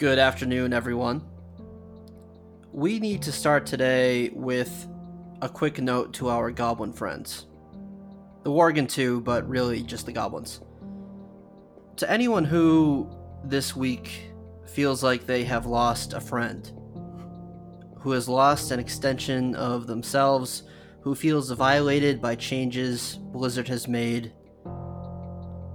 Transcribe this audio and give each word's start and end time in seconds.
Good 0.00 0.18
afternoon, 0.18 0.72
everyone. 0.72 1.20
We 2.72 2.98
need 3.00 3.20
to 3.20 3.32
start 3.32 3.66
today 3.66 4.30
with 4.30 4.88
a 5.42 5.48
quick 5.50 5.78
note 5.78 6.14
to 6.14 6.30
our 6.30 6.50
goblin 6.50 6.94
friends. 6.94 7.44
The 8.42 8.50
Worgen 8.50 8.88
too, 8.88 9.20
but 9.20 9.46
really 9.46 9.82
just 9.82 10.06
the 10.06 10.12
goblins. 10.12 10.62
To 11.96 12.10
anyone 12.10 12.46
who 12.46 13.14
this 13.44 13.76
week 13.76 14.32
feels 14.66 15.02
like 15.02 15.26
they 15.26 15.44
have 15.44 15.66
lost 15.66 16.14
a 16.14 16.20
friend, 16.20 16.72
who 17.98 18.12
has 18.12 18.26
lost 18.26 18.70
an 18.70 18.80
extension 18.80 19.54
of 19.54 19.86
themselves, 19.86 20.62
who 21.02 21.14
feels 21.14 21.50
violated 21.50 22.22
by 22.22 22.36
changes 22.36 23.18
Blizzard 23.34 23.68
has 23.68 23.86
made, 23.86 24.32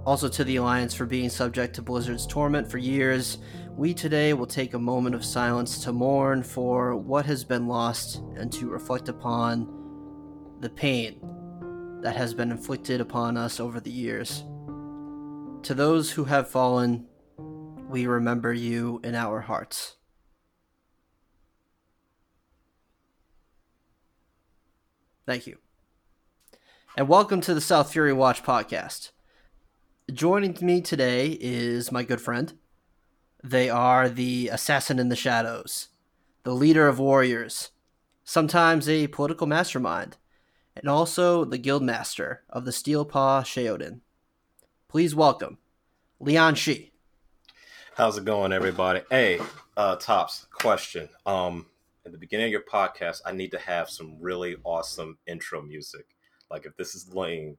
also 0.04 0.28
to 0.28 0.42
the 0.42 0.56
Alliance 0.56 0.94
for 0.94 1.06
being 1.06 1.28
subject 1.28 1.76
to 1.76 1.82
Blizzard's 1.82 2.26
torment 2.26 2.68
for 2.68 2.78
years, 2.78 3.38
we 3.76 3.92
today 3.92 4.32
will 4.32 4.46
take 4.46 4.72
a 4.72 4.78
moment 4.78 5.14
of 5.14 5.22
silence 5.22 5.84
to 5.84 5.92
mourn 5.92 6.42
for 6.42 6.96
what 6.96 7.26
has 7.26 7.44
been 7.44 7.68
lost 7.68 8.22
and 8.34 8.50
to 8.50 8.70
reflect 8.70 9.10
upon 9.10 9.68
the 10.60 10.70
pain 10.70 11.20
that 12.00 12.16
has 12.16 12.32
been 12.32 12.50
inflicted 12.50 13.02
upon 13.02 13.36
us 13.36 13.60
over 13.60 13.78
the 13.78 13.90
years. 13.90 14.44
To 15.64 15.74
those 15.74 16.10
who 16.10 16.24
have 16.24 16.48
fallen, 16.48 17.06
we 17.90 18.06
remember 18.06 18.54
you 18.54 18.98
in 19.04 19.14
our 19.14 19.42
hearts. 19.42 19.96
Thank 25.26 25.46
you. 25.46 25.58
And 26.96 27.08
welcome 27.08 27.42
to 27.42 27.52
the 27.52 27.60
South 27.60 27.92
Fury 27.92 28.14
Watch 28.14 28.42
podcast. 28.42 29.10
Joining 30.10 30.56
me 30.62 30.80
today 30.80 31.36
is 31.38 31.92
my 31.92 32.04
good 32.04 32.22
friend. 32.22 32.54
They 33.48 33.70
are 33.70 34.08
the 34.08 34.48
assassin 34.48 34.98
in 34.98 35.08
the 35.08 35.14
shadows, 35.14 35.90
the 36.42 36.52
leader 36.52 36.88
of 36.88 36.98
warriors, 36.98 37.70
sometimes 38.24 38.88
a 38.88 39.06
political 39.06 39.46
mastermind, 39.46 40.16
and 40.74 40.88
also 40.88 41.44
the 41.44 41.56
guild 41.56 41.84
master 41.84 42.42
of 42.50 42.64
the 42.64 42.72
Steel 42.72 43.04
Paw 43.04 43.42
Sheoden. 43.42 44.00
Please 44.88 45.14
welcome 45.14 45.58
Leon 46.18 46.56
Shi. 46.56 46.90
How's 47.94 48.18
it 48.18 48.24
going, 48.24 48.52
everybody? 48.52 49.02
Hey, 49.12 49.38
uh, 49.76 49.94
Tops, 49.94 50.46
question. 50.50 51.08
Um, 51.24 51.66
at 52.04 52.10
the 52.10 52.18
beginning 52.18 52.46
of 52.46 52.50
your 52.50 52.64
podcast, 52.64 53.20
I 53.24 53.30
need 53.30 53.52
to 53.52 53.60
have 53.60 53.88
some 53.88 54.16
really 54.20 54.56
awesome 54.64 55.18
intro 55.28 55.62
music. 55.62 56.16
Like 56.50 56.66
if 56.66 56.76
this 56.76 56.96
is 56.96 57.14
lame, 57.14 57.58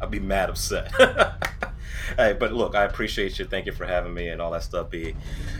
I'd 0.00 0.10
be 0.10 0.20
mad 0.20 0.50
upset. 0.50 0.92
hey, 2.16 2.34
but 2.38 2.52
look, 2.52 2.74
I 2.74 2.84
appreciate 2.84 3.38
you. 3.38 3.44
Thank 3.44 3.66
you 3.66 3.72
for 3.72 3.86
having 3.86 4.14
me 4.14 4.28
and 4.28 4.40
all 4.40 4.50
that 4.52 4.62
stuff. 4.62 4.90
Be, 4.90 5.14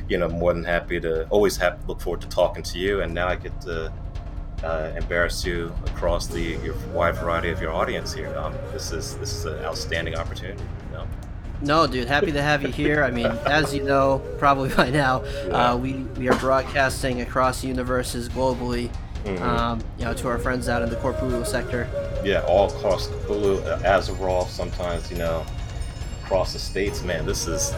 you 0.08 0.18
know, 0.18 0.28
more 0.28 0.52
than 0.52 0.64
happy 0.64 1.00
to 1.00 1.26
always 1.28 1.56
have 1.58 1.86
look 1.88 2.00
forward 2.00 2.20
to 2.22 2.28
talking 2.28 2.62
to 2.64 2.78
you. 2.78 3.00
And 3.00 3.14
now 3.14 3.28
I 3.28 3.36
get 3.36 3.60
to 3.62 3.92
uh, 4.62 4.92
embarrass 4.96 5.44
you 5.44 5.72
across 5.86 6.26
the 6.26 6.40
your 6.40 6.74
wide 6.92 7.16
variety 7.16 7.50
of 7.50 7.60
your 7.60 7.72
audience 7.72 8.12
here. 8.12 8.34
Um, 8.36 8.54
this 8.72 8.92
is 8.92 9.16
this 9.18 9.34
is 9.34 9.44
an 9.44 9.64
outstanding 9.64 10.16
opportunity. 10.16 10.62
You 10.90 10.96
know? 10.96 11.06
No, 11.62 11.86
dude, 11.86 12.08
happy 12.08 12.32
to 12.32 12.42
have 12.42 12.62
you 12.62 12.68
here. 12.68 13.02
I 13.02 13.10
mean, 13.10 13.26
as 13.46 13.74
you 13.74 13.82
know, 13.82 14.22
probably 14.38 14.68
by 14.70 14.90
now, 14.90 15.24
yeah. 15.24 15.72
uh, 15.72 15.76
we 15.76 15.94
we 16.18 16.28
are 16.28 16.38
broadcasting 16.38 17.20
across 17.20 17.64
universes 17.64 18.28
globally. 18.28 18.90
Mm-hmm. 19.26 19.42
Um, 19.42 19.80
you 19.98 20.04
know, 20.04 20.14
to 20.14 20.28
our 20.28 20.38
friends 20.38 20.68
out 20.68 20.82
in 20.82 20.88
the 20.88 20.96
Koprulu 20.96 21.44
sector. 21.46 21.88
Yeah, 22.24 22.42
all 22.42 22.68
across 22.68 23.08
Cthulhu, 23.08 23.64
uh, 23.66 23.78
Azeroth, 23.80 24.48
sometimes, 24.48 25.10
you 25.10 25.18
know, 25.18 25.44
across 26.24 26.52
the 26.52 26.58
states, 26.58 27.02
man. 27.02 27.26
This 27.26 27.48
is, 27.48 27.74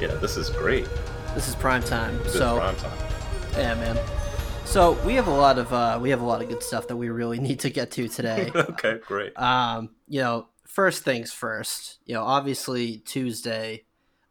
yeah, 0.00 0.14
this 0.14 0.36
is 0.36 0.50
great. 0.50 0.88
This 1.34 1.48
is 1.48 1.56
prime 1.56 1.82
time. 1.82 2.18
This 2.18 2.34
so, 2.34 2.58
prime 2.58 2.76
time. 2.76 2.98
Yeah, 3.52 3.74
man. 3.74 3.98
So 4.64 4.92
we 5.04 5.14
have 5.14 5.26
a 5.26 5.34
lot 5.34 5.58
of 5.58 5.72
uh, 5.72 5.98
we 6.00 6.10
have 6.10 6.20
a 6.20 6.24
lot 6.24 6.42
of 6.42 6.48
good 6.48 6.62
stuff 6.62 6.88
that 6.88 6.96
we 6.96 7.08
really 7.08 7.38
need 7.48 7.60
to 7.60 7.70
get 7.70 7.90
to 7.92 8.06
today. 8.06 8.50
okay, 8.54 8.98
great. 9.06 9.36
Um, 9.38 9.90
you 10.06 10.20
know, 10.20 10.48
first 10.64 11.04
things 11.04 11.32
first. 11.32 11.98
You 12.04 12.14
know, 12.14 12.22
obviously 12.22 12.98
Tuesday, 12.98 13.84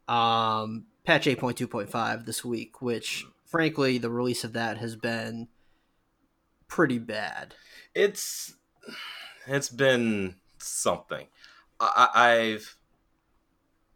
um, 0.06 0.84
patch 1.04 1.26
eight 1.26 1.40
point 1.40 1.56
two 1.58 1.66
point 1.66 1.90
five 1.90 2.24
this 2.24 2.44
week, 2.44 2.80
which 2.80 3.26
frankly 3.44 3.98
the 3.98 4.10
release 4.10 4.44
of 4.44 4.52
that 4.52 4.78
has 4.78 4.94
been 4.94 5.48
pretty 6.68 6.98
bad. 6.98 7.54
It's 7.94 8.54
it's 9.46 9.68
been 9.68 10.36
something. 10.58 11.26
I, 11.80 12.08
I've 12.14 12.76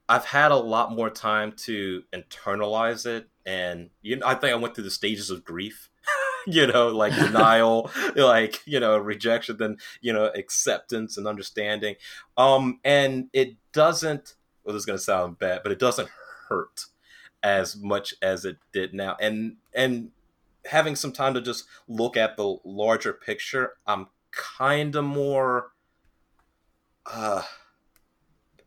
I've 0.08 0.24
had 0.26 0.50
a 0.50 0.56
lot 0.56 0.92
more 0.92 1.10
time 1.10 1.52
to 1.64 2.02
internalize 2.12 3.06
it, 3.06 3.28
and 3.46 3.90
you 4.00 4.16
know, 4.16 4.26
I 4.26 4.34
think 4.34 4.52
I 4.52 4.56
went 4.56 4.74
through 4.74 4.84
the 4.84 4.90
stages 4.90 5.30
of 5.30 5.44
grief. 5.44 5.90
you 6.46 6.66
know, 6.66 6.88
like 6.88 7.14
denial, 7.18 7.90
like 8.16 8.62
you 8.66 8.80
know, 8.80 8.98
rejection, 8.98 9.56
then 9.58 9.76
you 10.00 10.12
know, 10.12 10.26
acceptance 10.34 11.16
and 11.16 11.26
understanding. 11.26 11.96
Um, 12.36 12.80
and 12.84 13.28
it 13.32 13.56
doesn't. 13.72 14.34
Well, 14.64 14.74
this 14.74 14.80
is 14.80 14.86
gonna 14.86 14.98
sound 14.98 15.38
bad, 15.38 15.60
but 15.62 15.72
it 15.72 15.78
doesn't 15.78 16.08
hurt 16.48 16.86
as 17.42 17.76
much 17.76 18.14
as 18.22 18.44
it 18.44 18.58
did 18.72 18.94
now. 18.94 19.16
And 19.20 19.56
and 19.74 20.10
having 20.66 20.96
some 20.96 21.12
time 21.12 21.34
to 21.34 21.40
just 21.40 21.64
look 21.88 22.16
at 22.16 22.36
the 22.36 22.56
larger 22.64 23.12
picture, 23.12 23.74
I'm 23.86 24.08
kind 24.30 24.94
of 24.96 25.04
more 25.04 25.72
uh, 27.06 27.42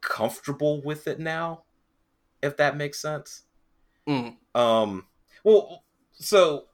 comfortable 0.02 0.82
with 0.84 1.08
it 1.08 1.20
now, 1.20 1.64
if 2.42 2.58
that 2.58 2.78
makes 2.78 3.02
sense. 3.02 3.44
Mm. 4.08 4.36
Um, 4.54 5.06
well, 5.44 5.84
so 6.14 6.66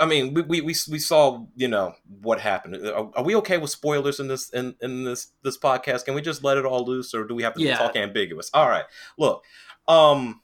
I 0.00 0.06
mean, 0.06 0.34
we, 0.34 0.42
we, 0.42 0.60
we, 0.60 0.74
we 0.90 0.98
saw, 0.98 1.44
you 1.54 1.68
know, 1.68 1.94
what 2.20 2.40
happened. 2.40 2.86
Are, 2.86 3.10
are, 3.14 3.24
we 3.24 3.36
okay 3.36 3.58
with 3.58 3.70
spoilers 3.70 4.20
in 4.20 4.28
this 4.28 4.50
in, 4.50 4.74
in 4.80 5.04
this 5.04 5.32
this 5.42 5.58
podcast? 5.58 6.04
Can 6.04 6.14
we 6.14 6.22
just 6.22 6.44
let 6.44 6.56
it 6.56 6.64
all 6.64 6.84
loose, 6.84 7.14
or 7.14 7.24
do 7.24 7.34
we 7.34 7.42
have 7.42 7.54
to 7.54 7.62
yeah. 7.62 7.76
talk 7.76 7.96
ambiguous? 7.96 8.50
All 8.54 8.68
right, 8.68 8.84
look, 9.18 9.44
um, 9.88 10.40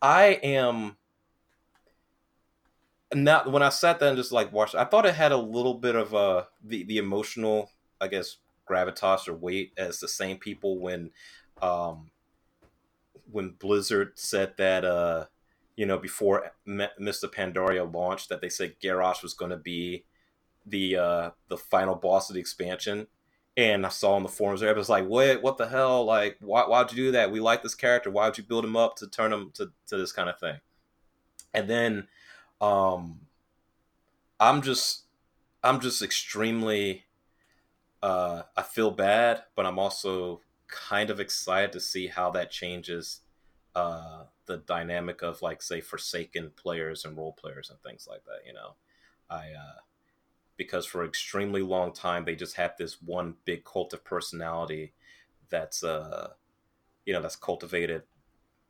I 0.00 0.38
am 0.42 0.96
now 3.14 3.48
when 3.48 3.62
I 3.62 3.68
sat 3.68 4.00
there 4.00 4.08
and 4.08 4.16
just 4.16 4.32
like 4.32 4.52
watched, 4.52 4.74
I 4.74 4.84
thought 4.84 5.06
it 5.06 5.14
had 5.14 5.32
a 5.32 5.36
little 5.36 5.74
bit 5.74 5.94
of 5.94 6.14
uh 6.14 6.44
the 6.64 6.84
the 6.84 6.98
emotional, 6.98 7.70
I 8.00 8.08
guess, 8.08 8.38
gravitas 8.68 9.28
or 9.28 9.34
weight 9.34 9.72
as 9.76 10.00
the 10.00 10.08
same 10.08 10.38
people 10.38 10.78
when, 10.80 11.10
um, 11.62 12.10
when 13.30 13.50
Blizzard 13.50 14.12
said 14.16 14.54
that 14.58 14.84
uh, 14.84 15.26
you 15.76 15.86
know, 15.86 15.98
before 15.98 16.52
Mists 16.64 17.22
of 17.22 17.32
Pandaria 17.32 17.92
launched, 17.92 18.30
that 18.30 18.40
they 18.40 18.48
said 18.48 18.80
Garrosh 18.82 19.22
was 19.22 19.34
going 19.34 19.50
to 19.50 19.56
be 19.56 20.04
the 20.68 20.96
uh 20.96 21.30
the 21.48 21.56
final 21.56 21.94
boss 21.94 22.28
of 22.28 22.34
the 22.34 22.40
expansion. 22.40 23.06
And 23.58 23.86
I 23.86 23.88
saw 23.88 24.14
on 24.14 24.22
the 24.22 24.28
forums, 24.28 24.60
there, 24.60 24.74
was 24.74 24.88
like, 24.88 25.06
"What? 25.06 25.42
What 25.42 25.56
the 25.56 25.68
hell? 25.68 26.04
Like, 26.04 26.36
why? 26.40 26.62
Why'd 26.64 26.90
you 26.90 26.96
do 26.96 27.12
that? 27.12 27.30
We 27.30 27.40
like 27.40 27.62
this 27.62 27.74
character. 27.74 28.10
Why'd 28.10 28.36
you 28.36 28.44
build 28.44 28.64
him 28.64 28.76
up 28.76 28.96
to 28.96 29.06
turn 29.06 29.32
him 29.32 29.50
to 29.54 29.70
to 29.86 29.96
this 29.96 30.12
kind 30.12 30.28
of 30.28 30.38
thing?" 30.38 30.58
And 31.54 31.68
then 31.70 32.08
um, 32.60 33.20
I'm 34.38 34.62
just 34.62 35.04
I'm 35.62 35.80
just 35.80 36.02
extremely 36.02 37.04
uh, 38.02 38.42
I 38.56 38.62
feel 38.62 38.90
bad, 38.90 39.44
but 39.56 39.66
I'm 39.66 39.78
also 39.78 40.42
kind 40.68 41.10
of 41.10 41.20
excited 41.20 41.72
to 41.72 41.80
see 41.80 42.08
how 42.08 42.30
that 42.32 42.50
changes 42.50 43.20
uh, 43.74 44.24
the 44.46 44.58
dynamic 44.58 45.22
of 45.22 45.42
like 45.42 45.62
say 45.62 45.80
Forsaken 45.80 46.52
players 46.56 47.04
and 47.04 47.16
role 47.16 47.32
players 47.32 47.70
and 47.70 47.80
things 47.82 48.06
like 48.08 48.24
that. 48.26 48.46
You 48.46 48.54
know, 48.54 48.76
I 49.30 49.52
uh, 49.52 49.80
because 50.56 50.86
for 50.86 51.02
an 51.02 51.08
extremely 51.08 51.62
long 51.62 51.92
time 51.92 52.24
they 52.24 52.36
just 52.36 52.56
had 52.56 52.74
this 52.78 53.00
one 53.02 53.36
big 53.44 53.64
cult 53.64 53.92
of 53.92 54.04
personality 54.04 54.94
that's 55.50 55.84
uh 55.84 56.32
you 57.06 57.12
know 57.12 57.22
that's 57.22 57.36
cultivated 57.36 58.02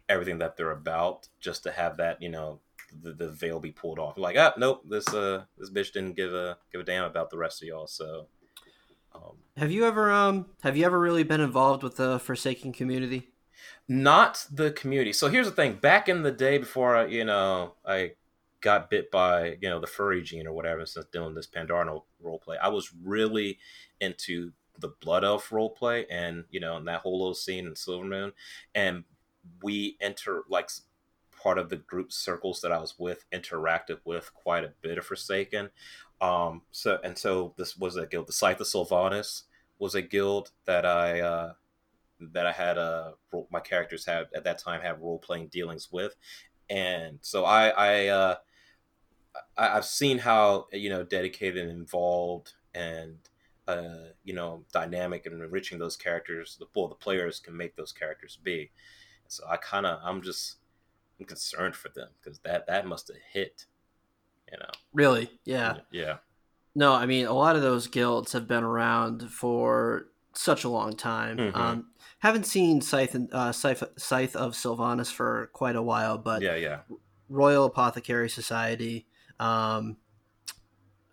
everything 0.09 0.39
that 0.39 0.57
they're 0.57 0.73
about 0.73 1.29
just 1.41 1.63
to 1.65 1.73
have 1.73 1.97
that 1.99 2.23
you 2.23 2.29
know 2.29 2.61
the, 3.03 3.13
the 3.13 3.29
veil 3.29 3.61
be 3.61 3.73
pulled 3.73 3.99
off. 3.99 4.19
Like, 4.19 4.37
ah, 4.39 4.55
nope, 4.57 4.83
this 4.89 5.09
uh 5.13 5.45
this 5.59 5.71
bitch 5.71 5.93
didn't 5.93 6.17
give 6.17 6.33
a 6.33 6.59
give 6.73 6.81
a 6.81 6.85
damn 6.85 7.05
about 7.05 7.31
the 7.31 7.39
rest 7.39 7.63
of 7.63 7.69
y'all. 7.69 7.87
So, 7.87 8.27
um, 9.15 9.37
have 9.57 9.71
you 9.71 9.85
ever 9.87 10.11
um 10.11 10.47
have 10.63 10.77
you 10.77 10.85
ever 10.85 10.99
really 10.99 11.25
been 11.25 11.41
involved 11.41 11.83
with 11.83 11.97
the 11.97 12.19
Forsaken 12.19 12.73
community? 12.73 13.31
Not 13.89 14.47
the 14.51 14.71
community. 14.73 15.13
So 15.13 15.29
here's 15.29 15.47
the 15.47 15.55
thing: 15.55 15.75
back 15.75 16.09
in 16.09 16.23
the 16.23 16.33
day, 16.33 16.59
before 16.59 16.97
I, 16.97 17.07
you 17.07 17.25
know, 17.25 17.75
I 17.85 18.13
got 18.61 18.91
bit 18.91 19.11
by 19.11 19.59
you 19.61 19.69
know 19.69 19.81
the 19.81 19.87
furry 19.87 20.23
gene 20.23 20.47
or 20.47 20.53
whatever, 20.53 20.85
since 20.87 21.07
doing 21.07 21.35
this 21.35 21.47
Pandaren 21.47 22.03
role 22.21 22.39
play, 22.39 22.57
I 22.61 22.69
was 22.69 22.93
really 23.05 23.59
into 24.01 24.53
the 24.79 24.89
Blood 25.01 25.25
Elf 25.25 25.53
role 25.53 25.71
play, 25.71 26.07
and 26.11 26.45
you 26.51 26.61
know, 26.61 26.77
and 26.77 26.87
that 26.89 27.01
whole 27.01 27.19
little 27.19 27.35
scene 27.35 27.67
in 27.67 27.75
Silvermoon, 27.75 28.33
and 28.75 29.05
we 29.63 29.97
enter 30.01 30.43
like 30.49 30.71
part 31.47 31.59
of 31.59 31.69
the 31.69 31.77
group 31.77 32.11
circles 32.11 32.61
that 32.61 32.73
I 32.73 32.81
was 32.81 32.99
with 32.99 33.25
interacted 33.33 33.99
with 34.05 34.35
quite 34.35 34.65
a 34.65 34.73
bit 34.83 34.99
of 34.99 35.07
Forsaken. 35.07 35.71
Um, 36.21 36.63
so 36.73 36.99
and 37.05 37.17
so 37.17 37.55
this 37.57 37.77
was 37.77 37.95
a 37.95 38.05
guild. 38.05 38.27
The 38.27 38.33
Scythe 38.33 38.61
of 38.61 38.67
Sylvanas 38.67 39.43
was 39.79 39.95
a 39.95 40.03
guild 40.03 40.51
that 40.65 40.85
I 40.85 41.21
uh, 41.21 41.53
that 42.33 42.49
I 42.49 42.51
had 42.51 42.79
uh, 42.79 43.13
my 43.53 43.61
characters 43.61 44.05
had 44.05 44.27
at 44.35 44.43
that 44.43 44.59
time 44.59 44.81
had 44.81 45.01
role 45.01 45.21
playing 45.21 45.47
dealings 45.47 45.93
with, 45.93 46.17
and 46.69 47.21
so 47.23 47.45
I 47.45 47.69
I 47.69 48.07
uh, 48.09 48.35
I, 49.57 49.67
have 49.69 49.85
seen 49.85 50.19
how 50.19 50.67
you 50.73 50.91
know 50.91 51.05
dedicated 51.05 51.63
and 51.63 51.71
involved 51.71 52.55
and 52.75 53.19
uh, 53.69 54.09
you 54.25 54.35
know 54.35 54.65
dynamic 54.73 55.27
and 55.27 55.41
enriching 55.41 55.79
those 55.79 55.97
characters 55.97 56.57
the 56.59 56.67
well 56.75 56.89
the 56.89 56.97
players 56.97 57.39
can 57.39 57.57
make 57.57 57.77
those 57.77 57.93
characters 57.93 58.37
be. 58.43 58.73
So 59.29 59.45
I 59.49 59.59
kind 59.59 59.87
of 59.87 60.01
I'm 60.03 60.23
just 60.23 60.57
I'm 61.19 61.27
concerned 61.27 61.75
for 61.77 61.89
them 61.89 62.09
because 62.21 62.39
that 62.41 62.67
that 62.67 62.87
must 62.87 63.09
have 63.09 63.17
hit, 63.33 63.67
you 64.51 64.59
know. 64.59 64.71
Really? 64.93 65.31
Yeah. 65.45 65.79
Yeah. 65.91 66.19
No, 66.75 66.93
I 66.93 67.07
mean 67.07 67.27
a 67.27 67.33
lot 67.33 67.57
of 67.57 67.63
those 67.63 67.87
guilds 67.87 68.33
have 68.33 68.47
been 68.47 68.65
around 68.65 69.31
for 69.31 70.09
such 70.35 70.65
a 70.65 70.69
long 70.69 70.95
time. 70.95 71.39
Mm-hmm. 71.39 71.61
Um, 71.61 71.87
haven't 72.19 72.45
seen 72.45 72.81
Scythe, 72.81 73.17
uh, 73.33 73.53
Scythe, 73.53 73.85
Scythe 73.97 74.37
of 74.37 74.53
Sylvanas 74.53 75.13
for 75.13 75.51
quite 75.53 75.77
a 75.77 75.83
while, 75.83 76.19
but 76.19 76.43
yeah, 76.43 76.57
yeah. 76.57 76.81
Royal 77.29 77.65
Apothecary 77.65 78.29
Society, 78.29 79.07
um, 79.41 79.97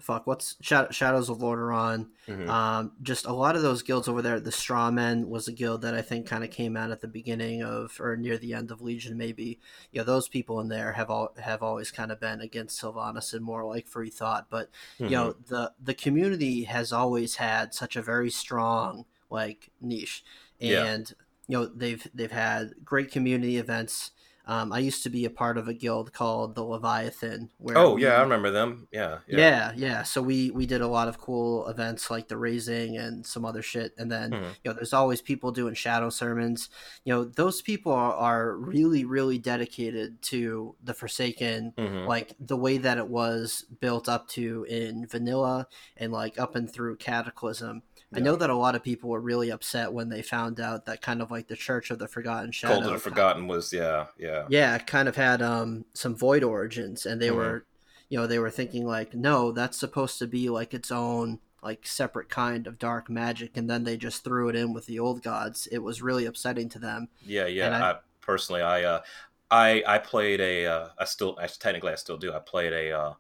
fuck, 0.04 0.28
what's 0.28 0.58
Shadows 0.62 1.30
of 1.30 1.38
Lordaeron? 1.38 2.08
Mm-hmm. 2.28 2.50
Um, 2.50 2.92
just 3.02 3.26
a 3.26 3.32
lot 3.32 3.56
of 3.56 3.62
those 3.62 3.82
guilds 3.82 4.10
over 4.10 4.22
there. 4.22 4.40
The 4.40 4.50
Strawmen 4.50 5.28
was 5.28 5.48
a 5.48 5.54
guild 5.54 5.82
that 5.84 5.96
I 5.96 6.02
think 6.02 6.28
kind 6.28 6.44
of 6.44 6.52
came 6.52 6.76
out 6.76 6.92
at 6.92 7.00
the 7.00 7.08
beginning 7.08 7.64
of 7.64 8.00
or 8.02 8.18
near 8.18 8.38
the 8.38 8.54
end 8.54 8.70
of 8.70 8.82
Legion, 8.82 9.18
maybe. 9.18 9.60
You 9.92 10.02
know, 10.02 10.04
those 10.04 10.28
people 10.28 10.60
in 10.60 10.68
there 10.68 10.92
have 10.92 11.10
all 11.10 11.34
have 11.42 11.64
always 11.64 11.90
kind 11.90 12.12
of 12.12 12.20
been 12.20 12.42
against 12.42 12.82
Sylvanas 12.82 13.34
and 13.34 13.46
more 13.46 13.64
like 13.64 13.88
free 13.88 14.10
thought. 14.10 14.48
But 14.50 14.70
mm-hmm. 15.00 15.06
you 15.06 15.12
know, 15.12 15.30
mm-hmm. 15.30 15.54
the 15.54 15.72
the 15.82 15.94
community 15.94 16.64
has 16.64 16.92
always 16.92 17.38
had 17.38 17.74
such 17.74 17.96
a 17.96 18.02
very 18.02 18.30
strong 18.30 19.06
like 19.30 19.72
niche, 19.80 20.24
and 20.60 20.70
yeah. 20.70 21.16
you 21.48 21.58
know 21.58 21.66
they've 21.66 22.06
they've 22.14 22.32
had 22.32 22.74
great 22.84 23.10
community 23.10 23.58
events 23.58 24.12
um, 24.45 24.74
I 24.74 24.80
used 24.80 25.04
to 25.04 25.10
be 25.10 25.24
a 25.24 25.30
part 25.30 25.57
of 25.57 25.69
a 25.69 25.74
guild 25.74 26.12
called 26.12 26.56
the 26.56 26.63
Leviathan. 26.63 27.50
Where 27.60 27.78
oh 27.78 27.94
we, 27.94 28.04
yeah, 28.04 28.18
I 28.18 28.22
remember 28.22 28.51
them. 28.51 28.88
Yeah, 28.92 29.19
yeah, 29.25 29.38
yeah, 29.38 29.72
yeah. 29.75 30.04
So 30.04 30.22
we 30.22 30.51
we 30.51 30.66
did 30.66 30.81
a 30.81 30.88
lot 30.88 31.07
of 31.07 31.18
cool 31.18 31.66
events 31.68 32.12
like 32.12 32.28
the 32.28 32.36
raising 32.36 32.98
and 32.98 33.25
some 33.25 33.45
other 33.45 33.62
shit. 33.62 33.94
And 33.98 34.12
then 34.12 34.31
mm-hmm. 34.31 34.44
you 34.44 34.69
know, 34.69 34.74
there's 34.74 34.92
always 34.92 35.22
people 35.22 35.51
doing 35.51 35.75
shadow 35.75 36.10
sermons. 36.10 36.69
You 37.06 37.13
know, 37.13 37.24
those 37.24 37.62
people 37.62 37.94
are, 37.94 38.13
are 38.13 38.56
really 38.57 39.06
really 39.06 39.38
dedicated 39.38 40.22
to 40.24 40.75
the 40.84 40.94
Forsaken, 40.94 41.74
mm-hmm. 41.78 42.07
like 42.07 42.36
the 42.38 42.57
way 42.57 42.78
that 42.78 42.98
it 42.98 43.07
was 43.07 43.66
built 43.80 44.10
up 44.10 44.28
to 44.30 44.66
in 44.68 45.07
vanilla 45.07 45.68
and 45.95 46.12
like 46.12 46.38
up 46.38 46.56
and 46.56 46.69
through 46.69 46.98
Cataclysm. 46.98 47.84
I 48.15 48.19
know 48.19 48.36
that 48.36 48.50
a 48.50 48.56
lot 48.56 48.75
of 48.75 48.83
people 48.83 49.10
were 49.10 49.19
really 49.19 49.50
upset 49.50 49.92
when 49.94 50.10
they 50.10 50.21
found 50.21 50.60
out 50.60 50.86
that 50.86 51.01
kind 51.01 51.21
of 51.21 51.31
like 51.31 51.48
the 51.48 51.56
Church 51.56 51.92
of 51.92 52.00
the 52.00 52.07
Forgotten 52.07 52.51
Shadow. 52.51 52.75
Cult 52.75 52.86
of 52.86 52.94
the 52.94 53.00
Forgotten 53.00 53.48
was 53.48 53.74
yeah, 53.74 54.07
yeah. 54.18 54.45
Yeah, 54.50 54.77
kind 54.80 55.07
of 55.07 55.15
had 55.15 55.42
um 55.42 55.86
some 55.94 56.15
void 56.15 56.44
origins 56.44 57.06
and 57.06 57.21
they 57.21 57.27
mm-hmm. 57.27 57.38
were 57.38 57.65
you 58.13 58.19
know, 58.19 58.27
they 58.27 58.38
were 58.38 58.51
thinking 58.51 58.86
like, 58.86 59.15
no, 59.15 59.51
that's 59.51 59.75
supposed 59.75 60.19
to 60.19 60.27
be 60.27 60.48
like 60.48 60.75
its 60.75 60.92
own 60.92 61.39
like 61.63 61.88
separate 61.88 62.30
kind 62.30 62.68
of 62.68 62.77
dark 62.77 63.10
magic 63.10 63.57
and 63.57 63.68
then 63.68 63.86
they 63.86 63.98
just 63.98 64.24
threw 64.24 64.50
it 64.50 64.56
in 64.56 64.71
with 64.71 64.86
the 64.86 65.00
old 65.00 65.24
gods. 65.24 65.68
It 65.71 65.80
was 65.80 66.04
really 66.04 66.25
upsetting 66.25 66.69
to 66.69 66.80
them. 66.80 67.07
Yeah, 67.25 67.48
yeah. 67.48 67.75
I, 67.75 67.92
I, 67.92 67.95
personally 68.21 68.62
I 68.62 68.83
uh 68.83 69.01
I 69.50 69.83
I 69.88 69.98
played 69.98 70.42
a 70.42 70.68
uh 70.68 70.89
I 71.00 71.06
still 71.06 71.39
actually 71.42 71.57
technically 71.59 71.92
I 71.92 71.95
still 71.95 72.18
do. 72.18 72.31
I 72.33 72.39
played 72.39 72.74
a 72.74 72.92
uh 72.92 73.13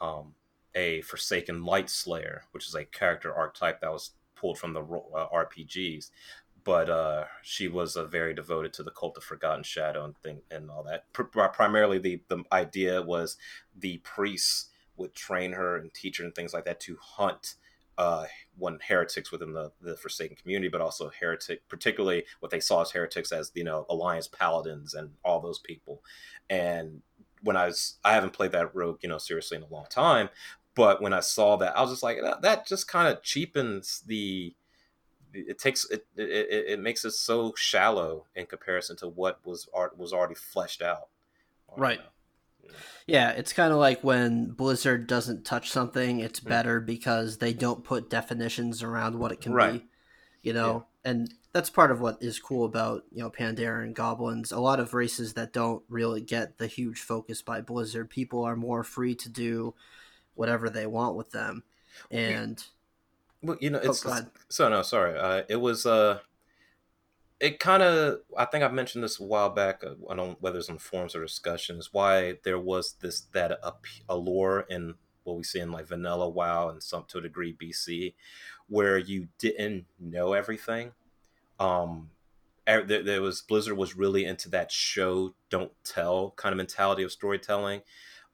um 0.00 0.34
a 0.74 1.02
Forsaken 1.02 1.64
Light 1.64 1.90
Slayer, 1.90 2.44
which 2.52 2.66
is 2.66 2.74
a 2.74 2.86
character 2.86 3.34
archetype 3.34 3.80
that 3.80 3.92
was 3.92 4.12
pulled 4.40 4.58
from 4.58 4.72
the 4.72 4.82
uh, 4.82 5.28
RPGs. 5.32 6.10
But 6.62 6.90
uh, 6.90 7.24
she 7.42 7.68
was 7.68 7.96
uh, 7.96 8.04
very 8.04 8.34
devoted 8.34 8.72
to 8.74 8.82
the 8.82 8.90
cult 8.90 9.16
of 9.16 9.24
Forgotten 9.24 9.62
Shadow 9.62 10.04
and 10.04 10.16
thing 10.18 10.42
and 10.50 10.70
all 10.70 10.82
that. 10.82 11.10
Pr- 11.12 11.22
primarily, 11.22 11.98
the 11.98 12.22
the 12.28 12.44
idea 12.52 13.00
was 13.02 13.36
the 13.76 13.98
priests 13.98 14.68
would 14.96 15.14
train 15.14 15.52
her 15.52 15.76
and 15.76 15.92
teach 15.94 16.18
her 16.18 16.24
and 16.24 16.34
things 16.34 16.52
like 16.52 16.66
that 16.66 16.80
to 16.80 16.98
hunt 17.00 17.54
uh, 18.00 18.24
one 18.56 18.78
heretics 18.86 19.30
within 19.30 19.52
the, 19.52 19.72
the 19.82 19.96
Forsaken 19.96 20.36
community, 20.36 20.68
but 20.68 20.80
also 20.80 21.10
heretic, 21.20 21.68
particularly 21.68 22.24
what 22.40 22.50
they 22.50 22.60
saw 22.60 22.80
as 22.80 22.92
heretics 22.92 23.32
as 23.32 23.52
you 23.54 23.64
know 23.64 23.84
Alliance 23.90 24.28
paladins 24.28 24.94
and 24.94 25.10
all 25.24 25.40
those 25.40 25.58
people. 25.58 26.02
And 26.48 27.02
when 27.42 27.56
I 27.56 27.66
was, 27.66 27.98
I 28.04 28.14
haven't 28.14 28.32
played 28.32 28.52
that 28.52 28.74
rogue, 28.74 29.00
you 29.02 29.08
know, 29.08 29.18
seriously 29.18 29.56
in 29.56 29.62
a 29.62 29.72
long 29.72 29.86
time, 29.90 30.30
but 30.80 31.02
when 31.02 31.12
I 31.12 31.20
saw 31.20 31.56
that, 31.56 31.76
I 31.76 31.82
was 31.82 31.90
just 31.90 32.02
like, 32.02 32.22
that, 32.22 32.40
that 32.40 32.66
just 32.66 32.88
kind 32.88 33.06
of 33.06 33.22
cheapens 33.22 34.02
the. 34.06 34.54
It 35.34 35.58
takes 35.58 35.84
it, 35.90 36.06
it. 36.16 36.70
It 36.70 36.80
makes 36.80 37.04
it 37.04 37.10
so 37.10 37.52
shallow 37.54 38.24
in 38.34 38.46
comparison 38.46 38.96
to 38.96 39.06
what 39.06 39.44
was 39.44 39.68
art 39.74 39.98
was 39.98 40.14
already 40.14 40.34
fleshed 40.34 40.80
out. 40.80 41.08
Right. 41.76 42.00
Yeah, 43.06 43.28
it's 43.32 43.52
kind 43.52 43.72
of 43.72 43.78
like 43.78 44.02
when 44.02 44.52
Blizzard 44.52 45.06
doesn't 45.06 45.44
touch 45.44 45.70
something, 45.70 46.20
it's 46.20 46.40
mm. 46.40 46.48
better 46.48 46.80
because 46.80 47.38
they 47.38 47.52
don't 47.52 47.84
put 47.84 48.08
definitions 48.08 48.82
around 48.82 49.18
what 49.18 49.32
it 49.32 49.42
can 49.42 49.52
right. 49.52 49.74
be. 49.74 49.86
You 50.42 50.54
know, 50.54 50.86
yeah. 51.04 51.10
and 51.10 51.34
that's 51.52 51.68
part 51.68 51.90
of 51.90 52.00
what 52.00 52.22
is 52.22 52.40
cool 52.40 52.64
about 52.64 53.04
you 53.12 53.22
know 53.22 53.30
Pandaria 53.30 53.84
and 53.84 53.94
goblins. 53.94 54.50
A 54.50 54.60
lot 54.60 54.80
of 54.80 54.94
races 54.94 55.34
that 55.34 55.52
don't 55.52 55.82
really 55.90 56.22
get 56.22 56.56
the 56.56 56.68
huge 56.68 57.00
focus 57.00 57.42
by 57.42 57.60
Blizzard, 57.60 58.08
people 58.08 58.42
are 58.44 58.56
more 58.56 58.82
free 58.82 59.14
to 59.16 59.28
do 59.28 59.74
whatever 60.34 60.70
they 60.70 60.86
want 60.86 61.16
with 61.16 61.30
them. 61.30 61.62
And 62.10 62.62
well, 63.42 63.56
you 63.60 63.70
know, 63.70 63.80
oh, 63.82 63.90
it's, 63.90 64.04
oh, 64.06 64.16
it's 64.16 64.28
so 64.48 64.68
no, 64.68 64.82
sorry. 64.82 65.18
Uh, 65.18 65.42
it 65.48 65.56
was 65.56 65.86
uh, 65.86 66.20
it 67.40 67.58
kind 67.58 67.82
of 67.82 68.20
I 68.36 68.44
think 68.44 68.64
I 68.64 68.68
mentioned 68.68 69.02
this 69.02 69.18
a 69.18 69.24
while 69.24 69.50
back. 69.50 69.82
Uh, 69.84 69.94
I 70.10 70.14
don't 70.14 70.40
whether 70.40 70.58
it's 70.58 70.70
on 70.70 70.78
forums 70.78 71.14
or 71.14 71.22
discussions 71.22 71.90
why 71.92 72.38
there 72.44 72.58
was 72.58 72.94
this 73.00 73.22
that 73.32 73.58
allure 74.08 74.66
in 74.68 74.94
what 75.24 75.36
we 75.36 75.42
see 75.42 75.60
in 75.60 75.72
like 75.72 75.88
vanilla 75.88 76.28
WoW 76.28 76.68
and 76.68 76.82
some 76.82 77.04
to 77.08 77.18
a 77.18 77.22
degree 77.22 77.54
BC, 77.54 78.14
where 78.68 78.98
you 78.98 79.28
didn't 79.38 79.86
know 79.98 80.32
everything. 80.32 80.92
Um, 81.58 82.10
there, 82.66 83.02
there 83.02 83.22
was 83.22 83.42
Blizzard 83.42 83.76
was 83.76 83.96
really 83.96 84.24
into 84.24 84.48
that 84.50 84.70
show 84.70 85.34
don't 85.48 85.72
tell 85.84 86.32
kind 86.36 86.52
of 86.52 86.56
mentality 86.56 87.02
of 87.02 87.12
storytelling. 87.12 87.82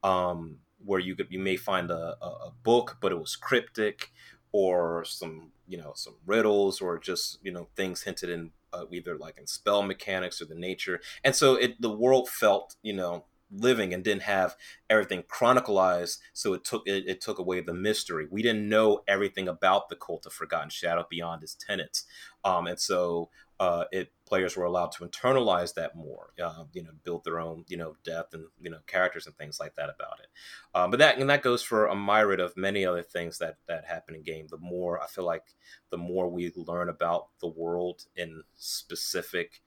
Um, 0.02 0.58
where 0.86 1.00
you 1.00 1.14
could 1.14 1.26
you 1.30 1.38
may 1.38 1.56
find 1.56 1.90
a, 1.90 2.16
a 2.22 2.52
book, 2.62 2.96
but 3.00 3.12
it 3.12 3.18
was 3.18 3.36
cryptic, 3.36 4.12
or 4.52 5.04
some 5.04 5.50
you 5.68 5.76
know 5.76 5.92
some 5.94 6.14
riddles, 6.24 6.80
or 6.80 6.98
just 6.98 7.38
you 7.42 7.52
know 7.52 7.68
things 7.76 8.02
hinted 8.02 8.30
in 8.30 8.50
uh, 8.72 8.84
either 8.92 9.18
like 9.18 9.36
in 9.38 9.46
spell 9.46 9.82
mechanics 9.82 10.40
or 10.40 10.46
the 10.46 10.54
nature, 10.54 11.00
and 11.24 11.34
so 11.34 11.54
it 11.54 11.80
the 11.80 11.90
world 11.90 12.28
felt 12.28 12.76
you 12.82 12.92
know 12.92 13.24
living 13.50 13.94
and 13.94 14.02
didn't 14.02 14.22
have 14.22 14.56
everything 14.90 15.22
chronicalized 15.22 16.18
so 16.32 16.52
it 16.52 16.64
took 16.64 16.82
it, 16.86 17.04
it, 17.06 17.20
took 17.20 17.38
away 17.38 17.60
the 17.60 17.72
mystery 17.72 18.26
we 18.30 18.42
didn't 18.42 18.68
know 18.68 19.02
everything 19.06 19.46
about 19.46 19.88
the 19.88 19.96
cult 19.96 20.26
of 20.26 20.32
forgotten 20.32 20.68
shadow 20.68 21.06
beyond 21.08 21.42
its 21.42 21.54
tenets 21.54 22.04
um, 22.44 22.66
and 22.66 22.80
so 22.80 23.30
uh, 23.58 23.84
it 23.90 24.12
players 24.26 24.56
were 24.56 24.64
allowed 24.64 24.92
to 24.92 25.04
internalize 25.04 25.72
that 25.74 25.96
more, 25.96 26.30
uh, 26.42 26.64
you 26.72 26.82
know, 26.82 26.90
build 27.04 27.24
their 27.24 27.40
own, 27.40 27.64
you 27.68 27.76
know, 27.76 27.96
depth 28.04 28.34
and 28.34 28.44
you 28.60 28.70
know 28.70 28.78
characters 28.86 29.26
and 29.26 29.36
things 29.36 29.58
like 29.58 29.74
that 29.76 29.88
about 29.88 30.20
it. 30.20 30.26
Um, 30.74 30.90
but 30.90 30.98
that 30.98 31.18
and 31.18 31.30
that 31.30 31.42
goes 31.42 31.62
for 31.62 31.86
a 31.86 31.96
myriad 31.96 32.40
of 32.40 32.56
many 32.56 32.84
other 32.84 33.02
things 33.02 33.38
that 33.38 33.56
that 33.66 33.86
happen 33.86 34.14
in 34.14 34.22
game. 34.22 34.46
The 34.48 34.58
more 34.58 35.02
I 35.02 35.06
feel 35.06 35.24
like, 35.24 35.54
the 35.90 35.96
more 35.96 36.28
we 36.28 36.52
learn 36.54 36.88
about 36.88 37.28
the 37.40 37.48
world 37.48 38.04
in 38.14 38.42
specific, 38.54 39.62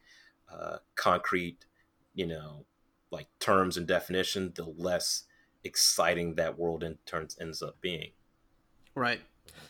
uh, 0.51 0.77
concrete, 0.95 1.65
you 2.13 2.27
know, 2.27 2.65
like 3.11 3.27
terms 3.39 3.77
and 3.77 3.87
definition, 3.87 4.53
the 4.55 4.65
less 4.65 5.23
exciting 5.63 6.35
that 6.35 6.57
world 6.57 6.83
in 6.83 6.97
turns 7.05 7.37
ends 7.39 7.61
up 7.61 7.81
being. 7.81 8.11
Right. 8.95 9.21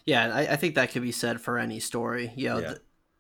Yeah, 0.06 0.34
I, 0.34 0.42
I 0.54 0.56
think 0.56 0.76
that 0.76 0.92
could 0.92 1.02
be 1.02 1.12
said 1.12 1.42
for 1.42 1.58
any 1.58 1.80
story. 1.80 2.32
You 2.36 2.50
know, 2.50 2.60
yeah 2.60 2.74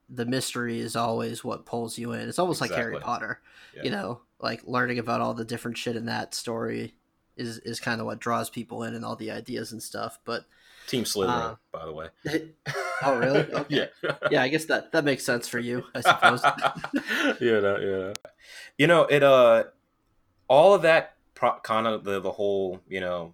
the 0.09 0.25
mystery 0.25 0.79
is 0.79 0.95
always 0.95 1.43
what 1.43 1.65
pulls 1.65 1.97
you 1.97 2.13
in. 2.13 2.27
It's 2.27 2.39
almost 2.39 2.61
exactly. 2.61 2.75
like 2.75 2.83
Harry 2.83 2.99
Potter. 2.99 3.41
Yeah. 3.75 3.83
You 3.83 3.91
know, 3.91 4.21
like 4.39 4.61
learning 4.65 4.99
about 4.99 5.21
all 5.21 5.33
the 5.33 5.45
different 5.45 5.77
shit 5.77 5.95
in 5.95 6.05
that 6.05 6.33
story 6.33 6.95
is 7.37 7.59
is 7.59 7.79
kind 7.79 8.01
of 8.01 8.07
what 8.07 8.19
draws 8.19 8.49
people 8.49 8.83
in 8.83 8.95
and 8.95 9.05
all 9.05 9.15
the 9.15 9.31
ideas 9.31 9.71
and 9.71 9.81
stuff. 9.81 10.19
But 10.25 10.45
Team 10.87 11.03
Slytherin, 11.03 11.29
uh, 11.29 11.55
by 11.71 11.85
the 11.85 11.93
way. 11.93 12.07
oh, 13.03 13.17
really? 13.17 13.39
Okay. 13.53 13.89
yeah. 14.03 14.11
yeah, 14.31 14.41
I 14.41 14.47
guess 14.47 14.65
that 14.65 14.91
that 14.93 15.05
makes 15.05 15.23
sense 15.23 15.47
for 15.47 15.59
you, 15.59 15.83
I 15.93 16.01
suppose. 16.01 16.41
yeah, 17.39 17.59
no, 17.59 17.77
yeah. 17.77 18.13
You 18.77 18.87
know, 18.87 19.03
it 19.03 19.21
uh 19.23 19.65
all 20.49 20.73
of 20.73 20.81
that 20.81 21.15
kind 21.63 21.87
of 21.87 22.03
the 22.03 22.19
the 22.19 22.31
whole, 22.31 22.81
you 22.89 22.99
know, 22.99 23.33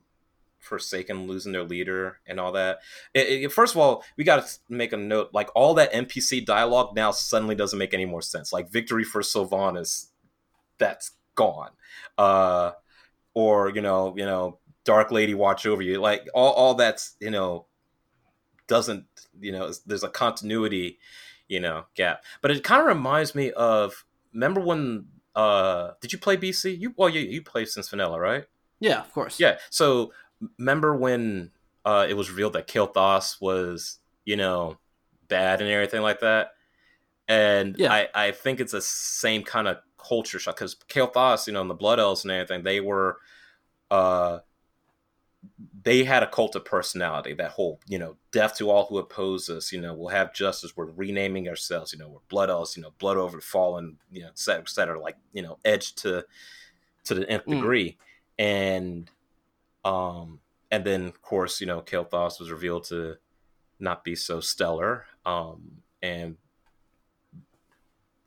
Forsaken 0.59 1.27
losing 1.27 1.51
their 1.51 1.63
leader 1.63 2.19
and 2.27 2.39
all 2.39 2.51
that. 2.53 2.79
It, 3.13 3.43
it, 3.43 3.51
first 3.51 3.75
of 3.75 3.81
all, 3.81 4.03
we 4.17 4.23
got 4.23 4.45
to 4.45 4.59
make 4.67 4.93
a 4.93 4.97
note 4.97 5.29
like 5.31 5.49
all 5.55 5.75
that 5.75 5.93
NPC 5.93 6.45
dialogue 6.45 6.95
now 6.95 7.11
suddenly 7.11 7.55
doesn't 7.55 7.79
make 7.79 7.93
any 7.93 8.05
more 8.05 8.21
sense. 8.21 8.51
Like 8.51 8.69
victory 8.69 9.03
for 9.03 9.21
Sylvanas, 9.21 10.07
that's 10.77 11.11
gone. 11.35 11.71
Uh, 12.17 12.71
or 13.33 13.69
you 13.69 13.81
know, 13.81 14.15
you 14.17 14.25
know, 14.25 14.59
Dark 14.83 15.11
Lady 15.11 15.33
watch 15.33 15.65
over 15.65 15.81
you. 15.81 15.99
Like 15.99 16.27
all, 16.33 16.53
all 16.53 16.73
that's 16.73 17.15
you 17.19 17.31
know 17.31 17.65
doesn't 18.67 19.05
you 19.39 19.51
know 19.51 19.71
there's 19.85 20.03
a 20.03 20.09
continuity 20.09 20.99
you 21.47 21.59
know 21.59 21.85
gap. 21.95 22.23
But 22.41 22.51
it 22.51 22.63
kind 22.63 22.81
of 22.81 22.87
reminds 22.87 23.35
me 23.35 23.51
of 23.51 24.05
remember 24.33 24.61
when 24.61 25.07
uh, 25.35 25.91
did 26.01 26.13
you 26.13 26.19
play 26.19 26.37
BC? 26.37 26.79
You 26.79 26.93
well, 26.97 27.09
you 27.09 27.21
you 27.21 27.41
played 27.41 27.67
since 27.67 27.89
vanilla, 27.89 28.19
right? 28.19 28.45
Yeah, 28.79 28.99
of 28.99 29.11
course. 29.13 29.39
Yeah. 29.39 29.57
So 29.69 30.11
remember 30.57 30.95
when 30.95 31.51
uh, 31.85 32.05
it 32.09 32.15
was 32.15 32.29
revealed 32.29 32.53
that 32.53 32.67
Kael'thas 32.67 33.39
was, 33.39 33.99
you 34.25 34.35
know, 34.35 34.77
bad 35.27 35.61
and 35.61 35.69
everything 35.69 36.01
like 36.01 36.19
that? 36.21 36.51
And 37.27 37.75
Yeah. 37.77 37.91
I, 37.91 38.07
I 38.13 38.31
think 38.31 38.59
it's 38.59 38.71
the 38.71 38.81
same 38.81 39.43
kind 39.43 39.67
of 39.67 39.77
culture 39.97 40.39
shock 40.39 40.55
because 40.55 40.75
Kael'thas, 40.89 41.47
you 41.47 41.53
know, 41.53 41.61
and 41.61 41.69
the 41.69 41.75
Blood 41.75 41.99
Elves 41.99 42.23
and 42.23 42.31
everything, 42.31 42.63
they 42.63 42.79
were, 42.79 43.17
uh, 43.89 44.39
they 45.83 46.03
had 46.03 46.23
a 46.23 46.29
cult 46.29 46.55
of 46.55 46.65
personality. 46.65 47.33
That 47.33 47.51
whole, 47.51 47.79
you 47.87 47.99
know, 47.99 48.15
death 48.31 48.57
to 48.57 48.69
all 48.69 48.85
who 48.85 48.97
oppose 48.97 49.49
us. 49.49 49.71
You 49.71 49.81
know, 49.81 49.93
we'll 49.93 50.09
have 50.09 50.33
justice. 50.33 50.75
We're 50.75 50.85
renaming 50.85 51.47
ourselves. 51.47 51.93
You 51.93 51.99
know, 51.99 52.09
we're 52.09 52.19
Blood 52.29 52.49
Elves. 52.49 52.75
You 52.75 52.83
know, 52.83 52.93
blood 52.97 53.17
over 53.17 53.37
the 53.37 53.43
fallen. 53.43 53.97
You 54.11 54.21
know, 54.23 54.27
et 54.29 54.39
cetera, 54.39 54.61
et 54.61 54.69
cetera. 54.69 54.99
Like, 54.99 55.17
you 55.33 55.41
know, 55.41 55.57
edged 55.63 55.97
to 55.99 56.25
to 57.05 57.13
the 57.13 57.29
nth 57.29 57.45
Mm. 57.45 57.55
degree, 57.55 57.97
and 58.39 59.09
um, 59.83 60.39
and 60.71 60.83
then 60.83 61.05
of 61.05 61.21
course, 61.21 61.61
you 61.61 61.67
know, 61.67 61.81
Kael'thas 61.81 62.39
was 62.39 62.49
revealed 62.51 62.85
to 62.85 63.17
not 63.79 64.03
be 64.03 64.15
so 64.15 64.39
stellar. 64.39 65.05
Um, 65.25 65.81
and 66.01 66.37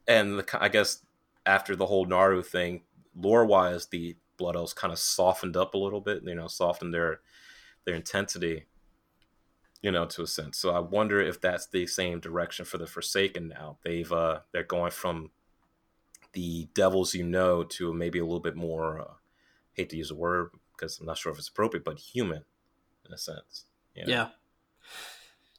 and 0.07 0.39
the, 0.39 0.59
I 0.63 0.69
guess 0.69 1.03
after 1.45 1.75
the 1.75 1.87
whole 1.87 2.07
Naaru 2.07 2.43
thing, 2.43 2.83
lore 3.17 3.45
wise, 3.45 3.87
the 3.87 4.17
Blood 4.39 4.57
Elves 4.57 4.73
kind 4.73 4.93
of 4.93 4.99
softened 4.99 5.57
up 5.57 5.75
a 5.75 5.79
little 5.79 6.01
bit. 6.01 6.23
You 6.25 6.35
know, 6.35 6.47
softened 6.47 6.95
their 6.95 7.21
their 7.85 7.95
intensity. 7.95 8.67
You 9.83 9.93
know, 9.93 10.07
to 10.07 10.23
a 10.23 10.27
sense. 10.27 10.59
So 10.59 10.71
I 10.71 10.81
wonder 10.81 11.21
if 11.21 11.41
that's 11.41 11.67
the 11.67 11.87
same 11.87 12.19
direction 12.19 12.65
for 12.65 12.79
the 12.79 12.87
Forsaken 12.87 13.49
now. 13.49 13.79
They've 13.85 14.11
uh, 14.11 14.41
they're 14.53 14.65
going 14.65 14.91
from 14.91 15.31
the 16.33 16.69
devils 16.75 17.15
you 17.15 17.25
know 17.25 17.63
to 17.63 17.93
maybe 17.93 18.19
a 18.19 18.25
little 18.25 18.41
bit 18.41 18.57
more. 18.57 19.01
Uh, 19.01 19.15
hate 19.79 19.91
to 19.91 19.97
use 19.97 20.09
the 20.09 20.15
word 20.17 20.51
because 20.73 20.99
I'm 20.99 21.07
not 21.07 21.17
sure 21.17 21.33
if 21.33 21.39
it's 21.39 21.49
appropriate, 21.49 21.85
but 21.85 21.99
human 21.99 22.45
in 23.07 23.15
a 23.15 23.19
sense. 23.19 23.65
you 23.95 24.05
know? 24.05 24.13
Yeah. 24.13 24.29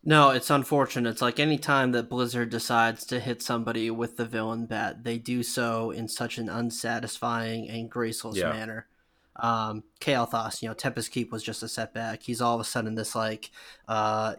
No, 0.03 0.29
it's 0.29 0.50
unfortunate. 0.50 1.10
It's 1.10 1.22
like 1.22 1.39
any 1.39 1.58
time 1.58 1.91
that 1.91 2.10
Blizzard 2.10 2.50
decides 2.50 3.06
to 3.08 3.20
hit 3.20 3.41
somebody 3.41 3.91
with 3.91 4.15
the 4.18 4.25
villain 4.25 4.65
bat, 4.65 5.03
they 5.03 5.18
do 5.18 5.44
so 5.44 5.91
in 5.91 6.08
such 6.08 6.38
an 6.38 6.48
unsatisfying 6.50 7.70
and 7.70 7.89
graceless 7.91 8.38
Yeah. 8.38 8.50
manner. 8.53 8.88
Um, 9.36 9.84
Kael'thas, 10.00 10.62
you 10.62 10.70
know, 10.70 10.74
Tempest 10.74 11.12
Keep 11.12 11.32
was 11.32 11.44
just 11.44 11.63
a 11.63 11.68
setback. 11.68 12.24
He's 12.24 12.41
all 12.41 12.56
of 12.56 12.62
a 12.62 12.65
sudden 12.65 12.96
this 12.96 13.13
like, 13.15 13.51
uh, 13.88 14.36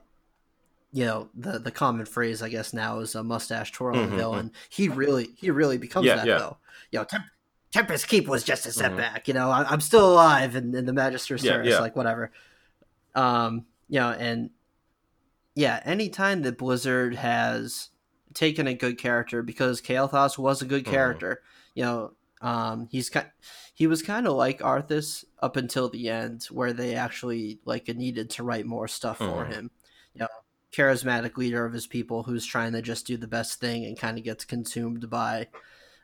you 0.92 1.04
know, 1.04 1.28
the 1.34 1.58
the 1.58 1.70
common 1.70 2.04
phrase 2.04 2.42
I 2.42 2.48
guess 2.48 2.72
now 2.72 2.98
is 2.98 3.14
a 3.14 3.22
mustache 3.22 3.70
twirling 3.70 4.10
Mhm, 4.10 4.16
villain. 4.16 4.52
He 4.70 4.88
really 4.88 5.28
he 5.36 5.50
really 5.50 5.78
becomes 5.78 6.06
Yeah, 6.06 6.16
that 6.16 6.26
yeah. 6.26 6.38
though. 6.38 6.56
You 6.90 6.98
know, 6.98 7.04
Temp- 7.04 7.24
Tempest 7.70 8.08
Keep 8.08 8.26
was 8.28 8.42
just 8.42 8.66
a 8.66 8.70
Mhm. 8.70 8.72
setback. 8.72 9.28
You 9.28 9.34
know, 9.34 9.50
I, 9.50 9.62
I'm 9.70 9.80
still 9.80 10.10
alive 10.10 10.56
in, 10.56 10.74
in 10.74 10.86
the 10.86 10.92
Magister 10.92 11.36
yeah. 11.36 11.78
like 11.78 11.94
whatever. 11.96 12.32
Um, 13.14 13.66
you 13.88 14.00
know, 14.00 14.10
and 14.10 14.50
yeah, 15.54 15.80
anytime 15.84 16.42
that 16.42 16.58
Blizzard 16.58 17.14
has 17.16 17.90
taken 18.34 18.66
a 18.66 18.74
good 18.74 18.98
character, 18.98 19.42
because 19.42 19.80
Kael'thas 19.80 20.38
was 20.38 20.62
a 20.62 20.66
good 20.66 20.84
Mhm. 20.84 20.90
character, 20.90 21.42
you 21.74 21.82
know, 21.84 22.12
um, 22.40 22.88
he's 22.90 23.10
kind, 23.10 23.30
he 23.74 23.86
was 23.86 24.02
kind 24.02 24.26
of 24.26 24.34
like 24.34 24.60
Arthas 24.60 25.24
up 25.40 25.56
until 25.56 25.88
the 25.90 26.08
end, 26.08 26.44
where 26.50 26.72
they 26.72 26.94
actually 26.94 27.60
like 27.64 27.88
needed 27.88 28.30
to 28.30 28.42
write 28.44 28.66
more 28.66 28.88
stuff 28.88 29.18
for 29.18 29.44
Mhm. 29.44 29.52
him. 29.52 29.70
You 30.14 30.20
know, 30.20 30.28
charismatic 30.72 31.36
leader 31.36 31.64
of 31.66 31.72
his 31.72 31.86
people 31.86 32.22
who's 32.22 32.46
trying 32.46 32.72
to 32.72 32.82
just 32.82 33.06
do 33.06 33.16
the 33.16 33.26
best 33.28 33.60
thing 33.60 33.84
and 33.84 33.98
kind 33.98 34.18
of 34.18 34.24
gets 34.24 34.44
consumed 34.44 35.10
by, 35.10 35.48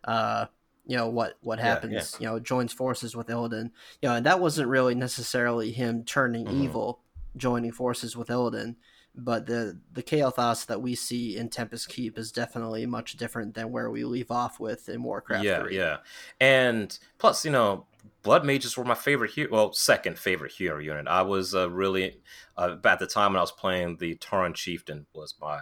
uh, 0.04 0.46
you 0.86 0.96
know 0.96 1.08
what 1.08 1.36
what 1.42 1.58
Yeah, 1.58 1.64
happens. 1.64 2.16
You 2.20 2.26
know, 2.26 2.38
joins 2.40 2.72
forces 2.72 3.16
with 3.16 3.28
Illidan. 3.28 3.70
You 4.02 4.08
know, 4.08 4.14
and 4.16 4.26
that 4.26 4.40
wasn't 4.40 4.68
really 4.68 4.94
necessarily 4.94 5.72
him 5.72 6.04
turning 6.04 6.46
Mhm. 6.46 6.52
evil, 6.52 7.00
joining 7.36 7.72
forces 7.72 8.16
with 8.16 8.28
Illidan 8.28 8.76
but 9.16 9.46
the 9.46 9.80
the 9.92 10.02
Kael'thas 10.02 10.66
that 10.66 10.82
we 10.82 10.94
see 10.94 11.36
in 11.36 11.48
Tempest 11.48 11.88
Keep 11.88 12.18
is 12.18 12.30
definitely 12.30 12.84
much 12.84 13.16
different 13.16 13.54
than 13.54 13.72
where 13.72 13.90
we 13.90 14.04
leave 14.04 14.30
off 14.30 14.60
with 14.60 14.88
in 14.88 15.02
Warcraft 15.02 15.44
yeah, 15.44 15.62
3. 15.62 15.76
yeah. 15.76 15.96
And 16.38 16.96
plus, 17.16 17.44
you 17.44 17.50
know, 17.50 17.86
Blood 18.22 18.44
Mages 18.44 18.76
were 18.76 18.84
my 18.84 18.94
favorite 18.94 19.30
hero. 19.30 19.48
Well, 19.50 19.72
second 19.72 20.18
favorite 20.18 20.52
hero 20.52 20.78
unit. 20.78 21.08
I 21.08 21.22
was 21.22 21.54
uh, 21.54 21.70
really 21.70 22.20
uh, 22.58 22.76
at 22.84 22.98
the 22.98 23.06
time 23.06 23.32
when 23.32 23.38
I 23.38 23.42
was 23.42 23.52
playing 23.52 23.96
the 23.96 24.16
Tauren 24.16 24.54
Chieftain 24.54 25.06
was 25.14 25.34
my 25.40 25.60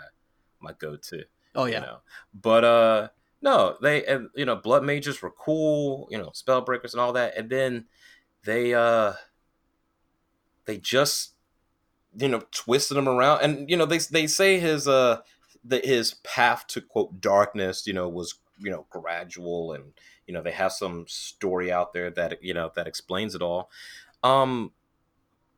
my 0.61 0.73
go 0.73 0.97
to. 0.97 1.25
Oh 1.55 1.67
yeah. 1.67 1.81
You 1.81 1.87
know, 1.87 1.99
but 2.35 2.65
uh, 2.65 3.09
no, 3.41 3.77
they 3.81 4.05
and 4.05 4.31
you 4.35 4.47
know, 4.47 4.57
Blood 4.57 4.83
Mages 4.83 5.23
were 5.23 5.31
cool. 5.31 6.09
You 6.11 6.19
know, 6.19 6.31
Spellbreakers 6.31 6.93
and 6.93 7.01
all 7.01 7.13
that, 7.13 7.37
and 7.37 7.49
then 7.49 7.85
they 8.43 8.75
uh 8.75 9.13
they 10.65 10.79
just 10.79 11.34
you 12.17 12.29
know 12.29 12.43
twisted 12.51 12.97
him 12.97 13.09
around. 13.09 13.41
And 13.43 13.71
you 13.71 13.77
know 13.77 13.87
they 13.87 13.99
they 13.99 14.27
say 14.27 14.59
his 14.59 14.87
uh 14.89 15.21
the, 15.65 15.79
his 15.79 16.15
path 16.15 16.67
to 16.69 16.81
quote 16.81 17.21
darkness 17.21 17.87
you 17.87 17.93
know 17.93 18.09
was 18.09 18.35
you 18.59 18.71
know 18.71 18.87
gradual 18.91 19.73
and 19.73 19.93
you 20.27 20.35
know 20.35 20.43
they 20.43 20.53
have 20.53 20.73
some 20.73 21.07
story 21.09 21.73
out 21.73 21.93
there 21.93 22.11
that 22.11 22.43
you 22.43 22.55
know 22.55 22.71
that 22.77 22.87
explains 22.87 23.35
it 23.35 23.43
all. 23.43 23.71
Um 24.23 24.73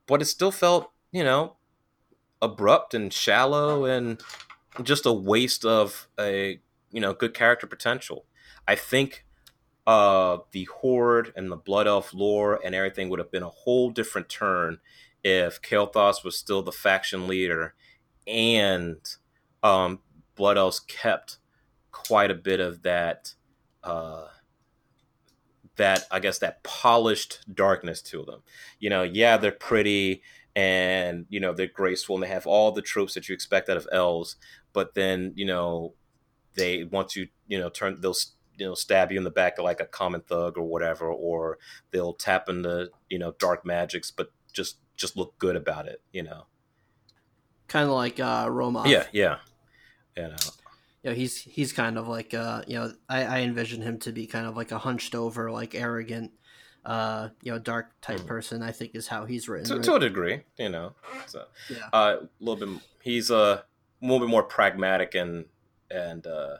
but 0.06 0.22
it 0.22 0.26
still 0.26 0.52
felt 0.52 0.90
you 1.12 1.24
know 1.24 1.56
abrupt 2.42 2.94
and 2.94 3.12
shallow 3.12 3.84
and 3.84 4.20
just 4.82 5.06
a 5.06 5.12
waste 5.12 5.64
of 5.64 6.08
a 6.18 6.60
you 6.90 7.00
know 7.00 7.12
good 7.12 7.34
character 7.34 7.66
potential. 7.66 8.24
I 8.68 8.74
think 8.74 9.24
uh 9.86 10.38
the 10.52 10.64
horde 10.64 11.32
and 11.36 11.50
the 11.50 11.56
blood 11.56 11.86
elf 11.86 12.12
lore 12.12 12.60
and 12.64 12.74
everything 12.74 13.08
would 13.08 13.18
have 13.20 13.30
been 13.30 13.42
a 13.42 13.48
whole 13.48 13.90
different 13.90 14.28
turn 14.28 14.78
if 15.26 15.60
Kael'thas 15.60 16.22
was 16.22 16.38
still 16.38 16.62
the 16.62 16.70
faction 16.70 17.26
leader 17.26 17.74
and 18.28 18.96
um, 19.60 19.98
Blood 20.36 20.56
Elves 20.56 20.78
kept 20.78 21.38
quite 21.90 22.30
a 22.30 22.34
bit 22.34 22.60
of 22.60 22.84
that, 22.84 23.34
uh, 23.82 24.26
that 25.74 26.04
I 26.12 26.20
guess 26.20 26.38
that 26.38 26.62
polished 26.62 27.40
darkness 27.52 28.02
to 28.02 28.24
them. 28.24 28.42
You 28.78 28.88
know, 28.88 29.02
yeah, 29.02 29.36
they're 29.36 29.50
pretty 29.50 30.22
and 30.54 31.26
you 31.28 31.40
know 31.40 31.52
they're 31.52 31.66
graceful 31.66 32.14
and 32.14 32.22
they 32.22 32.28
have 32.28 32.46
all 32.46 32.70
the 32.70 32.80
tropes 32.80 33.14
that 33.14 33.28
you 33.28 33.34
expect 33.34 33.68
out 33.68 33.76
of 33.76 33.88
elves, 33.90 34.36
but 34.72 34.94
then 34.94 35.32
you 35.34 35.44
know 35.44 35.94
they 36.54 36.84
want 36.84 37.08
to 37.10 37.26
you 37.48 37.58
know 37.58 37.68
turn 37.68 38.00
they'll 38.00 38.14
you 38.56 38.64
know 38.64 38.74
stab 38.74 39.10
you 39.10 39.18
in 39.18 39.24
the 39.24 39.30
back 39.30 39.58
like 39.58 39.80
a 39.80 39.86
common 39.86 40.20
thug 40.20 40.56
or 40.56 40.62
whatever, 40.62 41.10
or 41.10 41.58
they'll 41.90 42.14
tap 42.14 42.48
into 42.48 42.90
you 43.10 43.18
know 43.18 43.32
dark 43.40 43.66
magics, 43.66 44.12
but 44.12 44.30
just 44.52 44.78
just 44.96 45.16
look 45.16 45.38
good 45.38 45.56
about 45.56 45.86
it, 45.86 46.00
you 46.12 46.22
know. 46.22 46.46
Kind 47.68 47.86
of 47.88 47.94
like 47.94 48.20
uh 48.20 48.46
Rommath. 48.46 48.90
Yeah, 48.90 49.06
yeah, 49.12 49.38
you 50.16 50.22
know. 50.28 50.36
You 51.02 51.10
know, 51.10 51.16
he's 51.16 51.40
he's 51.40 51.72
kind 51.72 51.98
of 51.98 52.08
like 52.08 52.34
uh 52.34 52.62
you 52.66 52.76
know, 52.78 52.92
I, 53.08 53.24
I 53.24 53.40
envision 53.40 53.82
him 53.82 53.98
to 54.00 54.12
be 54.12 54.26
kind 54.26 54.46
of 54.46 54.56
like 54.56 54.72
a 54.72 54.78
hunched 54.78 55.14
over, 55.14 55.50
like 55.50 55.74
arrogant 55.74 56.32
uh, 56.84 57.30
you 57.42 57.50
know, 57.50 57.58
dark 57.58 58.00
type 58.00 58.20
Mhm. 58.20 58.26
person, 58.28 58.62
I 58.62 58.70
think 58.70 58.94
is 58.94 59.08
how 59.08 59.24
he's 59.24 59.48
written. 59.48 59.66
To, 59.66 59.74
right? 59.74 59.82
to 59.82 59.94
a 59.94 59.98
degree, 59.98 60.42
you 60.56 60.68
know. 60.68 60.94
So 61.26 61.46
Yeah. 61.68 61.88
uh, 61.92 62.18
a 62.22 62.28
little 62.38 62.56
bit. 62.74 62.82
He's 63.02 63.28
uh, 63.30 63.62
a 64.00 64.04
little 64.04 64.20
bit 64.20 64.28
more 64.30 64.44
pragmatic 64.44 65.16
and 65.16 65.46
and 65.90 66.24
uh, 66.26 66.58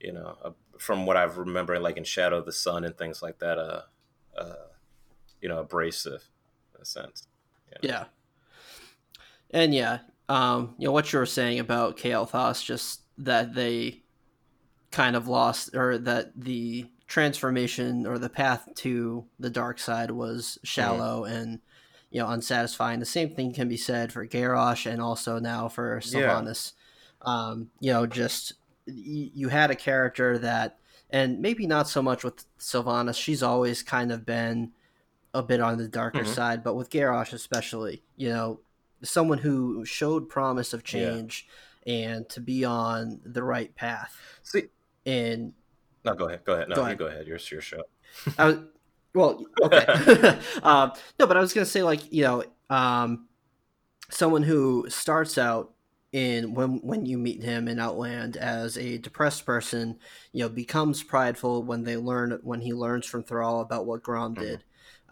you 0.00 0.12
know, 0.12 0.36
uh, 0.42 0.50
from 0.78 1.06
what 1.06 1.16
I've 1.16 1.38
remembered, 1.38 1.80
like 1.82 1.96
in 1.96 2.02
Shadow 2.02 2.38
of 2.38 2.46
the 2.46 2.52
Sun 2.52 2.84
and 2.84 2.98
things 2.98 3.22
like 3.22 3.38
that. 3.38 3.58
Uh, 3.58 3.82
uh, 4.36 4.54
you 5.40 5.48
know, 5.48 5.60
abrasive 5.60 6.24
a 6.82 6.86
sense. 6.86 7.26
you 7.68 7.88
know. 7.88 7.94
Yeah. 7.94 8.04
And 9.50 9.74
yeah, 9.74 9.98
um, 10.28 10.74
you 10.78 10.86
know 10.86 10.92
what 10.92 11.12
you 11.12 11.18
were 11.18 11.26
saying 11.26 11.58
about 11.58 11.96
Kael'thas, 11.98 12.64
just 12.64 13.02
that 13.18 13.54
they 13.54 14.02
kind 14.90 15.14
of 15.16 15.28
lost, 15.28 15.74
or 15.74 15.98
that 15.98 16.32
the 16.36 16.86
transformation 17.06 18.06
or 18.06 18.18
the 18.18 18.30
path 18.30 18.66
to 18.76 19.24
the 19.38 19.50
dark 19.50 19.78
side 19.78 20.10
was 20.10 20.58
shallow 20.64 21.24
and 21.24 21.60
you 22.10 22.20
know 22.20 22.28
unsatisfying. 22.28 22.98
The 23.00 23.06
same 23.06 23.34
thing 23.34 23.52
can 23.52 23.68
be 23.68 23.76
said 23.76 24.12
for 24.12 24.26
Garrosh 24.26 24.90
and 24.90 25.00
also 25.02 25.38
now 25.38 25.68
for 25.68 26.00
Yeah. 26.04 26.20
Sylvanas. 26.20 26.72
Um, 27.20 27.70
you 27.80 27.92
know, 27.92 28.06
just 28.06 28.54
y- 28.86 29.30
you 29.34 29.48
had 29.48 29.70
a 29.70 29.76
character 29.76 30.38
that, 30.38 30.78
and 31.10 31.40
maybe 31.40 31.66
not 31.66 31.88
so 31.88 32.02
much 32.02 32.24
with 32.24 32.44
Sylvanas. 32.58 33.16
She's 33.16 33.42
always 33.42 33.82
kind 33.82 34.10
of 34.10 34.24
been 34.24 34.72
a 35.34 35.42
bit 35.42 35.60
on 35.60 35.78
the 35.78 35.88
darker 35.88 36.20
Mhm. 36.20 36.34
side, 36.34 36.62
but 36.64 36.74
with 36.74 36.90
Garrosh 36.90 37.32
especially, 37.32 38.02
you 38.16 38.28
know, 38.28 38.60
someone 39.02 39.38
who 39.38 39.84
showed 39.84 40.28
promise 40.28 40.72
of 40.72 40.80
Yeah. 40.80 41.00
change 41.00 41.48
and 41.86 42.28
to 42.28 42.40
be 42.40 42.64
on 42.64 43.20
the 43.24 43.42
right 43.42 43.74
path. 43.74 44.16
See, 44.42 44.68
And 45.04 45.54
no, 46.04 46.14
go 46.14 46.26
ahead. 46.28 46.44
Go 46.44 46.54
ahead. 46.54 46.68
No, 46.68 46.76
Go 46.76 46.80
you 46.82 46.86
ahead. 46.86 46.98
go 46.98 47.06
ahead. 47.06 47.26
Your 47.26 47.38
your 47.50 47.60
show. 47.60 47.82
I 48.38 48.46
was, 48.46 48.58
well, 49.14 49.44
okay. 49.62 49.84
um, 50.62 50.92
no, 51.18 51.26
but 51.26 51.36
I 51.36 51.40
was 51.40 51.52
gonna 51.52 51.66
say 51.66 51.82
like 51.82 52.12
you 52.12 52.22
know, 52.22 52.44
um, 52.70 53.28
someone 54.10 54.42
who 54.42 54.86
starts 54.88 55.38
out 55.38 55.72
in 56.12 56.54
when 56.54 56.78
when 56.82 57.06
you 57.06 57.18
meet 57.18 57.42
him 57.42 57.68
in 57.68 57.80
Outland 57.80 58.36
as 58.36 58.76
a 58.76 58.98
depressed 58.98 59.46
person, 59.46 59.98
you 60.32 60.40
know, 60.40 60.48
becomes 60.48 61.02
prideful 61.02 61.62
when 61.62 61.84
they 61.84 61.96
learn 61.96 62.38
when 62.42 62.60
he 62.60 62.72
learns 62.72 63.06
from 63.06 63.22
Thrall 63.24 63.60
about 63.60 63.86
what 63.86 64.02
Grom 64.02 64.34
mm-hmm. 64.34 64.44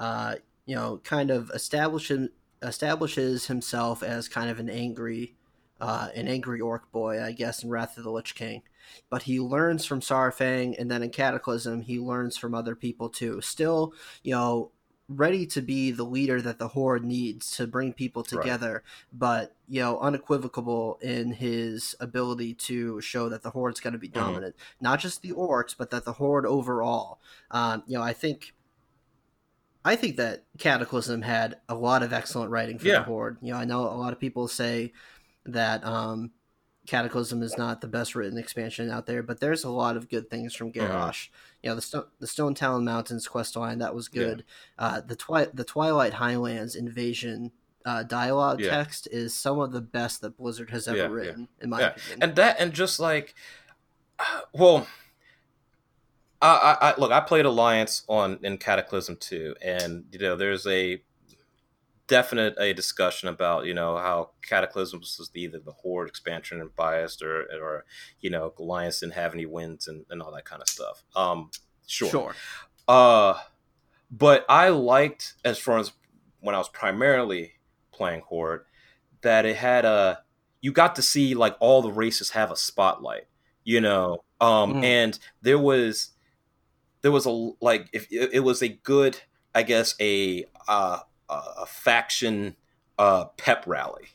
Uh, 0.00 0.36
you 0.66 0.74
know, 0.74 1.00
kind 1.04 1.30
of 1.30 1.50
establishes 1.50 2.30
establishes 2.62 3.46
himself 3.46 4.02
as 4.02 4.28
kind 4.28 4.50
of 4.50 4.58
an 4.58 4.68
angry, 4.68 5.36
uh, 5.80 6.08
an 6.14 6.26
angry 6.26 6.60
orc 6.60 6.90
boy, 6.90 7.22
I 7.22 7.32
guess, 7.32 7.62
in 7.62 7.70
Wrath 7.70 7.96
of 7.96 8.04
the 8.04 8.10
Lich 8.10 8.34
King. 8.34 8.62
But 9.08 9.22
he 9.22 9.38
learns 9.38 9.84
from 9.84 10.00
Saurfang, 10.00 10.74
and 10.78 10.90
then 10.90 11.02
in 11.02 11.10
Cataclysm, 11.10 11.82
he 11.82 12.00
learns 12.00 12.36
from 12.36 12.54
other 12.54 12.74
people 12.74 13.08
too. 13.08 13.40
Still, 13.40 13.92
you 14.22 14.32
know, 14.32 14.72
ready 15.10 15.44
to 15.44 15.60
be 15.60 15.90
the 15.90 16.04
leader 16.04 16.40
that 16.40 16.58
the 16.58 16.68
horde 16.68 17.04
needs 17.04 17.56
to 17.56 17.66
bring 17.66 17.92
people 17.92 18.22
together 18.22 18.72
right. 18.72 18.82
but 19.12 19.56
you 19.68 19.80
know 19.80 19.98
unequivocal 19.98 21.00
in 21.02 21.32
his 21.32 21.96
ability 21.98 22.54
to 22.54 23.00
show 23.00 23.28
that 23.28 23.42
the 23.42 23.50
horde's 23.50 23.80
going 23.80 23.92
to 23.92 23.98
be 23.98 24.08
mm-hmm. 24.08 24.20
dominant 24.20 24.54
mm-hmm. 24.54 24.84
not 24.84 25.00
just 25.00 25.20
the 25.22 25.32
orcs 25.32 25.74
but 25.76 25.90
that 25.90 26.04
the 26.04 26.12
horde 26.12 26.46
overall 26.46 27.18
um, 27.50 27.82
you 27.88 27.98
know 27.98 28.04
i 28.04 28.12
think 28.12 28.54
i 29.84 29.96
think 29.96 30.16
that 30.16 30.44
cataclysm 30.58 31.22
had 31.22 31.56
a 31.68 31.74
lot 31.74 32.02
of 32.02 32.12
excellent 32.12 32.50
writing 32.50 32.78
for 32.78 32.86
yeah. 32.86 32.98
the 32.98 33.04
horde 33.04 33.36
you 33.40 33.52
know 33.52 33.58
i 33.58 33.64
know 33.64 33.80
a 33.80 33.96
lot 33.96 34.12
of 34.12 34.20
people 34.20 34.48
say 34.48 34.92
that 35.46 35.84
um, 35.84 36.30
Cataclysm 36.86 37.42
is 37.42 37.56
not 37.56 37.80
the 37.80 37.86
best 37.86 38.14
written 38.14 38.38
expansion 38.38 38.90
out 38.90 39.06
there, 39.06 39.22
but 39.22 39.38
there's 39.38 39.64
a 39.64 39.70
lot 39.70 39.96
of 39.96 40.08
good 40.08 40.30
things 40.30 40.54
from 40.54 40.72
Garrosh. 40.72 41.28
Mm-hmm. 41.28 41.34
You 41.62 41.70
know, 41.70 41.74
the 41.76 41.82
Stone 41.82 42.04
the 42.18 42.26
Stone 42.26 42.54
Talon 42.54 42.84
Mountains 42.84 43.28
quest 43.28 43.54
line 43.54 43.78
that 43.78 43.94
was 43.94 44.08
good. 44.08 44.44
Yeah. 44.78 44.86
Uh, 44.86 45.00
the 45.00 45.14
Twi- 45.14 45.50
the 45.52 45.64
Twilight 45.64 46.14
Highlands 46.14 46.74
invasion 46.74 47.52
uh, 47.84 48.02
dialogue 48.02 48.60
yeah. 48.60 48.70
text 48.70 49.08
is 49.12 49.34
some 49.34 49.60
of 49.60 49.72
the 49.72 49.80
best 49.80 50.20
that 50.22 50.36
Blizzard 50.36 50.70
has 50.70 50.88
ever 50.88 51.08
written, 51.08 51.48
in 51.60 51.70
my 51.70 51.80
opinion. 51.82 52.22
And 52.22 52.34
that 52.36 52.56
and 52.58 52.72
just 52.72 52.98
like, 52.98 53.34
well, 54.52 54.86
I, 56.42 56.76
I, 56.80 56.94
look. 56.98 57.12
I 57.12 57.20
played 57.20 57.44
Alliance 57.44 58.02
on 58.08 58.38
in 58.42 58.56
Cataclysm 58.56 59.16
too, 59.16 59.54
and 59.62 60.04
you 60.10 60.18
know, 60.18 60.36
there's 60.36 60.66
a 60.66 61.02
definite 62.10 62.56
a 62.58 62.72
discussion 62.72 63.28
about 63.28 63.66
you 63.66 63.72
know 63.72 63.96
how 63.96 64.30
Cataclysm 64.42 64.98
was 64.98 65.30
either 65.32 65.60
the 65.60 65.70
horde 65.70 66.08
expansion 66.08 66.60
and 66.60 66.74
biased 66.74 67.22
or 67.22 67.42
or 67.62 67.84
you 68.20 68.28
know 68.28 68.52
alliance 68.58 68.98
didn't 68.98 69.14
have 69.14 69.32
any 69.32 69.46
wins 69.46 69.86
and, 69.86 70.04
and 70.10 70.20
all 70.20 70.32
that 70.32 70.44
kind 70.44 70.60
of 70.60 70.68
stuff 70.68 71.04
um 71.14 71.50
sure 71.86 72.10
sure 72.10 72.34
uh 72.88 73.34
but 74.10 74.44
i 74.48 74.70
liked 74.70 75.34
as 75.44 75.56
far 75.56 75.78
as 75.78 75.92
when 76.40 76.52
i 76.52 76.58
was 76.58 76.68
primarily 76.68 77.52
playing 77.92 78.22
horde 78.22 78.64
that 79.22 79.46
it 79.46 79.54
had 79.54 79.84
a 79.84 80.18
you 80.60 80.72
got 80.72 80.96
to 80.96 81.02
see 81.02 81.34
like 81.34 81.56
all 81.60 81.80
the 81.80 81.92
races 81.92 82.30
have 82.30 82.50
a 82.50 82.56
spotlight 82.56 83.28
you 83.62 83.80
know 83.80 84.24
um 84.40 84.74
mm. 84.74 84.82
and 84.84 85.20
there 85.42 85.60
was 85.60 86.10
there 87.02 87.12
was 87.12 87.26
a 87.26 87.50
like 87.60 87.88
if 87.92 88.06
it 88.10 88.40
was 88.40 88.62
a 88.62 88.68
good 88.68 89.18
i 89.54 89.62
guess 89.62 89.94
a 90.00 90.44
uh 90.68 90.98
a 91.30 91.66
faction 91.66 92.56
uh, 92.98 93.24
pep 93.36 93.64
rally 93.66 94.08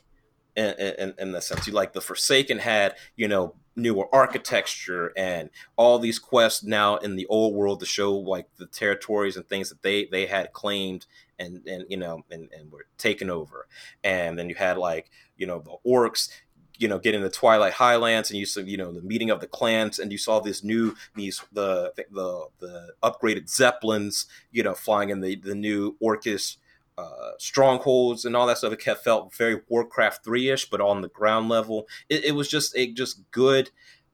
in, 0.56 0.74
in, 0.78 1.14
in 1.18 1.32
the 1.32 1.42
sense. 1.42 1.68
You 1.68 1.74
like 1.74 1.94
the 1.94 2.02
Forsaken 2.02 2.60
had, 2.60 2.96
you 3.16 3.28
know, 3.28 3.56
newer 3.76 4.08
architecture 4.14 5.12
and 5.18 5.50
all 5.76 6.00
these 6.00 6.18
quests 6.18 6.64
now 6.64 6.96
in 6.98 7.18
the 7.18 7.26
old 7.26 7.54
world 7.54 7.82
to 7.82 7.86
show 7.86 8.16
like 8.16 8.48
the 8.58 8.68
territories 8.68 9.36
and 9.36 9.46
things 9.50 9.68
that 9.68 9.82
they 9.82 10.06
they 10.06 10.26
had 10.26 10.54
claimed 10.54 11.06
and 11.38 11.68
and 11.68 11.84
you 11.90 11.98
know 11.98 12.24
and, 12.32 12.48
and 12.58 12.72
were 12.72 12.86
taken 12.98 13.30
over 13.30 13.68
and 14.02 14.40
then 14.40 14.48
you 14.48 14.56
had 14.56 14.78
like 14.78 15.12
you 15.36 15.46
know 15.46 15.60
the 15.60 15.76
orcs 15.86 16.30
you 16.78 16.88
know 16.88 17.00
getting 17.00 17.22
the 17.22 17.30
twilight 17.30 17.74
highlands 17.74 18.30
and 18.30 18.40
you 18.40 18.46
saw 18.46 18.62
you 18.62 18.78
know 18.78 18.92
the 18.92 19.02
meeting 19.02 19.30
of 19.30 19.40
the 19.40 19.48
clans 19.48 20.00
and 20.00 20.12
you 20.12 20.18
saw 20.18 20.40
this 20.40 20.64
new 20.64 20.96
these 21.16 21.42
the 21.52 21.94
the 22.12 22.48
the 22.60 22.94
upgraded 23.04 23.50
zeppelins 23.50 24.26
you 24.52 24.64
know 24.64 24.74
flying 24.74 25.10
in 25.10 25.22
the 25.22 25.36
the 25.36 25.56
new 25.56 25.96
orcish 26.02 26.58
uh, 26.98 27.32
strongholds 27.38 28.24
and 28.26 28.36
all 28.36 28.48
that 28.48 28.58
stuff. 28.58 28.74
It 28.74 29.00
felt 29.00 29.34
very 29.36 29.62
Warcraft 29.68 30.24
three 30.24 30.50
ish, 30.50 30.70
but 30.70 30.82
on 30.82 31.02
the 31.02 31.10
ground 31.10 31.50
level, 31.50 31.88
it, 32.10 32.24
it 32.26 32.32
was 32.32 32.48
just 32.48 32.76
a 32.78 32.92
just 32.92 33.30
good, 33.32 33.70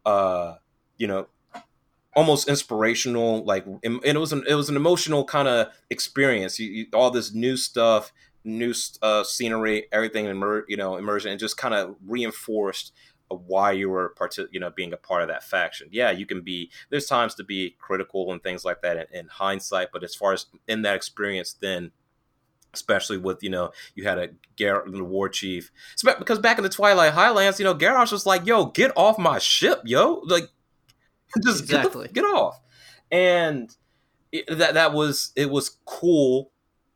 uh, 0.06 0.56
you 0.98 1.08
know, 1.08 1.28
almost 2.16 2.50
inspirational. 2.50 3.44
Like, 3.44 3.66
and 3.84 4.00
it 4.04 4.18
was 4.20 4.34
an 4.34 4.44
it 4.48 4.56
was 4.56 4.70
an 4.70 4.76
emotional 4.76 5.26
kind 5.26 5.48
of 5.48 5.68
experience. 5.90 6.60
You, 6.60 6.72
you, 6.72 6.86
all 6.94 7.12
this 7.12 7.34
new 7.34 7.56
stuff, 7.56 8.12
new 8.44 8.74
uh, 9.02 9.24
scenery, 9.24 9.88
everything 9.92 10.26
immer- 10.26 10.66
you 10.68 10.78
know 10.78 10.98
immersion, 10.98 11.32
and 11.32 11.40
just 11.40 11.58
kind 11.58 11.74
of 11.74 11.96
reinforced 12.06 12.94
why 13.36 13.72
you 13.72 13.90
were 13.90 14.10
part 14.10 14.36
you 14.52 14.60
know 14.60 14.70
being 14.70 14.94
a 14.94 14.98
part 14.98 15.22
of 15.22 15.28
that 15.28 15.44
faction 15.44 15.88
yeah 15.92 16.12
you 16.12 16.26
can 16.26 16.42
be 16.42 16.70
there's 16.90 17.06
times 17.06 17.36
to 17.36 17.44
be 17.44 17.76
critical 17.80 18.32
and 18.32 18.44
things 18.44 18.66
like 18.66 18.82
that 18.82 18.98
in, 18.98 19.20
in 19.20 19.28
hindsight 19.28 19.90
but 19.94 20.04
as 20.04 20.16
far 20.16 20.34
as 20.34 20.48
in 20.68 20.82
that 20.82 20.96
experience 20.96 21.54
then 21.54 21.92
especially 22.74 23.18
with 23.18 23.42
you 23.44 23.50
know 23.50 23.72
you 23.96 24.04
had 24.04 24.18
a 24.18 24.30
Garrett 24.56 24.92
the 24.92 25.04
war 25.04 25.30
chief 25.30 25.72
because 26.20 26.40
back 26.40 26.58
in 26.58 26.64
the 26.64 26.70
Twilight 26.70 27.14
Highlands 27.14 27.60
you 27.60 27.66
know 27.66 27.76
Garrosh 27.76 28.12
was 28.12 28.26
like 28.26 28.46
yo 28.46 28.66
get 28.66 28.92
off 28.96 29.18
my 29.18 29.40
ship 29.40 29.82
yo 29.86 30.22
like 30.26 30.50
just 31.44 31.64
exactly. 31.64 32.08
get, 32.08 32.14
the, 32.14 32.22
get 32.22 32.26
off 32.26 32.60
and 33.12 33.76
it, 34.32 34.46
that 34.58 34.74
that 34.76 34.94
was 34.94 35.32
it 35.36 35.50
was 35.50 35.78
cool 35.86 36.51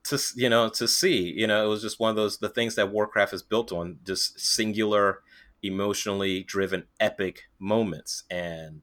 to 0.05 0.19
you 0.35 0.49
know 0.49 0.69
to 0.69 0.87
see 0.87 1.33
you 1.35 1.47
know 1.47 1.65
it 1.65 1.69
was 1.69 1.81
just 1.81 1.99
one 1.99 2.09
of 2.09 2.15
those 2.15 2.37
the 2.37 2.49
things 2.49 2.75
that 2.75 2.91
Warcraft 2.91 3.33
is 3.33 3.43
built 3.43 3.71
on 3.71 3.99
just 4.05 4.39
singular 4.39 5.21
emotionally 5.63 6.43
driven 6.43 6.85
epic 6.99 7.43
moments 7.59 8.23
and 8.29 8.81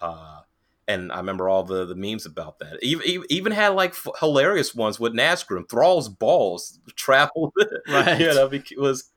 uh 0.00 0.40
and 0.88 1.12
I 1.12 1.18
remember 1.18 1.48
all 1.48 1.62
the, 1.62 1.84
the 1.86 1.94
memes 1.94 2.26
about 2.26 2.58
that. 2.58 2.82
Even 2.82 3.24
even 3.30 3.52
had 3.52 3.68
like 3.68 3.92
f- 3.92 4.18
hilarious 4.18 4.74
ones 4.74 4.98
with 4.98 5.14
Nazgrim. 5.14 5.68
Thrall's 5.68 6.08
balls 6.08 6.80
traveled, 6.96 7.52
right? 7.88 8.20
you 8.20 8.26
know, 8.26 8.50
was 8.76 9.10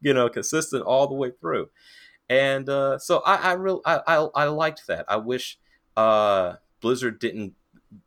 you 0.00 0.12
know 0.12 0.28
consistent 0.28 0.82
all 0.82 1.06
the 1.06 1.14
way 1.14 1.30
through, 1.40 1.70
and 2.28 2.68
uh, 2.68 2.98
so 2.98 3.20
I 3.24 3.36
I 3.36 3.52
real 3.52 3.82
I, 3.86 4.00
I, 4.06 4.16
I 4.34 4.44
liked 4.46 4.86
that. 4.88 5.04
I 5.08 5.16
wish 5.16 5.58
uh, 5.96 6.54
Blizzard 6.80 7.20
didn't 7.20 7.54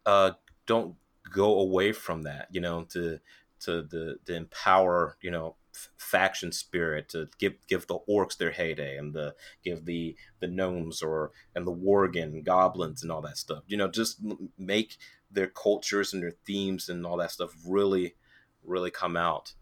uh, 0.06 0.32
don't 0.66 0.96
go 1.32 1.60
away 1.60 1.92
from 1.92 2.24
that. 2.24 2.48
You 2.52 2.62
know, 2.62 2.84
to 2.90 3.20
to 3.62 3.82
the 3.82 4.18
to 4.26 4.36
empower 4.36 5.18
you 5.22 5.32
know 5.32 5.56
faction 5.98 6.52
spirit 6.52 7.10
to 7.10 7.28
give 7.38 7.54
give 7.68 7.88
the 7.88 8.00
orcs 8.10 8.38
their 8.38 8.52
heyday 8.52 8.98
and 8.98 9.14
the 9.14 9.36
give 9.64 9.86
the 9.86 10.16
the 10.40 10.48
gnomes 10.48 11.02
or 11.02 11.32
and 11.54 11.68
the 11.68 11.74
worgen 11.74 12.44
goblins 12.44 13.04
and 13.04 13.12
all 13.12 13.22
that 13.22 13.38
stuff 13.38 13.64
you 13.68 13.76
know 13.76 13.88
just 13.88 14.20
make 14.58 14.98
their 15.30 15.48
cultures 15.48 16.14
and 16.14 16.24
their 16.24 16.34
themes 16.46 16.88
and 16.88 17.06
all 17.06 17.18
that 17.18 17.32
stuff 17.32 17.54
really 17.68 18.16
really 18.64 18.92
come 18.92 19.18
out 19.18 19.54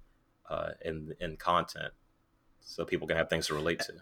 uh, 0.50 0.72
in 0.86 1.16
in 1.20 1.36
content 1.36 1.94
so 2.62 2.86
people 2.86 3.08
can 3.08 3.18
have 3.18 3.30
things 3.30 3.48
to 3.48 3.56
relate 3.56 3.80
to 3.80 3.94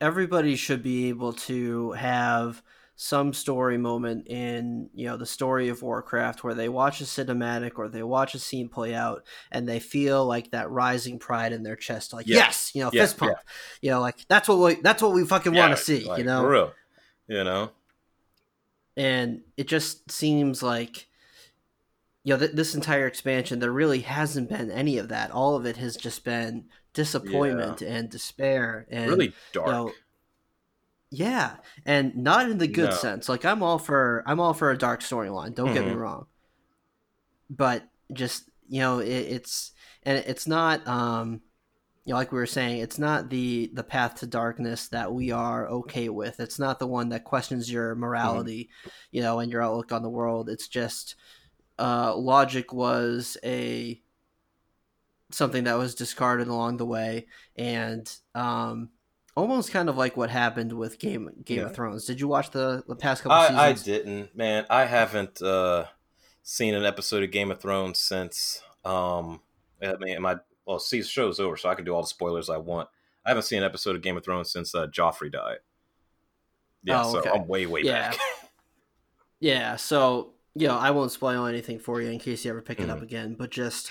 everybody 0.00 0.56
should 0.56 0.82
be 0.82 1.08
able 1.08 1.32
to 1.32 1.92
have 1.92 2.62
some 2.94 3.32
story 3.32 3.78
moment 3.78 4.28
in 4.28 4.88
you 4.94 5.06
know 5.06 5.16
the 5.16 5.26
story 5.26 5.68
of 5.68 5.82
Warcraft 5.82 6.44
where 6.44 6.54
they 6.54 6.68
watch 6.68 7.00
a 7.00 7.04
cinematic 7.04 7.72
or 7.76 7.88
they 7.88 8.02
watch 8.02 8.34
a 8.34 8.38
scene 8.38 8.68
play 8.68 8.94
out 8.94 9.24
and 9.50 9.68
they 9.68 9.80
feel 9.80 10.24
like 10.26 10.50
that 10.50 10.70
rising 10.70 11.18
pride 11.18 11.52
in 11.52 11.62
their 11.62 11.76
chest, 11.76 12.12
like 12.12 12.26
yeah. 12.26 12.36
yes, 12.36 12.70
you 12.74 12.82
know, 12.82 12.90
yeah, 12.92 13.02
fist 13.02 13.18
pump, 13.18 13.32
yeah. 13.32 13.42
you 13.80 13.90
know, 13.90 14.00
like 14.00 14.26
that's 14.28 14.48
what 14.48 14.58
we 14.58 14.74
that's 14.82 15.02
what 15.02 15.12
we 15.12 15.24
fucking 15.24 15.54
want 15.54 15.76
to 15.76 15.82
see, 15.82 16.04
like, 16.04 16.18
you 16.18 16.24
know, 16.24 16.42
for 16.42 16.50
real, 16.50 16.72
you 17.28 17.44
know, 17.44 17.70
and 18.96 19.40
it 19.56 19.68
just 19.68 20.10
seems 20.10 20.62
like 20.62 21.08
you 22.24 22.34
know 22.34 22.38
th- 22.38 22.52
this 22.52 22.74
entire 22.74 23.06
expansion 23.06 23.58
there 23.58 23.72
really 23.72 24.00
hasn't 24.00 24.48
been 24.48 24.70
any 24.70 24.98
of 24.98 25.08
that. 25.08 25.30
All 25.30 25.56
of 25.56 25.66
it 25.66 25.76
has 25.78 25.96
just 25.96 26.24
been 26.24 26.66
disappointment 26.94 27.80
and 27.82 28.10
despair 28.10 28.86
and 28.90 29.10
really 29.10 29.32
dark. 29.52 29.66
You 29.66 29.72
know, 29.72 29.92
yeah, 31.12 31.56
and 31.84 32.16
not 32.16 32.50
in 32.50 32.56
the 32.56 32.66
good 32.66 32.90
no. 32.90 32.96
sense. 32.96 33.28
Like 33.28 33.44
I'm 33.44 33.62
all 33.62 33.78
for 33.78 34.22
I'm 34.26 34.40
all 34.40 34.54
for 34.54 34.70
a 34.70 34.78
dark 34.78 35.00
storyline. 35.00 35.54
Don't 35.54 35.66
mm-hmm. 35.66 35.74
get 35.74 35.84
me 35.84 35.90
mm-hmm. 35.90 36.00
wrong. 36.00 36.26
But 37.50 37.84
just 38.12 38.50
you 38.66 38.80
know, 38.80 39.00
it, 39.00 39.08
it's 39.08 39.72
and 40.04 40.18
it's 40.26 40.46
not 40.46 40.86
um 40.88 41.42
you 42.04 42.12
know, 42.12 42.16
like 42.16 42.32
we 42.32 42.38
were 42.38 42.46
saying, 42.46 42.80
it's 42.80 42.98
not 42.98 43.28
the 43.28 43.70
the 43.74 43.84
path 43.84 44.16
to 44.20 44.26
darkness 44.26 44.88
that 44.88 45.12
we 45.12 45.30
are 45.30 45.68
okay 45.68 46.08
with. 46.08 46.40
It's 46.40 46.58
not 46.58 46.78
the 46.78 46.86
one 46.86 47.10
that 47.10 47.24
questions 47.24 47.70
your 47.70 47.94
morality, 47.94 48.70
mm-hmm. 48.80 48.88
you 49.10 49.20
know, 49.20 49.38
and 49.38 49.52
your 49.52 49.62
outlook 49.62 49.92
on 49.92 50.02
the 50.02 50.08
world. 50.08 50.48
It's 50.48 50.66
just 50.66 51.14
uh, 51.78 52.16
logic 52.16 52.72
was 52.72 53.36
a 53.44 54.00
something 55.30 55.64
that 55.64 55.78
was 55.78 55.94
discarded 55.94 56.48
along 56.48 56.78
the 56.78 56.86
way, 56.86 57.26
and 57.54 58.10
um, 58.34 58.88
almost 59.36 59.70
kind 59.72 59.88
of 59.88 59.96
like 59.96 60.16
what 60.16 60.30
happened 60.30 60.72
with 60.72 60.98
Game 60.98 61.30
Game 61.44 61.58
yeah. 61.58 61.64
of 61.64 61.74
Thrones. 61.74 62.04
Did 62.04 62.20
you 62.20 62.28
watch 62.28 62.50
the 62.50 62.82
the 62.86 62.96
past 62.96 63.22
couple 63.22 63.36
I, 63.38 63.42
seasons? 63.48 63.58
I 63.60 63.72
didn't, 63.92 64.36
man. 64.36 64.66
I 64.70 64.84
haven't 64.84 65.40
uh, 65.42 65.86
seen 66.42 66.74
an 66.74 66.84
episode 66.84 67.22
of 67.22 67.30
Game 67.30 67.50
of 67.50 67.60
Thrones 67.60 67.98
since. 67.98 68.62
Um, 68.84 69.40
I 69.82 69.94
mean, 69.98 70.20
my 70.22 70.36
well, 70.66 70.78
see, 70.78 71.00
the 71.00 71.06
show's 71.06 71.40
over, 71.40 71.56
so 71.56 71.68
I 71.68 71.74
can 71.74 71.84
do 71.84 71.94
all 71.94 72.02
the 72.02 72.08
spoilers 72.08 72.48
I 72.50 72.58
want. 72.58 72.88
I 73.24 73.30
haven't 73.30 73.44
seen 73.44 73.58
an 73.58 73.64
episode 73.64 73.96
of 73.96 74.02
Game 74.02 74.16
of 74.16 74.24
Thrones 74.24 74.50
since 74.50 74.74
uh, 74.74 74.86
Joffrey 74.88 75.30
died. 75.30 75.58
Yeah, 76.84 77.02
Oh, 77.04 77.12
so. 77.20 77.32
I'm 77.32 77.46
way 77.46 77.66
way 77.66 77.82
Yeah. 77.84 78.10
back. 78.10 78.18
Yeah, 79.40 79.74
so 79.74 80.34
you 80.54 80.68
know, 80.68 80.76
I 80.78 80.90
won't 80.92 81.10
spoil 81.10 81.46
anything 81.46 81.78
for 81.80 82.00
you 82.00 82.10
in 82.10 82.18
case 82.20 82.44
you 82.44 82.50
ever 82.50 82.62
pick 82.62 82.78
it 82.78 82.88
up 82.90 82.98
Mhm. 82.98 83.02
again, 83.02 83.34
but 83.34 83.50
just 83.50 83.90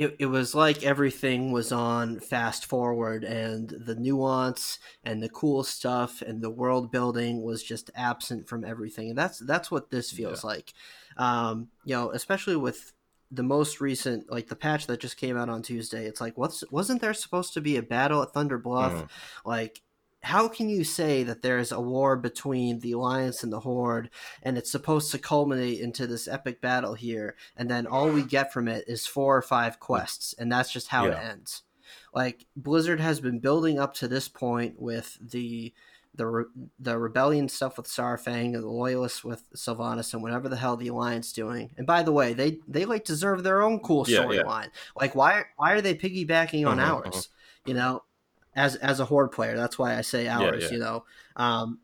it, 0.00 0.16
it 0.18 0.26
was 0.26 0.54
like 0.54 0.82
everything 0.84 1.52
was 1.52 1.72
on 1.72 2.20
fast 2.20 2.66
forward 2.66 3.24
and 3.24 3.68
the 3.68 3.94
nuance 3.94 4.78
and 5.04 5.22
the 5.22 5.28
cool 5.28 5.64
stuff 5.64 6.22
and 6.22 6.42
the 6.42 6.50
world 6.50 6.90
building 6.90 7.42
was 7.42 7.62
just 7.62 7.90
absent 7.94 8.48
from 8.48 8.64
everything. 8.64 9.10
And 9.10 9.18
that's 9.18 9.38
that's 9.38 9.70
what 9.70 9.90
this 9.90 10.10
feels 10.10 10.44
like. 10.44 10.72
Um, 11.16 11.68
you 11.84 11.94
know, 11.94 12.10
especially 12.10 12.56
with 12.56 12.92
the 13.32 13.42
most 13.42 13.80
recent 13.80 14.30
like 14.30 14.48
the 14.48 14.54
patch 14.56 14.86
that 14.86 15.00
just 15.00 15.16
came 15.16 15.36
out 15.36 15.48
on 15.48 15.62
Tuesday, 15.62 16.06
it's 16.06 16.20
like 16.20 16.38
what's 16.38 16.62
wasn't 16.70 17.00
there 17.00 17.14
supposed 17.14 17.54
to 17.54 17.60
be 17.60 17.76
a 17.76 17.82
battle 17.82 18.22
at 18.22 18.32
Thunder 18.32 18.58
Bluff? 18.58 18.92
Mhm. 18.92 19.08
Like 19.44 19.82
how 20.22 20.48
can 20.48 20.68
you 20.68 20.82
say 20.82 21.22
that 21.22 21.42
there's 21.42 21.70
a 21.70 21.80
war 21.80 22.16
between 22.16 22.80
the 22.80 22.92
alliance 22.92 23.42
and 23.44 23.52
the 23.52 23.60
horde 23.60 24.10
and 24.42 24.58
it's 24.58 24.70
supposed 24.72 25.10
to 25.12 25.18
culminate 25.18 25.80
into 25.80 26.06
this 26.06 26.26
epic 26.26 26.60
battle 26.60 26.94
here 26.94 27.36
and 27.56 27.70
then 27.70 27.86
all 27.86 28.10
we 28.10 28.22
get 28.24 28.52
from 28.52 28.66
it 28.68 28.84
is 28.88 29.06
four 29.06 29.36
or 29.36 29.42
five 29.42 29.78
quests 29.78 30.34
and 30.38 30.50
that's 30.50 30.72
just 30.72 30.88
how 30.88 31.06
it 31.06 31.18
ends 31.18 31.62
like 32.12 32.46
blizzard 32.56 33.00
has 33.00 33.20
been 33.20 33.38
building 33.38 33.78
up 33.78 33.94
to 33.94 34.08
this 34.08 34.28
point 34.28 34.80
with 34.80 35.16
the 35.20 35.72
the, 36.14 36.26
re- 36.26 36.44
the 36.78 36.98
rebellion 36.98 37.46
stuff 37.48 37.76
with 37.76 37.86
Saurfang 37.86 38.54
and 38.54 38.62
the 38.62 38.68
loyalists 38.68 39.22
with 39.22 39.44
Sylvanas 39.54 40.14
and 40.14 40.22
whatever 40.22 40.48
the 40.48 40.56
hell 40.56 40.76
the 40.76 40.88
alliance 40.88 41.30
doing. 41.32 41.74
And 41.76 41.86
by 41.86 42.02
the 42.02 42.12
way, 42.12 42.32
they 42.32 42.60
they 42.66 42.86
like 42.86 43.04
deserve 43.04 43.42
their 43.42 43.60
own 43.60 43.80
cool 43.80 44.06
Yeah, 44.06 44.32
yeah. 44.32 44.42
storyline. 44.42 44.70
Like 44.98 45.14
why 45.14 45.44
why 45.56 45.72
are 45.72 45.82
they 45.82 45.94
piggybacking 45.94 46.66
on 46.66 46.78
Mhm, 46.78 46.80
ours? 46.80 47.28
You 47.66 47.74
know, 47.74 48.02
as 48.56 48.74
as 48.76 48.98
a 48.98 49.04
horde 49.04 49.30
player, 49.30 49.56
that's 49.56 49.78
why 49.78 49.96
I 49.96 50.00
say 50.00 50.26
ours. 50.26 50.64
yeah. 50.64 50.70
You 50.72 50.78
know, 50.78 51.04
um, 51.36 51.78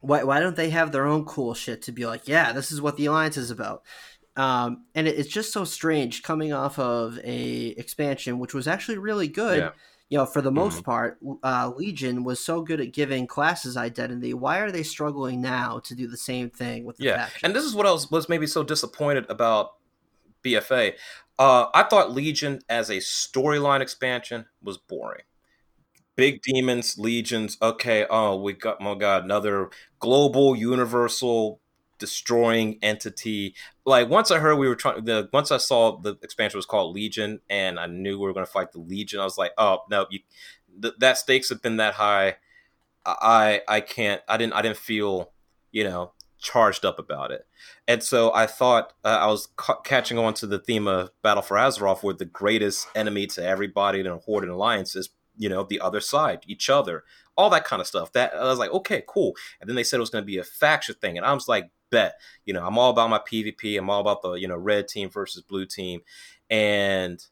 why 0.00 0.22
why 0.22 0.40
don't 0.40 0.56
they 0.56 0.70
have 0.70 0.92
their 0.92 1.06
own 1.06 1.24
cool 1.26 1.52
shit 1.52 1.82
to 1.82 1.92
be 1.92 2.06
like, 2.06 2.26
yeah, 2.28 2.52
this 2.52 2.70
is 2.72 2.80
what 2.80 2.96
the 2.96 3.06
alliance 3.06 3.36
is 3.36 3.50
about. 3.50 3.82
Um, 4.36 4.84
and 4.94 5.08
it, 5.08 5.18
it's 5.18 5.28
just 5.30 5.52
so 5.52 5.64
strange 5.64 6.22
coming 6.22 6.52
off 6.52 6.78
of 6.78 7.18
a 7.24 7.68
expansion 7.78 8.38
which 8.38 8.54
was 8.54 8.68
actually 8.68 8.98
really 8.98 9.28
good. 9.28 9.58
Yeah. 9.58 9.70
You 10.08 10.18
know, 10.18 10.26
for 10.26 10.40
the 10.40 10.52
most 10.52 10.82
Mhm. 10.82 10.84
part, 10.84 11.18
uh, 11.42 11.72
Legion 11.74 12.22
was 12.22 12.38
so 12.38 12.60
good 12.62 12.80
at 12.80 12.92
giving 12.92 13.26
classes 13.26 13.76
identity. 13.76 14.32
Why 14.34 14.58
are 14.58 14.70
they 14.70 14.84
struggling 14.84 15.40
now 15.40 15.80
to 15.80 15.96
do 15.96 16.06
the 16.06 16.16
same 16.16 16.48
thing 16.48 16.84
with 16.84 16.98
the 16.98 17.04
Yeah, 17.06 17.16
factions? 17.16 17.40
and 17.42 17.56
this 17.56 17.64
is 17.64 17.74
what 17.74 17.86
I 17.86 17.90
was, 17.90 18.08
was 18.08 18.28
maybe 18.28 18.46
so 18.46 18.62
disappointed 18.62 19.26
about 19.28 19.72
BFA. 20.44 20.94
Uh, 21.40 21.66
I 21.74 21.82
thought 21.82 22.12
Legion 22.12 22.60
as 22.68 22.88
a 22.88 22.98
storyline 22.98 23.80
expansion 23.80 24.46
was 24.62 24.78
boring. 24.78 25.24
Big 26.16 26.40
demons, 26.42 26.96
legions. 26.98 27.58
Okay, 27.60 28.06
oh, 28.08 28.36
we 28.40 28.54
got, 28.54 28.80
my 28.80 28.94
god, 28.94 29.24
another 29.24 29.68
global, 29.98 30.56
universal, 30.56 31.60
destroying 31.98 32.78
entity. 32.80 33.54
Like 33.84 34.08
once 34.08 34.30
I 34.30 34.38
heard 34.38 34.56
we 34.56 34.66
were 34.66 34.76
trying, 34.76 35.04
the 35.04 35.28
once 35.32 35.50
I 35.52 35.58
saw 35.58 35.98
the 36.00 36.16
expansion 36.22 36.56
was 36.56 36.64
called 36.64 36.94
Legion, 36.94 37.40
and 37.50 37.78
I 37.78 37.86
knew 37.86 38.18
we 38.18 38.26
were 38.26 38.32
going 38.32 38.46
to 38.46 38.50
fight 38.50 38.72
the 38.72 38.78
Legion, 38.80 39.20
I 39.20 39.24
was 39.24 39.36
like, 39.36 39.52
oh 39.58 39.80
no, 39.90 40.06
you, 40.10 40.20
th- 40.80 40.94
that 41.00 41.18
stakes 41.18 41.50
have 41.50 41.60
been 41.60 41.76
that 41.76 41.94
high. 41.94 42.36
I 43.04 43.62
I 43.68 43.80
can't. 43.80 44.22
I 44.28 44.36
didn't. 44.36 44.54
I 44.54 44.62
didn't 44.62 44.78
feel 44.78 45.32
you 45.72 45.84
know 45.84 46.12
charged 46.38 46.84
up 46.84 46.98
about 46.98 47.30
it. 47.30 47.46
And 47.88 48.02
so 48.02 48.32
I 48.34 48.46
thought 48.46 48.92
uh, 49.04 49.08
I 49.22 49.26
was 49.26 49.48
ca- 49.56 49.80
catching 49.80 50.18
on 50.18 50.34
to 50.34 50.46
the 50.46 50.58
theme 50.58 50.86
of 50.86 51.10
Battle 51.22 51.42
for 51.42 51.56
Azeroth, 51.56 52.02
where 52.02 52.14
the 52.14 52.24
greatest 52.24 52.88
enemy 52.94 53.26
to 53.28 53.44
everybody 53.44 54.00
in 54.00 54.06
a 54.06 54.16
Horde 54.18 54.44
and 54.44 54.52
Alliance 54.52 54.94
is, 54.96 55.10
you 55.36 55.48
know, 55.48 55.64
the 55.64 55.80
other 55.80 56.00
side, 56.00 56.40
each 56.46 56.70
other, 56.70 57.04
all 57.36 57.50
that 57.50 57.64
kind 57.64 57.80
of 57.80 57.86
stuff. 57.86 58.12
That 58.12 58.34
I 58.34 58.44
was 58.44 58.58
like, 58.58 58.70
okay, 58.70 59.02
cool. 59.06 59.34
And 59.60 59.68
then 59.68 59.76
they 59.76 59.84
said 59.84 59.98
it 59.98 60.00
was 60.00 60.10
going 60.10 60.22
to 60.22 60.26
be 60.26 60.38
a 60.38 60.44
faction 60.44 60.94
thing, 61.00 61.16
and 61.16 61.26
I 61.26 61.32
was 61.32 61.48
like, 61.48 61.70
bet. 61.90 62.18
You 62.44 62.54
know, 62.54 62.66
I'm 62.66 62.78
all 62.78 62.90
about 62.90 63.10
my 63.10 63.18
PvP. 63.18 63.78
I'm 63.78 63.90
all 63.90 64.00
about 64.00 64.22
the 64.22 64.32
you 64.32 64.48
know 64.48 64.56
red 64.56 64.88
team 64.88 65.10
versus 65.10 65.42
blue 65.42 65.66
team, 65.66 66.00
and 66.50 67.24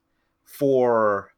for 0.44 1.30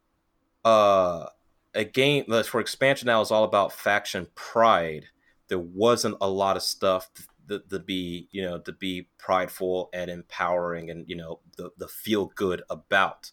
uh 0.65 1.27
a 1.75 1.85
game 1.85 2.25
for 2.45 2.61
expansion 2.61 3.07
now 3.07 3.21
is 3.21 3.31
all 3.31 3.45
about 3.45 3.73
faction 3.73 4.27
pride. 4.35 5.07
There 5.49 5.59
wasn't 5.59 6.17
a 6.21 6.29
lot 6.29 6.57
of 6.57 6.63
stuff 6.63 7.11
to, 7.49 7.61
to 7.71 7.79
be 7.79 8.29
you 8.31 8.43
know 8.43 8.59
to 8.61 8.73
be 8.73 9.09
prideful 9.19 9.91
and 9.93 10.11
empowering 10.11 10.91
and 10.91 11.09
you 11.09 11.17
know 11.17 11.41
the 11.57 11.71
the 11.79 11.89
feel 11.89 12.33
good 12.35 12.63
about. 12.71 13.31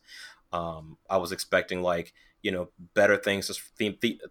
Um, 0.51 0.97
I 1.09 1.17
was 1.17 1.31
expecting 1.31 1.81
like 1.81 2.13
you 2.43 2.51
know 2.51 2.69
better 2.93 3.17
things, 3.17 3.49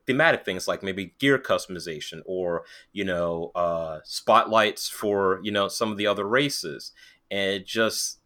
thematic 0.07 0.45
things 0.45 0.69
like 0.69 0.83
maybe 0.83 1.15
gear 1.19 1.39
customization 1.39 2.21
or 2.27 2.65
you 2.93 3.05
know 3.05 3.51
uh, 3.55 3.99
spotlights 4.05 4.89
for 4.89 5.41
you 5.43 5.51
know 5.51 5.67
some 5.67 5.91
of 5.91 5.99
the 5.99 6.07
other 6.07 6.25
races, 6.29 6.93
and 7.31 7.51
it 7.51 7.67
just 7.67 8.21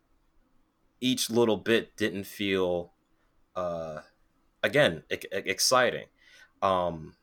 each 1.01 1.31
little 1.31 1.57
bit 1.57 1.97
didn't 1.97 2.25
feel 2.25 2.93
uh, 3.55 4.01
again 4.63 5.05
e- 5.11 5.19
exciting. 5.33 6.07
Um, 6.63 7.15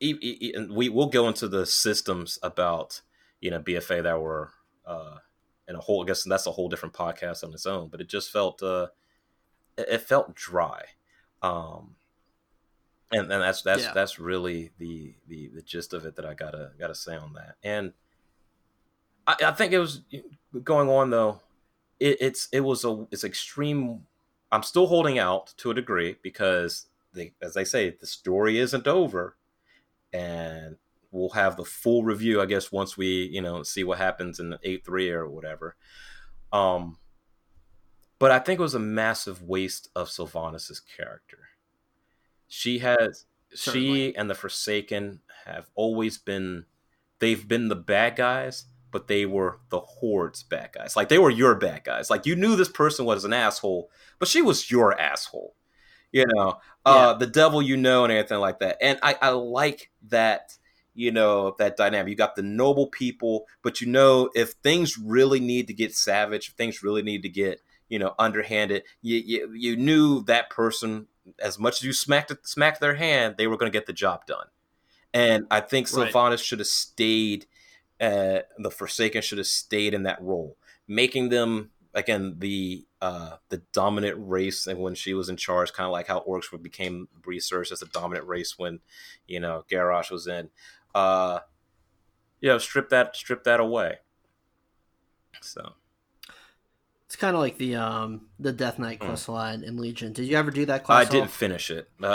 e- 0.00 0.18
e- 0.20 0.52
and 0.54 0.72
we 0.72 0.88
will 0.88 1.08
go 1.08 1.28
into 1.28 1.48
the 1.48 1.66
systems 1.66 2.38
about 2.42 3.00
you 3.40 3.50
know 3.50 3.60
BFA 3.60 4.02
that 4.02 4.20
were 4.20 4.50
uh, 4.86 5.16
in 5.68 5.76
a 5.76 5.80
whole. 5.80 6.02
I 6.02 6.06
guess 6.06 6.24
that's 6.24 6.46
a 6.46 6.52
whole 6.52 6.68
different 6.68 6.94
podcast 6.94 7.44
on 7.44 7.52
its 7.52 7.66
own. 7.66 7.88
But 7.88 8.00
it 8.00 8.08
just 8.08 8.30
felt 8.30 8.62
uh, 8.62 8.88
it 9.76 10.02
felt 10.02 10.34
dry, 10.34 10.82
um, 11.44 11.94
and 13.12 13.30
and 13.30 13.42
that's 13.42 13.62
that's 13.62 13.82
Yeah. 13.84 13.92
that's 13.92 14.18
really 14.18 14.70
the, 14.78 15.14
the 15.28 15.48
the 15.48 15.62
gist 15.62 15.92
of 15.92 16.06
it 16.06 16.16
that 16.16 16.24
I 16.24 16.34
gotta 16.34 16.72
gotta 16.78 16.94
say 16.94 17.16
on 17.16 17.34
that. 17.34 17.56
And 17.62 17.92
I, 19.26 19.36
I 19.44 19.52
think 19.52 19.72
it 19.72 19.78
was 19.78 20.00
going 20.62 20.88
on 20.88 21.10
though. 21.10 21.40
It, 22.00 22.16
it's 22.20 22.48
it 22.52 22.60
was 22.60 22.84
a 22.84 23.06
it's 23.10 23.24
extreme. 23.24 24.06
I'm 24.50 24.62
still 24.62 24.86
holding 24.86 25.18
out 25.18 25.52
to 25.58 25.70
a 25.70 25.74
degree 25.74 26.16
because 26.22 26.86
they, 27.12 27.32
as 27.42 27.54
they 27.54 27.64
say, 27.64 27.90
the 27.90 28.06
story 28.06 28.58
isn't 28.58 28.86
over, 28.86 29.36
and 30.12 30.76
we'll 31.10 31.30
have 31.30 31.56
the 31.56 31.64
full 31.64 32.04
review, 32.04 32.40
I 32.40 32.46
guess, 32.46 32.72
once 32.72 32.96
we 32.96 33.24
you 33.26 33.42
know 33.42 33.62
see 33.62 33.84
what 33.84 33.98
happens 33.98 34.40
in 34.40 34.50
the 34.50 34.58
eight 34.62 34.84
three 34.84 35.10
or 35.10 35.28
whatever. 35.28 35.76
Um, 36.52 36.98
but 38.18 38.30
I 38.30 38.38
think 38.38 38.58
it 38.58 38.62
was 38.62 38.74
a 38.74 38.80
massive 38.80 39.42
waste 39.42 39.88
of 39.94 40.08
Sylvanas' 40.08 40.80
character. 40.96 41.38
She 42.46 42.78
has 42.78 43.26
Certainly. 43.54 43.86
she 43.86 44.16
and 44.16 44.30
the 44.30 44.34
Forsaken 44.34 45.20
have 45.46 45.70
always 45.74 46.18
been 46.18 46.66
they've 47.18 47.46
been 47.46 47.68
the 47.68 47.76
bad 47.76 48.16
guys, 48.16 48.66
but 48.90 49.08
they 49.08 49.26
were 49.26 49.58
the 49.70 49.80
Horde's 49.80 50.42
bad 50.42 50.72
guys. 50.72 50.96
Like 50.96 51.08
they 51.08 51.18
were 51.18 51.30
your 51.30 51.54
bad 51.54 51.84
guys. 51.84 52.10
Like 52.10 52.26
you 52.26 52.36
knew 52.36 52.56
this 52.56 52.68
person 52.68 53.04
was 53.04 53.24
an 53.24 53.32
asshole, 53.32 53.90
but 54.18 54.28
she 54.28 54.42
was 54.42 54.70
your 54.70 54.98
asshole. 54.98 55.54
You 56.12 56.26
know, 56.28 56.58
uh, 56.86 57.14
the 57.14 57.26
devil 57.26 57.60
you 57.60 57.76
know 57.76 58.04
and 58.04 58.12
everything 58.12 58.38
like 58.38 58.60
that. 58.60 58.76
And 58.80 59.00
I, 59.02 59.16
I 59.20 59.30
like 59.30 59.90
that, 60.10 60.56
you 60.94 61.10
know, 61.10 61.56
that 61.58 61.76
dynamic. 61.76 62.10
You 62.10 62.14
got 62.14 62.36
the 62.36 62.42
noble 62.42 62.86
people, 62.86 63.46
but 63.62 63.80
you 63.80 63.88
know, 63.88 64.30
if 64.32 64.52
things 64.52 64.96
really 64.96 65.40
need 65.40 65.66
to 65.66 65.74
get 65.74 65.92
savage, 65.92 66.50
if 66.50 66.54
things 66.54 66.84
really 66.84 67.02
need 67.02 67.22
to 67.22 67.28
get, 67.28 67.60
you 67.88 67.98
know, 67.98 68.14
underhanded, 68.18 68.84
you 69.02 69.16
you, 69.16 69.52
you 69.54 69.76
knew 69.76 70.22
that 70.24 70.50
person 70.50 71.06
as 71.38 71.58
much 71.58 71.80
as 71.80 71.82
you 71.84 71.92
smacked 71.92 72.32
smacked 72.46 72.80
their 72.80 72.94
hand, 72.94 73.36
they 73.38 73.46
were 73.46 73.56
going 73.56 73.70
to 73.70 73.76
get 73.76 73.86
the 73.86 73.92
job 73.92 74.26
done. 74.26 74.46
And 75.12 75.46
I 75.50 75.60
think 75.60 75.92
Right. 75.92 76.12
Sylvanas 76.12 76.42
should 76.42 76.58
have 76.58 76.68
stayed. 76.68 77.46
Uh, 78.00 78.40
the 78.58 78.70
Forsaken 78.70 79.22
should 79.22 79.38
have 79.38 79.46
stayed 79.46 79.94
in 79.94 80.02
that 80.02 80.20
role, 80.20 80.56
making 80.88 81.28
them 81.28 81.70
again 81.94 82.36
the 82.38 82.84
uh, 83.00 83.36
the 83.48 83.62
dominant 83.72 84.16
race. 84.18 84.66
And 84.66 84.80
when 84.80 84.94
she 84.94 85.14
was 85.14 85.28
in 85.28 85.36
charge, 85.36 85.72
kind 85.72 85.86
of 85.86 85.92
like 85.92 86.08
how 86.08 86.20
orcs 86.20 86.50
became 86.60 87.08
researched 87.24 87.72
as 87.72 87.80
the 87.80 87.86
dominant 87.86 88.26
race 88.26 88.58
when 88.58 88.80
you 89.26 89.40
know 89.40 89.64
Garrosh 89.70 90.10
was 90.10 90.26
in. 90.26 90.50
Uh, 90.94 91.40
you 92.40 92.48
know, 92.48 92.58
strip 92.58 92.90
that 92.90 93.16
strip 93.16 93.44
that 93.44 93.60
away. 93.60 93.98
So 95.40 95.74
It's 97.14 97.20
kind 97.20 97.36
of 97.36 97.42
like 97.42 97.58
the 97.58 97.76
um 97.76 98.22
the 98.40 98.52
Death 98.52 98.80
Knight 98.80 98.98
Mm. 98.98 99.06
quest 99.06 99.28
line 99.28 99.62
in 99.62 99.76
Legion. 99.76 100.12
Did 100.12 100.26
you 100.26 100.36
ever 100.36 100.50
do 100.50 100.66
that 100.66 100.90
I 100.90 101.04
didn't 101.04 101.30
finish 101.30 101.70
it. 101.70 101.88
Uh, 102.02 102.08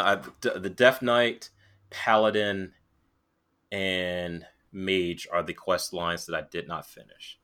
I, 0.44 0.50
the 0.60 0.70
Death 0.70 1.02
Knight, 1.02 1.52
Paladin, 1.90 2.74
and 3.72 4.46
Mage 4.74 5.26
are 5.32 5.42
the 5.42 5.54
quest 5.54 5.94
lines 5.94 6.26
that 6.26 6.36
I 6.36 6.42
did 6.52 6.68
not 6.68 6.86
finish. 6.86 7.40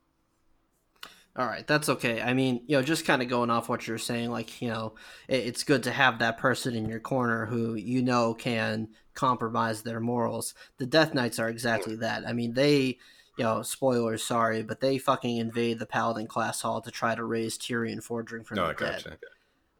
All 1.38 1.46
right, 1.46 1.66
that's 1.66 1.88
okay. 1.88 2.22
I 2.22 2.34
mean, 2.34 2.62
you 2.68 2.76
know, 2.76 2.84
just 2.84 3.06
kind 3.06 3.22
of 3.22 3.30
going 3.30 3.50
off 3.50 3.70
what 3.70 3.88
you're 3.88 3.98
saying, 4.00 4.32
like, 4.32 4.62
you 4.62 4.68
know, 4.68 4.96
it, 5.30 5.46
it's 5.46 5.64
good 5.64 5.84
to 5.84 5.92
have 5.92 6.20
that 6.20 6.38
person 6.38 6.76
in 6.76 6.90
your 6.90 7.00
corner 7.00 7.46
who 7.46 7.76
you 7.76 8.02
know 8.02 8.34
can 8.34 8.90
compromise 9.14 9.82
their 9.82 10.02
morals. 10.02 10.56
The 10.78 10.86
Death 10.86 11.14
Knights 11.14 11.40
are 11.40 11.48
exactly 11.48 11.96
that. 11.96 12.28
I 12.28 12.34
mean, 12.34 12.54
they, 12.54 12.98
you 13.38 13.44
know, 13.44 13.62
spoilers, 13.62 14.24
sorry, 14.24 14.64
but 14.64 14.80
they 14.80 14.98
fucking 14.98 15.38
invade 15.38 15.80
the 15.80 15.86
Paladin 15.86 16.28
class 16.28 16.62
hall 16.62 16.82
to 16.82 16.92
try 16.92 17.16
to 17.16 17.24
raise 17.24 17.58
Tirion 17.58 18.02
Fordring 18.06 18.46
from 18.46 18.58
No, 18.58 18.64
the 18.64 18.70
I 18.70 18.74
dead. 18.74 19.04
gotcha. 19.04 19.18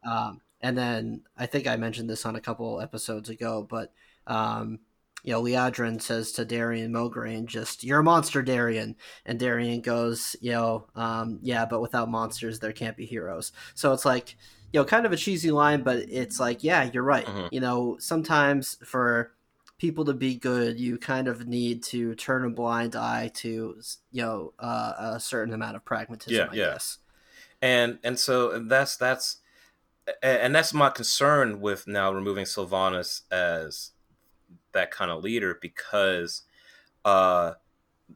Um, 0.04 0.40
and 0.60 0.76
then 0.76 1.22
I 1.36 1.46
think 1.46 1.66
I 1.66 1.76
mentioned 1.76 2.08
this 2.08 2.26
on 2.26 2.36
a 2.36 2.40
couple 2.40 2.80
episodes 2.80 3.28
ago, 3.28 3.66
but 3.68 3.92
um, 4.26 4.80
you 5.22 5.32
know, 5.32 5.42
Liadrin 5.42 6.00
says 6.00 6.32
to 6.32 6.44
Darion 6.44 6.90
Mograine, 6.90 7.46
just, 7.46 7.82
you're 7.82 8.00
a 8.00 8.04
monster, 8.04 8.42
Darion. 8.42 8.94
And 9.24 9.40
Darion 9.40 9.82
goes, 9.82 10.36
you 10.40 10.52
know, 10.52 10.86
um, 10.94 11.40
yeah, 11.42 11.66
but 11.66 11.80
without 11.80 12.10
monsters, 12.10 12.60
there 12.60 12.72
can't 12.72 12.96
be 12.96 13.06
heroes. 13.06 13.52
So 13.74 13.92
it's 13.92 14.04
like, 14.04 14.36
you 14.72 14.80
know, 14.80 14.84
kind 14.84 15.04
of 15.04 15.12
a 15.12 15.16
cheesy 15.16 15.50
line, 15.50 15.82
but 15.82 15.98
it's 16.08 16.38
like, 16.38 16.62
yeah, 16.62 16.88
you're 16.92 17.02
right. 17.02 17.26
Mhm. 17.26 17.48
You 17.50 17.60
know, 17.60 17.96
sometimes 17.98 18.78
for 18.84 19.32
people 19.78 20.04
to 20.06 20.14
be 20.14 20.36
good, 20.36 20.78
you 20.80 20.98
kind 20.98 21.28
of 21.28 21.46
need 21.46 21.82
to 21.84 22.14
turn 22.16 22.44
a 22.44 22.50
blind 22.50 22.96
eye 22.96 23.28
to, 23.34 23.80
you 24.12 24.22
know, 24.22 24.54
uh, 24.58 24.94
a 25.16 25.20
certain 25.20 25.54
amount 25.54 25.76
of 25.76 25.84
pragmatism, 25.84 26.48
Yeah, 26.48 26.50
I 26.50 26.56
yeah. 26.56 26.72
guess. 26.72 26.98
and 27.62 27.98
and 28.04 28.18
so 28.18 28.60
that's 28.60 28.96
that's 28.96 29.40
and 30.22 30.54
that's 30.54 30.74
my 30.74 30.90
concern 30.90 31.60
with 31.60 31.86
now 31.88 32.12
removing 32.12 32.46
Sylvanas 32.46 33.22
as 33.32 33.92
that 34.72 34.90
kind 34.90 35.10
of 35.10 35.24
leader 35.24 35.58
because 35.60 36.42
uh 37.04 37.54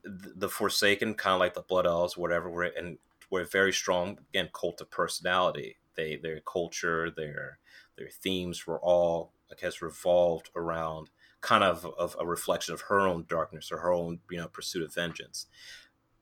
th- 0.04 0.34
the 0.36 0.48
Forsaken 0.48 1.14
kind 1.14 1.34
of 1.34 1.40
like 1.40 1.54
the 1.54 1.62
Blood 1.62 1.86
Elves 1.86 2.16
whatever 2.16 2.50
were 2.50 2.64
and 2.64 2.98
were 3.30 3.44
very 3.44 3.72
strong 3.72 4.18
again 4.30 4.50
cult 4.54 4.80
of 4.80 4.90
personality 4.90 5.78
they 5.96 6.16
their 6.16 6.40
culture 6.40 7.10
their 7.10 7.58
their 7.96 8.10
themes 8.10 8.66
were 8.66 8.80
all 8.80 9.34
I 9.50 9.56
guess 9.60 9.82
revolved 9.82 10.50
around 10.56 11.10
kind 11.40 11.64
of 11.64 11.86
of 11.98 12.16
a 12.20 12.26
reflection 12.26 12.74
of 12.74 12.82
her 12.82 13.00
own 13.00 13.24
darkness 13.28 13.70
or 13.72 13.78
her 13.78 13.92
own 13.92 14.20
you 14.30 14.38
know 14.38 14.48
pursuit 14.48 14.82
of 14.82 14.94
vengeance 14.94 15.46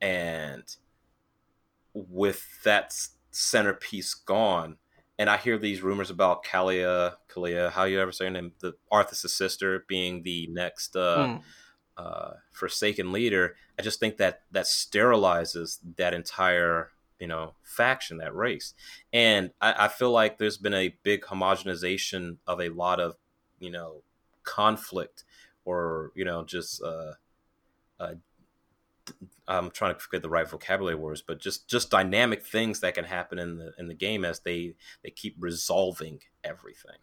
and 0.01 0.77
with 1.93 2.63
that 2.63 2.93
centerpiece 3.31 4.13
gone, 4.13 4.77
and 5.17 5.29
I 5.29 5.37
hear 5.37 5.57
these 5.57 5.81
rumors 5.81 6.09
about 6.09 6.43
Calia, 6.45 7.15
Calia, 7.33 7.71
how 7.71 7.83
you 7.83 7.99
ever 7.99 8.11
say 8.11 8.25
her 8.25 8.31
name, 8.31 8.53
the 8.59 8.73
Arthas' 8.91 9.29
sister 9.29 9.83
being 9.87 10.23
the 10.23 10.47
next 10.51 10.95
uh, 10.95 11.27
Mm. 11.27 11.41
uh, 11.97 12.31
Forsaken 12.51 13.11
leader. 13.11 13.55
I 13.77 13.81
just 13.81 13.99
think 13.99 14.17
that 14.17 14.43
that 14.51 14.65
sterilizes 14.65 15.79
that 15.97 16.13
entire 16.13 16.91
you 17.19 17.27
know 17.27 17.55
faction, 17.63 18.17
that 18.17 18.35
race, 18.35 18.73
and 19.11 19.51
I, 19.59 19.85
I 19.85 19.87
feel 19.89 20.11
like 20.11 20.37
there's 20.37 20.57
been 20.57 20.73
a 20.73 20.95
big 21.03 21.23
homogenization 21.23 22.37
of 22.47 22.61
a 22.61 22.69
lot 22.69 22.99
of 22.99 23.17
you 23.59 23.71
know 23.71 24.03
conflict 24.49 25.23
or 25.65 26.11
you 26.15 26.25
know 26.25 26.43
just 26.43 26.81
uh, 26.81 27.13
uh, 27.99 28.13
I'm 29.47 29.71
trying 29.71 29.95
to 29.95 29.99
forget 29.99 30.21
the 30.21 30.29
right 30.29 30.49
vocabulary 30.49 30.95
words, 30.95 31.21
but 31.21 31.39
just 31.39 31.67
just 31.67 31.89
dynamic 31.89 32.45
things 32.45 32.79
that 32.81 32.95
can 32.95 33.05
happen 33.05 33.39
in 33.39 33.57
the 33.57 33.73
in 33.77 33.87
the 33.87 33.93
game 33.95 34.25
as 34.25 34.39
they 34.41 34.75
they 35.03 35.11
keep 35.11 35.35
resolving 35.39 36.19
everything. 36.43 36.97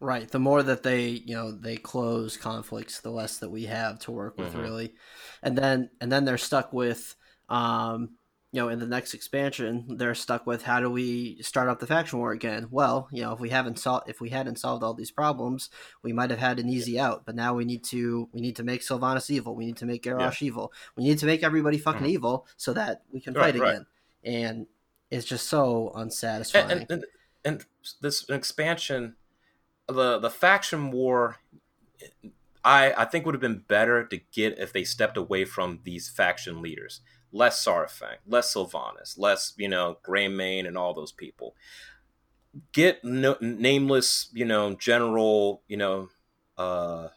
Right. 0.00 0.28
The 0.28 0.38
more 0.38 0.62
that 0.62 0.82
they, 0.82 1.08
you 1.08 1.34
know, 1.34 1.50
they 1.52 1.76
close 1.76 2.36
conflicts, 2.36 3.00
the 3.00 3.10
less 3.10 3.38
that 3.38 3.48
we 3.50 3.64
have 3.64 3.98
to 4.00 4.10
work 4.12 4.36
with, 4.36 4.52
Mhm. 4.52 4.62
really. 4.62 4.94
And 5.42 5.56
then, 5.56 5.90
and 6.00 6.12
then 6.12 6.24
they're 6.24 6.36
stuck 6.36 6.72
with, 6.72 7.16
um, 7.48 8.18
you 8.54 8.60
know, 8.60 8.68
in 8.68 8.78
the 8.78 8.86
next 8.86 9.14
expansion, 9.14 9.84
they're 9.98 10.14
stuck 10.14 10.46
with 10.46 10.62
how 10.62 10.78
do 10.78 10.88
we 10.88 11.42
start 11.42 11.68
up 11.68 11.80
the 11.80 11.88
faction 11.88 12.20
war 12.20 12.30
again? 12.30 12.68
Well, 12.70 13.08
you 13.10 13.20
know, 13.20 13.32
if 13.32 13.40
we 13.40 13.48
haven't 13.48 13.80
solved, 13.80 14.08
if 14.08 14.20
we 14.20 14.28
hadn't 14.28 14.60
solved 14.60 14.84
all 14.84 14.94
these 14.94 15.10
problems, 15.10 15.70
we 16.04 16.12
might 16.12 16.30
have 16.30 16.38
had 16.38 16.60
an 16.60 16.68
easy 16.68 16.96
out. 16.96 17.26
But 17.26 17.34
now 17.34 17.52
we 17.54 17.64
need 17.64 17.82
to, 17.86 18.28
we 18.32 18.40
need 18.40 18.54
to 18.54 18.62
make 18.62 18.82
Sylvanas 18.82 19.28
evil. 19.28 19.56
We 19.56 19.66
need 19.66 19.78
to 19.78 19.86
make 19.86 20.04
Garrosh 20.04 20.40
evil. 20.40 20.72
We 20.94 21.02
need 21.02 21.18
to 21.18 21.26
make 21.26 21.42
everybody 21.42 21.78
fucking 21.78 22.06
Mhm. 22.06 22.10
evil 22.10 22.46
so 22.56 22.72
that 22.74 23.02
we 23.10 23.20
can 23.20 23.34
Right, 23.34 23.54
fight 23.54 23.60
right. 23.60 23.70
again. 23.70 23.86
And 24.22 24.66
it's 25.10 25.26
just 25.26 25.48
so 25.48 25.90
unsatisfying. 25.96 26.70
And, 26.70 26.80
and, 26.82 26.90
and 26.92 27.04
and 27.44 27.64
this 28.02 28.30
expansion, 28.30 29.16
the 29.88 30.20
the 30.20 30.30
faction 30.30 30.92
war, 30.92 31.38
I 32.64 32.94
I 32.96 33.04
think 33.04 33.26
would 33.26 33.34
have 33.34 33.42
been 33.42 33.64
better 33.66 34.06
to 34.06 34.16
get 34.16 34.60
if 34.60 34.72
they 34.72 34.84
stepped 34.84 35.16
away 35.16 35.44
from 35.44 35.80
these 35.82 36.08
faction 36.08 36.62
leaders. 36.62 37.00
Less 37.34 37.64
Saurfang, 37.64 38.18
less 38.26 38.54
Sylvanas, 38.54 39.18
less 39.18 39.52
you 39.56 39.68
know 39.68 39.98
Greymane 40.06 40.66
and 40.68 40.78
all 40.78 40.94
those 40.94 41.12
people. 41.12 41.56
Get 42.72 43.02
no, 43.02 43.36
nameless, 43.40 44.28
you 44.32 44.44
know, 44.44 44.76
General, 44.76 45.62
you 45.66 45.76
know, 45.76 46.10
uh, 46.56 47.08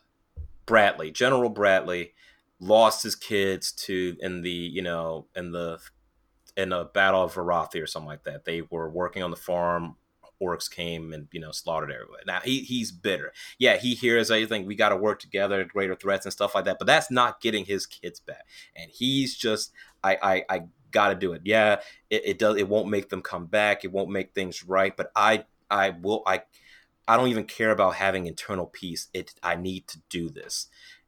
Bradley, 0.65 1.11
General 1.11 1.49
Bradley, 1.49 2.13
lost 2.59 3.03
his 3.03 3.15
kids 3.15 3.71
to 3.71 4.17
in 4.19 4.41
the 4.41 4.49
you 4.49 4.81
know 4.81 5.27
in 5.35 5.51
the 5.51 5.79
in 6.57 6.73
a 6.73 6.85
battle 6.85 7.23
of 7.23 7.35
Arathi 7.35 7.81
or 7.81 7.85
something 7.85 8.07
like 8.07 8.23
that. 8.23 8.43
They 8.43 8.63
were 8.63 8.89
working 8.89 9.21
on 9.21 9.29
the 9.29 9.37
farm. 9.37 9.95
Orcs 10.41 10.69
came 10.69 11.13
and 11.13 11.27
you 11.31 11.39
know 11.39 11.51
slaughtered 11.51 11.91
everyone. 11.91 12.19
Now 12.25 12.39
he 12.43 12.59
he's 12.61 12.91
bitter. 12.91 13.33
Yeah, 13.57 13.77
he 13.77 13.95
hears 13.95 14.31
everything. 14.31 14.65
We 14.65 14.75
got 14.75 14.89
to 14.89 14.95
work 14.95 15.19
together, 15.19 15.63
greater 15.63 15.95
threats 15.95 16.25
and 16.25 16.33
stuff 16.33 16.55
like 16.55 16.65
that. 16.65 16.77
But 16.79 16.87
that's 16.87 17.09
not 17.09 17.41
getting 17.41 17.65
his 17.65 17.85
kids 17.85 18.19
back. 18.19 18.45
And 18.75 18.91
he's 18.91 19.35
just 19.35 19.71
I 20.03 20.17
I, 20.21 20.43
I 20.49 20.61
got 20.91 21.09
to 21.09 21.15
do 21.15 21.33
it. 21.33 21.41
Yeah, 21.43 21.77
it, 22.09 22.21
it 22.25 22.39
does. 22.39 22.57
It 22.57 22.69
won't 22.69 22.89
make 22.89 23.09
them 23.09 23.21
come 23.21 23.45
back. 23.45 23.83
It 23.83 23.91
won't 23.91 24.09
make 24.09 24.33
things 24.33 24.63
right. 24.63 24.95
But 24.95 25.11
I 25.15 25.45
I 25.69 25.91
will 25.91 26.23
I 26.25 26.43
I 27.07 27.17
don't 27.17 27.29
even 27.29 27.45
care 27.45 27.71
about 27.71 27.95
having 27.95 28.27
internal 28.27 28.65
peace. 28.65 29.07
It 29.13 29.33
I 29.41 29.55
need 29.55 29.87
to 29.87 29.99
do 30.09 30.29
this 30.29 30.67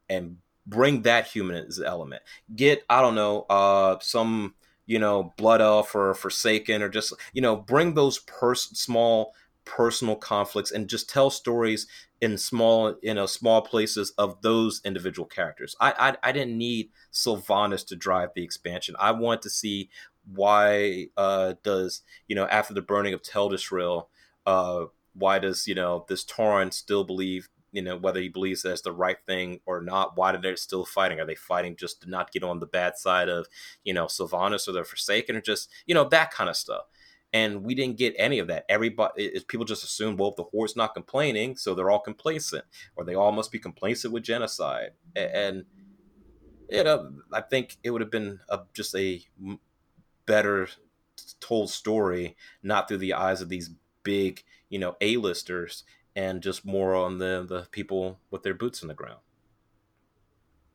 and 0.09 0.37
bring 0.65 1.01
that 1.03 1.27
human 1.27 1.69
element. 1.85 2.23
Get 2.55 2.83
I 2.89 3.01
don't 3.01 3.15
know 3.15 3.41
uh 3.49 3.97
some 4.01 4.55
you 4.89 4.97
know 4.97 5.31
blood 5.37 5.61
elf 5.61 5.93
or 5.93 6.15
forsaken 6.15 6.81
or 6.81 6.89
just 6.89 7.13
you 7.31 7.41
know 7.43 7.55
bring 7.55 7.93
those 7.93 8.17
pers- 8.19 8.75
small 8.77 9.33
personal 9.63 10.15
conflicts 10.15 10.71
and 10.71 10.89
just 10.89 11.07
tell 11.07 11.29
stories 11.29 11.85
in 12.21 12.35
small 12.39 12.95
you 13.03 13.13
know 13.13 13.27
small 13.27 13.61
places 13.61 14.11
of 14.17 14.41
those 14.41 14.81
individual 14.83 15.27
characters. 15.27 15.75
I 15.79 15.93
i, 16.23 16.29
I 16.29 16.31
didn't 16.31 16.57
need 16.57 16.89
sylvanas 17.13 17.85
to 17.87 17.95
drive 17.95 18.29
the 18.35 18.43
expansion. 18.43 18.95
I 18.99 19.11
want 19.11 19.43
to 19.43 19.49
see 19.51 19.91
why 20.25 21.05
uh 21.15 21.53
does 21.63 22.01
you 22.27 22.35
know 22.35 22.47
after 22.47 22.73
the 22.73 22.81
burning 22.81 23.13
of 23.13 23.21
Teldrassil 23.21 24.07
uh 24.47 24.85
why 25.13 25.37
does 25.37 25.67
you 25.67 25.75
know 25.75 26.05
this 26.09 26.25
Tauren 26.25 26.73
still 26.73 27.03
believe 27.03 27.47
you 27.71 27.81
know 27.81 27.97
whether 27.97 28.19
he 28.19 28.29
believes 28.29 28.61
that's 28.61 28.81
the 28.81 28.91
right 28.91 29.17
thing 29.25 29.59
or 29.65 29.81
not 29.81 30.17
why 30.17 30.33
are 30.33 30.41
they 30.41 30.55
still 30.55 30.85
fighting? 30.85 31.19
Are 31.19 31.25
they 31.25 31.35
fighting 31.35 31.75
just 31.75 32.01
to 32.01 32.09
not 32.09 32.31
get 32.31 32.43
on 32.43 32.59
the 32.59 32.65
bad 32.65 32.97
side 32.97 33.29
of 33.29 33.47
you 33.83 33.93
know 33.93 34.05
sylvanas 34.05 34.67
or 34.67 34.71
the 34.71 34.83
forsaken 34.83 35.35
or 35.35 35.41
just 35.41 35.69
you 35.85 35.95
know 35.95 36.07
that 36.09 36.31
kind 36.31 36.49
of 36.49 36.55
stuff? 36.55 36.83
And 37.31 37.63
we 37.63 37.75
didn't 37.75 37.97
get 37.97 38.15
any 38.17 38.39
of 38.39 38.47
that. 38.47 38.65
Everybody 38.69 39.25
it, 39.25 39.47
people 39.47 39.65
just 39.65 39.83
assume 39.83 40.17
well 40.17 40.33
the 40.35 40.43
horde's 40.43 40.75
not 40.75 40.93
complaining 40.93 41.55
so 41.55 41.73
they're 41.73 41.91
all 41.91 41.99
complacent 41.99 42.65
or 42.95 43.03
they 43.03 43.15
all 43.15 43.31
must 43.31 43.51
be 43.51 43.59
complacent 43.59 44.13
with 44.13 44.23
genocide. 44.23 44.91
A- 45.15 45.35
and 45.35 45.65
you 46.69 46.83
know 46.83 47.11
i 47.33 47.41
think 47.41 47.77
it 47.83 47.89
would 47.91 48.01
have 48.01 48.11
been 48.11 48.39
a, 48.49 48.59
just 48.73 48.95
a 48.95 49.21
better 50.25 50.67
told 51.39 51.69
story 51.69 52.35
not 52.63 52.87
through 52.87 52.97
the 52.97 53.13
eyes 53.13 53.41
of 53.41 53.49
these 53.49 53.71
big 54.03 54.43
you 54.69 54.79
know 54.79 54.95
a-listers 55.01 55.83
and 56.15 56.41
just 56.41 56.65
more 56.65 56.95
on 56.95 57.17
the 57.19 57.45
the 57.47 57.67
people 57.71 58.19
with 58.31 58.43
their 58.43 58.53
boots 58.53 58.81
in 58.81 58.87
the 58.87 58.93
ground 58.93 59.19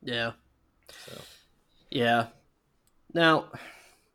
yeah. 0.02 0.32
so 0.96 1.26
Yeah. 1.90 2.28
Now, 3.12 3.50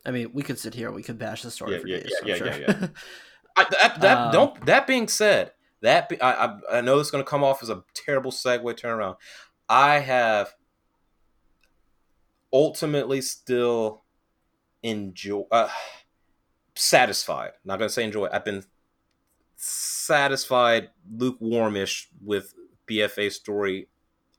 I 0.04 0.10
mean, 0.10 0.30
we 0.32 0.42
could 0.42 0.58
sit 0.58 0.74
here, 0.74 0.90
we 0.92 1.02
could 1.02 1.18
bash 1.18 1.42
the 1.42 1.50
story 1.50 1.74
Yeah, 1.74 1.78
for 1.78 1.88
yeah, 1.88 1.96
days. 1.98 2.10
yeah, 2.10 2.18
I'm 2.22 2.28
yeah, 2.28 2.34
sure. 2.36 2.46
yeah, 2.46 2.56
yeah. 2.58 2.86
I, 3.56 3.64
that, 3.70 4.00
that 4.00 4.28
Um, 4.28 4.32
don't 4.32 4.66
that 4.66 4.86
being 4.86 5.08
said 5.08 5.52
that 5.82 6.08
be, 6.08 6.20
I, 6.20 6.46
I 6.46 6.58
I 6.78 6.80
know 6.80 6.98
it's 7.00 7.10
going 7.10 7.24
to 7.24 7.28
come 7.28 7.42
off 7.44 7.62
as 7.62 7.68
a 7.70 7.84
terrible 7.94 8.30
segue 8.30 8.62
turnaround. 8.78 9.16
I 9.68 9.98
have 10.00 10.54
ultimately 12.52 13.20
still 13.20 14.04
enjoy 14.82 15.44
uh, 15.50 15.68
satisfied. 16.74 17.52
Not 17.64 17.78
going 17.78 17.88
to 17.88 17.92
say 17.92 18.04
enjoy. 18.04 18.28
I've 18.32 18.44
been 18.44 18.64
satisfied, 19.60 20.88
lukewarmish 21.16 22.06
with 22.24 22.54
BFA 22.88 23.30
story 23.30 23.88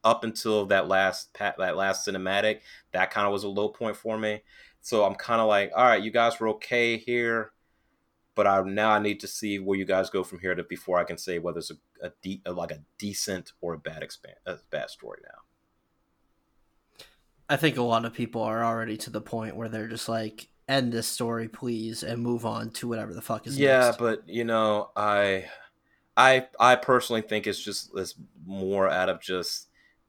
up 0.03 0.23
until 0.23 0.65
that 0.65 0.87
last 0.87 1.37
that 1.37 1.77
last 1.77 2.07
cinematic. 2.07 2.61
That 2.91 3.11
kind 3.11 3.27
of 3.27 3.33
was 3.33 3.43
a 3.43 3.47
low 3.47 3.69
point 3.69 3.95
for 3.95 4.17
me. 4.17 4.41
So 4.81 5.05
I'm 5.05 5.13
kind 5.13 5.39
of 5.39 5.47
like, 5.47 5.71
all 5.75 5.85
right, 5.85 6.01
you 6.01 6.09
guys 6.09 6.39
were 6.39 6.49
okay 6.49 6.97
here, 6.97 7.51
but 8.33 8.47
I 8.47 8.61
now 8.61 8.89
I 8.91 8.99
need 8.99 9.19
to 9.19 9.27
see 9.27 9.59
where 9.59 9.77
you 9.77 9.85
guys 9.85 10.09
go 10.09 10.23
from 10.23 10.39
here 10.39 10.55
to 10.55 10.63
before 10.63 10.97
I 10.97 11.03
can 11.03 11.19
say 11.19 11.37
whether 11.37 11.59
it's 11.59 11.71
a, 12.01 12.11
a, 12.45 12.51
like 12.51 12.71
a 12.71 12.79
decent 12.97 13.51
or 13.61 13.73
a 13.73 13.77
bad 13.77 14.01
expand 14.01 14.37
a 14.47 14.57
bad 14.71 14.89
story 14.89 15.19
now. 15.23 17.05
I 17.47 17.57
think 17.57 17.77
a 17.77 17.83
lot 17.83 18.05
of 18.05 18.13
people 18.13 18.41
are 18.41 18.63
already 18.63 18.97
to 18.97 19.11
the 19.11 19.21
point 19.21 19.55
where 19.55 19.69
they're 19.69 19.87
just 19.87 20.09
like, 20.09 20.47
end 20.71 20.91
this 20.91 21.07
story, 21.07 21.47
please, 21.47 22.03
and 22.03 22.21
move 22.21 22.45
on 22.45 22.71
to 22.71 22.87
whatever 22.87 23.13
the 23.13 23.21
fuck 23.21 23.45
is 23.45 23.57
yeah, 23.57 23.85
next. 23.85 23.97
but 23.97 24.27
you 24.27 24.43
know, 24.43 24.89
I, 24.95 25.45
I, 26.15 26.47
I 26.59 26.75
personally 26.75 27.21
think 27.21 27.47
it's 27.47 27.61
just 27.61 27.91
it's 27.95 28.15
more 28.45 28.89
out 28.89 29.09
of 29.09 29.21
just 29.21 29.67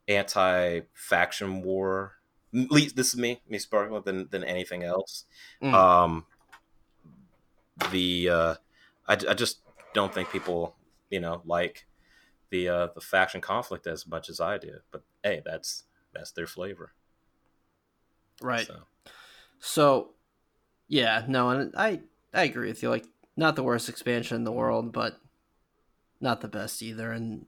anti-faction 0.08 1.62
war. 1.62 2.14
At 2.54 2.70
least 2.70 2.96
this 2.96 3.08
is 3.08 3.16
me, 3.18 3.40
me 3.48 3.58
sparkle 3.58 4.00
than 4.00 4.28
than 4.30 4.44
anything 4.44 4.84
else. 4.84 5.24
Mm. 5.62 5.72
Um, 5.72 6.26
the 7.90 8.28
uh, 8.28 8.54
I, 9.08 9.12
I 9.12 9.34
just 9.34 9.60
don't 9.94 10.12
think 10.12 10.30
people, 10.30 10.76
you 11.10 11.20
know, 11.20 11.42
like 11.44 11.86
the 12.50 12.68
uh, 12.68 12.88
the 12.94 13.00
faction 13.00 13.40
conflict 13.40 13.86
as 13.86 14.06
much 14.06 14.28
as 14.28 14.40
I 14.40 14.58
do. 14.58 14.78
But 14.90 15.02
hey, 15.22 15.42
that's 15.44 15.84
that's 16.14 16.30
their 16.32 16.46
flavor. 16.46 16.92
Right. 18.40 18.66
So, 18.66 18.82
so 19.58 20.10
yeah, 20.92 21.24
no, 21.26 21.48
and 21.48 21.74
I 21.74 22.00
I 22.34 22.42
agree 22.42 22.68
with 22.68 22.82
you. 22.82 22.90
Like, 22.90 23.06
not 23.34 23.56
the 23.56 23.62
worst 23.62 23.88
expansion 23.88 24.36
in 24.36 24.44
the 24.44 24.52
world, 24.52 24.92
but 24.92 25.18
not 26.20 26.42
the 26.42 26.48
best 26.48 26.82
either. 26.82 27.10
And 27.10 27.46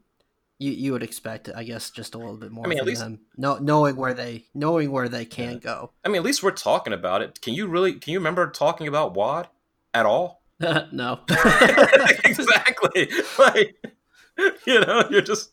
you 0.59 0.73
you 0.73 0.93
would 0.93 1.03
expect, 1.03 1.51
I 1.55 1.63
guess, 1.63 1.91
just 1.91 2.15
a 2.15 2.19
little 2.19 2.39
bit 2.39 2.51
more. 2.51 2.65
I 2.65 2.69
mean, 2.71 2.79
at 2.79 2.87
least 2.87 3.03
them. 3.03 3.21
No, 3.37 3.59
knowing 3.59 3.97
where 3.97 4.15
they 4.15 4.47
knowing 4.55 4.91
where 4.91 5.11
they 5.11 5.27
can 5.27 5.53
yeah. 5.53 5.59
go. 5.59 5.91
I 6.03 6.09
mean, 6.09 6.17
at 6.17 6.23
least 6.23 6.43
we're 6.43 6.53
talking 6.53 6.95
about 6.95 7.21
it. 7.21 7.43
Can 7.43 7.53
you 7.53 7.67
really? 7.67 7.93
Can 7.93 8.15
you 8.15 8.19
remember 8.19 8.51
talking 8.51 8.89
about 8.89 9.13
WoD 9.13 9.49
at 9.93 10.07
all? 10.07 10.41
no. 10.93 11.21
exactly. 12.25 13.11
Like, 13.39 13.77
you 14.67 14.81
know, 14.81 15.07
you're 15.11 15.21
just 15.21 15.51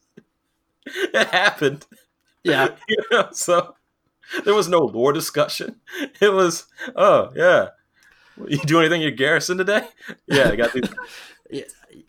it 0.86 1.28
happened. 1.28 1.86
Yeah. 2.46 2.70
You 2.88 2.98
know, 3.12 3.28
so 3.34 3.76
there 4.46 4.56
was 4.56 4.70
no 4.70 4.80
lore 4.80 5.12
discussion. 5.12 5.82
It 6.22 6.32
was, 6.32 6.68
oh 6.96 7.32
yeah, 7.36 7.68
you 8.48 8.60
do 8.60 8.80
anything 8.80 9.02
in 9.02 9.08
your 9.08 9.16
Garrison 9.16 9.58
today? 9.58 9.88
Yeah, 10.28 10.50
I 10.50 10.56
got 10.56 10.74
these. 10.74 10.84
yeah, 11.52 11.64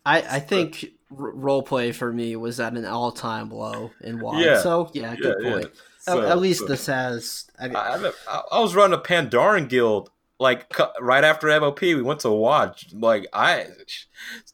I 0.04 0.22
I 0.36 0.40
think 0.40 0.84
r- 1.10 1.30
role 1.32 1.62
play 1.62 1.92
for 1.92 2.12
me 2.12 2.36
was 2.36 2.60
at 2.60 2.74
an 2.74 2.84
all 2.84 3.12
time 3.12 3.50
low 3.50 3.90
in 4.00 4.20
WoD. 4.20 4.40
Yeah. 4.40 4.60
So 4.60 4.90
yeah, 4.92 5.14
good 5.16 5.36
yeah, 5.40 5.50
point. 5.50 5.64
Yeah. 5.64 5.80
So, 6.00 6.20
at, 6.20 6.38
least 6.38 6.60
so. 6.60 6.66
this 6.66 6.86
has. 6.86 7.46
I, 7.60 7.68
mean, 7.68 7.76
I, 7.76 8.42
I, 8.50 8.58
was 8.58 8.74
running 8.74 8.98
a 8.98 9.00
Pandaren 9.00 9.68
guild 9.68 10.10
like 10.40 10.76
right 11.00 11.22
after 11.22 11.46
MOP. 11.60 11.80
We 11.80 12.02
went 12.02 12.20
to 12.20 12.30
watch. 12.30 12.92
Like 12.92 13.28
I 13.32 13.66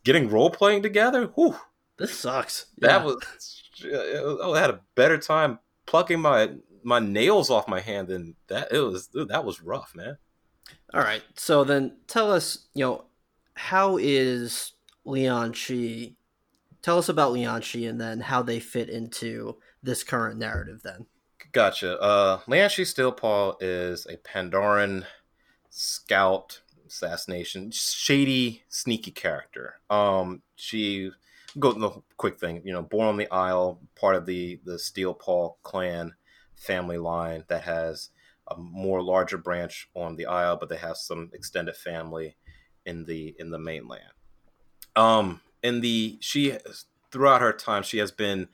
getting 0.05 0.29
role 0.29 0.51
playing 0.51 0.83
together. 0.83 1.27
Whew, 1.35 1.57
this 1.99 2.19
sucks. 2.19 2.67
That 2.79 3.05
was. 3.05 3.17
Oh, 3.85 4.53
I 4.53 4.61
had 4.61 4.71
a 4.71 4.81
better 4.95 5.17
time 5.17 5.59
plucking 5.87 6.21
my 6.21 6.51
my 6.83 6.99
nails 6.99 7.51
off 7.51 7.69
my 7.69 7.81
hand 7.81 8.09
than 8.09 8.37
that. 8.49 8.73
It 8.73 8.81
was 8.81 9.09
that 9.29 9.45
was 9.45 9.62
rough, 9.62 9.95
man. 9.95 10.19
All 10.94 11.01
right. 11.01 11.22
So 11.37 11.64
then 11.64 11.96
tell 12.07 12.33
us, 12.33 12.66
you 12.74 12.85
know, 12.85 13.05
how 13.55 13.98
is 13.98 14.72
Leon 15.05 15.53
Chi? 15.53 16.14
Tell 16.83 16.98
us 16.98 17.09
about 17.09 17.33
Leon 17.33 17.62
Chi 17.62 17.81
and 17.81 18.01
then 18.01 18.20
how 18.20 18.42
they 18.42 18.61
fit 18.61 18.88
into 18.88 19.57
this 19.83 20.03
current 20.03 20.38
narrative 20.38 20.83
then. 20.83 21.07
Gotcha. 21.53 22.01
Uh 22.01 22.40
Leon 22.46 22.70
Chi 22.70 22.83
Steelpaw 22.83 23.57
is 23.61 24.07
a 24.07 24.16
Pandaren 24.16 25.05
scout 25.70 26.62
assassination, 26.87 27.70
shady, 27.70 28.62
sneaky 28.68 29.11
character. 29.11 29.74
Um 29.90 30.42
she 30.57 31.11
go 31.59 31.72
the 31.72 32.03
quick 32.16 32.38
thing, 32.38 32.62
you 32.64 32.72
know, 32.72 32.83
born 32.83 33.09
on 33.09 33.16
the 33.16 33.31
Isle, 33.31 33.81
part 33.94 34.16
of 34.16 34.27
the 34.27 34.61
the 34.64 34.79
Steelpaw 34.79 35.55
clan 35.62 36.14
family 36.55 36.98
line 36.98 37.44
that 37.48 37.62
has 37.62 38.11
a 38.49 38.57
more 38.57 39.03
larger 39.03 39.39
branch 39.39 39.89
on 39.95 40.17
the 40.17 40.27
Isle, 40.27 40.57
but 40.57 40.69
they 40.69 40.77
have 40.77 40.97
some 40.97 41.31
extended 41.33 41.77
family 41.77 42.37
in 42.85 43.05
the 43.05 43.35
in 43.39 43.51
the 43.51 43.59
mainland. 43.59 44.13
Um, 44.97 45.41
in 45.63 45.81
the 45.81 46.19
she 46.21 46.57
throughout 47.11 47.41
her 47.41 47.53
time, 47.53 47.83
she 47.83 47.99
has 47.99 48.11
been 48.11 48.49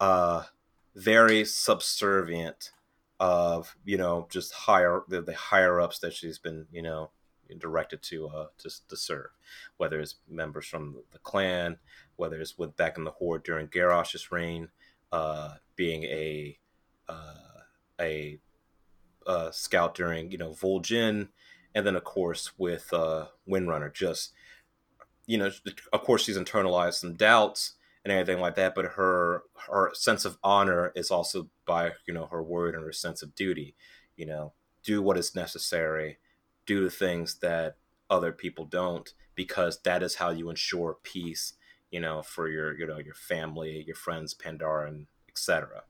uh, 0.00 0.44
very 0.94 1.44
subservient 1.44 2.70
of 3.20 3.76
you 3.84 3.96
know 3.96 4.26
just 4.30 4.52
higher 4.52 5.02
the, 5.08 5.22
the 5.22 5.34
higher 5.34 5.80
ups 5.80 6.00
that 6.00 6.12
she's 6.12 6.38
been 6.38 6.66
you 6.72 6.82
know 6.82 7.10
directed 7.58 8.02
to 8.02 8.26
uh 8.28 8.46
to, 8.56 8.70
to 8.88 8.96
serve 8.96 9.28
whether 9.76 10.00
it's 10.00 10.16
members 10.28 10.66
from 10.66 10.96
the 11.12 11.18
clan 11.18 11.76
whether 12.16 12.40
it's 12.40 12.56
with 12.58 12.74
back 12.76 12.96
in 12.96 13.04
the 13.04 13.10
horde 13.10 13.42
during 13.44 13.66
Garrosh's 13.66 14.32
reign 14.32 14.68
uh 15.12 15.54
being 15.76 16.02
a 16.04 16.58
uh 17.08 17.60
a 18.00 18.40
uh, 19.26 19.50
scout 19.50 19.94
during 19.94 20.30
you 20.30 20.38
know 20.38 20.50
Vol'jin, 20.50 21.28
and 21.74 21.86
then 21.86 21.96
of 21.96 22.04
course 22.04 22.52
with 22.58 22.92
uh, 22.92 23.26
Windrunner, 23.48 23.92
just 23.92 24.32
you 25.26 25.38
know, 25.38 25.50
of 25.92 26.02
course 26.02 26.24
she's 26.24 26.36
internalized 26.36 26.94
some 26.94 27.14
doubts 27.14 27.74
and 28.04 28.12
everything 28.12 28.40
like 28.40 28.56
that, 28.56 28.74
but 28.74 28.84
her 28.84 29.44
her 29.68 29.90
sense 29.94 30.24
of 30.24 30.38
honor 30.42 30.92
is 30.94 31.10
also 31.10 31.48
by 31.66 31.92
you 32.06 32.14
know 32.14 32.26
her 32.26 32.42
word 32.42 32.74
and 32.74 32.84
her 32.84 32.92
sense 32.92 33.22
of 33.22 33.34
duty. 33.34 33.74
You 34.16 34.26
know, 34.26 34.52
do 34.82 35.00
what 35.00 35.16
is 35.16 35.34
necessary, 35.34 36.18
do 36.66 36.82
the 36.82 36.90
things 36.90 37.38
that 37.38 37.76
other 38.10 38.32
people 38.32 38.64
don't, 38.64 39.12
because 39.34 39.80
that 39.82 40.02
is 40.02 40.16
how 40.16 40.30
you 40.30 40.50
ensure 40.50 40.98
peace. 41.02 41.54
You 41.90 42.00
know, 42.00 42.22
for 42.22 42.48
your 42.48 42.76
you 42.78 42.86
know 42.86 42.98
your 42.98 43.14
family, 43.14 43.84
your 43.86 43.96
friends, 43.96 44.34
Pandaren, 44.34 45.06
etc. 45.28 45.84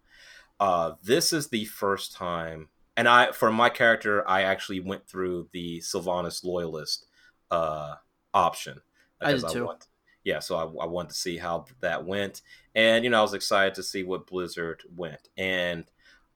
Uh, 0.60 0.92
this 1.02 1.32
is 1.32 1.48
the 1.48 1.64
first 1.64 2.12
time 2.14 2.68
and 2.96 3.08
I 3.08 3.32
for 3.32 3.50
my 3.50 3.68
character, 3.68 4.28
I 4.28 4.42
actually 4.42 4.80
went 4.80 5.06
through 5.06 5.48
the 5.52 5.80
Sylvanas 5.80 6.44
loyalist 6.44 7.06
uh, 7.50 7.94
option. 8.34 8.80
I 9.20 9.32
did 9.32 9.48
too. 9.48 9.66
want, 9.66 9.86
yeah, 10.24 10.40
so 10.40 10.56
I, 10.56 10.84
I 10.84 10.86
wanted 10.86 11.10
to 11.10 11.16
see 11.16 11.38
how 11.38 11.66
that 11.80 12.04
went, 12.04 12.42
and 12.74 13.04
you 13.04 13.10
know 13.10 13.18
I 13.18 13.22
was 13.22 13.34
excited 13.34 13.74
to 13.74 13.82
see 13.82 14.02
what 14.02 14.26
Blizzard 14.26 14.82
went, 14.94 15.28
and 15.36 15.84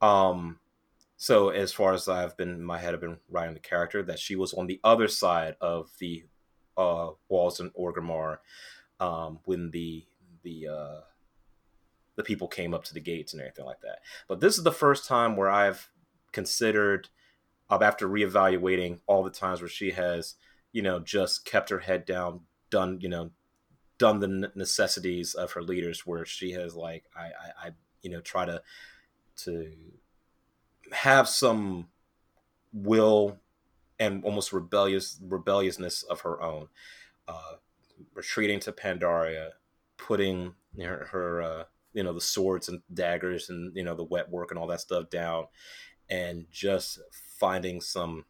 um, 0.00 0.58
so 1.16 1.48
as 1.48 1.72
far 1.72 1.92
as 1.94 2.08
I've 2.08 2.36
been, 2.36 2.62
my 2.62 2.78
head 2.78 2.92
have 2.92 3.00
been 3.00 3.18
writing 3.30 3.54
the 3.54 3.60
character 3.60 4.02
that 4.04 4.18
she 4.18 4.36
was 4.36 4.52
on 4.54 4.66
the 4.66 4.80
other 4.84 5.08
side 5.08 5.56
of 5.60 5.90
the 5.98 6.24
uh, 6.76 7.10
walls 7.28 7.60
in 7.60 7.70
Orgrimmar 7.70 8.38
um, 9.00 9.40
when 9.44 9.70
the 9.70 10.04
the 10.42 10.68
uh, 10.68 11.00
the 12.16 12.22
people 12.22 12.48
came 12.48 12.74
up 12.74 12.84
to 12.84 12.94
the 12.94 13.00
gates 13.00 13.32
and 13.32 13.40
everything 13.40 13.64
like 13.64 13.80
that. 13.80 14.00
But 14.28 14.40
this 14.40 14.58
is 14.58 14.64
the 14.64 14.72
first 14.72 15.06
time 15.06 15.36
where 15.36 15.50
I've 15.50 15.88
considered 16.32 17.08
after 17.70 18.08
reevaluating 18.08 19.00
all 19.06 19.22
the 19.22 19.30
times 19.30 19.60
where 19.60 19.68
she 19.68 19.90
has, 19.92 20.34
you 20.72 20.82
know, 20.82 21.00
just 21.00 21.44
kept 21.44 21.70
her 21.70 21.80
head 21.80 22.04
down, 22.04 22.40
done, 22.70 22.98
you 23.00 23.08
know, 23.08 23.30
done 23.98 24.20
the 24.20 24.52
necessities 24.54 25.34
of 25.34 25.52
her 25.52 25.62
leaders, 25.62 26.06
where 26.06 26.24
she 26.24 26.52
has 26.52 26.76
like, 26.76 27.04
I, 27.16 27.24
I, 27.24 27.66
I 27.66 27.70
you 28.02 28.10
know, 28.10 28.20
try 28.20 28.44
to 28.44 28.62
to 29.44 29.72
have 30.92 31.28
some 31.28 31.88
will 32.72 33.38
and 33.98 34.24
almost 34.24 34.52
rebellious 34.52 35.18
rebelliousness 35.22 36.02
of 36.04 36.20
her 36.20 36.40
own, 36.42 36.68
uh, 37.26 37.54
retreating 38.14 38.60
to 38.60 38.72
Pandaria, 38.72 39.50
putting 39.96 40.54
her, 40.78 41.08
her 41.10 41.42
uh, 41.42 41.64
you 41.92 42.02
know 42.02 42.12
the 42.12 42.20
swords 42.20 42.68
and 42.68 42.82
daggers 42.92 43.48
and 43.48 43.74
you 43.74 43.82
know 43.82 43.94
the 43.94 44.04
wet 44.04 44.30
work 44.30 44.50
and 44.50 44.58
all 44.58 44.66
that 44.66 44.80
stuff 44.80 45.08
down 45.10 45.46
and 46.08 46.46
just 46.50 47.00
finding 47.38 47.80
some 47.80 48.24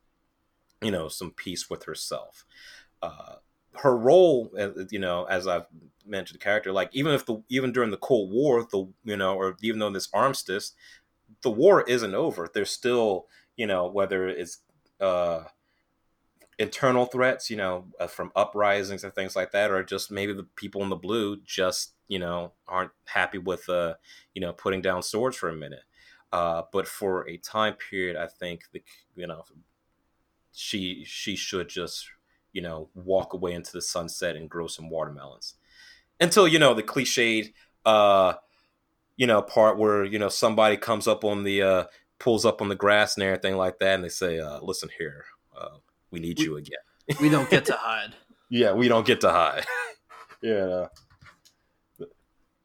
you 0.83 0.91
know 0.91 1.09
some 1.09 1.31
peace 1.31 1.71
with 1.71 1.85
herself. 1.85 2.45
Uh, 3.03 3.37
her 3.75 3.97
role 3.97 4.51
uh, 4.59 4.71
you 4.91 4.99
know 4.99 5.25
as 5.25 5.47
i've 5.47 5.67
mentioned 6.07 6.41
the 6.41 6.43
character 6.43 6.73
like 6.73 6.89
even 6.95 7.13
if 7.13 7.27
the 7.27 7.43
even 7.51 7.73
during 7.73 7.91
the 7.91 7.99
cold 7.99 8.33
war 8.33 8.67
the 8.73 8.89
you 9.05 9.17
know 9.17 9.37
or 9.37 9.55
even 9.61 9.79
though 9.79 9.91
this 9.91 10.09
armistice 10.15 10.73
the 11.43 11.51
war 11.51 11.83
isn't 11.83 12.15
over. 12.15 12.49
There's 12.53 12.71
still 12.71 13.27
you 13.57 13.67
know 13.67 13.87
whether 13.87 14.29
it's 14.29 14.59
uh 15.01 15.45
internal 16.59 17.05
threats 17.05 17.51
you 17.51 17.57
know 17.57 17.87
uh, 18.01 18.07
from 18.07 18.33
uprisings 18.35 19.05
and 19.05 19.15
things 19.15 19.37
like 19.37 19.53
that 19.53 19.71
or 19.71 19.83
just 19.83 20.11
maybe 20.11 20.33
the 20.33 20.47
people 20.57 20.83
in 20.83 20.89
the 20.89 20.97
blue 20.97 21.37
just 21.45 21.93
you 22.09 22.19
know 22.19 22.53
aren't 22.67 22.93
happy 23.05 23.37
with 23.37 23.69
uh 23.69 23.95
you 24.35 24.41
know 24.41 24.55
putting 24.55 24.81
down 24.81 25.03
swords 25.03 25.37
for 25.37 25.51
a 25.51 25.55
minute 25.55 25.83
uh, 26.37 26.65
but 26.71 26.87
for 26.87 27.27
a 27.27 27.39
time 27.39 27.73
period, 27.73 28.15
I 28.15 28.27
think 28.27 28.65
the 28.71 28.83
you 29.15 29.27
know 29.27 29.45
she 30.53 31.03
she 31.07 31.35
should 31.35 31.71
just 31.71 32.11
you 32.53 32.61
know 32.61 32.91
walk 32.95 33.33
away 33.33 33.55
into 33.55 33.73
the 33.73 33.81
sunset 33.81 34.37
and 34.37 34.51
grow 34.51 34.67
some 34.67 34.91
watermelons. 34.91 35.55
Until 36.21 36.47
you 36.47 36.59
know 36.59 36.75
the 36.75 36.83
cliched 36.83 37.55
uh 37.87 38.35
you 39.17 39.27
know 39.27 39.41
part 39.41 39.79
where 39.79 40.05
you 40.05 40.19
know 40.19 40.29
somebody 40.29 40.77
comes 40.77 41.09
up 41.09 41.25
on 41.25 41.43
the 41.43 41.63
uh 41.63 41.85
pulls 42.19 42.45
up 42.45 42.61
on 42.61 42.69
the 42.69 42.75
grass 42.75 43.17
and 43.17 43.25
everything 43.25 43.57
like 43.57 43.79
that 43.79 43.95
and 43.95 44.05
they 44.05 44.11
say 44.11 44.39
uh 44.39 44.61
listen 44.61 44.91
here 44.99 45.25
uh 45.57 45.77
we 46.11 46.21
need 46.21 46.39
we, 46.39 46.45
you 46.45 46.57
again. 46.59 46.79
we 47.21 47.31
don't 47.31 47.49
get 47.49 47.65
to 47.65 47.73
hide. 47.79 48.15
Yeah 48.51 48.73
we 48.73 48.89
don't 48.89 49.07
get 49.07 49.23
to 49.23 49.31
hide. 49.31 49.65
Yeah 50.43 50.89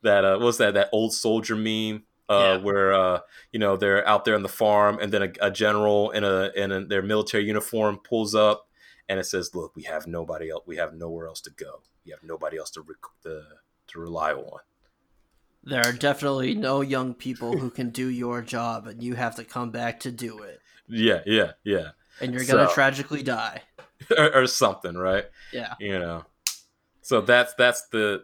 that 0.03 0.25
uh 0.25 0.39
what's 0.39 0.57
that 0.57 0.73
that 0.73 0.89
old 0.91 1.13
soldier 1.13 1.55
meme 1.55 2.03
uh, 2.31 2.57
yeah. 2.57 2.63
where 2.63 2.93
uh, 2.93 3.19
you 3.51 3.59
know 3.59 3.75
they're 3.75 4.07
out 4.07 4.23
there 4.23 4.35
on 4.35 4.43
the 4.43 4.49
farm, 4.49 4.97
and 5.01 5.11
then 5.11 5.23
a, 5.23 5.47
a 5.47 5.51
general 5.51 6.11
in 6.11 6.23
a 6.23 6.51
in 6.55 6.71
a, 6.71 6.85
their 6.85 7.01
military 7.01 7.43
uniform 7.43 7.97
pulls 7.97 8.33
up, 8.33 8.69
and 9.09 9.19
it 9.19 9.25
says, 9.25 9.53
"Look, 9.53 9.75
we 9.75 9.83
have 9.83 10.07
nobody 10.07 10.49
else. 10.49 10.63
We 10.65 10.77
have 10.77 10.93
nowhere 10.93 11.27
else 11.27 11.41
to 11.41 11.49
go. 11.51 11.81
We 12.05 12.11
have 12.11 12.23
nobody 12.23 12.57
else 12.57 12.71
to 12.71 12.81
rec- 12.81 13.21
to, 13.23 13.43
to 13.87 13.99
rely 13.99 14.31
on." 14.31 14.59
There 15.63 15.85
are 15.85 15.91
definitely 15.91 16.55
no 16.55 16.81
young 16.81 17.13
people 17.13 17.57
who 17.57 17.69
can 17.69 17.89
do 17.89 18.07
your 18.07 18.41
job, 18.41 18.87
and 18.87 19.03
you 19.03 19.15
have 19.15 19.35
to 19.35 19.43
come 19.43 19.69
back 19.69 19.99
to 20.01 20.11
do 20.11 20.39
it. 20.39 20.59
Yeah, 20.87 21.21
yeah, 21.25 21.51
yeah. 21.63 21.89
And 22.21 22.33
you're 22.33 22.45
gonna 22.45 22.69
so, 22.69 22.73
tragically 22.73 23.23
die, 23.23 23.61
or, 24.17 24.35
or, 24.35 24.47
something, 24.47 24.95
right? 24.95 25.25
Yeah. 25.51 25.73
You 25.79 25.99
know. 25.99 26.25
so 27.01 27.19
that's 27.21 27.53
that's 27.55 27.87
the. 27.89 28.23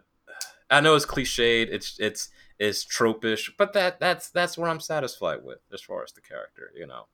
I 0.70 0.80
know 0.80 0.94
it's 0.94 1.06
cliched. 1.06 1.68
It's 1.70 1.98
it's 2.00 2.30
it's 2.58 2.84
tropish, 2.84 3.50
but 3.56 3.72
that 3.74 4.00
that's 4.00 4.30
that's 4.30 4.58
where 4.58 4.68
I'm 4.68 4.80
satisfied 4.80 5.44
with 5.44 5.58
as 5.72 5.82
far 5.82 6.02
as 6.02 6.12
the 6.12 6.20
character. 6.20 6.70
You 6.74 6.86
know. 6.86 7.06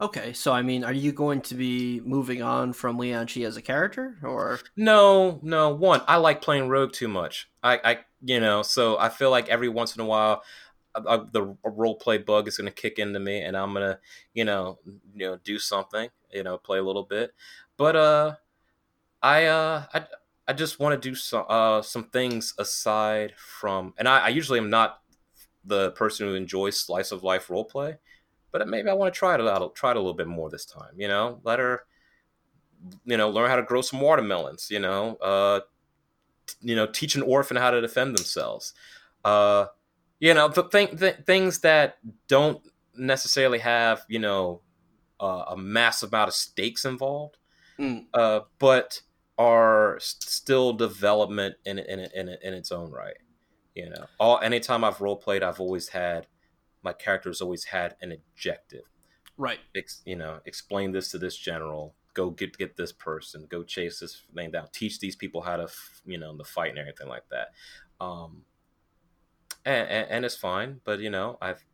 Okay, 0.00 0.32
so 0.32 0.50
I 0.52 0.62
mean, 0.62 0.82
are 0.82 0.94
you 0.94 1.12
going 1.12 1.42
to 1.42 1.54
be 1.54 2.00
moving 2.00 2.42
on 2.42 2.72
from 2.72 2.96
Leon 2.96 3.26
Chi 3.26 3.42
as 3.42 3.58
a 3.58 3.62
character, 3.62 4.16
or 4.22 4.60
no? 4.74 5.38
No, 5.42 5.74
one, 5.74 6.00
I 6.08 6.16
like 6.16 6.40
playing 6.40 6.70
Rogue 6.70 6.92
too 6.92 7.08
much. 7.08 7.50
I, 7.62 7.80
I, 7.84 7.98
you 8.22 8.40
know, 8.40 8.62
so 8.62 8.98
I 8.98 9.10
feel 9.10 9.30
like 9.30 9.50
every 9.50 9.68
once 9.68 9.94
in 9.94 10.00
a 10.00 10.06
while, 10.06 10.42
uh, 10.94 11.24
the 11.30 11.54
role 11.62 11.96
play 11.96 12.16
bug 12.16 12.48
is 12.48 12.56
going 12.56 12.66
to 12.66 12.74
kick 12.74 12.98
into 12.98 13.20
me, 13.20 13.42
and 13.42 13.54
I'm 13.54 13.74
gonna, 13.74 13.98
you 14.32 14.46
know, 14.46 14.78
you 15.14 15.26
know, 15.26 15.38
do 15.44 15.58
something, 15.58 16.08
you 16.32 16.44
know, 16.44 16.56
play 16.56 16.78
a 16.78 16.82
little 16.82 17.04
bit. 17.04 17.34
But 17.76 17.96
uh, 17.96 18.36
I 19.22 19.44
uh, 19.44 19.84
I, 19.92 20.04
I 20.50 20.52
just 20.52 20.80
want 20.80 21.00
to 21.00 21.08
do 21.08 21.14
some 21.14 21.44
uh 21.48 21.82
some 21.82 22.04
things 22.04 22.54
aside 22.58 23.34
from, 23.36 23.94
and 23.98 24.08
I, 24.08 24.26
I 24.26 24.28
usually 24.28 24.58
am 24.58 24.70
not 24.70 25.00
the 25.64 25.90
person 25.92 26.26
who 26.26 26.34
enjoys 26.34 26.78
slice 26.78 27.12
of 27.12 27.22
life 27.22 27.50
role 27.50 27.64
play 27.64 27.96
but 28.52 28.66
maybe 28.68 28.88
I 28.88 28.94
want 28.94 29.12
to 29.12 29.18
try 29.18 29.34
it 29.34 29.40
out, 29.40 29.74
try 29.74 29.90
it 29.90 29.96
a 29.96 30.00
little 30.00 30.14
bit 30.14 30.26
more 30.26 30.50
this 30.50 30.64
time. 30.64 30.92
You 30.96 31.08
know, 31.08 31.40
let 31.44 31.58
her, 31.58 31.84
you 33.04 33.16
know, 33.16 33.30
learn 33.30 33.48
how 33.48 33.56
to 33.56 33.62
grow 33.62 33.80
some 33.80 34.00
watermelons. 34.00 34.68
You 34.70 34.80
know, 34.80 35.16
uh, 35.16 35.60
t- 36.46 36.54
you 36.62 36.76
know, 36.76 36.86
teach 36.86 37.14
an 37.14 37.22
orphan 37.22 37.56
how 37.56 37.70
to 37.70 37.80
defend 37.80 38.16
themselves. 38.16 38.74
Uh, 39.24 39.66
you 40.18 40.34
know, 40.34 40.48
the 40.48 40.64
thing, 40.64 40.96
things 41.24 41.60
that 41.60 41.98
don't 42.28 42.60
necessarily 42.96 43.58
have 43.58 44.04
you 44.08 44.18
know 44.18 44.60
uh, 45.20 45.44
a 45.48 45.56
massive 45.56 46.12
amount 46.12 46.28
of 46.28 46.34
stakes 46.34 46.84
involved, 46.84 47.36
mm. 47.78 48.04
uh, 48.14 48.40
but 48.58 49.00
are 49.40 49.96
still 50.00 50.74
development 50.74 51.56
in 51.64 51.78
in 51.78 52.00
in, 52.14 52.28
in 52.28 52.54
its 52.54 52.70
own 52.70 52.90
right. 52.92 53.16
You 53.74 53.88
know, 53.88 54.04
all 54.18 54.38
anytime 54.40 54.84
I've 54.84 55.00
role 55.00 55.16
played, 55.16 55.42
I've 55.42 55.60
always 55.60 55.88
had 55.88 56.26
my 56.82 56.92
characters 56.92 57.40
always 57.40 57.64
had 57.64 57.96
an 58.02 58.12
objective. 58.12 58.82
Right. 59.38 59.60
Ex, 59.74 60.02
you 60.04 60.16
know, 60.16 60.40
explain 60.44 60.92
this 60.92 61.10
to 61.12 61.18
this 61.18 61.36
general. 61.36 61.94
Go 62.12 62.28
get 62.28 62.58
get 62.58 62.76
this 62.76 62.92
person. 62.92 63.46
Go 63.48 63.62
chase 63.62 64.00
this 64.00 64.22
thing 64.34 64.50
down. 64.50 64.68
Teach 64.72 64.98
these 65.00 65.16
people 65.16 65.40
how 65.40 65.56
to, 65.56 65.68
you 66.04 66.18
know, 66.18 66.36
the 66.36 66.44
fight 66.44 66.70
and 66.70 66.78
everything 66.78 67.08
like 67.08 67.24
that. 67.30 67.48
Um, 67.98 68.42
and, 69.64 69.88
and, 69.88 70.10
and 70.10 70.24
it's 70.26 70.36
fine, 70.36 70.80
but 70.84 71.00
you 71.00 71.08
know, 71.08 71.38
I've 71.40 71.64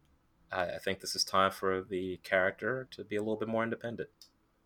I 0.53 0.79
think 0.85 1.01
this 1.01 1.17
is 1.17 1.25
time 1.25 1.51
for 1.51 1.83
the 1.83 2.19
character 2.19 2.87
to 2.93 3.03
be 3.03 3.17
a 3.17 3.21
little 3.21 3.37
bit 3.37 3.49
more 3.49 3.65
independent. 3.65 4.11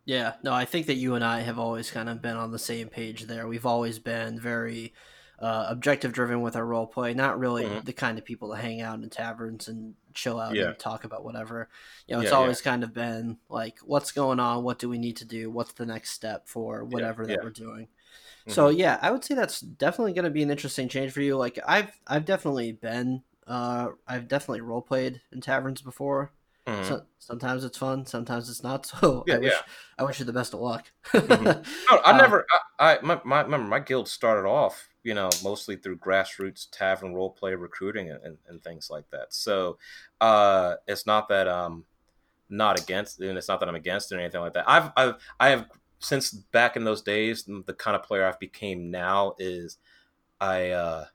Yeah, 0.05 0.33
no, 0.43 0.51
I 0.51 0.65
think 0.65 0.87
that 0.87 0.95
you 0.95 1.15
and 1.15 1.23
I 1.23 1.41
have 1.41 1.59
always 1.59 1.91
kind 1.91 2.09
of 2.09 2.21
been 2.21 2.35
on 2.35 2.51
the 2.51 2.59
same 2.59 2.89
page 2.89 3.23
there. 3.23 3.47
We've 3.47 3.65
always 3.65 3.99
been 3.99 4.39
very 4.39 4.93
uh, 5.41 5.65
objective 5.69 6.13
driven 6.13 6.41
with 6.41 6.55
our 6.55 6.65
role 6.65 6.85
play, 6.85 7.13
not 7.13 7.39
really 7.39 7.65
mm-hmm. 7.65 7.85
the 7.85 7.93
kind 7.93 8.17
of 8.17 8.25
people 8.25 8.49
to 8.49 8.61
hang 8.61 8.81
out 8.81 9.01
in 9.01 9.09
taverns 9.09 9.67
and 9.67 9.95
chill 10.13 10.39
out 10.39 10.55
yeah. 10.55 10.69
and 10.69 10.79
talk 10.79 11.03
about 11.03 11.23
whatever. 11.23 11.67
You 12.07 12.15
know, 12.15 12.21
it's 12.21 12.31
yeah, 12.31 12.37
always 12.37 12.61
yeah. 12.63 12.71
kind 12.71 12.83
of 12.83 12.93
been 12.93 13.37
like, 13.49 13.77
what's 13.83 14.11
going 14.11 14.39
on? 14.39 14.63
What 14.63 14.79
do 14.79 14.87
we 14.87 14.99
need 14.99 15.17
to 15.17 15.25
do? 15.25 15.49
What's 15.49 15.73
the 15.73 15.85
next 15.85 16.11
step 16.11 16.47
for 16.47 16.83
whatever 16.83 17.25
that 17.25 17.43
we're 17.43 17.49
doing? 17.49 17.85
Mm-hmm. 17.85 18.51
So 18.51 18.69
yeah, 18.69 18.99
I 19.01 19.11
would 19.11 19.23
say 19.23 19.33
that's 19.33 19.61
definitely 19.61 20.13
going 20.13 20.25
to 20.25 20.31
be 20.31 20.43
an 20.43 20.51
interesting 20.51 20.87
change 20.89 21.11
for 21.11 21.21
you. 21.21 21.37
Like 21.37 21.57
I've 21.67 21.91
I've 22.07 22.25
definitely 22.25 22.71
been 22.71 23.23
uh 23.47 23.89
I've 24.07 24.27
definitely 24.27 24.61
role 24.61 24.81
played 24.81 25.21
in 25.31 25.41
taverns 25.41 25.81
before. 25.81 26.31
Mm-hmm. 26.71 26.87
So, 26.87 27.03
sometimes 27.19 27.63
it's 27.63 27.77
fun, 27.77 28.05
sometimes 28.05 28.49
it's 28.49 28.63
not. 28.63 28.91
So 29.01 29.23
yeah, 29.27 29.35
I 29.35 29.39
wish 29.39 29.51
yeah. 29.51 29.61
I 29.97 30.03
wish 30.03 30.19
you 30.19 30.25
the 30.25 30.33
best 30.33 30.53
of 30.53 30.59
luck. 30.59 30.91
mm-hmm. 31.11 31.43
no, 31.91 32.01
I 32.03 32.11
uh, 32.11 32.17
never. 32.17 32.45
I, 32.79 32.93
I 32.93 33.01
my, 33.01 33.21
my 33.23 33.41
remember 33.41 33.67
my 33.67 33.79
guild 33.79 34.07
started 34.07 34.47
off, 34.47 34.89
you 35.03 35.13
know, 35.13 35.29
mostly 35.43 35.75
through 35.75 35.97
grassroots 35.97 36.67
tavern 36.71 37.13
role 37.13 37.29
play 37.29 37.53
recruiting 37.55 38.09
and, 38.09 38.23
and, 38.23 38.37
and 38.47 38.63
things 38.63 38.89
like 38.89 39.09
that. 39.11 39.33
So 39.33 39.77
uh, 40.19 40.75
it's 40.87 41.05
not 41.05 41.29
that 41.29 41.47
I'm 41.47 41.85
not 42.49 42.79
against, 42.79 43.21
and 43.21 43.37
it's 43.37 43.47
not 43.47 43.59
that 43.61 43.69
I'm 43.69 43.75
against 43.75 44.11
it 44.11 44.15
or 44.15 44.19
anything 44.19 44.41
like 44.41 44.53
that. 44.53 44.69
I've 44.69 44.91
I've 44.97 45.15
I 45.39 45.49
have 45.49 45.67
since 45.99 46.31
back 46.31 46.75
in 46.75 46.83
those 46.83 47.01
days, 47.01 47.43
the 47.43 47.73
kind 47.73 47.95
of 47.95 48.03
player 48.03 48.25
I've 48.25 48.39
became 48.39 48.91
now 48.91 49.35
is 49.39 49.77
I 50.39 50.71
uh, 50.71 51.05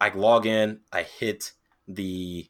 I 0.00 0.08
log 0.10 0.46
in, 0.46 0.80
I 0.92 1.02
hit 1.02 1.52
the 1.88 2.48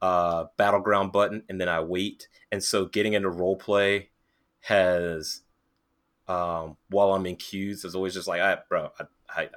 uh, 0.00 0.46
battleground 0.56 1.12
button 1.12 1.42
and 1.48 1.60
then 1.60 1.68
I 1.68 1.80
wait. 1.80 2.28
And 2.52 2.62
so 2.62 2.86
getting 2.86 3.14
into 3.14 3.28
role 3.28 3.56
play 3.56 4.10
has 4.60 5.42
um, 6.28 6.76
while 6.90 7.14
I'm 7.14 7.26
in 7.26 7.36
queues 7.36 7.84
is 7.84 7.94
always 7.94 8.14
just 8.14 8.28
like, 8.28 8.40
I, 8.40 8.58
bro, 8.68 8.90
I, 8.98 9.42
I, 9.42 9.48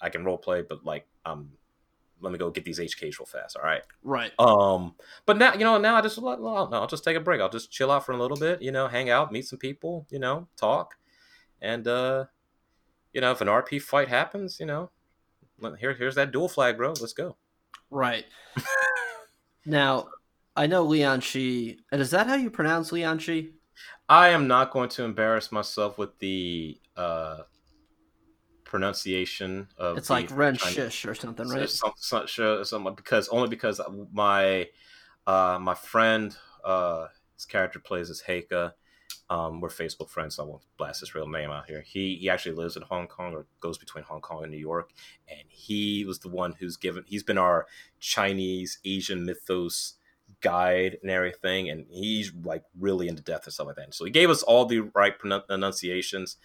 I 0.00 0.08
can 0.08 0.24
role 0.24 0.38
play, 0.38 0.62
but 0.62 0.84
like, 0.84 1.06
um, 1.24 1.50
let 2.20 2.32
me 2.32 2.38
go 2.38 2.50
get 2.50 2.64
these 2.64 2.78
HKs 2.78 3.18
real 3.18 3.26
fast. 3.26 3.56
All 3.56 3.62
right. 3.62 3.82
Right. 4.02 4.32
Um, 4.38 4.94
but 5.26 5.38
now, 5.38 5.54
you 5.54 5.60
know, 5.60 5.78
now 5.78 5.96
I 5.96 6.00
just, 6.02 6.18
well, 6.18 6.68
no, 6.70 6.80
I'll 6.80 6.86
just 6.86 7.02
take 7.02 7.16
a 7.16 7.20
break. 7.20 7.40
I'll 7.40 7.48
just 7.48 7.70
chill 7.70 7.90
out 7.90 8.04
for 8.06 8.12
a 8.12 8.18
little 8.18 8.36
bit, 8.36 8.62
you 8.62 8.70
know, 8.70 8.88
hang 8.88 9.10
out, 9.10 9.32
meet 9.32 9.46
some 9.46 9.58
people, 9.58 10.06
you 10.10 10.18
know, 10.18 10.46
talk. 10.56 10.96
And, 11.62 11.86
uh, 11.88 12.26
you 13.12 13.20
know, 13.20 13.32
if 13.32 13.40
an 13.40 13.48
RP 13.48 13.80
fight 13.82 14.08
happens, 14.08 14.60
you 14.60 14.66
know, 14.66 14.90
here, 15.78 15.94
here's 15.94 16.14
that 16.14 16.30
duel 16.30 16.48
flag, 16.48 16.76
bro. 16.76 16.90
Let's 17.00 17.12
go. 17.12 17.36
Right. 17.90 18.24
Now, 19.66 20.08
I 20.56 20.66
know 20.66 20.84
Leon 20.84 21.20
Chi, 21.20 21.76
and 21.92 22.00
is 22.00 22.10
that 22.10 22.26
how 22.26 22.34
you 22.34 22.50
pronounce 22.50 22.92
Leon 22.92 23.20
Chi? 23.20 23.48
I 24.08 24.30
am 24.30 24.48
not 24.48 24.72
going 24.72 24.88
to 24.90 25.04
embarrass 25.04 25.52
myself 25.52 25.96
with 25.96 26.18
the 26.18 26.80
uh, 26.96 27.42
pronunciation 28.64 29.68
of. 29.76 29.98
It's 29.98 30.10
like 30.10 30.30
Ren 30.30 30.56
Shish 30.56 31.04
or 31.06 31.14
something, 31.14 31.48
right? 31.48 31.68
Some, 31.68 31.92
some, 31.96 32.26
some, 32.26 32.64
some, 32.64 32.94
because 32.94 33.28
only 33.28 33.48
because 33.48 33.80
my 34.12 34.68
uh, 35.26 35.58
my 35.60 35.74
friend, 35.74 36.36
uh, 36.64 37.06
his 37.36 37.44
character 37.44 37.78
plays 37.78 38.10
as 38.10 38.22
Heika. 38.22 38.72
Um, 39.30 39.60
we're 39.60 39.68
Facebook 39.68 40.10
friends, 40.10 40.34
so 40.34 40.42
I 40.42 40.46
won't 40.46 40.62
blast 40.76 41.00
his 41.00 41.14
real 41.14 41.28
name 41.28 41.50
out 41.50 41.66
here. 41.66 41.82
He 41.86 42.16
he 42.16 42.28
actually 42.28 42.56
lives 42.56 42.76
in 42.76 42.82
Hong 42.82 43.06
Kong 43.06 43.32
or 43.32 43.46
goes 43.60 43.78
between 43.78 44.02
Hong 44.02 44.20
Kong 44.20 44.42
and 44.42 44.50
New 44.50 44.58
York, 44.58 44.90
and 45.28 45.48
he 45.48 46.04
was 46.04 46.18
the 46.18 46.28
one 46.28 46.56
who's 46.58 46.76
given. 46.76 47.04
He's 47.06 47.22
been 47.22 47.38
our 47.38 47.66
Chinese 48.00 48.78
Asian 48.84 49.24
mythos 49.24 49.94
guide 50.40 50.98
and 51.00 51.12
everything, 51.12 51.70
and 51.70 51.86
he's 51.88 52.32
like 52.42 52.64
really 52.78 53.06
into 53.06 53.22
death 53.22 53.44
and 53.44 53.52
stuff 53.52 53.68
like 53.68 53.76
that. 53.76 53.94
So 53.94 54.04
he 54.04 54.10
gave 54.10 54.30
us 54.30 54.42
all 54.42 54.66
the 54.66 54.80
right 54.80 55.16
pronunciations. 55.16 56.36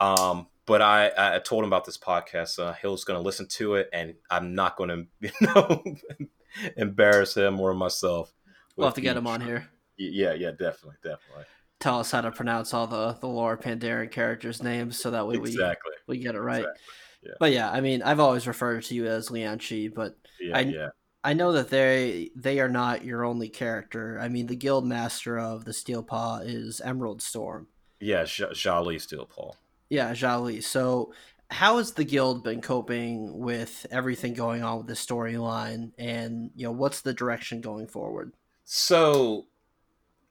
Um, 0.00 0.48
but 0.66 0.82
I, 0.82 1.12
I 1.16 1.38
told 1.38 1.62
him 1.62 1.68
about 1.68 1.84
this 1.84 1.98
podcast. 1.98 2.58
Uh, 2.58 2.72
Hill's 2.72 3.04
going 3.04 3.18
to 3.18 3.24
listen 3.24 3.46
to 3.46 3.76
it, 3.76 3.88
and 3.92 4.14
I'm 4.28 4.56
not 4.56 4.76
going 4.76 4.88
to, 4.88 5.06
you 5.20 5.30
know, 5.40 5.84
embarrass 6.76 7.36
him 7.36 7.60
or 7.60 7.74
myself. 7.74 8.34
We'll 8.74 8.88
have 8.88 8.94
to 8.94 9.00
get 9.00 9.16
him 9.16 9.28
on 9.28 9.40
here. 9.40 9.68
Yeah, 9.96 10.34
yeah, 10.34 10.50
definitely, 10.50 10.96
definitely 11.00 11.44
tell 11.80 12.00
us 12.00 12.10
how 12.10 12.20
to 12.20 12.30
pronounce 12.30 12.72
all 12.72 12.86
the 12.86 13.16
the 13.20 13.28
Lore 13.28 13.56
Pandaren 13.56 14.10
characters' 14.10 14.62
names 14.62 14.98
so 14.98 15.10
that 15.10 15.26
way 15.26 15.36
exactly. 15.36 15.92
we 16.06 16.16
we 16.16 16.22
get 16.22 16.34
it 16.34 16.40
right. 16.40 16.60
Exactly. 16.60 16.82
Yeah. 17.22 17.32
But 17.40 17.52
yeah, 17.52 17.70
I 17.70 17.80
mean, 17.80 18.02
I've 18.02 18.20
always 18.20 18.46
referred 18.46 18.84
to 18.84 18.94
you 18.94 19.06
as 19.06 19.30
Leon 19.30 19.58
Chi, 19.58 19.88
but 19.94 20.16
yeah, 20.40 20.56
I 20.56 20.60
yeah. 20.60 20.88
I 21.22 21.32
know 21.32 21.52
that 21.52 21.70
they 21.70 22.30
they 22.36 22.60
are 22.60 22.68
not 22.68 23.04
your 23.04 23.24
only 23.24 23.48
character. 23.48 24.18
I 24.20 24.28
mean, 24.28 24.46
the 24.46 24.56
guild 24.56 24.86
master 24.86 25.38
of 25.38 25.64
the 25.64 25.72
Steel 25.72 26.02
Paw 26.02 26.40
is 26.40 26.82
Emerald 26.82 27.22
Storm. 27.22 27.68
Yeah, 27.98 28.24
Jali 28.24 28.98
Steel 28.98 29.24
Paw. 29.24 29.52
Yeah, 29.88 30.12
Jali. 30.12 30.60
So, 30.60 31.14
how 31.50 31.78
has 31.78 31.92
the 31.92 32.04
guild 32.04 32.44
been 32.44 32.60
coping 32.60 33.38
with 33.38 33.86
everything 33.90 34.34
going 34.34 34.62
on 34.62 34.78
with 34.78 34.86
the 34.86 34.92
storyline, 34.92 35.92
and 35.96 36.50
you 36.54 36.66
know, 36.66 36.72
what's 36.72 37.00
the 37.00 37.14
direction 37.14 37.62
going 37.62 37.86
forward? 37.86 38.34
So, 38.64 39.46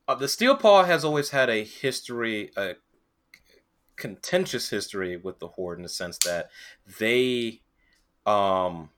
uh, 0.07 0.15
the 0.15 0.27
Steel 0.27 0.55
Paw 0.55 0.83
has 0.83 1.05
always 1.05 1.29
had 1.29 1.49
a 1.49 1.63
history, 1.63 2.51
a 2.57 2.75
contentious 3.95 4.69
history 4.69 5.17
with 5.17 5.39
the 5.39 5.49
Horde 5.49 5.79
in 5.79 5.83
the 5.83 5.89
sense 5.89 6.17
that 6.19 6.49
they, 6.99 7.61
um, 8.25 8.89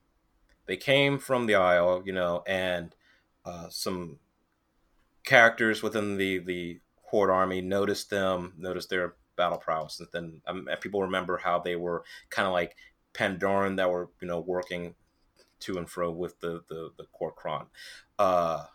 they 0.66 0.78
came 0.78 1.20
from 1.20 1.46
the 1.46 1.56
Isle, 1.56 2.04
you 2.06 2.14
know, 2.14 2.44
and 2.48 2.96
uh, 3.46 3.70
some 3.70 4.20
characters 5.24 5.84
within 5.84 6.18
the 6.18 6.40
the 6.40 6.80
Horde 7.04 7.30
army 7.30 7.62
noticed 7.62 8.10
them, 8.10 8.54
noticed 8.58 8.90
their 8.90 9.16
battle 9.36 9.58
prowess, 9.58 10.00
and 10.00 10.08
then 10.12 10.42
um, 10.48 10.68
people 10.82 11.02
remember 11.02 11.38
how 11.38 11.60
they 11.60 11.76
were 11.76 12.04
kind 12.30 12.48
of 12.48 12.54
like 12.54 12.76
Pandaren 13.14 13.78
that 13.78 13.90
were 13.90 14.10
you 14.22 14.28
know 14.28 14.40
working 14.40 14.96
to 15.60 15.78
and 15.78 15.90
fro 15.90 16.12
with 16.12 16.40
the 16.40 16.64
the 16.70 16.92
the 16.98 17.06
Kor'kron. 17.20 17.68
Uh, 18.18 18.66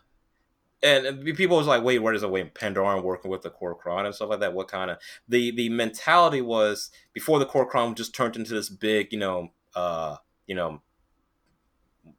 and 0.83 1.23
people 1.35 1.57
was 1.57 1.67
like, 1.67 1.83
wait, 1.83 1.99
where 1.99 2.13
does 2.13 2.23
it 2.23 2.31
wait? 2.31 2.55
Pandaren 2.55 3.03
working 3.03 3.29
with 3.29 3.43
the 3.43 3.51
Kor'kron 3.51 4.05
and 4.05 4.15
stuff 4.15 4.29
like 4.29 4.39
that. 4.39 4.53
What 4.53 4.67
kind 4.67 4.89
of 4.89 4.97
the 5.27 5.51
the 5.51 5.69
mentality 5.69 6.41
was 6.41 6.89
before 7.13 7.39
the 7.39 7.45
Kor'kron 7.45 7.95
just 7.95 8.15
turned 8.15 8.35
into 8.35 8.53
this 8.53 8.69
big, 8.69 9.11
you 9.11 9.19
know, 9.19 9.49
uh, 9.75 10.17
you 10.47 10.55
know, 10.55 10.81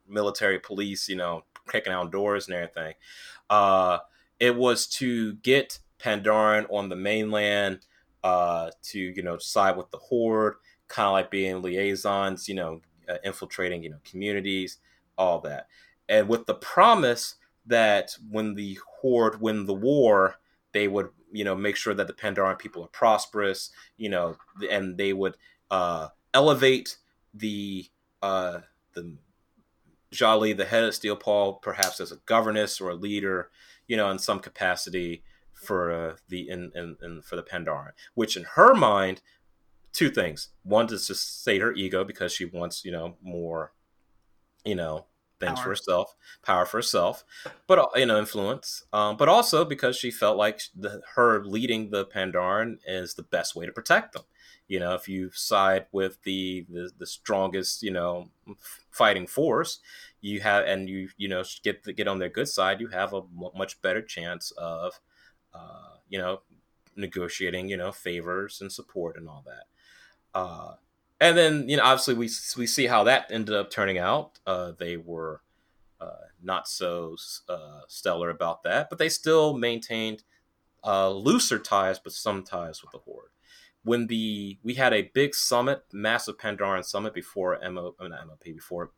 military 0.08 0.58
police, 0.60 1.08
you 1.08 1.16
know, 1.16 1.44
kicking 1.68 1.92
out 1.92 2.12
doors 2.12 2.46
and 2.46 2.54
everything. 2.54 2.94
Uh, 3.50 3.98
it 4.38 4.56
was 4.56 4.86
to 4.86 5.34
get 5.34 5.80
Pandaren 5.98 6.66
on 6.70 6.88
the 6.88 6.96
mainland, 6.96 7.80
uh, 8.22 8.70
to 8.82 8.98
you 8.98 9.22
know, 9.22 9.38
side 9.38 9.76
with 9.76 9.90
the 9.90 9.98
Horde, 9.98 10.54
kind 10.86 11.06
of 11.06 11.12
like 11.12 11.30
being 11.30 11.62
liaisons, 11.62 12.48
you 12.48 12.54
know, 12.54 12.80
uh, 13.08 13.16
infiltrating, 13.24 13.82
you 13.82 13.90
know, 13.90 14.00
communities, 14.04 14.78
all 15.18 15.40
that. 15.40 15.66
And 16.08 16.28
with 16.28 16.46
the 16.46 16.54
promise 16.54 17.36
that 17.66 18.16
when 18.30 18.54
the 18.54 18.78
Horde 19.00 19.40
win 19.40 19.66
the 19.66 19.74
war, 19.74 20.36
they 20.72 20.88
would, 20.88 21.10
you 21.30 21.44
know, 21.44 21.54
make 21.54 21.76
sure 21.76 21.94
that 21.94 22.06
the 22.06 22.12
Pandaren 22.12 22.58
people 22.58 22.82
are 22.82 22.88
prosperous, 22.88 23.70
you 23.96 24.08
know, 24.08 24.36
and 24.70 24.96
they 24.96 25.12
would 25.12 25.36
uh, 25.70 26.08
elevate 26.34 26.96
the 27.34 27.86
uh, 28.22 28.60
the 28.94 29.16
Zhali, 30.12 30.56
the 30.56 30.66
head 30.66 30.84
of 30.84 30.94
Steel 30.94 31.16
Paw, 31.16 31.54
perhaps 31.54 32.00
as 32.00 32.12
a 32.12 32.20
governess 32.26 32.80
or 32.80 32.90
a 32.90 32.94
leader, 32.94 33.50
you 33.86 33.96
know, 33.96 34.10
in 34.10 34.18
some 34.18 34.38
capacity 34.38 35.22
for 35.52 35.92
uh, 35.92 36.16
the 36.28 36.48
in, 36.48 36.72
in, 36.74 36.96
in 37.02 37.22
for 37.22 37.36
the 37.36 37.42
Pandaren, 37.42 37.92
which 38.14 38.36
in 38.36 38.44
her 38.54 38.74
mind, 38.74 39.22
two 39.92 40.10
things. 40.10 40.48
One 40.62 40.92
is 40.92 41.06
to 41.06 41.14
sate 41.14 41.60
her 41.60 41.72
ego 41.72 42.04
because 42.04 42.32
she 42.32 42.44
wants, 42.44 42.84
you 42.84 42.92
know, 42.92 43.16
more, 43.22 43.72
you 44.64 44.74
know, 44.74 45.06
things 45.42 45.58
power. 45.58 45.64
for 45.64 45.68
herself, 45.70 46.14
power 46.42 46.66
for 46.66 46.78
herself, 46.78 47.24
but 47.66 47.78
uh, 47.78 47.86
you 47.96 48.06
know, 48.06 48.18
influence. 48.18 48.84
Um, 48.92 49.16
but 49.16 49.28
also 49.28 49.64
because 49.64 49.96
she 49.96 50.10
felt 50.10 50.36
like 50.36 50.60
the, 50.74 51.02
her 51.14 51.44
leading 51.44 51.90
the 51.90 52.06
Pandaren 52.06 52.78
is 52.86 53.14
the 53.14 53.22
best 53.22 53.56
way 53.56 53.66
to 53.66 53.72
protect 53.72 54.12
them. 54.12 54.22
You 54.68 54.80
know, 54.80 54.94
if 54.94 55.08
you 55.08 55.30
side 55.34 55.86
with 55.92 56.22
the, 56.22 56.64
the, 56.70 56.90
the 56.96 57.06
strongest, 57.06 57.82
you 57.82 57.90
know, 57.90 58.30
fighting 58.90 59.26
force, 59.26 59.80
you 60.20 60.40
have, 60.40 60.64
and 60.64 60.88
you 60.88 61.08
you 61.16 61.28
know 61.28 61.42
get 61.62 61.84
get 61.96 62.08
on 62.08 62.18
their 62.18 62.28
good 62.28 62.48
side, 62.48 62.80
you 62.80 62.88
have 62.88 63.12
a 63.12 63.22
much 63.54 63.82
better 63.82 64.00
chance 64.00 64.52
of, 64.52 65.00
uh, 65.52 65.96
you 66.08 66.18
know, 66.18 66.40
negotiating, 66.96 67.68
you 67.68 67.76
know, 67.76 67.92
favors 67.92 68.60
and 68.60 68.72
support 68.72 69.16
and 69.16 69.28
all 69.28 69.44
that. 69.46 69.64
Uh, 70.34 70.74
and 71.22 71.36
then 71.38 71.68
you 71.68 71.76
know, 71.76 71.84
obviously 71.84 72.14
we 72.14 72.28
we 72.56 72.66
see 72.66 72.86
how 72.86 73.04
that 73.04 73.30
ended 73.30 73.54
up 73.54 73.70
turning 73.70 73.98
out. 73.98 74.38
Uh, 74.46 74.72
they 74.78 74.96
were 74.96 75.42
uh, 76.00 76.26
not 76.42 76.68
so 76.68 77.16
uh, 77.48 77.80
stellar 77.88 78.30
about 78.30 78.62
that, 78.64 78.90
but 78.90 78.98
they 78.98 79.08
still 79.08 79.56
maintained 79.56 80.22
uh, 80.84 81.10
looser 81.10 81.58
ties, 81.58 81.98
but 81.98 82.12
some 82.12 82.42
ties 82.42 82.82
with 82.82 82.92
the 82.92 82.98
Horde 82.98 83.32
when 83.84 84.06
the 84.06 84.58
we 84.62 84.74
had 84.74 84.92
a 84.92 85.10
big 85.14 85.34
summit, 85.34 85.84
massive 85.92 86.38
Pandaren 86.38 86.84
summit 86.84 87.14
before 87.14 87.58
MO, 87.70 87.94
not 88.00 88.26
MOP 88.26 88.44
before, 88.44 88.92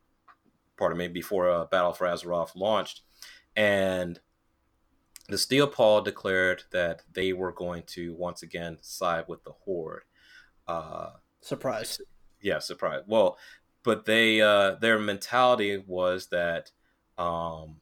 pardon 0.77 0.99
me, 0.99 1.09
before 1.09 1.51
uh, 1.51 1.65
Battle 1.67 1.93
for 1.93 2.07
Azeroth 2.07 2.55
launched, 2.55 3.03
and 3.57 4.21
the 5.29 5.39
Steel 5.39 5.67
Paw 5.67 6.01
declared 6.01 6.65
that 6.71 7.03
they 7.13 7.33
were 7.33 7.53
going 7.53 7.85
to 7.89 8.15
once 8.15 8.43
again 8.43 8.79
side 8.83 9.25
with 9.27 9.43
the 9.45 9.53
Horde. 9.53 10.03
Uh, 10.69 11.11
surprise. 11.41 12.01
Yeah, 12.45 12.61
surprise. 12.61 13.03
Well, 13.09 13.39
but 13.85 14.05
they 14.05 14.41
uh, 14.43 14.77
their 14.77 14.99
mentality 15.01 15.83
was 15.87 16.29
that, 16.29 16.71
um, 17.19 17.81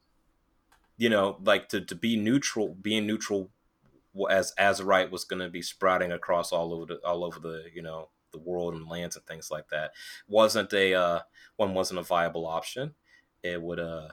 you 0.97 1.09
know, 1.09 1.37
like 1.43 1.69
to, 1.69 1.81
to 1.81 1.95
be 1.95 2.15
neutral, 2.17 2.75
being 2.81 3.07
neutral 3.07 3.51
as 4.29 4.53
as 4.59 4.83
right 4.83 5.11
was 5.11 5.25
going 5.25 5.41
to 5.41 5.49
be 5.49 5.61
sprouting 5.61 6.11
across 6.11 6.51
all 6.53 6.73
over 6.73 6.85
the 6.87 6.95
all 7.07 7.23
over 7.25 7.39
the 7.39 7.65
you 7.73 7.81
know 7.83 8.09
the 8.33 8.39
world 8.39 8.75
and 8.75 8.87
lands 8.89 9.15
and 9.15 9.25
things 9.25 9.51
like 9.51 9.69
that 9.69 9.91
wasn't 10.27 10.73
a 10.73 10.93
uh, 10.95 11.19
one 11.57 11.73
wasn't 11.73 11.99
a 11.99 12.03
viable 12.03 12.47
option. 12.47 12.93
It 13.43 13.61
would 13.61 13.79
uh 13.79 14.09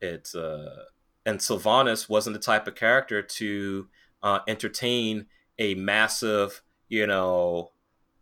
it 0.00 0.30
uh 0.34 0.84
and 1.26 1.38
Sylvanas 1.38 2.08
wasn't 2.08 2.34
the 2.34 2.40
type 2.42 2.66
of 2.66 2.74
character 2.74 3.22
to 3.22 3.88
uh, 4.22 4.40
entertain 4.48 5.26
a 5.58 5.74
massive 5.74 6.62
you 6.88 7.06
know 7.06 7.72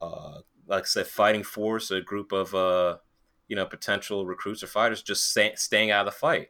uh 0.03 0.41
like 0.71 0.85
I 0.85 0.87
said 0.87 1.07
fighting 1.07 1.43
force 1.43 1.91
a 1.91 2.01
group 2.01 2.33
of 2.33 2.55
uh 2.55 2.97
you 3.49 3.57
know 3.57 3.67
potential 3.67 4.25
recruits 4.25 4.63
or 4.63 4.69
fighters 4.69 5.03
just 5.03 5.31
stay, 5.31 5.53
staying 5.57 5.91
out 5.91 6.07
of 6.07 6.15
the 6.15 6.19
fight 6.19 6.49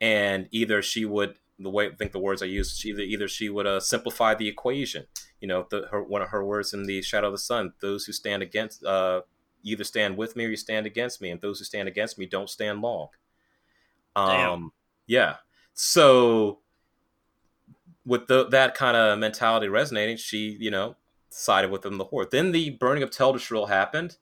and 0.00 0.48
either 0.50 0.82
she 0.82 1.04
would 1.04 1.36
the 1.58 1.70
way 1.70 1.86
I 1.86 1.94
think 1.94 2.12
the 2.12 2.18
words 2.18 2.42
I 2.42 2.46
used, 2.46 2.78
she 2.78 2.90
either, 2.90 3.02
either 3.02 3.28
she 3.28 3.48
would 3.48 3.66
uh, 3.66 3.80
simplify 3.80 4.34
the 4.34 4.48
equation. 4.48 5.06
You 5.40 5.48
know, 5.48 5.66
the, 5.68 5.88
her, 5.90 6.02
one 6.02 6.22
of 6.22 6.28
her 6.28 6.44
words 6.44 6.72
in 6.72 6.84
the 6.84 7.02
Shadow 7.02 7.28
of 7.28 7.32
the 7.32 7.38
Sun: 7.38 7.72
"Those 7.80 8.04
who 8.04 8.12
stand 8.12 8.42
against, 8.42 8.84
uh, 8.84 9.22
either 9.62 9.84
stand 9.84 10.16
with 10.16 10.36
me 10.36 10.44
or 10.44 10.48
you 10.48 10.56
stand 10.56 10.86
against 10.86 11.20
me, 11.20 11.30
and 11.30 11.40
those 11.40 11.58
who 11.58 11.64
stand 11.64 11.88
against 11.88 12.18
me 12.18 12.26
don't 12.26 12.50
stand 12.50 12.80
long." 12.80 13.08
Um, 14.14 14.28
Damn. 14.28 14.72
yeah. 15.06 15.36
So, 15.74 16.60
with 18.04 18.26
the, 18.26 18.46
that 18.48 18.74
kind 18.74 18.96
of 18.96 19.18
mentality 19.18 19.68
resonating, 19.68 20.16
she, 20.16 20.56
you 20.60 20.70
know, 20.70 20.96
sided 21.38 21.70
with 21.70 21.82
them 21.82 21.98
the 21.98 22.04
horde. 22.04 22.30
Then 22.30 22.52
the 22.52 22.70
burning 22.70 23.02
of 23.02 23.10
Teldrassil 23.10 23.68
happened. 23.68 24.16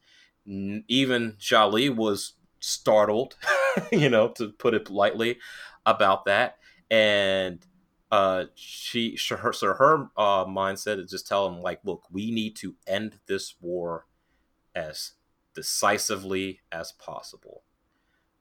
Even 0.46 1.32
Zhali 1.40 1.94
was 1.94 2.34
startled, 2.60 3.36
you 3.92 4.08
know, 4.08 4.28
to 4.28 4.50
put 4.50 4.74
it 4.74 4.84
politely, 4.84 5.38
about 5.86 6.24
that 6.24 6.58
and 6.90 7.64
uh 8.12 8.44
she 8.54 9.18
her 9.30 9.52
so 9.52 9.68
her 9.68 10.08
uh 10.16 10.44
mindset 10.44 11.02
is 11.02 11.10
just 11.10 11.26
tell 11.26 11.48
them 11.48 11.60
like 11.60 11.80
look 11.84 12.04
we 12.10 12.30
need 12.30 12.54
to 12.54 12.74
end 12.86 13.18
this 13.26 13.54
war 13.60 14.06
as 14.74 15.12
decisively 15.54 16.60
as 16.70 16.92
possible 16.92 17.62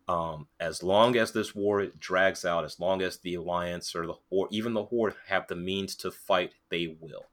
um 0.08 0.48
as 0.60 0.84
long 0.84 1.16
as 1.16 1.32
this 1.32 1.56
war 1.56 1.88
drags 2.00 2.46
out 2.46 2.64
as 2.64 2.80
long 2.80 3.02
as 3.02 3.18
the 3.20 3.34
alliance 3.36 3.96
or 3.96 4.06
the 4.06 4.14
or 4.30 4.48
even 4.52 4.74
the 4.74 4.84
horde 4.84 5.16
have 5.28 5.48
the 5.48 5.56
means 5.56 5.96
to 5.96 6.12
fight 6.12 6.54
they 6.70 6.96
will 7.00 7.26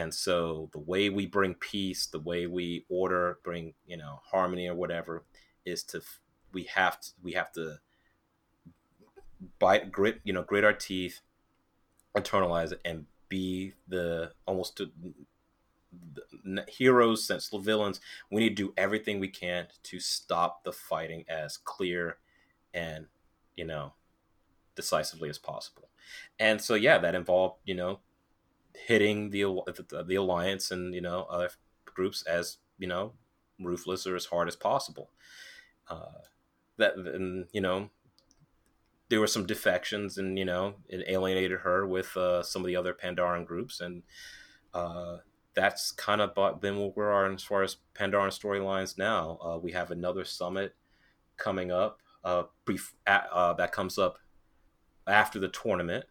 and 0.00 0.14
so 0.14 0.70
the 0.72 0.78
way 0.78 1.10
we 1.10 1.26
bring 1.26 1.54
peace 1.54 2.06
the 2.06 2.18
way 2.18 2.46
we 2.46 2.84
order 2.88 3.38
bring 3.44 3.74
you 3.86 3.96
know 3.96 4.20
harmony 4.30 4.66
or 4.66 4.74
whatever 4.74 5.24
is 5.64 5.82
to 5.82 6.00
we 6.52 6.64
have 6.64 6.98
to 7.00 7.10
we 7.22 7.32
have 7.32 7.52
to 7.52 7.76
bite 9.58 9.92
grit 9.92 10.20
you 10.24 10.32
know 10.32 10.42
grit 10.42 10.64
our 10.64 10.72
teeth 10.72 11.20
internalize 12.16 12.72
it 12.72 12.80
and 12.84 13.04
be 13.28 13.74
the 13.88 14.32
almost 14.46 14.76
the 14.76 14.90
heroes 16.68 17.26
the 17.26 17.58
villains. 17.58 18.00
We 18.30 18.40
need 18.40 18.56
to 18.56 18.66
do 18.66 18.74
everything 18.76 19.20
we 19.20 19.28
can 19.28 19.68
to 19.84 20.00
stop 20.00 20.64
the 20.64 20.72
fighting 20.72 21.24
as 21.28 21.56
clear 21.56 22.18
and 22.74 23.06
you 23.56 23.64
know 23.64 23.94
decisively 24.74 25.28
as 25.28 25.38
possible. 25.38 25.88
And 26.38 26.60
so 26.60 26.74
yeah 26.74 26.98
that 26.98 27.14
involved 27.14 27.56
you 27.64 27.74
know 27.74 28.00
hitting 28.74 29.30
the 29.30 29.42
the, 30.06 30.14
alliance 30.14 30.70
and 30.70 30.94
you 30.94 31.00
know 31.00 31.26
other 31.30 31.50
groups 31.84 32.22
as 32.22 32.58
you 32.78 32.86
know 32.86 33.12
ruthless 33.58 34.06
or 34.06 34.16
as 34.16 34.26
hard 34.26 34.48
as 34.48 34.56
possible 34.56 35.10
uh, 35.88 36.22
that 36.76 36.96
and 36.96 37.46
you 37.52 37.60
know 37.60 37.90
there 39.10 39.20
were 39.20 39.26
some 39.26 39.44
defections, 39.44 40.16
and 40.16 40.38
you 40.38 40.44
know, 40.44 40.76
it 40.88 41.04
alienated 41.08 41.60
her 41.60 41.86
with 41.86 42.16
uh, 42.16 42.42
some 42.42 42.62
of 42.62 42.66
the 42.66 42.76
other 42.76 42.94
Pandaren 42.94 43.44
groups, 43.44 43.80
and 43.80 44.04
uh, 44.72 45.18
that's 45.54 45.90
kind 45.90 46.20
of 46.20 46.60
been 46.60 46.78
where 46.78 46.92
we 46.94 47.02
are 47.02 47.30
as 47.30 47.42
far 47.42 47.62
as 47.62 47.76
Pandaren 47.94 48.30
storylines 48.30 48.96
now. 48.96 49.38
Uh, 49.44 49.58
we 49.58 49.72
have 49.72 49.90
another 49.90 50.24
summit 50.24 50.74
coming 51.36 51.72
up. 51.72 51.98
Uh, 52.22 52.44
brief, 52.64 52.94
uh, 53.06 53.52
that 53.54 53.72
comes 53.72 53.98
up 53.98 54.18
after 55.06 55.40
the 55.40 55.48
tournament, 55.48 56.04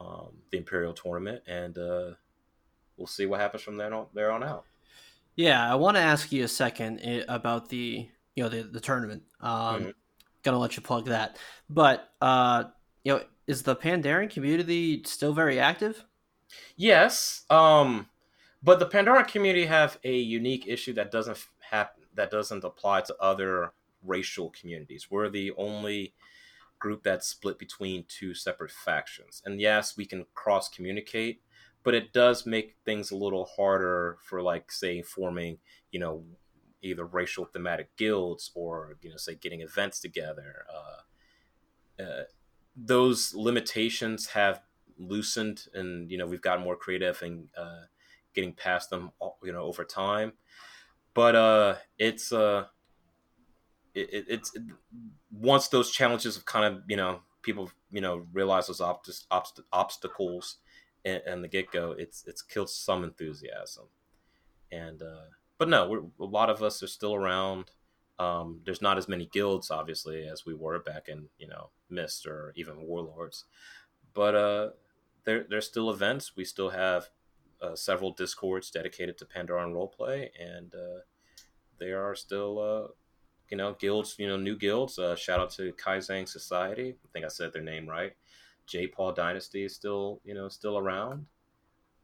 um, 0.00 0.28
the 0.50 0.58
Imperial 0.58 0.92
tournament, 0.92 1.42
and 1.46 1.76
uh, 1.78 2.10
we'll 2.96 3.06
see 3.06 3.26
what 3.26 3.40
happens 3.40 3.62
from 3.62 3.76
there 3.76 3.92
on, 3.92 4.06
there 4.14 4.32
on 4.32 4.42
out. 4.42 4.64
Yeah, 5.36 5.70
I 5.70 5.76
want 5.76 5.96
to 5.96 6.02
ask 6.02 6.32
you 6.32 6.44
a 6.44 6.48
second 6.48 7.00
eh, 7.00 7.22
about 7.28 7.68
the 7.68 8.08
you 8.34 8.42
know 8.42 8.48
the 8.48 8.62
the 8.62 8.80
tournament. 8.80 9.22
Um, 9.40 9.50
mm-hmm 9.52 9.90
gonna 10.42 10.58
let 10.58 10.76
you 10.76 10.82
plug 10.82 11.06
that. 11.06 11.36
But 11.68 12.10
uh, 12.20 12.64
you 13.04 13.12
know, 13.12 13.22
is 13.46 13.62
the 13.62 13.76
Pandaren 13.76 14.30
community 14.30 15.02
still 15.04 15.32
very 15.32 15.58
active? 15.58 16.04
Yes. 16.76 17.44
Um, 17.50 18.08
but 18.62 18.78
the 18.78 18.86
Pandaren 18.86 19.26
community 19.26 19.66
have 19.66 19.98
a 20.04 20.16
unique 20.16 20.66
issue 20.66 20.92
that 20.94 21.10
doesn't 21.10 21.38
happen 21.70 22.04
that 22.14 22.30
doesn't 22.30 22.64
apply 22.64 23.02
to 23.02 23.16
other 23.20 23.72
racial 24.04 24.50
communities. 24.50 25.08
We're 25.10 25.28
the 25.28 25.52
only 25.56 26.14
group 26.80 27.04
that's 27.04 27.28
split 27.28 27.58
between 27.58 28.04
two 28.08 28.34
separate 28.34 28.72
factions. 28.72 29.42
And 29.44 29.60
yes, 29.60 29.96
we 29.96 30.06
can 30.06 30.26
cross 30.34 30.68
communicate, 30.68 31.42
but 31.84 31.94
it 31.94 32.12
does 32.12 32.44
make 32.46 32.76
things 32.84 33.10
a 33.10 33.16
little 33.16 33.44
harder 33.56 34.18
for 34.28 34.42
like 34.42 34.72
say 34.72 35.02
forming, 35.02 35.58
you 35.92 36.00
know, 36.00 36.24
either 36.82 37.04
racial 37.04 37.44
thematic 37.44 37.94
guilds 37.96 38.50
or 38.54 38.96
you 39.02 39.10
know 39.10 39.16
say 39.16 39.34
getting 39.34 39.60
events 39.60 40.00
together 40.00 40.64
uh, 40.74 42.02
uh, 42.02 42.22
those 42.76 43.34
limitations 43.34 44.28
have 44.28 44.62
loosened 44.98 45.66
and 45.74 46.10
you 46.10 46.18
know 46.18 46.26
we've 46.26 46.42
gotten 46.42 46.64
more 46.64 46.76
creative 46.76 47.20
and 47.22 47.48
uh, 47.56 47.82
getting 48.34 48.52
past 48.52 48.90
them 48.90 49.10
you 49.42 49.52
know 49.52 49.62
over 49.62 49.84
time 49.84 50.32
but 51.14 51.34
uh 51.34 51.74
it's 51.98 52.32
uh 52.32 52.64
it, 53.94 54.26
it's 54.28 54.54
it, 54.54 54.62
once 55.32 55.68
those 55.68 55.90
challenges 55.90 56.36
have 56.36 56.44
kind 56.44 56.64
of 56.64 56.82
you 56.88 56.96
know 56.96 57.20
people 57.42 57.70
you 57.90 58.00
know 58.00 58.26
realize 58.32 58.66
those 58.66 58.80
obst- 58.80 59.26
obst- 59.30 59.64
obstacles 59.72 60.56
and, 61.04 61.22
and 61.26 61.42
the 61.42 61.48
get-go 61.48 61.92
it's 61.92 62.24
it's 62.26 62.42
killed 62.42 62.68
some 62.68 63.02
enthusiasm 63.04 63.86
and 64.70 65.02
uh 65.02 65.24
but 65.60 65.68
no, 65.68 66.10
a 66.18 66.24
lot 66.24 66.48
of 66.48 66.62
us 66.62 66.82
are 66.82 66.86
still 66.86 67.14
around. 67.14 67.70
Um, 68.18 68.62
there's 68.64 68.80
not 68.80 68.96
as 68.96 69.08
many 69.08 69.26
guilds, 69.26 69.70
obviously, 69.70 70.26
as 70.26 70.46
we 70.46 70.54
were 70.54 70.78
back 70.78 71.06
in 71.06 71.28
you 71.38 71.46
know 71.46 71.68
Mist 71.90 72.26
or 72.26 72.54
even 72.56 72.86
Warlords, 72.86 73.44
but 74.14 74.34
uh, 74.34 74.70
there 75.24 75.44
there's 75.48 75.66
still 75.66 75.90
events. 75.90 76.34
We 76.34 76.46
still 76.46 76.70
have 76.70 77.10
uh, 77.60 77.76
several 77.76 78.12
discords 78.12 78.70
dedicated 78.70 79.18
to 79.18 79.26
Pandaren 79.26 79.74
roleplay, 79.74 80.30
and 80.40 80.74
uh, 80.74 81.00
they 81.78 81.92
are 81.92 82.14
still 82.14 82.58
uh, 82.58 82.92
you 83.50 83.56
know 83.56 83.74
guilds, 83.78 84.16
you 84.18 84.28
know 84.28 84.36
new 84.36 84.56
guilds. 84.56 84.98
Uh, 84.98 85.16
shout 85.16 85.40
out 85.40 85.50
to 85.52 85.72
Kaizang 85.72 86.28
Society. 86.28 86.94
I 87.04 87.08
think 87.12 87.24
I 87.24 87.28
said 87.28 87.52
their 87.52 87.62
name 87.62 87.88
right. 87.88 88.12
J 88.66 88.86
Paul 88.86 89.12
Dynasty 89.12 89.64
is 89.64 89.74
still 89.74 90.20
you 90.24 90.34
know 90.34 90.48
still 90.48 90.78
around. 90.78 91.26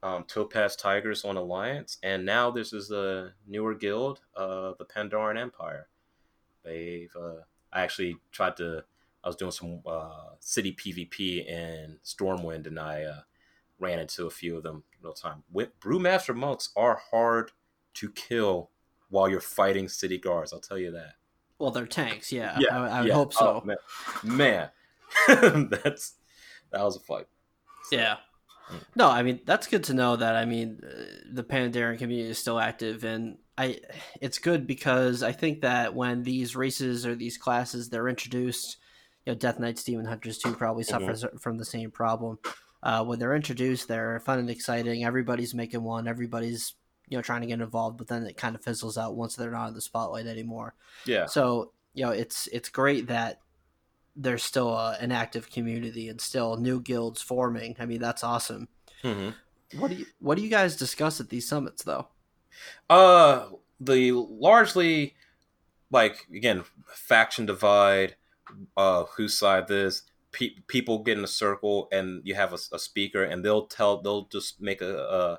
Um, 0.03 0.25
Topaz 0.25 0.77
Tigers 0.77 1.25
on 1.25 1.37
Alliance, 1.37 1.99
and 2.03 2.25
now 2.25 2.51
this 2.51 2.73
is 2.73 2.89
the 2.89 3.33
newer 3.47 3.75
guild, 3.75 4.21
uh, 4.37 4.73
the 4.79 4.85
Pandaren 4.85 5.39
Empire. 5.41 5.89
They've 6.65 7.15
uh, 7.17 7.43
I 7.73 7.83
actually 7.83 8.17
tried 8.33 8.57
to. 8.59 8.85
I 9.25 9.29
was 9.29 9.37
doing 9.37 9.51
some 9.51 9.81
uh, 9.87 10.35
city 10.39 10.73
PvP 10.73 11.47
in 11.47 11.99
Stormwind, 12.05 12.67
and 12.67 12.79
I 12.79 13.03
uh, 13.03 13.21
ran 13.79 13.99
into 13.99 14.27
a 14.27 14.31
few 14.31 14.57
of 14.57 14.63
them 14.63 14.85
real 15.03 15.13
time. 15.13 15.43
Brewmaster 15.53 16.35
monks 16.35 16.71
are 16.77 17.01
hard 17.11 17.53
to 17.95 18.11
kill 18.11 18.71
while 19.09 19.29
you're 19.29 19.41
fighting 19.41 19.89
city 19.89 20.19
guards. 20.19 20.53
I'll 20.53 20.61
tell 20.61 20.79
you 20.79 20.93
that. 20.93 21.15
Well, 21.59 21.71
they're 21.71 21.87
tanks, 21.87 22.33
yeah. 22.33 22.57
yeah 22.61 22.79
I, 22.79 22.89
I 22.89 23.01
would 23.01 23.09
yeah. 23.09 23.15
hope 23.15 23.33
so. 23.33 23.63
Oh, 23.63 23.67
man, 23.67 23.77
man. 24.23 24.71
that's 25.83 26.15
that 26.73 26.83
was 26.83 26.97
a 26.97 27.01
fight. 27.01 27.27
So, 27.85 27.97
yeah. 27.97 28.17
No, 28.95 29.09
I 29.09 29.23
mean 29.23 29.41
that's 29.47 29.67
good 29.67 29.85
to 29.85 29.95
know 29.95 30.17
that. 30.17 30.35
I 30.35 30.45
mean, 30.45 30.81
uh, 30.83 31.05
the 31.33 31.45
Pandaren 31.45 31.99
community 31.99 32.29
is 32.29 32.39
still 32.39 32.59
active, 32.59 33.05
and 33.05 33.39
I 33.57 33.79
it's 34.21 34.39
good 34.39 34.67
because 34.67 35.23
I 35.23 35.33
think 35.33 35.61
that 35.61 35.95
when 35.95 36.25
these 36.25 36.57
races 36.57 37.07
or 37.07 37.15
these 37.15 37.39
classes 37.39 37.89
they're 37.89 38.09
introduced, 38.09 38.77
you 39.25 39.33
know, 39.33 39.39
Death 39.39 39.61
Knights, 39.61 39.85
Demon 39.85 40.07
Hunters 40.07 40.39
too 40.39 40.53
probably 40.53 40.85
mm-hmm. 40.85 41.07
suffers 41.07 41.25
from 41.41 41.59
the 41.59 41.65
same 41.65 41.91
problem. 41.91 42.39
Uh, 42.83 43.05
when 43.05 43.19
they're 43.19 43.35
introduced, 43.35 43.89
they're 43.89 44.21
fun 44.21 44.39
and 44.39 44.51
exciting. 44.51 45.05
Everybody's 45.05 45.55
making 45.55 45.83
one. 45.83 46.09
Everybody's 46.09 46.75
you 47.09 47.17
know 47.17 47.23
trying 47.23 47.41
to 47.43 47.47
get 47.47 47.61
involved, 47.61 47.99
but 47.99 48.09
then 48.09 48.25
it 48.25 48.37
kind 48.37 48.55
of 48.55 48.63
fizzles 48.63 48.99
out 48.99 49.15
once 49.15 49.37
they're 49.37 49.51
not 49.51 49.69
in 49.69 49.75
the 49.75 49.81
spotlight 49.81 50.27
anymore. 50.27 50.75
Yeah. 51.05 51.27
So 51.27 51.73
you 51.95 52.05
know 52.05 52.11
it's 52.11 52.47
it's 52.49 52.69
great 52.69 53.09
that 53.09 53.41
there's 54.15 54.43
still 54.43 54.73
a, 54.73 54.97
an 55.01 55.13
active 55.13 55.51
community 55.51 56.09
and 56.09 56.21
still 56.21 56.57
new 56.57 56.81
guilds 56.81 57.23
forming. 57.23 57.77
I 57.79 57.87
mean 57.87 58.01
that's 58.01 58.25
awesome. 58.25 58.69
Mm-hmm. 59.03 59.81
What 59.81 59.89
do 59.89 59.97
you 59.97 60.07
what 60.21 60.37
do 60.37 60.43
you 60.43 60.51
guys 60.51 60.77
discuss 60.77 61.21
at 61.21 61.29
these 61.29 61.49
summits 61.49 61.83
though? 61.83 62.09
Uh, 62.89 63.49
the 63.81 64.13
largely 64.13 65.15
like 65.91 66.27
again 66.35 66.65
faction 66.89 67.47
divide, 67.47 68.17
uh, 68.77 69.05
whose 69.17 69.39
side 69.39 69.69
this. 69.69 70.03
Pe- 70.33 70.61
people 70.67 71.03
get 71.03 71.17
in 71.17 71.25
a 71.25 71.29
circle 71.29 71.89
and 71.91 72.21
you 72.25 72.35
have 72.35 72.53
a, 72.53 72.59
a, 72.73 72.79
speaker 72.79 73.25
and 73.25 73.43
they'll 73.43 73.67
tell 73.67 74.03
they'll 74.03 74.27
just 74.27 74.61
make 74.61 74.83
a, 74.83 74.99
a, 74.99 75.39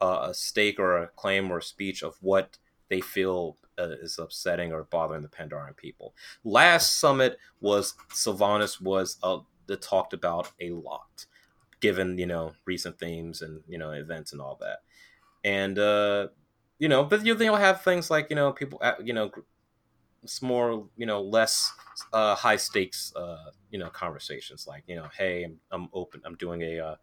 a 0.00 0.32
stake 0.32 0.78
or 0.78 0.98
a 0.98 1.08
claim 1.08 1.50
or 1.50 1.58
a 1.58 1.62
speech 1.62 2.02
of 2.02 2.16
what 2.20 2.58
they 2.88 3.00
feel 3.00 3.56
uh, 3.78 3.90
is 4.02 4.18
upsetting 4.18 4.72
or 4.72 4.84
bothering 4.84 5.22
the 5.22 5.28
Pandaren 5.28 5.76
people. 5.76 6.14
Last 6.44 6.98
summit 6.98 7.38
was 7.60 7.94
Sylvanas 8.12 8.80
was 8.80 9.18
uh, 9.22 9.38
talked 9.80 10.12
about 10.12 10.50
a 10.60 10.70
lot, 10.70 11.26
given 11.80 12.18
you 12.18 12.26
know 12.26 12.52
recent 12.64 12.98
themes 12.98 13.42
and 13.42 13.62
you 13.68 13.78
know 13.78 13.90
events 13.92 14.32
and 14.32 14.40
all 14.40 14.58
that, 14.60 14.78
and 15.44 15.78
uh, 15.78 16.28
you 16.78 16.88
know, 16.88 17.04
but 17.04 17.24
you 17.24 17.34
they'll 17.34 17.56
have 17.56 17.82
things 17.82 18.10
like 18.10 18.28
you 18.30 18.36
know 18.36 18.52
people 18.52 18.78
uh, 18.82 18.94
you 19.02 19.12
know 19.12 19.30
it's 20.22 20.42
more 20.42 20.86
you 20.96 21.06
know 21.06 21.22
less 21.22 21.72
uh, 22.12 22.34
high 22.34 22.56
stakes 22.56 23.12
uh, 23.16 23.50
you 23.70 23.78
know 23.78 23.88
conversations 23.88 24.66
like 24.66 24.82
you 24.86 24.96
know 24.96 25.06
hey 25.16 25.44
I'm, 25.44 25.58
I'm 25.70 25.88
open 25.92 26.20
I'm 26.24 26.34
doing 26.36 26.62
a 26.62 26.78
uh, 26.78 26.94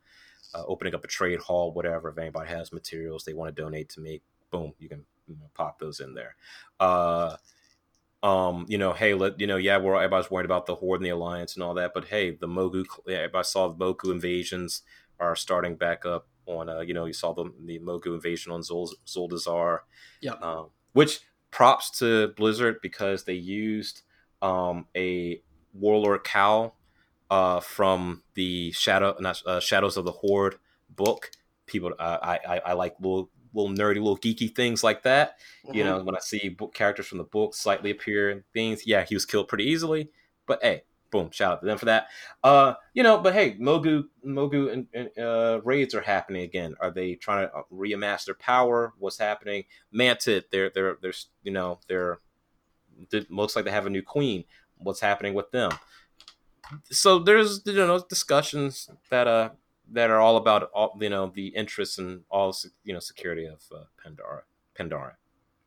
uh, 0.54 0.64
opening 0.66 0.96
up 0.96 1.04
a 1.04 1.08
trade 1.08 1.40
hall 1.40 1.72
whatever 1.72 2.10
if 2.10 2.18
anybody 2.18 2.50
has 2.50 2.72
materials 2.72 3.24
they 3.24 3.34
want 3.34 3.54
to 3.54 3.62
donate 3.62 3.90
to 3.90 4.00
me 4.00 4.22
boom 4.52 4.74
you 4.80 4.90
can 4.90 5.06
you 5.28 5.36
know, 5.36 5.50
pop 5.54 5.78
those 5.80 6.00
in 6.00 6.14
there. 6.14 6.36
Uh, 6.80 7.36
um 8.24 8.66
you 8.68 8.80
know 8.80 8.94
hey 8.94 9.14
let 9.14 9.40
you 9.40 9.46
know 9.46 9.58
yeah 9.58 9.78
we're 9.78 9.96
everybody's 9.96 10.32
worried 10.32 10.46
about 10.46 10.66
the 10.66 10.74
horde 10.74 11.00
and 11.00 11.06
the 11.06 11.12
alliance 11.12 11.54
and 11.54 11.62
all 11.62 11.76
that 11.76 11.92
but 11.94 12.06
hey 12.06 12.32
the 12.32 12.48
mogu 12.48 12.84
yeah, 13.06 13.28
I 13.32 13.42
saw 13.44 13.68
the 13.68 13.76
mogu 13.76 14.12
invasions 14.12 14.82
are 15.20 15.36
starting 15.36 15.76
back 15.76 16.04
up 16.04 16.28
on 16.48 16.70
uh, 16.70 16.80
you 16.80 16.94
know 16.94 17.06
you 17.06 17.14
saw 17.14 17.34
the 17.34 17.52
the 17.66 17.80
Mogu 17.80 18.08
invasion 18.08 18.52
on 18.52 18.62
Zol 18.62 18.90
Zuldazar, 19.06 19.80
yeah, 20.22 20.34
um, 20.34 20.70
which 20.94 21.20
props 21.52 22.00
to 22.00 22.30
Blizzard 22.30 22.78
because 22.82 23.24
they 23.24 23.34
used 23.34 24.02
um, 24.42 24.88
a 24.96 25.42
warlord 25.74 26.24
cowl 26.24 26.77
uh, 27.30 27.60
from 27.60 28.24
the 28.34 28.72
shadow 28.72 29.16
not 29.20 29.42
uh, 29.46 29.60
Shadows 29.60 29.98
of 29.98 30.06
the 30.06 30.12
Horde 30.12 30.56
book. 30.90 31.32
People, 31.66 31.94
uh, 32.00 32.18
I, 32.22 32.40
I 32.48 32.58
I 32.68 32.74
like 32.74 32.96
little 33.00 33.30
little 33.54 33.72
nerdy, 33.72 33.96
little 33.96 34.18
geeky 34.18 34.54
things 34.54 34.84
like 34.84 35.04
that. 35.04 35.38
Mm-hmm. 35.66 35.78
You 35.78 35.84
know, 35.84 36.04
when 36.04 36.16
I 36.16 36.20
see 36.20 36.50
book 36.50 36.74
characters 36.74 37.08
from 37.08 37.18
the 37.18 37.24
book 37.24 37.56
slightly 37.56 37.92
appear 37.92 38.30
and 38.30 38.44
things, 38.54 38.88
yeah, 38.88 39.04
he 39.04 39.16
was 39.16 39.26
killed 39.26 39.48
pretty 39.48 39.66
easily. 39.66 40.12
But 40.46 40.60
hey, 40.62 40.84
boom, 41.12 41.32
shout 41.32 41.54
out 41.54 41.60
to 41.62 41.66
them 41.66 41.78
for 41.78 41.86
that. 41.86 42.08
Uh, 42.44 42.76
you 42.94 43.04
know, 43.04 43.18
but 43.18 43.34
hey, 43.34 43.58
Mogu, 43.60 44.06
Mogu, 44.26 44.72
and, 44.72 44.88
and 44.94 45.10
uh, 45.18 45.62
raids 45.64 45.94
are 45.94 46.02
happening 46.02 46.44
again. 46.44 46.76
Are 46.80 46.92
they 46.92 47.16
trying 47.16 47.48
to 47.48 47.54
uh, 47.54 47.64
reamass 47.74 48.26
their 48.26 48.36
power? 48.36 48.94
What's 48.98 49.18
happening? 49.18 49.66
Mantid, 49.94 50.46
they're 50.52 50.70
they're 50.70 50.98
they're 51.02 51.14
you 51.44 51.52
know 51.52 51.80
they're 51.88 52.20
it 53.12 53.30
looks 53.32 53.56
like 53.56 53.66
they 53.66 53.72
have 53.72 53.86
a 53.86 53.92
new 53.92 54.02
queen. 54.02 54.46
What's 54.78 55.02
happening 55.02 55.34
with 55.34 55.52
them? 55.52 55.72
So 56.92 57.20
there's 57.20 57.62
you 57.66 57.74
know 57.74 58.04
discussions 58.10 58.90
that 59.10 59.28
uh 59.28 59.50
that 59.92 60.10
are 60.10 60.20
all 60.20 60.38
about 60.38 60.70
all 60.74 60.98
you 61.00 61.10
know 61.10 61.32
the 61.34 61.48
interests 61.48 61.98
and 61.98 62.22
all 62.30 62.56
you 62.84 62.94
know 62.94 63.00
security 63.00 63.46
of 63.46 63.62
uh, 63.74 63.84
Pandora 64.02 64.44
Pandora. 64.76 65.18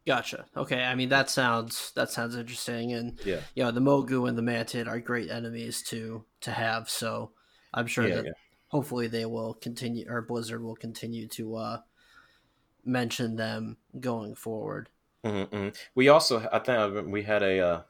Gotcha. 0.06 0.46
Okay. 0.56 0.82
I 0.82 0.94
mean 0.94 1.08
that 1.10 1.30
sounds 1.30 1.92
that 1.94 2.10
sounds 2.10 2.36
interesting, 2.36 2.92
and 2.92 3.18
yeah, 3.24 3.40
you 3.54 3.62
know 3.62 3.70
the 3.70 3.80
Mogu 3.80 4.28
and 4.28 4.36
the 4.36 4.42
Mantid 4.42 4.88
are 4.88 4.98
great 5.00 5.30
enemies 5.30 5.82
to 5.84 6.24
to 6.40 6.50
have. 6.50 6.88
So 6.88 7.32
I'm 7.72 7.86
sure 7.86 8.06
yeah, 8.06 8.16
that 8.16 8.24
yeah. 8.26 8.32
hopefully 8.68 9.08
they 9.08 9.26
will 9.26 9.54
continue, 9.54 10.06
or 10.08 10.22
Blizzard 10.22 10.62
will 10.62 10.76
continue 10.76 11.28
to 11.28 11.56
uh, 11.56 11.78
mention 12.84 13.36
them 13.36 13.76
going 13.98 14.34
forward. 14.34 14.88
Mm-hmm, 15.24 15.54
mm-hmm. 15.54 15.68
We 15.94 16.08
also, 16.08 16.48
I 16.50 16.58
think, 16.60 17.08
we 17.08 17.22
had 17.22 17.42
a 17.42 17.60
uh, 17.60 17.82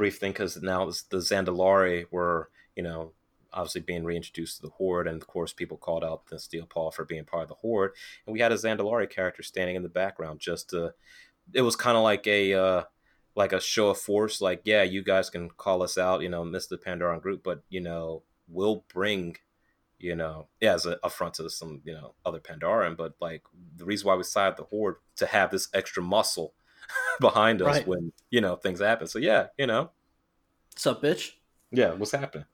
brief 0.00 0.16
thing 0.16 0.32
because 0.32 0.56
now 0.62 0.86
the 0.86 1.18
Zandalari 1.18 2.06
were, 2.10 2.48
you 2.74 2.82
know, 2.82 3.12
obviously 3.52 3.82
being 3.82 4.02
reintroduced 4.02 4.56
to 4.56 4.62
the 4.62 4.70
Horde, 4.70 5.06
and 5.06 5.20
of 5.20 5.28
course, 5.28 5.52
people 5.52 5.76
called 5.76 6.02
out 6.02 6.26
the 6.28 6.38
Steel 6.38 6.64
Paw 6.64 6.90
for 6.90 7.04
being 7.04 7.26
part 7.26 7.42
of 7.42 7.50
the 7.50 7.56
Horde, 7.56 7.92
and 8.24 8.32
we 8.32 8.40
had 8.40 8.50
a 8.50 8.54
Zandalari 8.54 9.10
character 9.10 9.42
standing 9.42 9.76
in 9.76 9.82
the 9.82 9.90
background 9.90 10.40
just 10.40 10.70
to 10.70 10.94
it 11.52 11.60
was 11.60 11.76
kind 11.76 11.98
of 11.98 12.02
like 12.02 12.26
a 12.26 12.54
uh, 12.54 12.84
like 13.34 13.52
a 13.52 13.60
show 13.60 13.90
of 13.90 13.98
force. 13.98 14.40
Like, 14.40 14.62
yeah, 14.64 14.84
you 14.84 15.02
guys 15.02 15.28
can 15.28 15.50
call 15.50 15.82
us 15.82 15.98
out, 15.98 16.22
you 16.22 16.30
know, 16.30 16.44
miss 16.44 16.66
the 16.66 16.78
Pandaren 16.78 17.20
group, 17.20 17.42
but 17.44 17.62
you 17.68 17.82
know, 17.82 18.22
we'll 18.48 18.86
bring, 18.94 19.36
you 19.98 20.16
know, 20.16 20.46
yeah, 20.62 20.72
as 20.72 20.86
a 20.86 20.98
affront 21.04 21.34
to 21.34 21.50
some, 21.50 21.82
you 21.84 21.92
know, 21.92 22.14
other 22.24 22.40
Pandaren. 22.40 22.96
But 22.96 23.16
like 23.20 23.42
the 23.76 23.84
reason 23.84 24.06
why 24.06 24.14
we 24.14 24.22
sided 24.22 24.56
the 24.56 24.64
Horde 24.64 24.96
to 25.16 25.26
have 25.26 25.50
this 25.50 25.68
extra 25.74 26.02
muscle 26.02 26.54
behind 27.20 27.62
us 27.62 27.76
right. 27.76 27.86
when 27.86 28.12
you 28.30 28.40
know 28.40 28.56
things 28.56 28.80
happen. 28.80 29.06
So 29.06 29.18
yeah, 29.18 29.46
you 29.58 29.66
know, 29.66 29.90
what's 30.72 30.86
up, 30.86 31.02
bitch? 31.02 31.32
Yeah, 31.70 31.92
what's 31.92 32.12
happening? 32.12 32.46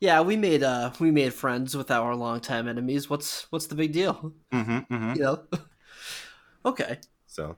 Yeah, 0.00 0.20
we 0.20 0.36
made 0.36 0.62
uh 0.62 0.90
we 1.00 1.10
made 1.10 1.32
friends 1.32 1.76
with 1.76 1.90
our 1.90 2.14
longtime 2.14 2.68
enemies. 2.68 3.08
What's 3.08 3.50
what's 3.50 3.66
the 3.66 3.74
big 3.74 3.92
deal? 3.92 4.32
Mm-hmm, 4.52 4.94
mm-hmm. 4.94 5.14
You 5.14 5.22
know. 5.22 5.42
okay. 6.66 6.98
So 7.26 7.56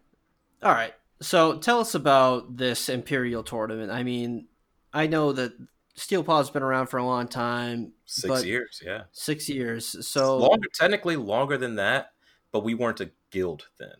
all 0.62 0.72
right. 0.72 0.94
So 1.20 1.58
tell 1.58 1.80
us 1.80 1.94
about 1.94 2.56
this 2.56 2.88
Imperial 2.88 3.42
tournament. 3.42 3.90
I 3.90 4.02
mean, 4.02 4.48
I 4.92 5.06
know 5.06 5.32
that 5.32 5.52
Steel 5.94 6.22
Paw's 6.22 6.50
been 6.50 6.62
around 6.62 6.88
for 6.88 6.98
a 6.98 7.04
long 7.04 7.26
time. 7.26 7.92
Six 8.04 8.44
years, 8.44 8.82
yeah. 8.84 9.04
Six 9.12 9.48
years. 9.48 10.06
So 10.06 10.36
longer, 10.36 10.68
technically 10.74 11.16
longer 11.16 11.56
than 11.56 11.76
that, 11.76 12.12
but 12.52 12.64
we 12.64 12.74
weren't 12.74 13.00
a 13.00 13.10
guild 13.30 13.68
then. 13.78 13.94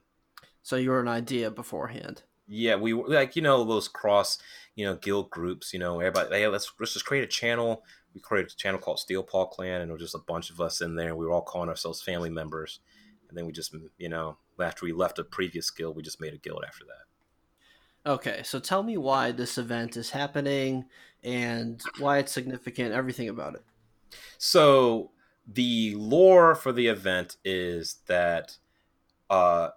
So 0.66 0.74
you 0.74 0.90
were 0.90 0.98
an 0.98 1.06
idea 1.06 1.48
beforehand. 1.52 2.24
Yeah, 2.48 2.74
we 2.74 2.92
were 2.92 3.06
like 3.06 3.36
you 3.36 3.42
know 3.42 3.62
those 3.62 3.86
cross 3.86 4.36
you 4.74 4.84
know 4.84 4.96
guild 4.96 5.30
groups. 5.30 5.72
You 5.72 5.78
know, 5.78 6.00
everybody. 6.00 6.34
Hey, 6.34 6.48
let's 6.48 6.72
let's 6.80 6.92
just 6.92 7.04
create 7.04 7.22
a 7.22 7.28
channel. 7.28 7.84
We 8.12 8.20
created 8.20 8.50
a 8.50 8.56
channel 8.56 8.80
called 8.80 8.98
Steel 8.98 9.22
Paw 9.22 9.46
Clan, 9.46 9.80
and 9.80 9.88
it 9.88 9.92
was 9.92 10.02
just 10.02 10.16
a 10.16 10.26
bunch 10.26 10.50
of 10.50 10.60
us 10.60 10.80
in 10.80 10.96
there. 10.96 11.14
We 11.14 11.24
were 11.24 11.30
all 11.30 11.42
calling 11.42 11.68
ourselves 11.68 12.02
family 12.02 12.30
members, 12.30 12.80
and 13.28 13.38
then 13.38 13.46
we 13.46 13.52
just 13.52 13.76
you 13.96 14.08
know 14.08 14.38
after 14.58 14.84
we 14.84 14.90
left 14.90 15.20
a 15.20 15.24
previous 15.24 15.70
guild, 15.70 15.94
we 15.94 16.02
just 16.02 16.20
made 16.20 16.34
a 16.34 16.38
guild 16.38 16.64
after 16.66 16.84
that. 16.86 18.10
Okay, 18.10 18.42
so 18.42 18.58
tell 18.58 18.82
me 18.82 18.96
why 18.96 19.30
this 19.30 19.58
event 19.58 19.96
is 19.96 20.10
happening 20.10 20.86
and 21.22 21.80
why 22.00 22.18
it's 22.18 22.32
significant, 22.32 22.92
everything 22.92 23.28
about 23.28 23.54
it. 23.54 23.62
So 24.36 25.12
the 25.46 25.94
lore 25.94 26.56
for 26.56 26.72
the 26.72 26.88
event 26.88 27.36
is 27.44 27.98
that 28.08 28.58
uh 29.30 29.68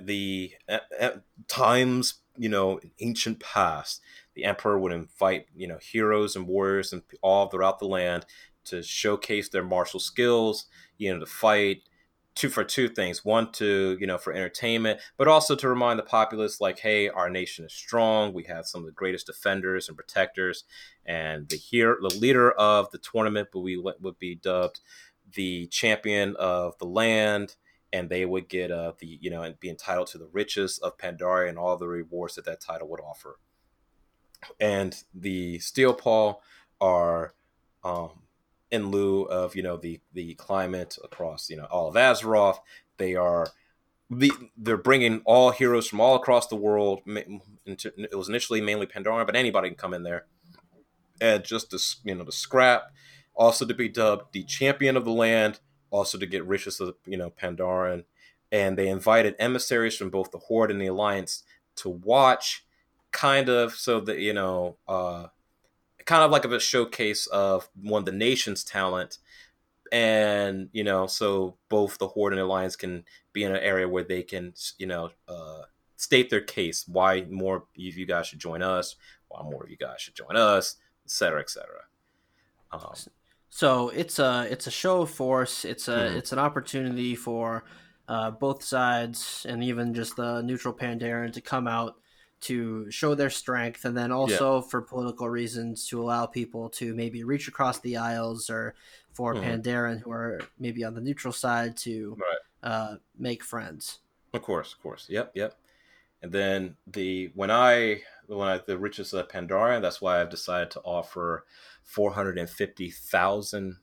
the 0.00 0.52
times 1.48 2.14
you 2.36 2.48
know 2.48 2.80
ancient 3.00 3.40
past 3.40 4.00
the 4.34 4.44
emperor 4.44 4.78
would 4.78 4.92
invite 4.92 5.46
you 5.54 5.66
know 5.66 5.78
heroes 5.80 6.36
and 6.36 6.46
warriors 6.46 6.92
and 6.92 7.02
all 7.22 7.48
throughout 7.48 7.78
the 7.78 7.86
land 7.86 8.24
to 8.64 8.82
showcase 8.82 9.48
their 9.48 9.64
martial 9.64 10.00
skills 10.00 10.66
you 10.98 11.12
know 11.12 11.20
to 11.20 11.26
fight 11.26 11.82
two 12.34 12.48
for 12.48 12.64
two 12.64 12.88
things. 12.88 13.24
One 13.24 13.52
to 13.52 13.96
you 14.00 14.06
know 14.06 14.18
for 14.18 14.32
entertainment 14.32 15.00
but 15.16 15.28
also 15.28 15.54
to 15.56 15.68
remind 15.68 15.98
the 15.98 16.04
populace 16.04 16.60
like 16.60 16.78
hey 16.78 17.08
our 17.08 17.28
nation 17.28 17.64
is 17.64 17.72
strong. 17.72 18.32
We 18.32 18.44
have 18.44 18.66
some 18.66 18.80
of 18.80 18.86
the 18.86 18.92
greatest 18.92 19.26
defenders 19.26 19.88
and 19.88 19.96
protectors 19.96 20.64
and 21.04 21.48
the 21.48 21.56
here 21.56 21.98
the 22.00 22.14
leader 22.14 22.52
of 22.52 22.90
the 22.90 22.98
tournament 22.98 23.48
but 23.52 23.60
we 23.60 23.76
would 23.76 24.18
be 24.18 24.36
dubbed 24.36 24.80
the 25.34 25.66
champion 25.68 26.34
of 26.36 26.76
the 26.78 26.86
land 26.86 27.56
and 27.92 28.08
they 28.08 28.24
would 28.24 28.48
get 28.48 28.70
uh, 28.70 28.92
the 28.98 29.18
you 29.20 29.30
know 29.30 29.42
and 29.42 29.58
be 29.60 29.68
entitled 29.68 30.06
to 30.08 30.18
the 30.18 30.28
riches 30.32 30.78
of 30.78 30.96
Pandaria 30.98 31.48
and 31.48 31.58
all 31.58 31.76
the 31.76 31.88
rewards 31.88 32.34
that 32.36 32.44
that 32.44 32.60
title 32.60 32.88
would 32.88 33.00
offer. 33.00 33.38
And 34.58 34.96
the 35.14 35.58
Steel 35.58 35.92
Paw 35.92 36.36
are 36.80 37.34
um, 37.84 38.22
in 38.70 38.90
lieu 38.90 39.22
of 39.24 39.56
you 39.56 39.62
know 39.62 39.76
the 39.76 40.00
the 40.12 40.34
climate 40.34 40.96
across 41.02 41.50
you 41.50 41.56
know 41.56 41.66
all 41.70 41.88
of 41.88 41.94
Azeroth. 41.94 42.58
They 42.96 43.14
are 43.14 43.48
the 44.10 44.32
they're 44.56 44.76
bringing 44.76 45.22
all 45.24 45.50
heroes 45.50 45.88
from 45.88 46.00
all 46.00 46.16
across 46.16 46.46
the 46.48 46.56
world. 46.56 47.02
It 47.06 48.16
was 48.16 48.28
initially 48.28 48.60
mainly 48.60 48.86
Pandora, 48.86 49.24
but 49.24 49.36
anybody 49.36 49.68
can 49.68 49.76
come 49.76 49.94
in 49.94 50.02
there 50.02 50.26
and 51.20 51.44
just 51.44 51.70
to 51.70 51.78
you 52.04 52.14
know 52.14 52.24
to 52.24 52.32
scrap. 52.32 52.92
Also 53.34 53.64
to 53.64 53.74
be 53.74 53.88
dubbed 53.88 54.32
the 54.32 54.44
champion 54.44 54.96
of 54.96 55.04
the 55.04 55.12
land 55.12 55.60
also 55.90 56.18
to 56.18 56.26
get 56.26 56.46
riches 56.46 56.80
of 56.80 56.94
you 57.06 57.16
know 57.16 57.30
Pandaren, 57.30 58.04
and 58.50 58.76
they 58.76 58.88
invited 58.88 59.36
emissaries 59.38 59.96
from 59.96 60.10
both 60.10 60.30
the 60.30 60.38
Horde 60.38 60.70
and 60.70 60.80
the 60.80 60.86
Alliance 60.86 61.42
to 61.76 61.88
watch, 61.88 62.64
kind 63.12 63.48
of 63.48 63.74
so 63.74 64.00
that 64.00 64.18
you 64.18 64.32
know, 64.32 64.76
uh, 64.88 65.26
kind 66.04 66.22
of 66.22 66.30
like 66.30 66.44
a 66.44 66.60
showcase 66.60 67.26
of 67.26 67.68
one 67.80 68.02
of 68.02 68.06
the 68.06 68.12
nation's 68.12 68.64
talent, 68.64 69.18
and 69.92 70.68
you 70.72 70.84
know, 70.84 71.06
so 71.06 71.56
both 71.68 71.98
the 71.98 72.08
Horde 72.08 72.32
and 72.32 72.40
the 72.40 72.44
Alliance 72.44 72.76
can 72.76 73.04
be 73.32 73.44
in 73.44 73.52
an 73.52 73.62
area 73.62 73.88
where 73.88 74.04
they 74.04 74.22
can 74.22 74.54
you 74.78 74.86
know 74.86 75.10
uh, 75.28 75.62
state 75.96 76.30
their 76.30 76.40
case, 76.40 76.84
why 76.88 77.26
more 77.28 77.56
of 77.56 77.62
you 77.74 78.06
guys 78.06 78.26
should 78.26 78.38
join 78.38 78.62
us, 78.62 78.96
why 79.28 79.42
more 79.42 79.64
of 79.64 79.70
you 79.70 79.76
guys 79.76 80.00
should 80.00 80.14
join 80.14 80.36
us, 80.36 80.76
et 81.04 81.06
etc., 81.06 81.40
etc. 81.40 81.66
Um, 82.72 82.94
so 83.50 83.88
it's 83.90 84.18
a 84.18 84.46
it's 84.50 84.66
a 84.68 84.70
show 84.70 85.02
of 85.02 85.10
force. 85.10 85.64
It's 85.64 85.88
a 85.88 85.92
mm-hmm. 85.92 86.16
it's 86.16 86.32
an 86.32 86.38
opportunity 86.38 87.16
for 87.16 87.64
uh, 88.08 88.30
both 88.30 88.62
sides 88.62 89.44
and 89.48 89.62
even 89.62 89.92
just 89.92 90.16
the 90.16 90.40
neutral 90.42 90.72
Pandaren 90.72 91.32
to 91.32 91.40
come 91.40 91.66
out 91.66 91.96
to 92.42 92.90
show 92.90 93.14
their 93.14 93.28
strength, 93.28 93.84
and 93.84 93.96
then 93.96 94.12
also 94.12 94.56
yeah. 94.56 94.62
for 94.62 94.80
political 94.80 95.28
reasons 95.28 95.86
to 95.88 96.00
allow 96.00 96.24
people 96.24 96.70
to 96.70 96.94
maybe 96.94 97.22
reach 97.22 97.48
across 97.48 97.80
the 97.80 97.96
aisles, 97.98 98.48
or 98.48 98.74
for 99.12 99.34
mm-hmm. 99.34 99.44
Pandaren 99.44 100.00
who 100.00 100.10
are 100.10 100.40
maybe 100.58 100.84
on 100.84 100.94
the 100.94 101.00
neutral 101.00 101.32
side 101.32 101.76
to 101.78 102.16
right. 102.18 102.70
uh, 102.70 102.94
make 103.18 103.44
friends. 103.44 103.98
Of 104.32 104.42
course, 104.42 104.72
of 104.72 104.80
course. 104.80 105.06
Yep, 105.10 105.32
yep. 105.34 105.54
And 106.22 106.32
then 106.32 106.76
the 106.86 107.30
when 107.34 107.50
I 107.50 108.02
when 108.26 108.48
I 108.48 108.58
the 108.58 108.78
richest 108.78 109.14
of 109.14 109.28
Pandaren, 109.28 109.82
that's 109.82 110.00
why 110.00 110.20
I've 110.20 110.30
decided 110.30 110.70
to 110.72 110.80
offer 110.80 111.44
four 111.82 112.12
hundred 112.12 112.38
and 112.38 112.48
fifty 112.48 112.90
thousand, 112.90 113.76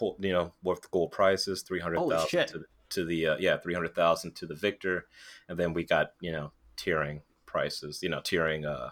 you 0.00 0.32
know, 0.32 0.54
worth 0.62 0.90
gold 0.90 1.12
prizes, 1.12 1.62
three 1.62 1.80
hundred 1.80 2.08
thousand 2.08 2.46
to, 2.48 2.64
to 2.90 3.04
the 3.04 3.26
uh, 3.28 3.36
yeah, 3.38 3.56
three 3.58 3.74
hundred 3.74 3.94
thousand 3.94 4.34
to 4.36 4.46
the 4.46 4.54
victor, 4.54 5.06
and 5.48 5.58
then 5.58 5.72
we 5.74 5.84
got 5.84 6.12
you 6.20 6.32
know 6.32 6.52
tiering 6.76 7.20
prices, 7.46 8.00
you 8.02 8.08
know, 8.08 8.20
tiering 8.20 8.66
uh 8.66 8.90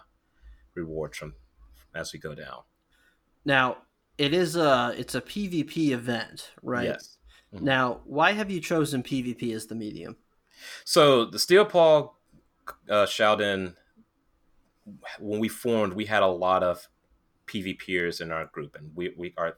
rewards 0.75 1.17
from 1.17 1.33
as 1.95 2.13
we 2.13 2.19
go 2.19 2.35
down. 2.35 2.61
Now 3.43 3.77
it 4.17 4.33
is 4.33 4.55
a 4.55 4.93
it's 4.97 5.15
a 5.15 5.21
PvP 5.21 5.89
event, 5.89 6.51
right? 6.61 6.85
Yes. 6.85 7.17
Mm-hmm. 7.53 7.65
Now, 7.65 8.01
why 8.05 8.31
have 8.31 8.49
you 8.49 8.61
chosen 8.61 9.03
PvP 9.03 9.53
as 9.53 9.65
the 9.65 9.75
medium? 9.75 10.17
So 10.85 11.25
the 11.25 11.39
Steel 11.39 11.65
Paw 11.65 12.11
uh, 12.89 13.05
Shaolin, 13.05 13.75
when 15.19 15.39
we 15.39 15.47
formed, 15.47 15.93
we 15.93 16.05
had 16.05 16.23
a 16.23 16.27
lot 16.27 16.63
of 16.63 16.87
PvPers 17.47 18.21
in 18.21 18.31
our 18.31 18.45
group, 18.45 18.75
and 18.75 18.91
we, 18.95 19.13
we 19.17 19.33
our 19.37 19.57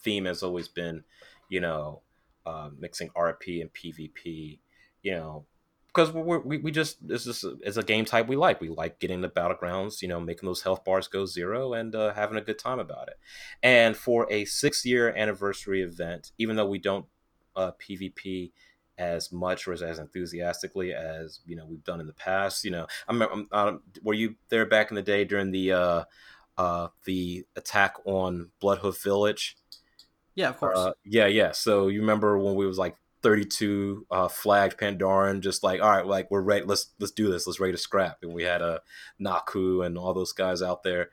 theme 0.00 0.24
has 0.24 0.42
always 0.42 0.68
been, 0.68 1.04
you 1.48 1.60
know, 1.60 2.02
uh, 2.46 2.70
mixing 2.78 3.10
RP 3.10 3.60
and 3.60 3.72
PvP, 3.72 4.58
you 5.02 5.12
know, 5.12 5.46
because 5.94 6.12
we 6.12 6.58
we 6.58 6.70
just 6.70 7.06
this 7.06 7.26
is 7.26 7.44
is 7.62 7.76
a 7.76 7.82
game 7.82 8.04
type 8.04 8.26
we 8.26 8.36
like. 8.36 8.60
We 8.60 8.68
like 8.68 8.98
getting 8.98 9.20
the 9.20 9.28
battlegrounds, 9.28 10.02
you 10.02 10.08
know, 10.08 10.20
making 10.20 10.46
those 10.46 10.62
health 10.62 10.84
bars 10.84 11.06
go 11.06 11.24
zero 11.24 11.72
and 11.72 11.94
uh, 11.94 12.14
having 12.14 12.36
a 12.36 12.42
good 12.42 12.58
time 12.58 12.80
about 12.80 13.08
it. 13.08 13.18
And 13.62 13.96
for 13.96 14.30
a 14.30 14.44
six 14.44 14.84
year 14.84 15.14
anniversary 15.14 15.82
event, 15.82 16.32
even 16.36 16.56
though 16.56 16.66
we 16.66 16.78
don't 16.78 17.06
uh, 17.54 17.72
PvP 17.80 18.50
as 18.98 19.32
much 19.32 19.66
or 19.66 19.72
as, 19.72 19.82
as 19.82 19.98
enthusiastically 19.98 20.92
as 20.94 21.40
you 21.46 21.56
know 21.56 21.66
we've 21.66 21.84
done 21.84 22.00
in 22.00 22.06
the 22.06 22.12
past. 22.12 22.64
You 22.64 22.70
know, 22.70 22.86
I'm, 23.08 23.22
I'm, 23.22 23.48
I'm 23.52 23.80
were 24.02 24.14
you 24.14 24.36
there 24.48 24.66
back 24.66 24.90
in 24.90 24.94
the 24.94 25.02
day 25.02 25.24
during 25.24 25.50
the 25.50 25.72
uh, 25.72 26.04
uh, 26.56 26.88
the 27.04 27.46
attack 27.56 27.96
on 28.04 28.50
Bloodhoof 28.62 29.02
Village? 29.02 29.56
Yeah, 30.34 30.48
of 30.48 30.58
course. 30.58 30.78
Uh, 30.78 30.92
yeah, 31.04 31.26
yeah. 31.26 31.52
So 31.52 31.88
you 31.88 32.00
remember 32.00 32.38
when 32.38 32.54
we 32.54 32.66
was 32.66 32.78
like 32.78 32.96
32 33.22 34.06
uh, 34.10 34.28
flagged 34.28 34.78
Pandaren, 34.78 35.40
just 35.40 35.62
like 35.62 35.80
all 35.80 35.90
right, 35.90 36.06
like 36.06 36.30
we're 36.30 36.42
ready. 36.42 36.66
Let's 36.66 36.92
let's 36.98 37.12
do 37.12 37.30
this. 37.30 37.46
Let's 37.46 37.60
ready 37.60 37.72
to 37.72 37.78
scrap. 37.78 38.18
And 38.22 38.32
we 38.32 38.42
had 38.42 38.62
a 38.62 38.66
uh, 38.66 38.78
Naku 39.18 39.82
and 39.82 39.96
all 39.96 40.14
those 40.14 40.32
guys 40.32 40.62
out 40.62 40.82
there. 40.82 41.10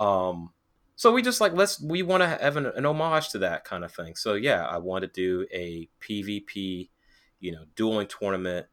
Um, 0.00 0.50
so 0.96 1.12
we 1.12 1.22
just 1.22 1.40
like 1.40 1.52
let's 1.52 1.80
we 1.80 2.02
want 2.02 2.22
to 2.22 2.28
have 2.28 2.56
an, 2.56 2.66
an 2.66 2.86
homage 2.86 3.30
to 3.30 3.38
that 3.38 3.64
kind 3.64 3.84
of 3.84 3.92
thing. 3.92 4.14
So 4.14 4.34
yeah, 4.34 4.64
I 4.64 4.78
want 4.78 5.02
to 5.02 5.08
do 5.08 5.46
a 5.52 5.88
PvP 6.00 6.90
you 7.42 7.52
know, 7.52 7.64
dueling 7.76 8.06
tournament. 8.06 8.66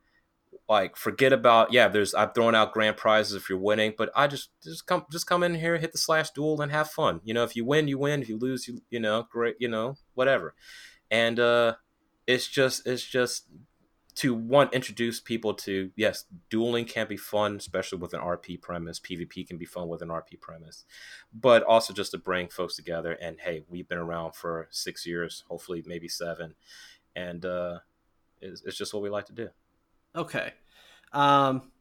Like, 0.69 0.95
forget 0.95 1.33
about 1.33 1.73
yeah. 1.73 1.87
There's 1.87 2.13
I've 2.13 2.33
thrown 2.33 2.55
out 2.55 2.73
grand 2.73 2.95
prizes 2.95 3.33
if 3.35 3.49
you're 3.49 3.57
winning, 3.57 3.93
but 3.97 4.11
I 4.15 4.27
just 4.27 4.49
just 4.63 4.85
come 4.85 5.05
just 5.11 5.27
come 5.27 5.43
in 5.43 5.55
here, 5.55 5.77
hit 5.77 5.91
the 5.91 5.97
slash 5.97 6.29
duel, 6.29 6.61
and 6.61 6.71
have 6.71 6.89
fun. 6.89 7.21
You 7.23 7.33
know, 7.33 7.43
if 7.43 7.55
you 7.55 7.65
win, 7.65 7.87
you 7.87 7.97
win. 7.97 8.21
If 8.21 8.29
you 8.29 8.37
lose, 8.37 8.67
you 8.67 8.81
you 8.89 8.99
know, 8.99 9.27
great. 9.31 9.55
You 9.59 9.67
know, 9.67 9.97
whatever. 10.13 10.53
And 11.09 11.39
uh, 11.39 11.75
it's 12.27 12.47
just 12.47 12.85
it's 12.85 13.03
just 13.03 13.45
to 14.19 14.33
one 14.33 14.69
introduce 14.73 15.21
people 15.21 15.53
to 15.53 15.91
yes, 15.95 16.25
dueling 16.49 16.83
can 16.83 17.07
be 17.07 17.15
fun, 17.15 17.55
especially 17.55 17.99
with 17.99 18.13
an 18.13 18.19
RP 18.19 18.61
premise. 18.61 18.99
PvP 18.99 19.47
can 19.47 19.57
be 19.57 19.65
fun 19.65 19.87
with 19.87 20.01
an 20.01 20.09
RP 20.09 20.39
premise, 20.41 20.83
but 21.33 21.63
also 21.63 21.93
just 21.93 22.11
to 22.11 22.17
bring 22.17 22.49
folks 22.49 22.75
together. 22.75 23.13
And 23.13 23.37
hey, 23.39 23.63
we've 23.69 23.87
been 23.87 23.97
around 23.97 24.35
for 24.35 24.67
six 24.71 25.05
years, 25.05 25.45
hopefully 25.47 25.83
maybe 25.87 26.09
seven, 26.09 26.55
and 27.15 27.45
uh, 27.45 27.79
it's, 28.41 28.61
it's 28.63 28.77
just 28.77 28.93
what 28.93 29.03
we 29.03 29.09
like 29.09 29.25
to 29.27 29.33
do. 29.33 29.49
Okay. 30.15 30.53
Um, 31.13 31.71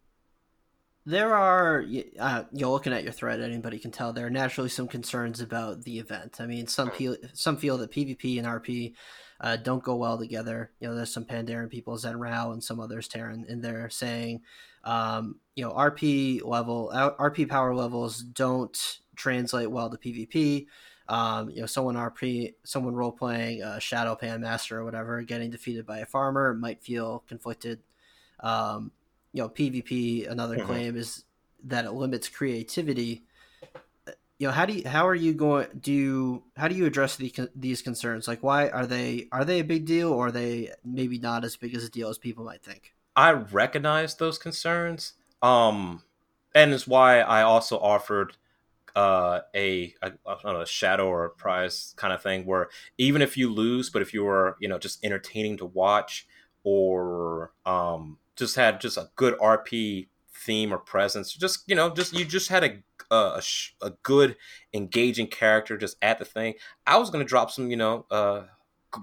there 1.06 1.34
are, 1.34 1.84
uh, 2.18 2.44
you're 2.52 2.68
looking 2.68 2.92
at 2.92 3.02
your 3.02 3.12
thread, 3.12 3.40
anybody 3.40 3.78
can 3.78 3.90
tell 3.90 4.12
there 4.12 4.26
are 4.26 4.30
naturally 4.30 4.68
some 4.68 4.86
concerns 4.86 5.40
about 5.40 5.84
the 5.84 5.98
event. 5.98 6.36
I 6.38 6.46
mean, 6.46 6.66
some 6.66 6.90
feel 6.90 7.16
some 7.32 7.56
feel 7.56 7.78
that 7.78 7.90
PvP 7.90 8.38
and 8.38 8.46
RP 8.46 8.92
uh, 9.40 9.56
don't 9.56 9.82
go 9.82 9.96
well 9.96 10.18
together. 10.18 10.70
You 10.80 10.88
know, 10.88 10.94
there's 10.94 11.12
some 11.12 11.24
Pandaren 11.24 11.70
people, 11.70 11.96
Zen 11.96 12.18
Rao, 12.18 12.52
and 12.52 12.62
some 12.62 12.78
others, 12.78 13.08
Terran, 13.08 13.46
they're 13.62 13.88
saying, 13.88 14.42
um, 14.84 15.36
you 15.54 15.64
know, 15.64 15.72
RP 15.72 16.44
level, 16.44 16.90
RP 16.92 17.48
power 17.48 17.74
levels 17.74 18.22
don't 18.22 18.98
translate 19.16 19.70
well 19.70 19.90
to 19.90 19.96
PvP 19.96 20.66
um, 21.08 21.48
you 21.50 21.60
know, 21.60 21.66
someone 21.66 21.94
RP, 21.94 22.54
someone 22.64 22.94
role 22.94 23.12
playing 23.12 23.62
a 23.62 23.78
Shado-Pan 23.78 24.42
Master 24.42 24.78
or 24.78 24.84
whatever, 24.84 25.22
getting 25.22 25.50
defeated 25.50 25.86
by 25.86 25.98
a 25.98 26.06
farmer 26.06 26.54
might 26.54 26.82
feel 26.82 27.24
conflicted. 27.26 27.80
Um, 28.40 28.92
you 29.32 29.42
know, 29.42 29.48
PvP. 29.48 30.28
Another 30.28 30.56
mm-hmm. 30.56 30.66
claim 30.66 30.96
is 30.96 31.24
that 31.64 31.84
it 31.84 31.92
limits 31.92 32.28
creativity. 32.28 33.22
You 34.38 34.48
know, 34.48 34.52
how 34.52 34.66
do 34.66 34.74
you, 34.74 34.88
how 34.88 35.08
are 35.08 35.14
you 35.14 35.32
going? 35.32 35.66
Do 35.80 35.92
you 35.92 36.44
how 36.56 36.68
do 36.68 36.74
you 36.74 36.86
address 36.86 37.16
the, 37.16 37.32
these 37.56 37.82
concerns? 37.82 38.28
Like, 38.28 38.42
why 38.42 38.68
are 38.68 38.86
they 38.86 39.26
are 39.32 39.44
they 39.44 39.60
a 39.60 39.64
big 39.64 39.84
deal, 39.84 40.12
or 40.12 40.28
are 40.28 40.32
they 40.32 40.70
maybe 40.84 41.18
not 41.18 41.44
as 41.44 41.56
big 41.56 41.74
as 41.74 41.84
a 41.84 41.90
deal 41.90 42.08
as 42.08 42.18
people 42.18 42.44
might 42.44 42.62
think? 42.62 42.94
I 43.16 43.32
recognize 43.32 44.14
those 44.14 44.38
concerns, 44.38 45.14
um, 45.42 46.04
and 46.54 46.72
it's 46.72 46.86
why 46.86 47.20
I 47.20 47.42
also 47.42 47.78
offered 47.78 48.36
uh, 48.98 49.42
a, 49.54 49.94
a, 50.02 50.12
know, 50.42 50.60
a 50.60 50.66
shadow 50.66 51.06
or 51.06 51.24
a 51.24 51.30
prize 51.30 51.94
kind 51.96 52.12
of 52.12 52.20
thing 52.20 52.44
where 52.44 52.68
even 52.98 53.22
if 53.22 53.36
you 53.36 53.48
lose, 53.48 53.90
but 53.90 54.02
if 54.02 54.12
you 54.12 54.24
were 54.24 54.56
you 54.58 54.68
know 54.68 54.76
just 54.76 55.04
entertaining 55.04 55.56
to 55.56 55.64
watch 55.64 56.26
or 56.64 57.52
um, 57.64 58.18
just 58.34 58.56
had 58.56 58.80
just 58.80 58.96
a 58.96 59.08
good 59.14 59.38
RP 59.38 60.08
theme 60.34 60.72
or 60.72 60.78
presence, 60.78 61.32
just 61.32 61.62
you 61.68 61.76
know 61.76 61.90
just 61.94 62.12
you 62.12 62.24
just 62.24 62.48
had 62.48 62.64
a 62.64 62.82
a, 63.14 63.40
a 63.80 63.90
good 64.02 64.36
engaging 64.74 65.28
character 65.28 65.78
just 65.78 65.96
at 66.02 66.18
the 66.18 66.24
thing. 66.24 66.54
I 66.84 66.96
was 66.96 67.08
gonna 67.10 67.22
drop 67.22 67.52
some 67.52 67.70
you 67.70 67.76
know 67.76 68.04
uh, 68.10 68.46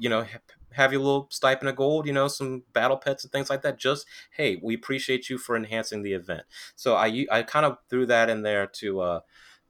you 0.01 0.09
know 0.09 0.25
have 0.73 0.91
your 0.91 1.01
little 1.01 1.27
stipend 1.31 1.69
of 1.69 1.77
gold, 1.77 2.05
you 2.05 2.11
know, 2.11 2.27
some 2.27 2.63
battle 2.73 2.97
pets 2.97 3.23
and 3.23 3.31
things 3.31 3.49
like 3.49 3.61
that. 3.61 3.79
Just 3.79 4.05
hey, 4.31 4.59
we 4.61 4.75
appreciate 4.75 5.29
you 5.29 5.37
for 5.37 5.55
enhancing 5.55 6.03
the 6.03 6.11
event. 6.11 6.43
So 6.75 6.97
I 6.97 7.25
I 7.31 7.43
kind 7.43 7.65
of 7.65 7.77
threw 7.89 8.05
that 8.07 8.29
in 8.29 8.41
there 8.41 8.67
to 8.67 8.99
uh 8.99 9.19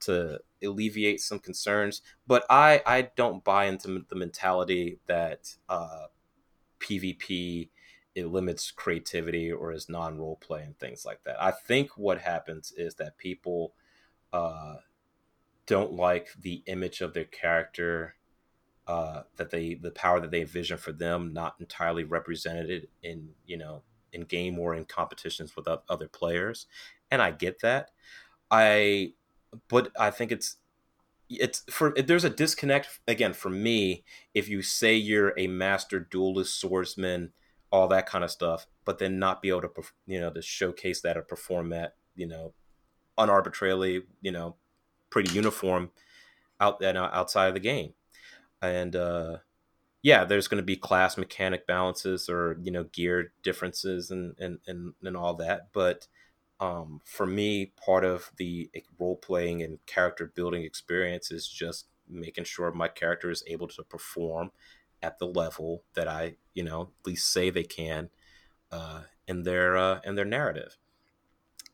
to 0.05 0.39
alleviate 0.63 1.21
some 1.21 1.39
concerns, 1.39 2.01
but 2.27 2.45
I 2.49 2.81
I 2.85 3.09
don't 3.15 3.43
buy 3.43 3.65
into 3.65 4.05
the 4.09 4.15
mentality 4.15 4.99
that 5.07 5.55
uh 5.69 6.07
PvP 6.79 7.69
it 8.15 8.27
limits 8.27 8.71
creativity 8.71 9.51
or 9.51 9.73
is 9.73 9.89
non 9.89 10.17
role 10.17 10.37
play 10.37 10.63
and 10.63 10.79
things 10.79 11.05
like 11.05 11.23
that. 11.25 11.41
I 11.41 11.51
think 11.51 11.97
what 11.97 12.21
happens 12.21 12.71
is 12.75 12.95
that 12.95 13.17
people 13.17 13.73
uh, 14.31 14.75
don't 15.65 15.93
like 15.93 16.29
the 16.39 16.63
image 16.65 17.01
of 17.01 17.13
their 17.13 17.25
character, 17.25 18.15
uh, 18.87 19.23
that 19.35 19.49
they 19.49 19.73
the 19.73 19.91
power 19.91 20.21
that 20.21 20.31
they 20.31 20.41
envision 20.41 20.77
for 20.77 20.93
them 20.93 21.33
not 21.33 21.55
entirely 21.59 22.05
represented 22.05 22.87
in 23.03 23.29
you 23.45 23.57
know 23.57 23.83
in 24.13 24.21
game 24.21 24.57
or 24.57 24.73
in 24.75 24.85
competitions 24.85 25.55
with 25.55 25.67
other 25.67 26.07
players, 26.07 26.67
and 27.11 27.21
I 27.21 27.31
get 27.31 27.59
that. 27.61 27.91
I 28.49 29.13
but 29.67 29.91
I 29.99 30.11
think 30.11 30.31
it's 30.31 30.57
it's 31.29 31.63
for 31.69 31.91
there's 31.91 32.23
a 32.23 32.29
disconnect 32.29 32.99
again 33.07 33.33
for 33.33 33.49
me 33.49 34.03
if 34.33 34.47
you 34.47 34.61
say 34.61 34.95
you're 34.95 35.33
a 35.37 35.47
master 35.47 35.99
duelist 35.99 36.59
swordsman 36.59 37.31
all 37.71 37.87
that 37.87 38.05
kind 38.05 38.23
of 38.23 38.29
stuff 38.29 38.67
but 38.85 38.99
then 38.99 39.17
not 39.17 39.41
be 39.41 39.49
able 39.49 39.61
to 39.61 39.71
you 40.05 40.19
know 40.19 40.29
to 40.29 40.41
showcase 40.41 41.01
that 41.01 41.17
or 41.17 41.23
perform 41.23 41.69
that 41.69 41.95
you 42.15 42.27
know 42.27 42.53
unarbitrarily 43.17 44.03
you 44.21 44.31
know 44.31 44.55
pretty 45.09 45.33
uniform 45.33 45.89
out 46.59 46.83
and 46.83 46.97
outside 46.97 47.47
of 47.47 47.53
the 47.53 47.59
game. 47.59 47.93
And 48.61 48.95
uh 48.95 49.37
yeah 50.01 50.23
there's 50.23 50.47
going 50.47 50.61
to 50.61 50.65
be 50.65 50.75
class 50.75 51.17
mechanic 51.17 51.65
balances 51.65 52.29
or 52.29 52.59
you 52.61 52.71
know 52.71 52.83
gear 52.83 53.31
differences 53.43 54.11
and 54.11 54.35
and 54.39 54.59
and, 54.67 54.93
and 55.03 55.17
all 55.17 55.33
that 55.35 55.69
but 55.73 56.07
um, 56.59 57.01
for 57.03 57.25
me, 57.25 57.73
part 57.75 58.05
of 58.05 58.31
the 58.37 58.69
role 58.97 59.17
playing 59.17 59.61
and 59.61 59.79
character 59.85 60.31
building 60.33 60.63
experience 60.63 61.31
is 61.31 61.47
just 61.47 61.87
making 62.07 62.45
sure 62.45 62.71
my 62.71 62.87
character 62.87 63.29
is 63.29 63.43
able 63.47 63.67
to 63.67 63.83
perform 63.83 64.51
at 65.01 65.19
the 65.19 65.27
level 65.27 65.83
that 65.95 66.07
I, 66.07 66.35
you 66.53 66.63
know, 66.63 66.83
at 66.83 67.07
least 67.07 67.31
say 67.31 67.49
they 67.49 67.63
can 67.63 68.09
uh, 68.71 69.01
in 69.27 69.43
their 69.43 69.75
uh, 69.75 69.99
in 70.03 70.15
their 70.15 70.25
narrative. 70.25 70.77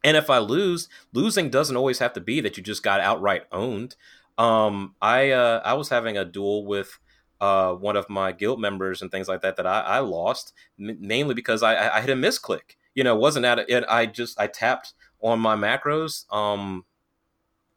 And 0.03 0.17
if 0.17 0.29
I 0.29 0.39
lose, 0.39 0.89
losing 1.13 1.49
doesn't 1.49 1.77
always 1.77 1.99
have 1.99 2.13
to 2.13 2.21
be 2.21 2.41
that 2.41 2.57
you 2.57 2.63
just 2.63 2.81
got 2.81 3.01
outright 3.01 3.43
owned. 3.51 3.95
Um, 4.37 4.95
I 5.01 5.31
uh, 5.31 5.61
I 5.63 5.73
was 5.73 5.89
having 5.89 6.17
a 6.17 6.25
duel 6.25 6.65
with 6.65 6.97
uh, 7.39 7.73
one 7.73 7.95
of 7.95 8.09
my 8.09 8.31
guild 8.31 8.59
members 8.59 9.01
and 9.01 9.11
things 9.11 9.27
like 9.27 9.41
that 9.41 9.57
that 9.57 9.67
I, 9.67 9.81
I 9.81 9.99
lost 9.99 10.53
m- 10.79 10.97
mainly 10.99 11.35
because 11.35 11.61
I, 11.61 11.97
I 11.97 12.01
hit 12.01 12.09
a 12.09 12.15
misclick 12.15 12.75
you 12.95 13.03
know, 13.03 13.15
wasn't 13.15 13.45
at 13.45 13.59
it. 13.59 13.85
I 13.87 14.05
just 14.05 14.39
I 14.39 14.47
tapped 14.47 14.93
on 15.21 15.39
my 15.39 15.55
macros 15.55 16.31
um, 16.33 16.85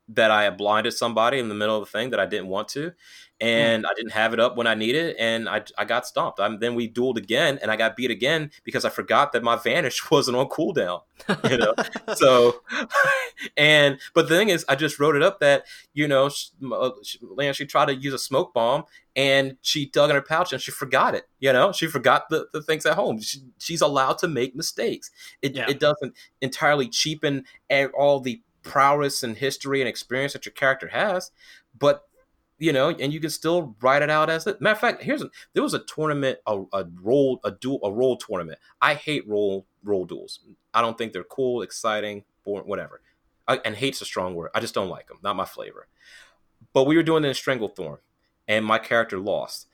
that 0.09 0.31
I 0.31 0.45
had 0.45 0.57
blinded 0.57 0.93
somebody 0.93 1.39
in 1.39 1.49
the 1.49 1.55
middle 1.55 1.77
of 1.77 1.85
the 1.85 1.91
thing 1.91 2.11
that 2.11 2.21
I 2.21 2.27
didn't 2.27 2.49
want 2.49 2.69
to. 2.69 2.93
And 3.45 3.85
mm. 3.85 3.87
I 3.87 3.93
didn't 3.95 4.13
have 4.13 4.33
it 4.33 4.41
up 4.41 4.57
when 4.57 4.67
I 4.67 4.75
needed 4.75 5.05
it, 5.11 5.17
and 5.19 5.49
I, 5.49 5.63
I 5.77 5.85
got 5.85 6.07
stomped. 6.07 6.41
I'm, 6.41 6.61
then 6.61 6.75
we 6.75 6.91
dueled 6.91 7.19
again, 7.19 7.59
and 7.61 7.71
I 7.71 7.77
got 7.77 7.95
beat 7.95 8.11
again 8.11 8.51
because 8.65 8.87
I 8.87 8.89
forgot 8.89 9.33
that 9.33 9.43
my 9.43 9.57
vanish 9.57 10.11
wasn't 10.11 10.39
on 10.39 10.49
cooldown. 10.49 11.03
You 11.51 11.59
know, 11.59 11.75
so 12.15 12.63
and 13.57 13.99
but 14.15 14.29
the 14.29 14.37
thing 14.37 14.49
is, 14.49 14.65
I 14.67 14.77
just 14.77 14.99
wrote 14.99 15.15
it 15.15 15.23
up 15.23 15.41
that 15.41 15.65
you 15.93 16.09
know, 16.09 16.31
she, 16.31 16.49
she, 17.03 17.53
she 17.53 17.67
tried 17.67 17.87
to 17.87 17.95
use 17.95 18.15
a 18.15 18.19
smoke 18.19 18.55
bomb, 18.55 18.85
and 19.15 19.59
she 19.61 19.87
dug 19.87 20.09
in 20.09 20.17
her 20.17 20.23
pouch 20.23 20.53
and 20.53 20.63
she 20.63 20.71
forgot 20.71 21.15
it. 21.15 21.29
You 21.39 21.53
know, 21.53 21.71
she 21.73 21.87
forgot 21.87 22.31
the, 22.31 22.47
the 22.55 22.63
things 22.63 22.87
at 22.87 22.95
home. 22.95 23.21
She, 23.21 23.41
she's 23.59 23.83
allowed 23.83 24.19
to 24.19 24.29
make 24.29 24.57
mistakes. 24.57 25.11
It, 25.43 25.55
yeah. 25.55 25.67
it 25.69 25.79
doesn't 25.79 26.15
entirely 26.41 26.89
cheapen 26.89 27.45
all 27.97 28.21
the 28.21 28.41
prowess 28.63 29.23
and 29.23 29.37
history 29.37 29.81
and 29.81 29.89
experience 29.89 30.33
that 30.33 30.47
your 30.47 30.55
character 30.55 30.89
has, 30.89 31.31
but 31.79 32.05
you 32.59 32.73
know, 32.73 32.91
and 32.91 33.13
you 33.13 33.21
can 33.21 33.31
still 33.31 33.77
write 33.81 34.03
it 34.03 34.11
out 34.11 34.31
as 34.31 34.47
it. 34.47 34.61
Matter 34.61 34.75
of 34.75 34.81
fact, 34.81 35.03
here's 35.03 35.23
a, 35.23 35.31
there 35.53 35.63
was 35.63 35.75
a 35.75 35.81
tournament, 35.81 36.39
a, 36.47 36.63
a 36.73 36.87
roll, 37.03 37.41
a 37.45 37.51
duel, 37.51 37.81
a 37.83 37.93
roll 37.93 38.17
tournament. 38.17 38.59
I 38.81 38.95
hate 38.95 39.27
roll 39.29 39.67
roll 39.83 40.05
duels. 40.05 40.41
I 40.73 40.81
don't 40.81 40.97
think 40.97 41.13
they're 41.13 41.25
cool, 41.25 41.63
exciting, 41.63 42.25
boring, 42.45 42.69
whatever. 42.69 43.01
I, 43.47 43.61
and 43.65 43.75
hate's 43.75 44.01
a 44.01 44.05
strong 44.07 44.35
word. 44.35 44.51
I 44.55 44.61
just 44.61 44.75
don't 44.75 44.89
like 44.89 45.09
them. 45.09 45.19
Not 45.23 45.37
my 45.37 45.45
flavor. 45.45 45.89
But 46.73 46.85
we 46.85 46.97
were 46.97 47.03
doing 47.03 47.25
it 47.25 47.29
in 47.29 47.35
Stranglethorn, 47.35 47.99
and 48.49 48.65
my 48.65 48.79
character 48.79 49.19
lost. 49.19 49.67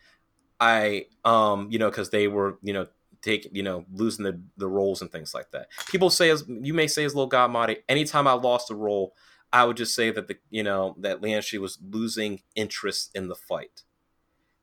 I, 0.58 1.06
um, 1.24 1.68
you 1.70 1.78
know, 1.78 1.88
because 1.88 2.10
they 2.10 2.28
were, 2.28 2.58
you 2.62 2.72
know, 2.72 2.86
taking, 3.22 3.54
you 3.54 3.62
know, 3.62 3.84
losing 3.92 4.24
the 4.24 4.40
the 4.56 4.66
rolls 4.66 5.02
and 5.02 5.12
things 5.12 5.34
like 5.34 5.50
that. 5.52 5.68
People 5.86 6.10
say 6.10 6.30
as 6.30 6.44
you 6.48 6.74
may 6.74 6.86
say 6.86 7.04
as 7.04 7.14
little 7.14 7.28
God 7.28 7.76
anytime 7.88 8.26
I 8.26 8.32
lost 8.32 8.70
a 8.70 8.74
role, 8.74 9.14
I 9.52 9.64
would 9.64 9.76
just 9.76 9.94
say 9.94 10.10
that 10.10 10.28
the 10.28 10.38
you 10.50 10.62
know 10.62 10.96
that 10.98 11.20
Lianshi 11.20 11.58
was 11.58 11.78
losing 11.82 12.42
interest 12.54 13.10
in 13.14 13.28
the 13.28 13.34
fight. 13.34 13.82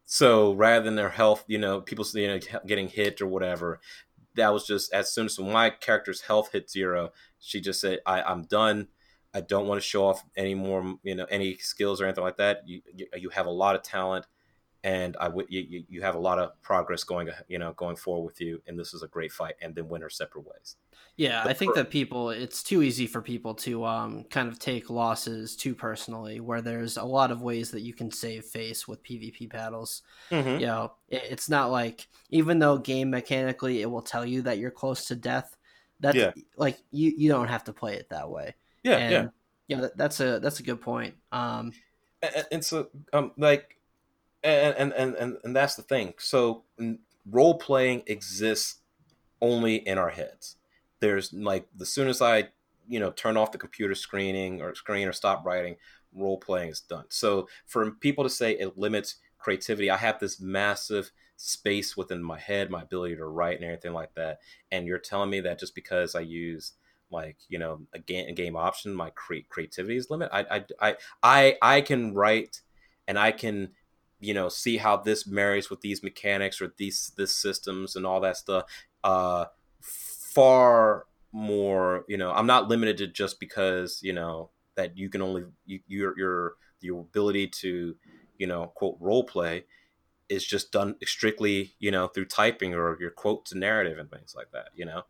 So 0.05 0.53
rather 0.53 0.85
than 0.85 0.95
their 0.95 1.09
health, 1.09 1.43
you 1.47 1.57
know, 1.57 1.81
people 1.81 2.05
you 2.13 2.27
know 2.27 2.39
getting 2.65 2.87
hit 2.87 3.21
or 3.21 3.27
whatever, 3.27 3.79
that 4.35 4.53
was 4.53 4.65
just 4.65 4.93
as 4.93 5.13
soon 5.13 5.25
as 5.25 5.39
my 5.39 5.69
character's 5.69 6.21
health 6.21 6.51
hit 6.53 6.69
zero, 6.69 7.11
she 7.39 7.59
just 7.61 7.81
said, 7.81 7.99
I, 8.05 8.21
"I'm 8.21 8.43
done. 8.43 8.87
I 9.33 9.41
don't 9.41 9.67
want 9.67 9.81
to 9.81 9.87
show 9.87 10.05
off 10.05 10.23
any 10.35 10.55
more, 10.55 10.95
you 11.03 11.15
know, 11.15 11.25
any 11.25 11.57
skills 11.57 12.01
or 12.01 12.05
anything 12.05 12.23
like 12.23 12.37
that. 12.37 12.63
You 12.67 12.81
you 13.15 13.29
have 13.29 13.45
a 13.47 13.51
lot 13.51 13.75
of 13.75 13.83
talent 13.83 14.25
and 14.83 15.17
I 15.19 15.27
would 15.27 15.47
you, 15.49 15.83
you 15.89 16.01
have 16.01 16.15
a 16.15 16.19
lot 16.19 16.39
of 16.39 16.61
progress 16.61 17.03
going 17.03 17.29
you 17.47 17.59
know 17.59 17.73
going 17.73 17.95
forward 17.95 18.25
with 18.25 18.41
you 18.41 18.61
and 18.67 18.79
this 18.79 18.93
is 18.93 19.03
a 19.03 19.07
great 19.07 19.31
fight 19.31 19.55
and 19.61 19.75
then 19.75 19.89
win 19.89 20.01
her 20.01 20.09
separate 20.09 20.45
ways 20.45 20.77
yeah 21.17 21.43
i 21.45 21.53
think 21.53 21.75
that 21.75 21.89
people 21.89 22.29
it's 22.29 22.63
too 22.63 22.81
easy 22.81 23.07
for 23.07 23.21
people 23.21 23.53
to 23.53 23.83
um, 23.85 24.23
kind 24.29 24.47
of 24.47 24.59
take 24.59 24.89
losses 24.89 25.55
too 25.55 25.75
personally 25.75 26.39
where 26.39 26.61
there's 26.61 26.97
a 26.97 27.03
lot 27.03 27.31
of 27.31 27.41
ways 27.41 27.71
that 27.71 27.81
you 27.81 27.93
can 27.93 28.11
save 28.11 28.45
face 28.45 28.87
with 28.87 29.03
pvp 29.03 29.49
battles 29.49 30.03
mm-hmm. 30.31 30.59
you 30.59 30.65
know 30.65 30.91
it, 31.09 31.23
it's 31.29 31.49
not 31.49 31.71
like 31.71 32.07
even 32.29 32.59
though 32.59 32.77
game 32.77 33.09
mechanically 33.09 33.81
it 33.81 33.89
will 33.89 34.01
tell 34.01 34.25
you 34.25 34.41
that 34.41 34.57
you're 34.57 34.71
close 34.71 35.07
to 35.07 35.15
death 35.15 35.57
that's 35.99 36.15
yeah. 36.15 36.31
like 36.55 36.77
you 36.91 37.11
you 37.17 37.29
don't 37.29 37.47
have 37.47 37.63
to 37.63 37.73
play 37.73 37.95
it 37.95 38.07
that 38.09 38.29
way 38.29 38.53
yeah 38.83 38.97
and, 38.97 39.11
yeah 39.11 39.27
yeah 39.67 39.81
that, 39.81 39.97
that's 39.97 40.19
a 40.19 40.39
that's 40.39 40.59
a 40.59 40.63
good 40.63 40.79
point 40.79 41.15
um 41.31 41.71
and, 42.21 42.45
and 42.51 42.65
so 42.65 42.89
um 43.13 43.31
like 43.37 43.77
and 44.43 44.93
and 44.93 45.15
and 45.15 45.37
and 45.43 45.55
that's 45.55 45.75
the 45.75 45.81
thing. 45.81 46.13
So 46.17 46.63
role 47.29 47.55
playing 47.55 48.03
exists 48.07 48.77
only 49.41 49.75
in 49.75 49.97
our 49.97 50.09
heads. 50.09 50.55
There's 50.99 51.33
like 51.33 51.67
the 51.75 51.85
soon 51.85 52.07
as 52.07 52.21
I 52.21 52.49
you 52.87 52.99
know 52.99 53.11
turn 53.11 53.37
off 53.37 53.51
the 53.51 53.57
computer 53.57 53.95
screening 53.95 54.61
or 54.61 54.75
screen 54.75 55.07
or 55.07 55.13
stop 55.13 55.45
writing, 55.45 55.75
role 56.13 56.37
playing 56.37 56.69
is 56.69 56.81
done. 56.81 57.05
So 57.09 57.47
for 57.65 57.91
people 57.91 58.23
to 58.23 58.29
say 58.29 58.53
it 58.53 58.77
limits 58.77 59.15
creativity, 59.37 59.89
I 59.89 59.97
have 59.97 60.19
this 60.19 60.39
massive 60.39 61.11
space 61.35 61.95
within 61.95 62.23
my 62.23 62.39
head, 62.39 62.71
my 62.71 62.81
ability 62.81 63.15
to 63.17 63.25
write 63.25 63.57
and 63.57 63.65
everything 63.65 63.93
like 63.93 64.13
that. 64.15 64.39
And 64.71 64.87
you're 64.87 64.97
telling 64.97 65.29
me 65.29 65.39
that 65.41 65.59
just 65.59 65.75
because 65.75 66.15
I 66.15 66.21
use 66.21 66.73
like 67.09 67.37
you 67.47 67.59
know 67.59 67.81
a 67.93 67.99
game, 67.99 68.27
a 68.29 68.33
game 68.33 68.55
option, 68.55 68.93
my 68.93 69.11
cre- 69.11 69.47
creativity 69.49 69.97
is 69.97 70.09
limited. 70.09 70.33
I, 70.33 70.57
I 70.57 70.65
I 70.81 70.95
I 71.23 71.57
I 71.61 71.81
can 71.81 72.13
write 72.13 72.61
and 73.07 73.17
I 73.17 73.31
can 73.31 73.69
you 74.19 74.33
know 74.33 74.49
see 74.49 74.77
how 74.77 74.97
this 74.97 75.27
marries 75.27 75.69
with 75.69 75.81
these 75.81 76.03
mechanics 76.03 76.61
or 76.61 76.73
these 76.77 77.11
this 77.17 77.35
systems 77.35 77.95
and 77.95 78.05
all 78.05 78.19
that 78.21 78.37
stuff 78.37 78.63
uh 79.03 79.45
far 80.37 81.07
more 81.31 82.05
you 82.07 82.15
know 82.15 82.31
i'm 82.31 82.45
not 82.45 82.67
limited 82.67 82.95
to 82.97 83.07
just 83.07 83.39
because 83.39 83.99
you 84.03 84.13
know 84.13 84.51
that 84.75 84.95
you 84.95 85.09
can 85.09 85.19
only 85.19 85.43
you, 85.65 85.79
your 85.87 86.17
your 86.17 86.53
your 86.79 87.01
ability 87.01 87.47
to 87.47 87.95
you 88.37 88.45
know 88.45 88.71
quote 88.75 88.97
role 88.99 89.23
play 89.23 89.65
is 90.29 90.45
just 90.45 90.71
done 90.71 90.95
strictly 91.03 91.73
you 91.79 91.89
know 91.89 92.07
through 92.07 92.25
typing 92.25 92.75
or 92.75 92.97
your 92.99 93.09
quotes 93.09 93.51
and 93.51 93.61
narrative 93.61 93.97
and 93.97 94.11
things 94.11 94.35
like 94.37 94.51
that 94.51 94.69
you 94.75 94.85
know 94.85 95.01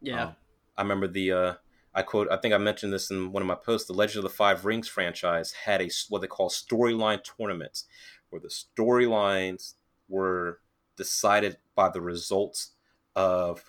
yeah 0.00 0.22
um, 0.22 0.36
i 0.76 0.82
remember 0.82 1.08
the 1.08 1.32
uh 1.32 1.54
I 1.98 2.02
quote, 2.02 2.28
I 2.30 2.36
think 2.36 2.52
I 2.52 2.58
mentioned 2.58 2.92
this 2.92 3.10
in 3.10 3.32
one 3.32 3.42
of 3.42 3.46
my 3.46 3.54
posts. 3.54 3.88
The 3.88 3.94
Legend 3.94 4.18
of 4.22 4.30
the 4.30 4.36
Five 4.36 4.66
Rings 4.66 4.86
franchise 4.86 5.52
had 5.64 5.80
a 5.80 5.88
what 6.10 6.20
they 6.20 6.26
call 6.26 6.50
storyline 6.50 7.22
tournaments, 7.24 7.86
where 8.28 8.38
the 8.38 8.50
storylines 8.50 9.76
were 10.06 10.60
decided 10.98 11.56
by 11.74 11.88
the 11.88 12.02
results 12.02 12.72
of 13.14 13.64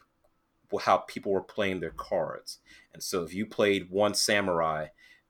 how 0.84 0.98
people 0.98 1.32
were 1.32 1.42
playing 1.42 1.80
their 1.80 1.92
cards. 1.92 2.60
And 2.94 3.02
so 3.02 3.24
if 3.24 3.34
you 3.34 3.46
played 3.46 3.90
one 3.90 4.14
samurai 4.14 4.88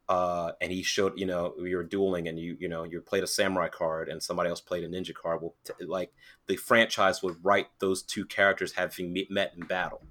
uh, 0.10 0.54
and 0.62 0.72
he 0.72 0.84
showed, 0.84 1.20
you 1.20 1.26
know, 1.26 1.54
you 1.60 1.76
were 1.76 1.84
dueling 1.84 2.28
and 2.28 2.40
you, 2.40 2.58
you 2.60 2.70
know, 2.70 2.84
you 2.84 3.02
played 3.02 3.24
a 3.24 3.28
samurai 3.28 3.68
card 3.68 4.10
and 4.10 4.24
somebody 4.24 4.50
else 4.50 4.62
played 4.62 4.84
a 4.84 4.88
ninja 4.88 5.14
card, 5.14 5.42
well, 5.42 5.56
t- 5.66 5.86
like 5.86 6.12
the 6.48 6.56
franchise 6.56 7.22
would 7.22 7.36
write 7.44 7.68
those 7.80 8.04
two 8.04 8.26
characters 8.26 8.74
having 8.74 9.16
met 9.30 9.54
in 9.56 9.68
battle. 9.68 10.02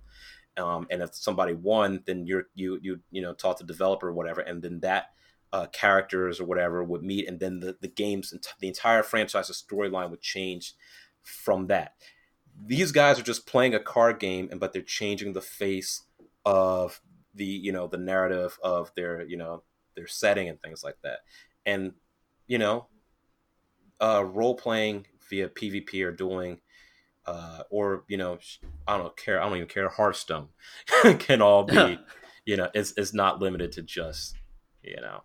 Um, 0.56 0.86
and 0.90 1.02
if 1.02 1.14
somebody 1.14 1.52
won, 1.54 2.02
then 2.06 2.26
you're 2.26 2.44
you 2.54 2.78
you 2.82 3.00
you 3.10 3.20
know 3.20 3.34
taught 3.34 3.58
the 3.58 3.64
developer 3.64 4.08
or 4.08 4.12
whatever, 4.14 4.40
and 4.40 4.62
then 4.62 4.80
that 4.80 5.10
uh, 5.52 5.66
characters 5.66 6.40
or 6.40 6.44
whatever 6.44 6.82
would 6.82 7.02
meet, 7.02 7.28
and 7.28 7.40
then 7.40 7.60
the 7.60 7.76
the 7.80 7.88
games, 7.88 8.32
the 8.60 8.68
entire 8.68 9.02
franchise's 9.02 9.62
storyline 9.62 10.10
would 10.10 10.22
change 10.22 10.74
from 11.22 11.66
that. 11.66 11.94
These 12.64 12.92
guys 12.92 13.18
are 13.18 13.24
just 13.24 13.46
playing 13.46 13.74
a 13.74 13.80
card 13.80 14.18
game, 14.18 14.48
and 14.50 14.60
but 14.60 14.72
they're 14.72 14.82
changing 14.82 15.32
the 15.32 15.40
face 15.40 16.02
of 16.44 17.00
the 17.34 17.44
you 17.44 17.72
know 17.72 17.86
the 17.86 17.98
narrative 17.98 18.58
of 18.62 18.92
their 18.96 19.22
you 19.22 19.36
know 19.36 19.62
their 19.94 20.06
setting 20.06 20.48
and 20.48 20.60
things 20.60 20.82
like 20.82 20.96
that. 21.02 21.20
And 21.64 21.92
you 22.46 22.58
know, 22.58 22.86
uh, 24.00 24.24
role 24.24 24.54
playing 24.54 25.06
via 25.28 25.48
PvP 25.48 26.04
or 26.04 26.12
dueling, 26.12 26.60
uh, 27.26 27.62
or 27.70 28.04
you 28.08 28.16
know, 28.16 28.38
I 28.86 28.96
don't 28.98 29.16
care. 29.16 29.40
I 29.40 29.48
don't 29.48 29.56
even 29.56 29.68
care. 29.68 29.88
Hearthstone 29.88 30.48
can 31.18 31.42
all 31.42 31.64
be, 31.64 31.98
you 32.44 32.56
know, 32.56 32.68
is 32.74 32.92
is 32.92 33.12
not 33.12 33.40
limited 33.40 33.72
to 33.72 33.82
just 33.82 34.36
you 34.82 35.00
know, 35.00 35.22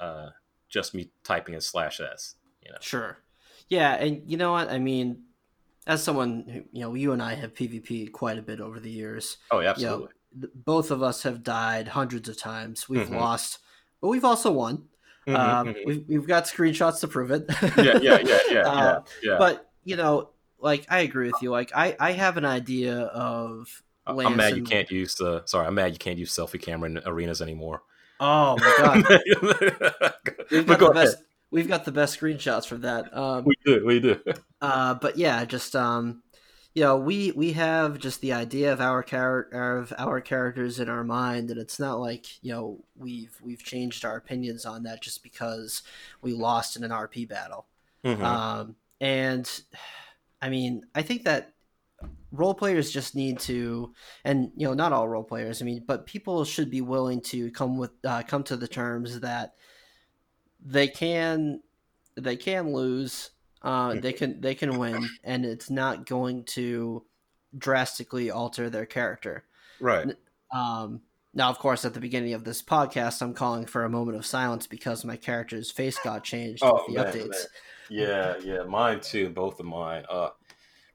uh, 0.00 0.30
just 0.68 0.94
me 0.94 1.10
typing 1.22 1.54
in 1.54 1.60
slash 1.60 2.00
s. 2.00 2.34
You 2.64 2.72
know, 2.72 2.78
Sure. 2.80 3.18
Yeah, 3.68 3.94
and 3.94 4.22
you 4.26 4.36
know 4.36 4.52
what? 4.52 4.68
I 4.68 4.78
mean, 4.78 5.22
as 5.86 6.02
someone 6.02 6.44
who, 6.48 6.62
you 6.72 6.80
know, 6.82 6.94
you 6.94 7.12
and 7.12 7.22
I 7.22 7.34
have 7.34 7.54
PvP 7.54 8.10
quite 8.12 8.38
a 8.38 8.42
bit 8.42 8.60
over 8.60 8.80
the 8.80 8.90
years. 8.90 9.36
oh 9.50 9.60
yeah, 9.60 9.74
You 9.76 9.86
know, 9.86 9.92
absolutely. 9.92 10.08
th- 10.40 10.52
both 10.54 10.90
of 10.90 11.02
us 11.02 11.22
have 11.24 11.42
died 11.42 11.88
hundreds 11.88 12.28
of 12.28 12.38
times. 12.38 12.88
We've 12.88 13.06
Mhm. 13.08 13.16
lost, 13.20 13.58
but 14.00 14.08
we've 14.08 14.24
also 14.24 14.50
won. 14.52 14.84
Mhm, 15.26 15.34
um, 15.38 15.66
mhm. 15.68 15.86
we've, 15.86 16.04
we've 16.08 16.26
got 16.26 16.44
screenshots 16.44 17.00
to 17.00 17.08
prove 17.08 17.30
it. 17.30 17.44
yeah, 17.78 17.98
yeah, 17.98 18.18
yeah, 18.18 18.18
yeah, 18.22 18.38
yeah, 18.50 18.60
Uh, 18.68 19.02
yeah. 19.22 19.36
But 19.38 19.70
you 19.84 19.96
know, 19.96 20.30
like 20.58 20.86
I 20.90 21.00
agree 21.00 21.30
with 21.30 21.42
you. 21.42 21.50
Like 21.50 21.72
I, 21.74 21.96
I 22.00 22.12
have 22.12 22.36
an 22.36 22.44
idea 22.44 22.98
of. 22.98 23.82
I- 24.06 24.10
I'm 24.10 24.16
Lance 24.16 24.36
mad 24.36 24.56
you 24.56 24.64
can't 24.64 24.90
use 24.90 25.14
the. 25.14 25.42
Sorry, 25.46 25.66
I'm 25.66 25.74
mad 25.74 25.92
you 25.92 25.98
can't 25.98 26.18
use 26.18 26.30
selfie 26.34 26.60
camera 26.60 26.90
in 26.90 27.00
arenas 27.06 27.40
anymore. 27.40 27.82
Oh 28.20 28.56
my 28.58 28.74
god, 28.78 30.14
we've 30.50 30.66
but 30.66 30.78
go 30.78 30.92
the 30.92 31.00
ahead. 31.00 31.14
We've 31.54 31.68
got 31.68 31.84
the 31.84 31.92
best 31.92 32.18
screenshots 32.18 32.66
for 32.66 32.76
that. 32.78 33.16
Um, 33.16 33.44
We 33.44 33.54
do, 33.64 33.86
we 33.86 34.00
do. 34.00 34.20
Uh, 34.60 34.94
but 34.94 35.18
yeah, 35.18 35.44
just 35.44 35.76
um, 35.76 36.22
you 36.74 36.82
know, 36.82 36.96
we 36.96 37.32
we 37.32 37.52
have 37.52 37.98
just 37.98 38.22
the 38.22 38.32
idea 38.32 38.72
of 38.72 38.80
our 38.80 39.02
char- 39.02 39.50
of 39.52 39.92
our 39.98 40.22
characters 40.22 40.80
in 40.80 40.88
our 40.88 41.04
mind, 41.04 41.50
and 41.50 41.60
it's 41.60 41.78
not 41.78 42.00
like 42.00 42.42
you 42.42 42.50
know 42.50 42.82
we've 42.96 43.38
we've 43.42 43.62
changed 43.62 44.06
our 44.06 44.16
opinions 44.16 44.64
on 44.64 44.84
that 44.84 45.02
just 45.02 45.22
because 45.22 45.82
we 46.22 46.32
lost 46.32 46.76
in 46.76 46.82
an 46.82 46.90
RP 46.90 47.28
battle. 47.28 47.66
Mhm. 48.04 48.22
Um, 48.22 48.76
and 49.02 49.48
I 50.40 50.48
mean, 50.48 50.82
I 50.94 51.02
think 51.02 51.24
that 51.24 51.52
role 52.32 52.54
players 52.54 52.90
just 52.90 53.14
need 53.14 53.38
to, 53.40 53.92
and 54.24 54.50
you 54.56 54.66
know, 54.66 54.72
not 54.74 54.94
all 54.94 55.06
role 55.08 55.24
players. 55.24 55.60
I 55.60 55.66
mean, 55.66 55.84
but 55.86 56.06
people 56.06 56.44
should 56.46 56.70
be 56.70 56.80
willing 56.80 57.20
to 57.22 57.50
come 57.50 57.76
with 57.76 57.92
uh, 58.02 58.22
come 58.26 58.44
to 58.44 58.56
the 58.56 58.66
terms 58.68 59.20
that 59.20 59.54
they 60.64 60.88
can 60.88 61.60
they 62.16 62.36
can 62.36 62.72
lose, 62.72 63.30
uh, 63.62 63.94
they 63.94 64.12
can 64.12 64.40
they 64.40 64.54
can 64.54 64.78
win, 64.78 65.08
and 65.22 65.44
it's 65.44 65.70
not 65.70 66.06
going 66.06 66.44
to 66.44 67.04
drastically 67.56 68.30
alter 68.30 68.68
their 68.70 68.86
character. 68.86 69.44
right. 69.80 70.16
Um, 70.52 71.02
now, 71.36 71.50
of 71.50 71.58
course, 71.58 71.84
at 71.84 71.94
the 71.94 72.00
beginning 72.00 72.32
of 72.34 72.44
this 72.44 72.62
podcast, 72.62 73.20
I'm 73.20 73.34
calling 73.34 73.66
for 73.66 73.82
a 73.84 73.88
moment 73.88 74.16
of 74.16 74.24
silence 74.24 74.68
because 74.68 75.04
my 75.04 75.16
character's 75.16 75.68
face 75.70 75.98
got 75.98 76.22
changed 76.22 76.62
Oh, 76.64 76.84
with 76.86 76.94
the 76.96 77.02
man, 77.02 77.12
updates. 77.12 77.28
man. 77.30 77.38
Yeah, 77.90 78.34
yeah, 78.44 78.62
mine 78.62 79.00
too. 79.00 79.30
Both 79.30 79.58
of 79.58 79.66
mine. 79.66 80.04
Uh, 80.08 80.30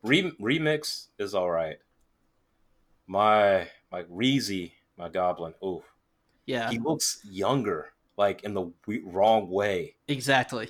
re- 0.01 0.31
remix 0.39 1.07
is 1.17 1.35
all 1.35 1.49
right. 1.51 1.77
My 3.07 3.67
my 3.91 4.03
Reezy, 4.03 4.73
my 4.97 5.09
goblin. 5.09 5.53
Ooh, 5.63 5.83
Yeah, 6.45 6.69
he 6.69 6.79
looks 6.79 7.19
younger, 7.29 7.91
like 8.19 8.43
in 8.43 8.53
the 8.53 8.71
wrong 9.05 9.49
way. 9.49 9.95
exactly. 10.07 10.69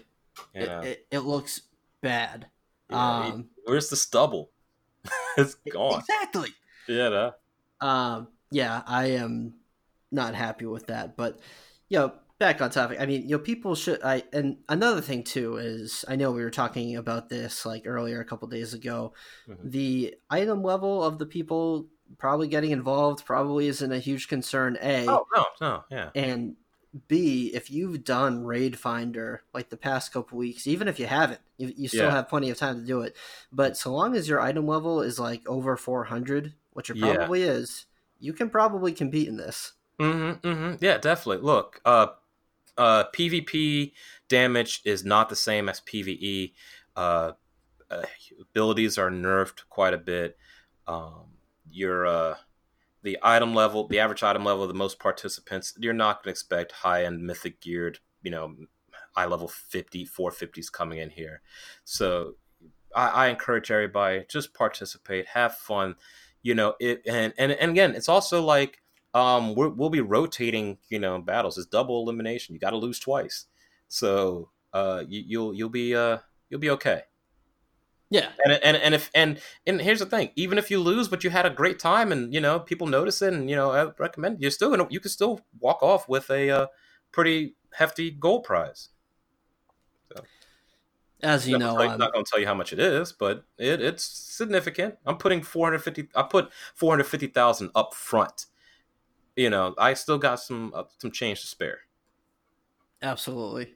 You 0.54 0.62
It, 0.62 0.68
know? 0.68 0.82
it, 0.82 1.08
it 1.12 1.20
looks 1.20 1.62
bad. 2.02 2.48
Yeah, 2.90 2.98
um, 2.98 3.50
where's 3.66 3.90
the 3.90 3.96
stubble? 3.96 4.52
it's 5.38 5.56
gone. 5.72 6.02
Exactly. 6.02 6.50
Yeah, 6.88 7.10
no? 7.10 7.34
Um, 7.82 8.30
yeah, 8.52 8.82
I 8.86 9.08
am 9.12 9.56
not 10.12 10.36
happy 10.36 10.66
with 10.66 10.88
that. 10.88 11.16
But 11.18 11.40
you 11.90 12.00
know, 12.00 12.14
back 12.40 12.62
on 12.62 12.70
topic. 12.70 13.00
I 13.00 13.06
mean, 13.06 13.24
you 13.24 13.38
know, 13.38 13.40
people 13.40 13.76
should. 13.76 14.02
I 14.04 14.24
and 14.34 14.58
another 14.70 15.02
thing 15.02 15.24
too 15.24 15.58
is 15.58 16.04
I 16.08 16.16
know 16.16 16.32
we 16.32 16.44
were 16.44 16.50
talking 16.52 16.96
about 16.98 17.30
this 17.30 17.66
like 17.66 17.84
earlier 17.86 18.20
a 18.20 18.26
couple 18.26 18.48
days 18.48 18.74
ago. 18.74 19.14
Mhm. 19.48 19.70
The 19.72 20.16
item 20.30 20.64
level 20.64 21.04
of 21.04 21.20
the 21.20 21.26
people 21.26 21.88
probably 22.18 22.48
getting 22.48 22.72
involved 22.72 23.26
probably 23.26 23.68
isn't 23.68 23.92
a 23.92 24.00
huge 24.00 24.28
concern. 24.28 24.78
A 24.82 25.08
Oh 25.08 25.26
no, 25.36 25.46
no, 25.62 25.84
yeah. 25.90 26.12
and 26.16 26.56
B, 27.08 27.52
if 27.54 27.70
you've 27.70 28.04
done 28.04 28.46
Raid 28.46 28.78
Finder 28.78 29.44
like 29.54 29.70
the 29.70 29.78
past 29.78 30.12
couple 30.12 30.38
weeks, 30.38 30.66
even 30.66 30.88
if 30.88 31.00
you 31.00 31.06
haven't, 31.06 31.42
you, 31.58 31.72
you 31.78 31.88
still 31.88 32.06
Yeah. 32.06 32.12
have 32.12 32.30
plenty 32.30 32.50
of 32.50 32.58
time 32.58 32.80
to 32.82 32.86
do 32.86 33.02
it. 33.02 33.16
But 33.52 33.78
so 33.78 33.94
long 33.94 34.16
as 34.16 34.28
your 34.28 34.42
item 34.42 34.66
level 34.68 35.02
is 35.02 35.20
like 35.20 35.48
over 35.48 35.78
400, 35.78 36.54
which 36.74 36.90
it 36.90 36.98
Yeah. 36.98 37.16
probably 37.16 37.44
is, 37.44 37.86
you 38.20 38.34
can 38.34 38.50
probably 38.50 38.92
compete 38.92 39.28
in 39.28 39.38
this. 39.38 39.74
Mm-hmm, 40.00 40.48
mm-hmm. 40.48 40.84
Yeah, 40.84 40.98
definitely. 40.98 41.44
Look, 41.46 41.80
uh, 41.86 42.08
uh, 42.78 43.04
PvP 43.14 43.94
damage 44.28 44.82
is 44.86 45.04
not 45.06 45.30
the 45.30 45.36
same 45.36 45.70
as 45.70 45.82
PvE. 45.82 46.54
Uh, 46.96 47.34
uh, 47.92 48.04
abilities 48.42 48.98
are 48.98 49.10
nerfed 49.12 49.62
quite 49.70 49.94
a 49.94 49.98
bit. 49.98 50.38
Um, 50.88 51.26
your 51.70 52.08
uh, 52.08 52.36
the 53.04 53.18
item 53.22 53.54
level, 53.54 53.88
the 53.88 54.00
average 54.00 54.24
item 54.24 54.44
level 54.44 54.64
of 54.64 54.68
the 54.68 54.74
most 54.74 55.00
participants, 55.00 55.74
you're 55.78 55.94
not 55.94 56.18
going 56.18 56.26
to 56.26 56.32
expect 56.32 56.72
high 56.72 57.06
end 57.06 57.26
mythic 57.26 57.62
geared, 57.62 58.00
you 58.22 58.32
know, 58.32 58.56
high 59.16 59.26
level 59.26 59.48
50, 59.48 60.06
450s 60.06 60.72
coming 60.72 61.00
in 61.00 61.10
here. 61.10 61.42
So 61.84 62.36
I, 62.96 63.08
I 63.08 63.28
encourage 63.28 63.72
everybody 63.72 64.26
just 64.30 64.54
participate, 64.54 65.28
have 65.28 65.56
fun. 65.56 65.96
You 66.42 66.56
know, 66.56 66.76
it 66.80 67.02
and 67.06 67.34
and, 67.38 67.52
and 67.52 67.72
again, 67.72 67.96
it's 67.96 68.10
also 68.10 68.42
like 68.42 68.80
um 69.14 69.56
we're, 69.56 69.70
we'll 69.70 69.90
be 69.90 70.02
rotating 70.02 70.78
you 70.90 71.00
know 71.00 71.20
battles 71.20 71.58
it's 71.58 71.68
double 71.68 72.04
elimination 72.04 72.54
you 72.54 72.60
got 72.60 72.70
to 72.70 72.78
lose 72.78 73.00
twice 73.00 73.46
so 73.88 74.50
uh 74.74 75.04
you, 75.08 75.24
you'll 75.26 75.54
you'll 75.54 75.70
be 75.70 75.96
uh 75.96 76.18
you'll 76.50 76.60
be 76.60 76.70
okay 76.70 77.02
Yeah. 78.12 78.30
and 78.44 78.54
and 78.64 78.78
and 78.78 78.96
if 78.96 79.12
and 79.14 79.40
and 79.68 79.80
here's 79.80 80.00
the 80.00 80.06
thing 80.06 80.32
even 80.36 80.58
if 80.58 80.72
you 80.72 80.80
lose 80.80 81.08
but 81.08 81.24
you 81.24 81.30
had 81.30 81.46
a 81.46 81.50
great 81.52 81.78
time 81.78 82.12
and 82.12 82.34
you 82.34 82.42
know 82.42 82.60
people 82.60 82.88
notice 82.88 83.22
it 83.22 83.34
and 83.34 83.50
you 83.50 83.56
know 83.56 83.72
i 83.72 83.92
recommend 84.00 84.42
you're 84.42 84.50
still 84.50 84.72
gonna 84.72 84.88
you 84.90 85.00
can 85.00 85.12
still 85.12 85.42
walk 85.60 85.84
off 85.84 86.10
with 86.10 86.30
a 86.32 86.50
uh, 86.50 86.68
pretty 87.12 87.56
hefty 87.74 88.12
gold 88.12 88.44
prize. 88.44 88.90
As 91.22 91.48
you 91.48 91.58
not, 91.58 91.74
know, 91.74 91.78
tell 91.78 91.92
um, 91.92 92.00
not 92.00 92.14
gonna 92.14 92.24
tell 92.26 92.40
you 92.40 92.46
how 92.48 92.54
much 92.54 92.72
it 92.74 92.80
is 92.80 93.12
but 93.12 93.44
it, 93.58 93.82
it's 93.82 94.04
significant. 94.04 94.96
I'm 95.06 95.18
putting 95.18 95.44
450 95.44 96.10
i 96.16 96.24
put 96.24 96.52
450000 96.76 97.70
up 97.76 97.94
front. 97.94 98.46
You 99.36 99.50
know 99.50 99.76
i 99.78 99.94
still 99.94 100.18
got 100.18 100.40
some 100.40 100.72
uh, 100.74 100.84
some 100.98 101.12
change 101.12 101.42
to 101.42 101.48
spare. 101.48 101.82
Absolutely. 103.02 103.76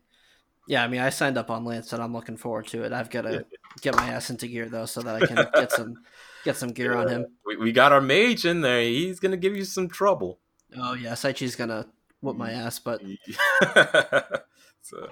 Yeah, 0.68 0.84
I 0.84 0.88
mean, 0.88 1.02
I 1.02 1.10
signed 1.10 1.38
up 1.38 1.50
on 1.50 1.66
Lance 1.66 1.92
and 1.92 2.02
I'm 2.02 2.14
looking 2.14 2.38
forward 2.38 2.68
to 2.68 2.84
it. 2.84 2.94
I've 2.94 3.10
got 3.10 3.24
to 3.24 3.46
get 3.82 3.96
my 3.96 4.08
ass 4.08 4.30
into 4.30 4.48
gear 4.48 4.70
though, 4.70 4.86
so 4.86 5.02
that 5.02 5.22
I 5.22 5.26
can 5.26 5.48
get 5.54 5.72
some 5.72 5.96
get 6.44 6.58
some 6.58 6.70
gear 6.70 6.96
on 6.96 7.08
him. 7.08 7.26
We, 7.46 7.58
we 7.58 7.72
got 7.72 7.92
our 7.92 8.02
mage 8.02 8.46
in 8.46 8.62
there. 8.62 8.82
He's 8.82 9.20
gonna 9.20 9.38
give 9.38 9.56
you 9.56 9.66
some 9.66 9.88
trouble. 9.88 10.40
Oh 10.78 10.94
yeah, 10.94 11.14
Saichi's 11.14 11.56
gonna 11.56 11.88
whoop 12.22 12.38
my 12.38 12.52
ass, 12.52 12.80
but 12.80 13.02
so, 14.82 15.10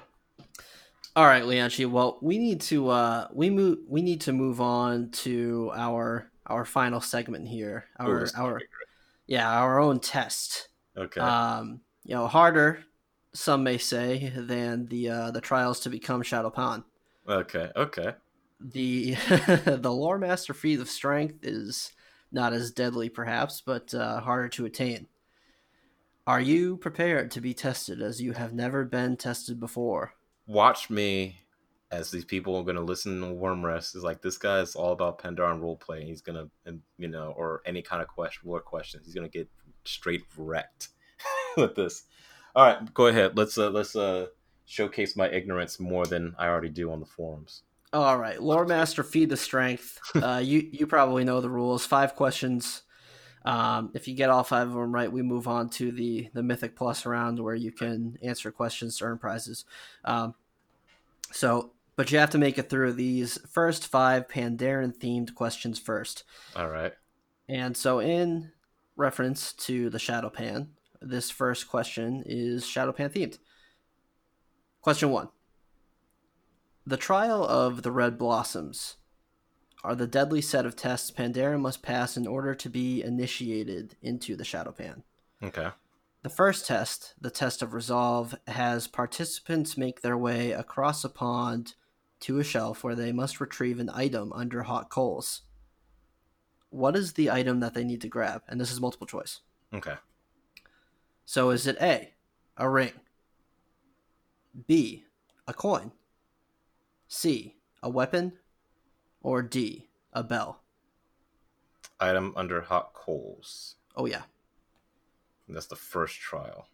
All 1.16 1.26
right, 1.26 1.44
Lianchi. 1.44 1.90
Well, 1.90 2.18
we 2.22 2.38
need 2.38 2.62
to 2.62 2.90
uh 2.90 3.28
we 3.34 3.50
move 3.50 3.80
we 3.88 4.02
need 4.02 4.22
to 4.22 4.34
move 4.34 4.62
on 4.62 5.10
to 5.12 5.72
our 5.76 6.32
our 6.48 6.66
final 6.66 7.02
segment 7.02 7.48
here. 7.48 7.86
Our 8.00 8.24
Ooh, 8.24 8.28
our 8.38 8.62
yeah, 9.28 9.50
our 9.50 9.80
own 9.80 10.00
test. 10.00 10.70
okay. 10.98 11.22
Um, 11.22 11.82
you 12.04 12.16
know, 12.16 12.28
harder 12.28 12.84
some 13.34 13.64
may 13.64 13.78
say 13.78 14.32
than 14.36 14.88
the 14.88 15.10
uh 15.10 15.32
the 15.32 15.42
trials 15.42 15.80
to 15.82 15.90
become 15.90 16.22
Shado-Pan. 16.22 16.84
okay. 17.28 17.72
Okay. 17.76 18.14
The 18.60 19.14
the 19.66 19.92
lore 19.92 20.20
master 20.20 20.54
feat 20.54 20.80
of 20.80 20.90
strength 20.90 21.40
is 21.44 21.92
not 22.32 22.54
as 22.54 22.72
deadly 22.72 23.10
perhaps, 23.10 23.62
but 23.62 23.94
uh, 23.94 24.22
harder 24.22 24.50
to 24.50 24.66
attain. 24.66 25.08
Are 26.28 26.40
you 26.40 26.78
prepared 26.78 27.32
to 27.32 27.42
be 27.42 27.54
tested 27.54 28.02
as 28.02 28.22
you 28.22 28.34
have 28.34 28.54
never 28.54 28.86
been 28.86 29.18
tested 29.18 29.60
before? 29.60 30.14
Watch 30.48 30.90
me 30.90 31.38
as 31.92 32.12
these 32.12 32.24
people 32.24 32.56
are 32.56 32.64
gonna 32.64 32.82
listen 32.82 33.20
to 33.22 33.28
Wyrmrest. 33.28 33.96
Is 33.96 34.04
like 34.04 34.22
this 34.22 34.38
guy 34.38 34.60
is 34.60 34.76
all 34.76 34.94
about 34.94 35.20
Pandaren 35.22 35.60
roleplay. 35.60 36.04
He's 36.04 36.22
gonna, 36.22 36.48
and, 36.66 36.82
you 36.98 37.08
know, 37.08 37.34
or 37.36 37.62
any 37.66 37.82
kind 37.82 38.02
of 38.02 38.08
question, 38.08 38.48
war 38.48 38.62
questions. 38.62 39.06
He's 39.06 39.16
gonna 39.16 39.28
get 39.28 39.50
straight 39.84 40.24
wrecked 40.38 40.90
with 41.58 41.76
this. 41.76 42.04
All 42.56 42.66
right, 42.66 42.94
go 42.94 43.08
ahead. 43.08 43.38
Let's 43.38 43.58
uh, 43.58 43.70
let's 43.70 43.96
uh, 43.96 44.28
showcase 44.66 45.16
my 45.16 45.30
ignorance 45.30 45.80
more 45.80 46.06
than 46.06 46.36
I 46.38 46.48
already 46.48 46.70
do 46.70 46.92
on 46.92 47.00
the 47.00 47.06
forums. 47.06 47.64
All 47.94 48.18
right, 48.18 48.42
lore 48.42 48.66
master, 48.66 49.04
feat 49.04 49.32
of 49.32 49.40
strength. 49.40 50.00
Uh, 50.16 50.42
you 50.44 50.70
you 50.72 50.88
probably 50.88 51.24
know 51.24 51.42
the 51.42 51.50
rules. 51.50 51.86
Five 51.86 52.16
questions. 52.16 52.84
Um, 53.44 53.92
if 53.96 54.08
you 54.08 54.14
get 54.14 54.30
all 54.30 54.44
five 54.44 54.68
of 54.68 54.74
them 54.74 54.94
right, 54.94 55.12
we 55.12 55.24
move 55.24 55.48
on 55.48 55.70
to 55.72 55.92
the 55.92 56.30
the 56.34 56.44
mythic 56.44 56.76
plus 56.76 57.06
round 57.06 57.40
where 57.40 57.56
you 57.56 57.72
can 57.72 58.18
answer 58.22 58.52
questions 58.52 58.98
to 58.98 59.06
earn 59.06 59.18
prizes. 59.18 59.66
Um, 60.06 60.36
so 61.32 61.72
but 61.96 62.12
you 62.12 62.18
have 62.18 62.30
to 62.32 62.38
make 62.38 62.58
it 62.58 62.70
through 62.70 62.94
these 62.94 63.38
first 63.48 63.88
five 63.88 64.28
Pandaren 64.28 64.96
themed 64.98 65.36
questions 65.36 65.78
first. 65.78 66.24
All 66.56 66.68
right. 66.68 66.94
And 67.48 67.76
so, 67.76 68.00
in 68.00 68.52
reference 68.96 69.54
to 69.54 69.90
the 69.90 69.98
Shado-Pan, 69.98 70.70
this 71.02 71.30
first 71.30 71.68
question 71.68 72.24
is 72.26 72.64
Shado-Pan 72.64 73.10
themed. 73.10 73.40
Question 74.82 75.10
one 75.10 75.30
The 76.86 76.98
trial 76.98 77.46
of 77.46 77.82
the 77.82 77.92
Red 77.92 78.18
Blossoms 78.18 78.98
are 79.84 79.96
the 79.96 80.08
deadly 80.08 80.42
set 80.42 80.66
of 80.66 80.76
tests 80.76 81.12
Pandaren 81.12 81.60
must 81.60 81.82
pass 81.82 82.16
in 82.16 82.28
order 82.28 82.54
to 82.54 82.70
be 82.70 83.04
initiated 83.04 83.96
into 84.02 84.36
the 84.36 84.44
Shado-Pan. 84.44 85.04
Okay. 85.44 85.70
The 86.24 86.30
first 86.30 86.68
test, 86.68 87.16
the 87.20 87.32
test 87.32 87.64
of 87.64 87.74
resolve, 87.74 88.36
has 88.48 88.88
participants 88.88 89.76
make 89.76 90.02
their 90.02 90.18
way 90.18 90.52
across 90.52 91.04
a 91.04 91.10
pond 91.10 91.74
to 92.20 92.38
a 92.38 92.44
shelf 92.44 92.84
where 92.84 92.94
they 92.94 93.12
must 93.12 93.42
retrieve 93.42 93.80
an 93.80 93.90
item 93.92 94.32
under 94.34 94.64
hot 94.64 94.92
coals. 94.92 95.42
What 96.70 96.96
is 96.96 97.14
the 97.14 97.32
item 97.32 97.60
that 97.62 97.74
they 97.74 97.84
need 97.84 98.02
to 98.02 98.08
grab? 98.08 98.44
And 98.48 98.62
this 98.62 98.72
is 98.72 98.80
multiple 98.80 99.08
choice. 99.08 99.40
Okay. 99.74 99.96
So 101.26 101.50
is 101.52 101.68
it 101.68 101.78
A, 101.82 102.14
a 102.58 102.70
ring? 102.70 102.94
B, 104.68 105.06
a 105.48 105.54
coin? 105.54 105.92
C, 107.08 107.56
a 107.82 107.90
weapon? 107.90 108.34
Or 109.22 109.42
D, 109.42 109.90
a 110.14 110.24
bell? 110.24 110.62
Item 112.00 112.34
under 112.36 112.62
hot 112.62 112.94
coals. 112.94 113.76
Oh, 113.96 114.06
yeah. 114.06 114.24
And 115.48 115.56
that's 115.56 115.68
the 115.68 115.76
first 115.76 116.20
trial. 116.20 116.68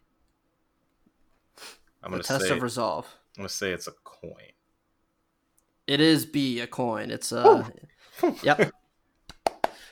I'm 2.02 2.10
gonna 2.10 2.22
test 2.22 2.46
say 2.46 2.50
of 2.50 2.62
resolve. 2.62 3.06
I'm 3.36 3.42
gonna 3.42 3.48
say 3.48 3.72
it's 3.72 3.86
a 3.88 3.92
coin. 4.04 4.52
It 5.86 6.00
is 6.00 6.26
B, 6.26 6.60
a 6.60 6.66
coin. 6.66 7.10
It's 7.10 7.32
a. 7.32 7.70
yep. 8.42 8.72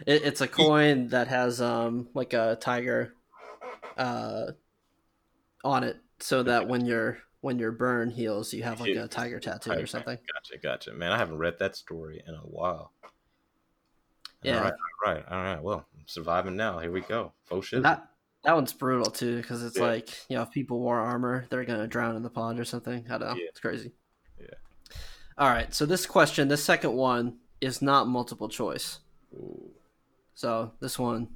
It, 0.07 0.25
it's 0.25 0.43
a 0.43 0.47
coin 0.47 1.09
that 1.09 1.29
has 1.29 1.59
um 1.63 2.09
like 2.13 2.35
a 2.35 2.59
tiger 2.61 3.15
uh 3.97 4.53
on 5.65 5.85
it 5.85 5.97
so 6.21 6.43
that 6.43 6.69
when 6.69 6.85
your 6.85 7.19
when 7.41 7.59
your 7.59 7.73
burn 7.73 8.11
heals 8.11 8.53
you 8.53 8.63
have 8.63 8.81
like 8.81 8.97
a 8.97 9.07
tiger 9.09 9.39
tattoo 9.39 9.73
or 9.73 9.87
something. 9.87 10.19
Gotcha, 10.33 10.59
gotcha. 10.63 10.93
Man, 10.93 11.13
I 11.13 11.19
haven't 11.19 11.39
read 11.39 11.59
that 11.59 11.77
story 11.77 12.23
in 12.27 12.35
a 12.35 12.39
while. 12.39 12.93
Yeah. 14.43 14.59
All 14.59 14.65
right, 14.65 14.73
all 14.73 15.13
right, 15.15 15.25
all 15.31 15.43
right. 15.43 15.63
Well, 15.63 15.87
I'm 15.95 16.07
surviving 16.07 16.57
now. 16.57 16.79
Here 16.79 16.93
we 16.93 17.01
go. 17.01 17.33
Faux 17.45 17.67
shit. 17.67 17.83
That 17.83 18.09
that 18.45 18.55
one's 18.55 18.73
brutal 18.73 19.11
too 19.11 19.37
because 19.37 19.63
it's 19.65 19.77
Yeah. 19.77 19.87
like 19.87 20.09
you 20.29 20.37
know 20.37 20.43
if 20.43 20.51
people 20.51 20.81
wore 20.81 21.01
armor 21.01 21.47
they're 21.51 21.65
gonna 21.65 21.87
drown 21.87 22.17
in 22.17 22.23
the 22.23 22.31
pond 22.31 22.61
or 22.61 22.65
something. 22.65 23.05
I 23.11 23.19
don't 23.19 23.29
know. 23.29 23.35
Yeah. 23.35 23.49
It's 23.49 23.61
crazy. 23.61 23.93
Yeah. 24.41 24.47
All 25.39 25.49
right. 25.49 25.73
So 25.75 25.85
this 25.87 26.07
question, 26.07 26.49
this 26.49 26.65
second 26.65 26.93
one, 26.95 27.39
is 27.61 27.83
not 27.83 28.09
multiple 28.09 28.49
choice. 28.49 29.01
Ooh. 29.35 29.71
So 30.35 30.73
this 30.81 30.99
one, 30.99 31.29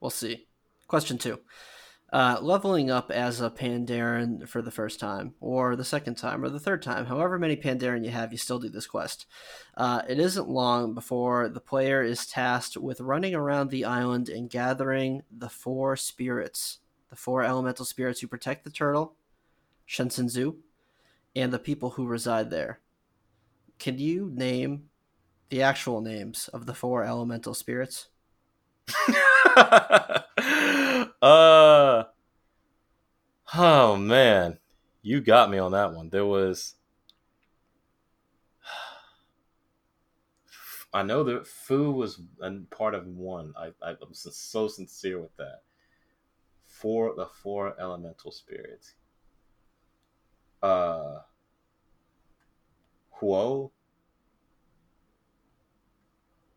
we'll 0.00 0.10
see. 0.10 0.46
Question 0.88 1.18
two. 1.18 1.40
Uh, 2.16 2.38
leveling 2.40 2.90
up 2.90 3.10
as 3.10 3.42
a 3.42 3.50
Pandaren 3.50 4.48
for 4.48 4.62
the 4.62 4.70
first 4.70 4.98
time, 4.98 5.34
or 5.38 5.76
the 5.76 5.84
second 5.84 6.14
time, 6.14 6.42
or 6.42 6.48
the 6.48 6.58
third 6.58 6.80
time, 6.80 7.04
however 7.04 7.38
many 7.38 7.54
Pandaren 7.54 8.02
you 8.06 8.10
have, 8.10 8.32
you 8.32 8.38
still 8.38 8.58
do 8.58 8.70
this 8.70 8.86
quest. 8.86 9.26
Uh, 9.76 10.00
it 10.08 10.18
isn't 10.18 10.48
long 10.48 10.94
before 10.94 11.50
the 11.50 11.60
player 11.60 12.02
is 12.02 12.26
tasked 12.26 12.78
with 12.78 13.02
running 13.02 13.34
around 13.34 13.68
the 13.68 13.84
island 13.84 14.30
and 14.30 14.48
gathering 14.48 15.24
the 15.30 15.50
four 15.50 15.94
spirits, 15.94 16.78
the 17.10 17.16
four 17.16 17.42
elemental 17.42 17.84
spirits 17.84 18.20
who 18.20 18.28
protect 18.28 18.64
the 18.64 18.70
turtle, 18.70 19.12
Shen-zin 19.84 20.30
Su, 20.30 20.56
and 21.34 21.52
the 21.52 21.58
people 21.58 21.90
who 21.90 22.06
reside 22.06 22.48
there. 22.48 22.80
Can 23.78 23.98
you 23.98 24.32
name 24.34 24.84
the 25.50 25.60
actual 25.60 26.00
names 26.00 26.48
of 26.48 26.64
the 26.64 26.72
four 26.72 27.04
elemental 27.04 27.52
spirits? 27.52 28.08
uh 31.22 32.04
oh 33.54 33.96
man. 33.96 34.58
You 35.02 35.20
got 35.20 35.50
me 35.50 35.58
on 35.58 35.72
that 35.72 35.92
one. 35.92 36.10
There 36.10 36.26
was 36.26 36.74
i 40.92 41.02
know 41.02 41.22
that 41.24 41.46
fu 41.46 41.90
was 41.92 42.20
a 42.42 42.50
part 42.70 42.94
of 42.94 43.06
one. 43.06 43.52
I, 43.56 43.66
I 43.82 43.90
i'm 44.02 44.14
so- 44.14 44.68
sincere 44.68 45.20
with 45.20 45.36
that. 45.36 45.62
Four 46.66 47.14
the 47.16 47.26
four 47.26 47.78
elemental 47.80 48.30
spirits. 48.30 48.94
Uh 50.62 51.20
huo? 53.20 53.70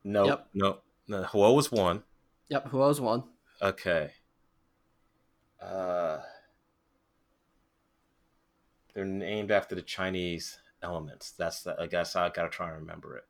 No 0.03 0.25
Yep. 0.25 0.47
no 0.53 0.77
no 1.07 1.23
huo 1.23 1.55
was 1.55 1.71
one. 1.71 2.03
Yep, 2.49 2.67
who 2.69 2.77
was 2.79 2.99
one? 3.01 3.23
Okay. 3.61 4.11
Uh, 5.61 6.19
they're 8.93 9.05
named 9.05 9.51
after 9.51 9.75
the 9.75 9.81
Chinese 9.81 10.57
elements. 10.81 11.31
That's 11.31 11.63
the, 11.63 11.75
I 11.79 11.87
guess 11.87 12.15
I 12.15 12.29
gotta 12.29 12.49
try 12.49 12.69
and 12.69 12.79
remember 12.81 13.17
it. 13.17 13.25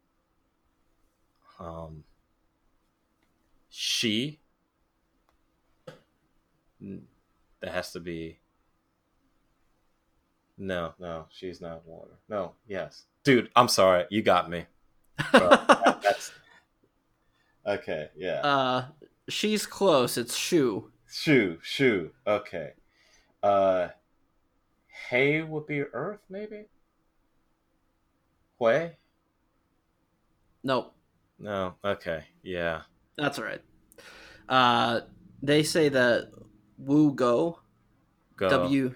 Um, 1.59 2.03
she. 3.69 4.39
That 6.81 7.71
has 7.71 7.91
to 7.93 7.99
be. 7.99 8.39
No, 10.57 10.93
no, 10.99 11.25
she's 11.29 11.61
not 11.61 11.85
water. 11.85 12.11
No, 12.29 12.53
yes, 12.67 13.03
dude. 13.23 13.49
I'm 13.55 13.67
sorry, 13.67 14.05
you 14.09 14.21
got 14.21 14.49
me. 14.49 14.65
Bro, 15.31 15.49
that- 15.49 16.31
okay. 17.65 18.09
Yeah. 18.15 18.39
uh, 18.41 18.85
she's 19.29 19.65
close. 19.65 20.17
It's 20.17 20.35
Shu. 20.35 20.91
Shoe, 21.11 21.57
shoe. 21.61 22.11
Okay. 22.27 22.73
Uh 23.41 23.89
Hay 25.09 25.41
would 25.41 25.65
be 25.65 25.81
Earth, 25.81 26.19
maybe? 26.29 26.65
Hui? 28.59 28.91
Nope, 30.63 30.93
No. 31.39 31.75
Okay. 31.83 32.25
Yeah. 32.43 32.81
that's 33.17 33.39
all 33.39 33.45
right. 33.45 33.61
Uh, 34.49 35.01
they 35.41 35.63
say 35.63 35.87
that 35.89 36.31
Wu 36.77 37.13
Go 37.13 37.59
Go. 38.35 38.49
W 38.49 38.93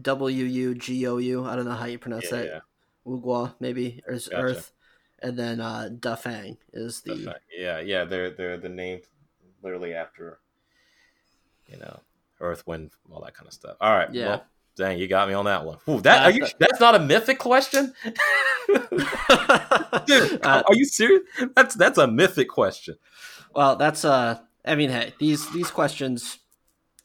W 0.00 0.44
U 0.44 0.74
G 0.74 1.06
O 1.08 1.18
U. 1.18 1.44
I 1.44 1.56
don't 1.56 1.64
know 1.64 1.72
how 1.72 1.86
you 1.86 1.98
pronounce 1.98 2.26
yeah, 2.30 2.36
that. 2.36 2.46
yeah. 2.46 2.60
Wu 3.04 3.20
Gua 3.20 3.56
maybe 3.58 4.02
or 4.06 4.14
is 4.14 4.28
Gotcha. 4.28 4.42
Earth, 4.42 4.72
and 5.20 5.36
then 5.36 5.60
uh, 5.60 5.88
Da 5.98 6.14
Fang 6.14 6.56
is 6.72 7.00
the 7.00 7.24
right. 7.26 7.36
Yeah, 7.52 7.80
yeah. 7.80 8.04
They're 8.04 8.30
they're 8.30 8.56
the 8.58 8.68
name 8.68 9.00
literally 9.62 9.94
after 9.94 10.38
you 11.70 11.78
know 11.78 12.00
Earth, 12.40 12.66
Wind, 12.66 12.90
all 13.12 13.22
that 13.24 13.34
kind 13.34 13.46
of 13.46 13.52
stuff. 13.54 13.76
All 13.80 13.92
right. 13.94 14.12
Yeah. 14.12 14.26
Well, 14.26 14.44
dang, 14.76 14.98
you 14.98 15.06
got 15.08 15.28
me 15.28 15.34
on 15.34 15.44
that 15.44 15.64
one. 15.64 15.78
Ooh, 15.88 16.00
that 16.02 16.24
are 16.24 16.30
you? 16.30 16.46
That's 16.58 16.80
not 16.80 16.94
a 16.94 16.98
mythic 16.98 17.38
question, 17.38 17.92
dude. 20.06 20.40
Uh, 20.42 20.62
are 20.66 20.74
you 20.74 20.84
serious? 20.84 21.22
That's 21.54 21.74
that's 21.74 21.98
a 21.98 22.06
mythic 22.06 22.48
question. 22.48 22.96
well, 23.54 23.76
that's 23.76 24.04
uh. 24.04 24.38
I 24.64 24.74
mean, 24.74 24.90
hey, 24.90 25.14
these 25.18 25.50
these 25.52 25.70
questions 25.70 26.38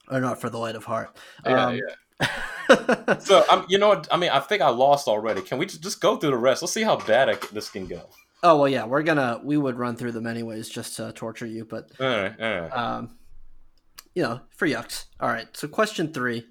are 0.09 0.19
not 0.19 0.41
for 0.41 0.49
the 0.49 0.57
light 0.57 0.75
of 0.75 0.83
heart. 0.85 1.15
Yeah, 1.45 1.65
Um, 1.67 1.75
yeah. 2.19 2.27
So 3.19 3.43
I'm, 3.49 3.65
you 3.69 3.77
know, 3.77 3.89
what? 3.89 4.07
I 4.11 4.17
mean, 4.17 4.29
I 4.31 4.39
think 4.39 4.61
I 4.61 4.69
lost 4.69 5.07
already. 5.07 5.41
Can 5.41 5.57
we 5.59 5.65
just, 5.67 5.81
just 5.83 6.01
go 6.01 6.17
through 6.17 6.31
the 6.31 6.37
rest? 6.37 6.61
Let's 6.63 6.73
see 6.73 6.81
how 6.83 6.95
bad 6.97 7.29
I, 7.29 7.35
this 7.53 7.69
can 7.69 7.85
go. 7.87 8.01
oh 8.43 8.57
well, 8.57 8.67
yeah, 8.69 8.85
we're 8.85 9.03
gonna 9.03 9.39
we 9.43 9.55
would 9.57 9.77
run 9.77 9.95
through 9.95 10.11
them 10.13 10.25
anyways 10.27 10.67
just 10.69 10.95
to 10.97 11.11
torture 11.13 11.45
you, 11.45 11.65
but 11.65 11.91
All 11.99 12.07
right, 12.07 12.33
all 12.41 12.59
right. 12.61 12.69
um, 12.71 13.15
you 14.15 14.23
know, 14.23 14.41
for 14.49 14.67
yucks. 14.67 15.05
All 15.19 15.29
right. 15.29 15.47
So 15.55 15.67
question 15.67 16.11
three, 16.13 16.47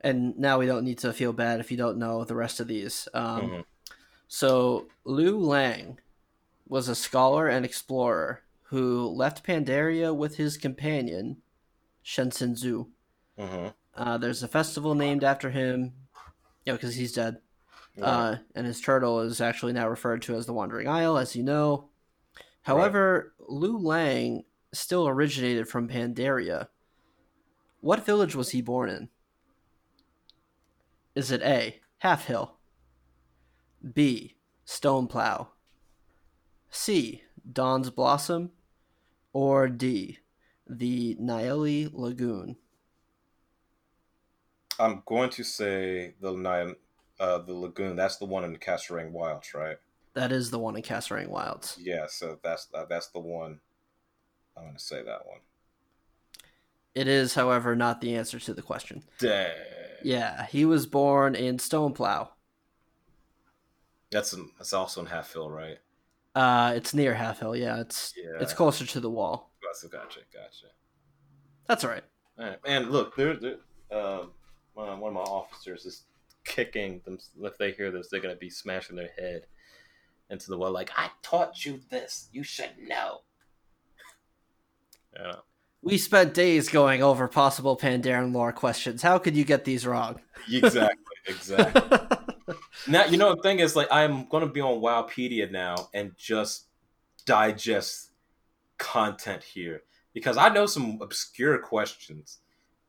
and 0.00 0.38
now 0.38 0.58
we 0.58 0.66
don't 0.66 0.84
need 0.84 0.98
to 0.98 1.12
feel 1.12 1.32
bad 1.32 1.58
if 1.60 1.70
you 1.70 1.76
don't 1.76 1.98
know 1.98 2.22
the 2.24 2.34
rest 2.36 2.60
of 2.60 2.68
these. 2.68 3.08
Um, 3.12 3.40
Mhm. 3.40 3.64
So 4.28 4.86
Liu 5.04 5.36
Lang 5.38 5.98
was 6.68 6.88
a 6.88 6.94
scholar 6.94 7.48
and 7.48 7.64
explorer 7.64 8.42
who 8.64 9.08
left 9.08 9.44
Pandaria 9.44 10.14
with 10.14 10.36
his 10.36 10.56
companion 10.56 11.42
Shen-zin 12.02 12.54
Su. 12.56 12.92
Mhm. 13.36 13.74
Uh, 13.94 14.18
there's 14.18 14.42
a 14.44 14.48
festival 14.48 14.94
named 14.94 15.24
after 15.24 15.50
him, 15.50 15.92
you 16.64 16.72
know, 16.72 16.74
because 16.74 16.94
he's 16.94 17.12
dead. 17.12 17.40
Uh, 18.00 18.36
and 18.54 18.66
his 18.66 18.80
turtle 18.80 19.20
is 19.20 19.40
actually 19.40 19.72
now 19.72 19.88
referred 19.88 20.22
to 20.22 20.34
as 20.36 20.46
the 20.46 20.52
Wandering 20.52 20.86
Isle, 20.88 21.18
as 21.18 21.34
you 21.34 21.42
know. 21.42 21.90
However, 22.62 23.34
Liu 23.48 23.76
Lang 23.76 24.44
still 24.72 25.08
originated 25.08 25.68
from 25.68 25.88
Pandaria. 25.88 26.68
What 27.80 28.04
village 28.04 28.34
was 28.34 28.50
he 28.50 28.60
born 28.60 28.90
in? 28.90 29.08
Is 31.14 31.30
it 31.30 31.42
A, 31.42 31.80
Half 31.98 32.26
Hill? 32.26 32.56
B, 33.94 34.36
Stone 34.64 35.06
Plow? 35.06 35.48
C, 36.70 37.22
Dawn's 37.50 37.90
Blossom? 37.90 38.50
Or 39.32 39.68
D, 39.68 40.18
the 40.68 41.16
Nayeli 41.20 41.90
Lagoon? 41.92 42.56
I'm 44.78 45.02
going 45.06 45.30
to 45.30 45.44
say 45.44 46.14
the 46.20 46.74
uh, 47.20 47.38
the 47.38 47.52
lagoon. 47.52 47.96
That's 47.96 48.16
the 48.16 48.24
one 48.24 48.44
in 48.44 48.52
the 48.52 48.58
Krasarang 48.58 49.10
Wilds, 49.10 49.52
right? 49.54 49.76
That 50.14 50.32
is 50.32 50.50
the 50.50 50.58
one 50.58 50.74
in 50.74 50.82
Krasarang 50.82 51.28
Wilds. 51.28 51.78
Yeah, 51.80 52.06
so 52.08 52.38
that's 52.42 52.68
uh, 52.74 52.86
that's 52.88 53.08
the 53.08 53.20
one. 53.20 53.60
I'm 54.60 54.66
gonna 54.66 54.78
say 54.78 55.02
that 55.02 55.26
one. 55.26 55.38
It 56.94 57.08
is, 57.08 57.34
however, 57.34 57.74
not 57.76 58.00
the 58.00 58.14
answer 58.16 58.38
to 58.40 58.52
the 58.54 58.62
question. 58.62 59.02
Dang. 59.18 59.52
Yeah, 60.02 60.46
he 60.46 60.64
was 60.64 60.86
born 60.86 61.34
in 61.34 61.58
Stoneplow. 61.58 62.28
That's 64.10 64.32
in, 64.32 64.50
that's 64.58 64.72
also 64.72 65.00
in 65.02 65.06
Halfhill, 65.06 65.50
right? 65.50 65.78
Uh, 66.34 66.72
it's 66.74 66.92
near 66.94 67.14
Half 67.14 67.40
Hill. 67.40 67.54
Yeah, 67.56 67.80
it's 67.80 68.12
Yeah. 68.16 68.38
it's 68.40 68.52
closer 68.52 68.84
to 68.86 69.00
the 69.00 69.10
wall. 69.10 69.52
Gotcha, 69.62 69.88
gotcha. 69.88 70.66
That's 71.66 71.84
all 71.84 71.90
right. 71.90 72.04
All 72.38 72.46
right, 72.46 72.58
and 72.64 72.90
look, 72.90 73.14
there, 73.16 73.36
there, 73.36 73.56
um, 73.92 74.32
one 74.74 74.98
one 75.00 75.10
of 75.10 75.14
my 75.14 75.20
officers 75.20 75.84
is 75.86 76.04
kicking 76.44 77.00
them. 77.04 77.18
If 77.42 77.56
they 77.58 77.72
hear 77.72 77.90
this, 77.90 78.08
they're 78.08 78.20
gonna 78.20 78.34
be 78.36 78.50
smashing 78.50 78.96
their 78.96 79.10
head 79.18 79.46
into 80.30 80.48
the 80.50 80.58
wall. 80.58 80.72
Like, 80.72 80.90
I 80.96 81.10
taught 81.22 81.64
you 81.64 81.80
this. 81.90 82.28
You 82.32 82.42
should 82.42 82.70
know. 82.78 83.20
Yeah, 85.14 85.36
We 85.82 85.98
spent 85.98 86.34
days 86.34 86.68
going 86.68 87.02
over 87.02 87.28
possible 87.28 87.76
Pandaren 87.76 88.32
lore 88.32 88.52
questions. 88.52 89.02
How 89.02 89.18
could 89.18 89.36
you 89.36 89.44
get 89.44 89.64
these 89.64 89.86
wrong? 89.86 90.20
exactly, 90.50 91.04
exactly. 91.26 91.98
now 92.88 93.04
you 93.06 93.16
know 93.16 93.34
the 93.34 93.42
thing 93.42 93.60
is 93.60 93.76
like 93.76 93.88
I'm 93.90 94.28
gonna 94.28 94.46
be 94.46 94.60
on 94.60 94.80
Wowpedia 94.80 95.50
now 95.50 95.88
and 95.94 96.12
just 96.16 96.66
digest 97.26 98.10
content 98.78 99.42
here 99.42 99.82
because 100.12 100.36
I 100.36 100.48
know 100.48 100.66
some 100.66 100.98
obscure 101.00 101.58
questions, 101.58 102.38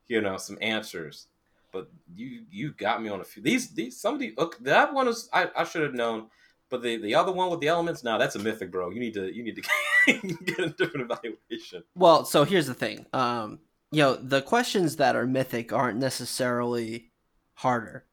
you 0.07 0.21
know, 0.21 0.37
some 0.37 0.57
answers. 0.61 1.27
But 1.71 1.89
you 2.13 2.43
you 2.49 2.73
got 2.73 3.01
me 3.01 3.09
on 3.09 3.21
a 3.21 3.23
few. 3.23 3.41
These 3.41 3.73
these 3.73 3.99
some 3.99 4.15
of 4.15 4.19
the 4.19 4.33
look, 4.37 4.57
that 4.59 4.93
one 4.93 5.07
is 5.07 5.29
I, 5.31 5.49
I 5.55 5.63
should 5.63 5.83
have 5.83 5.93
known, 5.93 6.27
but 6.71 6.81
the 6.81 6.97
the 6.97 7.13
other 7.13 7.31
one 7.31 7.51
with 7.51 7.59
the 7.59 7.67
elements, 7.67 8.03
now 8.03 8.17
that's 8.17 8.35
a 8.35 8.39
mythic, 8.39 8.71
bro. 8.71 8.89
You 8.89 8.99
need 8.99 9.13
to 9.13 9.31
you 9.35 9.43
need 9.43 9.57
to 9.57 9.61
get 10.45 10.59
a 10.59 10.69
different 10.69 11.11
evaluation. 11.11 11.83
well, 11.95 12.25
so 12.25 12.43
here's 12.43 12.65
the 12.67 12.73
thing. 12.73 13.05
Um, 13.13 13.59
you 13.91 14.01
know, 14.01 14.15
the 14.15 14.41
questions 14.41 14.95
that 14.95 15.15
are 15.15 15.27
mythic 15.27 15.71
aren't 15.73 15.99
necessarily 15.99 17.11
harder, 17.55 18.05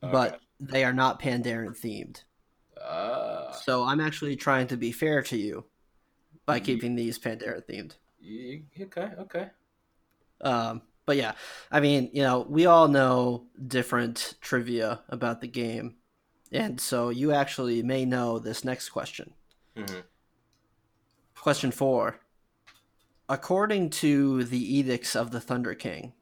but 0.00 0.40
they 0.60 0.84
are 0.84 0.92
not 0.92 1.20
Pandaren 1.20 1.76
themed. 1.76 2.22
uh, 2.80 3.50
So 3.52 3.84
I'm 3.84 4.00
actually 4.00 4.36
trying 4.36 4.66
to 4.68 4.76
be 4.76 4.92
fair 4.92 5.22
to 5.22 5.36
you 5.36 5.64
by 6.46 6.56
Ye- 6.56 6.62
keeping 6.62 6.94
these 6.94 7.18
Pandaren 7.18 7.62
themed. 7.66 7.96
okay, 8.82 9.10
okay. 9.18 9.48
Um, 10.42 10.82
but 11.06 11.16
yeah, 11.16 11.32
I 11.70 11.80
mean, 11.80 12.10
you 12.12 12.22
know, 12.22 12.46
we 12.48 12.66
all 12.66 12.88
know 12.88 13.46
different 13.66 14.34
trivia 14.40 15.00
about 15.08 15.40
the 15.40 15.48
game, 15.48 15.96
and 16.52 16.80
so 16.80 17.08
you 17.10 17.32
actually 17.32 17.82
may 17.82 18.04
know 18.04 18.38
this 18.38 18.64
next 18.64 18.90
question. 18.90 19.32
hmm 19.76 20.00
Question 21.36 21.70
four. 21.72 22.20
According 23.28 23.90
to 23.90 24.44
the 24.44 24.76
Edicts 24.78 25.14
of 25.14 25.30
the 25.30 25.40
Thunder 25.40 25.74
King, 25.74 26.12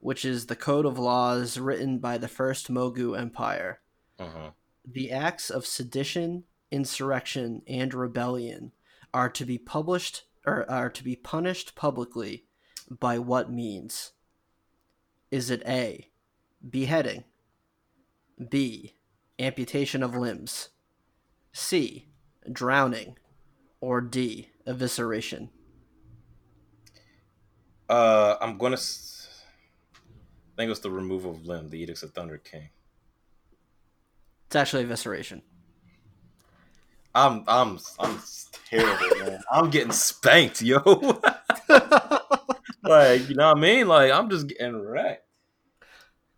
which 0.00 0.24
is 0.24 0.46
the 0.46 0.56
code 0.56 0.86
of 0.86 0.98
laws 0.98 1.58
written 1.58 1.98
by 1.98 2.18
the 2.18 2.28
first 2.28 2.68
Mogu 2.70 3.18
Empire, 3.18 3.80
Uh-huh. 4.18 4.50
the 4.84 5.10
acts 5.10 5.50
of 5.50 5.66
sedition, 5.66 6.44
insurrection, 6.70 7.62
and 7.66 7.94
rebellion 7.94 8.72
are 9.12 9.30
to 9.30 9.44
be 9.44 9.58
published 9.58 10.24
or 10.46 10.68
are 10.70 10.90
to 10.90 11.02
be 11.04 11.16
punished 11.16 11.74
publicly 11.74 12.44
by 12.90 13.18
what 13.18 13.50
means? 13.50 14.12
Is 15.30 15.48
it 15.50 15.62
A, 15.66 16.10
beheading, 16.68 17.24
B, 18.50 18.94
amputation 19.38 20.02
of 20.02 20.14
limbs, 20.14 20.70
C, 21.52 22.08
drowning, 22.50 23.16
or 23.80 24.00
D, 24.00 24.48
evisceration? 24.66 25.48
Uh, 27.88 28.36
I'm 28.40 28.56
gonna. 28.58 28.74
s- 28.76 29.44
I 29.94 30.56
think 30.56 30.66
it 30.68 30.70
was 30.70 30.80
the 30.80 30.90
removal 30.90 31.32
of 31.32 31.46
limb, 31.46 31.68
the 31.68 31.78
Edicts 31.82 32.02
of 32.02 32.12
Thunder 32.12 32.38
King. 32.38 32.68
It's 34.46 34.56
actually 34.56 34.84
evisceration. 34.84 35.42
I'm 37.14 37.44
I'm 37.46 37.78
I'm 37.98 38.20
terrible, 38.68 39.18
man. 39.24 39.40
I'm 39.50 39.70
getting 39.70 39.92
spanked, 39.92 40.62
yo. 40.62 40.76
like 42.82 43.28
you 43.28 43.34
know 43.34 43.48
what 43.48 43.56
I 43.56 43.60
mean? 43.60 43.86
Like 43.88 44.10
I'm 44.10 44.30
just 44.30 44.48
getting 44.48 44.80
wrecked. 44.80 45.23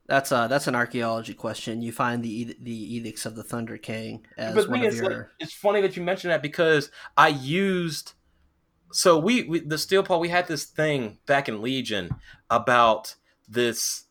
That's 0.09 0.31
uh 0.31 0.47
that's 0.47 0.69
an 0.69 0.75
archaeology 0.75 1.35
question. 1.35 1.83
You 1.83 1.93
find 1.93 2.23
the 2.23 2.57
the 2.61 2.97
edicts 2.97 3.27
of 3.27 3.35
the 3.35 3.43
Thunder 3.43 3.77
King 3.77 4.27
as 4.39 4.55
but 4.55 4.69
one 4.69 4.81
of 4.81 4.87
is, 4.87 5.01
your 5.01 5.11
like, 5.11 5.27
it's 5.41 5.53
funny 5.53 5.81
that 5.81 5.97
you 5.97 6.03
mentioned 6.03 6.33
that 6.33 6.43
because 6.43 6.91
I 7.17 7.29
used. 7.29 8.13
So 8.93 9.19
we, 9.19 9.43
we 9.43 9.61
the 9.61 9.79
steel 9.79 10.03
paw 10.05 10.19
we 10.19 10.29
had 10.29 10.47
this 10.47 10.65
thing 10.65 11.19
back 11.27 11.49
in 11.49 11.61
Legion 11.61 12.11
about 12.51 13.17
this 13.49 14.05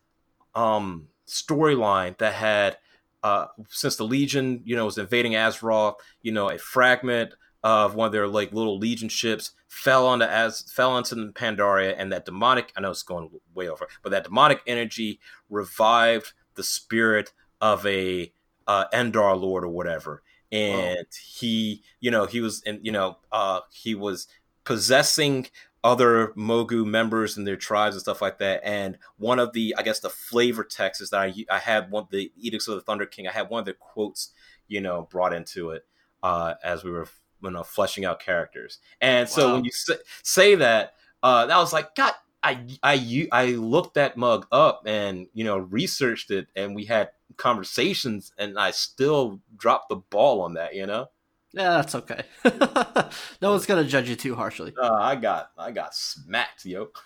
um 0.53 1.07
storyline 1.27 2.17
that 2.17 2.33
had 2.33 2.77
uh 3.23 3.47
since 3.69 3.95
the 3.95 4.03
Legion 4.03 4.61
you 4.65 4.75
know 4.75 4.85
was 4.85 4.97
invading 4.97 5.31
Azeroth, 5.31 5.95
you 6.21 6.33
know 6.33 6.49
a 6.49 6.57
fragment 6.57 7.33
of 7.65 7.95
one 7.95 8.05
of 8.05 8.11
their 8.11 8.27
like 8.27 8.53
little 8.53 8.77
Legion 8.77 9.09
ships 9.09 9.51
fell 9.67 10.05
onto 10.05 10.23
as 10.23 10.61
fell 10.71 10.97
into 10.99 11.15
Pandaria, 11.33 11.95
and 11.97 12.11
that 12.11 12.23
demonic 12.23 12.71
I 12.77 12.81
know 12.81 12.91
it's 12.91 13.01
going 13.01 13.31
way 13.55 13.67
over, 13.67 13.87
but 14.03 14.11
that 14.11 14.23
demonic 14.23 14.61
energy 14.67 15.19
revived 15.49 16.33
the 16.53 16.63
spirit 16.63 17.33
of 17.59 17.83
a 17.87 18.31
uh, 18.67 18.85
Endar 18.93 19.35
Lord 19.35 19.63
or 19.63 19.69
whatever, 19.69 20.21
and 20.51 21.07
he, 21.33 21.81
you 21.99 22.11
know, 22.11 22.27
he 22.27 22.39
was, 22.39 22.61
and 22.67 22.79
you 22.83 22.91
know, 22.91 23.17
uh, 23.31 23.61
he 23.73 23.95
was 23.95 24.27
possessing 24.63 25.47
other 25.83 26.33
Mogu 26.37 26.85
members 26.85 27.35
and 27.35 27.47
their 27.47 27.55
tribes 27.55 27.95
and 27.95 28.01
stuff 28.01 28.21
like 28.21 28.37
that. 28.39 28.61
And 28.63 28.99
one 29.17 29.39
of 29.39 29.53
the, 29.53 29.75
I 29.75 29.81
guess, 29.81 29.99
the 29.99 30.09
flavor 30.09 30.63
text 30.63 31.01
is 31.01 31.09
that 31.09 31.21
I, 31.21 31.33
I 31.49 31.59
had 31.59 31.89
one 31.89 32.05
the 32.11 32.31
Edicts 32.39 32.67
of 32.67 32.75
the 32.75 32.81
Thunder 32.81 33.07
King. 33.07 33.27
I 33.27 33.31
had 33.31 33.49
one 33.49 33.59
of 33.59 33.65
the 33.65 33.73
quotes, 33.73 34.31
you 34.67 34.81
know, 34.81 35.07
brought 35.11 35.33
into 35.33 35.71
it 35.71 35.85
uh, 36.23 36.55
as 36.63 36.83
we 36.83 36.91
were, 36.91 37.07
you 37.45 37.51
know, 37.51 37.63
fleshing 37.63 38.05
out 38.05 38.19
characters. 38.19 38.79
And 39.01 39.27
so 39.29 39.47
Wow. 39.47 39.53
when 39.55 39.65
you 39.65 39.71
say, 39.71 39.95
say 40.23 40.55
that, 40.55 40.93
uh, 41.23 41.45
that 41.45 41.57
was 41.57 41.71
like, 41.73 41.95
God, 41.95 42.13
I, 42.43 42.59
I, 42.83 42.93
you- 42.93 43.27
I 43.31 43.47
looked 43.51 43.95
that 43.95 44.17
mug 44.17 44.45
up 44.51 44.83
and 44.85 45.27
you 45.33 45.43
know 45.43 45.57
researched 45.57 46.29
it, 46.31 46.47
and 46.55 46.75
we 46.75 46.85
had 46.85 47.09
conversations, 47.37 48.31
and 48.37 48.57
I 48.59 48.71
still 48.71 49.39
dropped 49.57 49.89
the 49.89 49.95
ball 49.97 50.41
on 50.41 50.53
that. 50.55 50.75
You 50.75 50.85
know, 50.85 51.07
Yeah, 51.53 51.69
that's 51.81 51.95
okay. 51.95 52.23
no 53.41 53.51
one's 53.51 53.65
gonna 53.65 53.83
judge 53.85 54.09
you 54.09 54.15
too 54.15 54.35
harshly. 54.35 54.73
uh, 54.79 54.93
I 54.93 55.15
got, 55.15 55.51
I 55.57 55.71
got 55.71 55.95
smacked, 55.95 56.65
yo. 56.65 56.89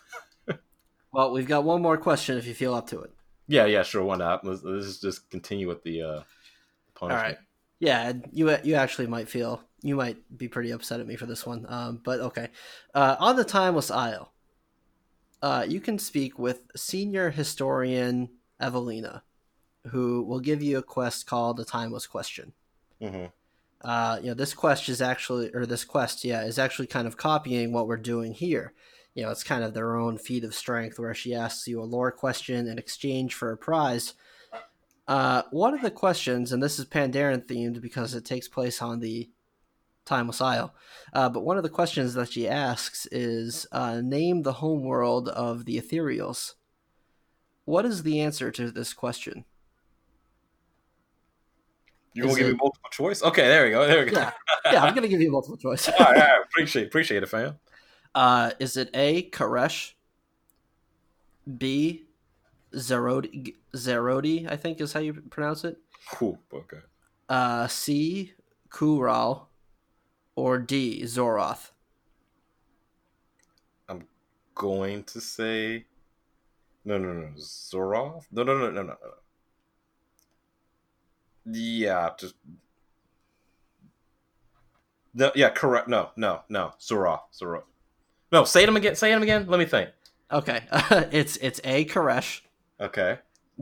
Well, 1.11 1.31
we've 1.31 1.47
got 1.47 1.63
one 1.63 1.81
more 1.81 1.97
question 1.97 2.37
if 2.37 2.45
you 2.45 2.53
feel 2.53 2.73
up 2.73 2.87
to 2.89 3.01
it. 3.01 3.11
Yeah, 3.47 3.65
yeah, 3.65 3.81
sure. 3.83 4.03
Why 4.03 4.17
not? 4.17 4.45
Let's, 4.45 4.61
let's 4.63 4.99
just 4.99 5.29
continue 5.31 5.67
with 5.67 5.81
the 5.83 6.01
uh, 6.03 6.21
punishment. 6.93 7.25
right. 7.25 7.37
Yeah, 7.79 8.13
you 8.31 8.55
you 8.63 8.75
actually 8.75 9.07
might 9.07 9.29
feel 9.29 9.63
you 9.81 9.95
might 9.95 10.17
be 10.37 10.47
pretty 10.47 10.71
upset 10.71 10.99
at 10.99 11.07
me 11.07 11.15
for 11.15 11.25
this 11.25 11.45
one. 11.45 11.65
Um, 11.69 12.01
but 12.03 12.19
okay. 12.19 12.49
Uh, 12.93 13.15
on 13.19 13.35
the 13.35 13.43
Timeless 13.43 13.91
Isle, 13.91 14.31
uh, 15.41 15.65
you 15.67 15.79
can 15.79 15.99
speak 15.99 16.37
with 16.37 16.63
senior 16.75 17.29
historian 17.29 18.29
Evelina, 18.59 19.23
who 19.87 20.23
will 20.23 20.39
give 20.39 20.61
you 20.61 20.77
a 20.77 20.83
quest 20.83 21.25
called 21.25 21.57
the 21.57 21.65
Timeless 21.65 22.07
Question. 22.07 22.53
hmm 23.01 23.25
uh, 23.81 24.19
you 24.21 24.27
know, 24.27 24.33
this 24.33 24.53
quest 24.53 24.89
is 24.89 25.01
actually, 25.01 25.51
or 25.53 25.65
this 25.65 25.85
quest, 25.85 26.23
yeah, 26.23 26.43
is 26.43 26.59
actually 26.59 26.87
kind 26.87 27.07
of 27.07 27.17
copying 27.17 27.71
what 27.71 27.87
we're 27.87 27.97
doing 27.97 28.33
here. 28.33 28.73
You 29.15 29.23
know, 29.23 29.31
it's 29.31 29.43
kind 29.43 29.63
of 29.63 29.73
their 29.73 29.95
own 29.95 30.17
feat 30.17 30.43
of 30.43 30.53
strength 30.53 30.99
where 30.99 31.13
she 31.13 31.33
asks 31.33 31.67
you 31.67 31.81
a 31.81 31.83
lore 31.83 32.11
question 32.11 32.67
in 32.67 32.77
exchange 32.77 33.33
for 33.33 33.51
a 33.51 33.57
prize. 33.57 34.13
Uh, 35.07 35.43
one 35.51 35.73
of 35.73 35.81
the 35.81 35.91
questions, 35.91 36.51
and 36.51 36.61
this 36.61 36.77
is 36.77 36.85
Pandaren 36.85 37.45
themed 37.45 37.81
because 37.81 38.13
it 38.13 38.25
takes 38.25 38.47
place 38.47 38.81
on 38.81 38.99
the 38.99 39.29
Timeless 40.09 40.41
Isle, 40.41 40.73
uh, 41.13 41.29
but 41.29 41.41
one 41.41 41.57
of 41.57 41.63
the 41.63 41.69
questions 41.69 42.15
that 42.15 42.31
she 42.31 42.49
asks 42.49 43.05
is 43.11 43.67
uh, 43.71 44.01
name 44.01 44.41
the 44.41 44.53
homeworld 44.53 45.29
of 45.29 45.65
the 45.65 45.79
Ethereals. 45.79 46.55
What 47.65 47.85
is 47.85 48.01
the 48.01 48.19
answer 48.19 48.49
to 48.49 48.71
this 48.71 48.91
question? 48.91 49.45
You 52.15 52.23
gonna 52.23 52.31
Is 52.31 52.39
give 52.39 52.47
me 52.47 52.57
multiple 52.59 52.89
choice? 52.89 53.21
Okay, 53.21 53.47
there 53.47 53.65
we 53.65 53.69
go. 53.69 53.85
There 53.85 54.03
we 54.03 54.09
go. 54.09 54.19
Yeah, 54.19 54.31
yeah, 54.71 54.83
I'm 54.83 54.95
gonna 54.95 55.07
give 55.07 55.21
you 55.21 55.29
multiple 55.29 55.57
choice. 55.57 55.87
all, 55.89 55.93
right, 55.99 56.07
all 56.07 56.13
right. 56.15 56.41
Appreciate, 56.43 56.87
appreciate 56.87 57.21
it, 57.21 57.29
fam. 57.29 57.59
Uh, 58.15 58.49
is 58.59 58.77
it 58.77 58.89
A. 58.95 59.29
K'aresh? 59.29 59.93
B. 61.57 62.05
Zerodi, 62.73 63.55
Zerodi, 63.75 64.51
I 64.51 64.55
think 64.55 64.81
is 64.81 64.91
how 64.93 64.99
you 65.01 65.13
pronounce 65.13 65.63
it. 65.65 65.77
Cool. 66.11 66.39
Okay. 66.51 66.79
Uh, 67.27 67.67
C. 67.67 68.33
Kural, 68.69 69.48
or 70.39 70.57
D. 70.57 71.01
Xoroth. 71.03 71.71
I'm 73.87 74.03
going 74.55 75.03
to 75.05 75.19
say, 75.19 75.85
no, 76.85 76.97
no, 76.97 77.13
no, 77.13 77.27
Xoroth. 77.37 78.25
No, 78.31 78.43
no, 78.43 78.57
no, 78.57 78.71
no, 78.71 78.81
no, 78.83 78.93
no. 78.93 78.95
Yeah, 81.51 82.11
just 82.17 82.35
no. 85.13 85.31
Yeah, 85.35 85.49
correct. 85.49 85.87
No, 85.87 86.09
no, 86.15 86.41
no. 86.49 86.73
Xoroth, 86.79 87.21
Xoroth. 87.33 87.63
No, 88.31 88.43
say 88.43 88.65
them 88.65 88.77
again. 88.77 88.95
Say 88.95 89.09
them 89.11 89.23
again. 89.23 89.47
Let 89.47 89.59
me 89.59 89.65
think. 89.65 89.89
Okay, 90.31 90.61
it's 91.11 91.37
it's 91.37 91.59
A 91.63 91.85
K'aresh, 91.85 92.41
Okay. 92.79 93.17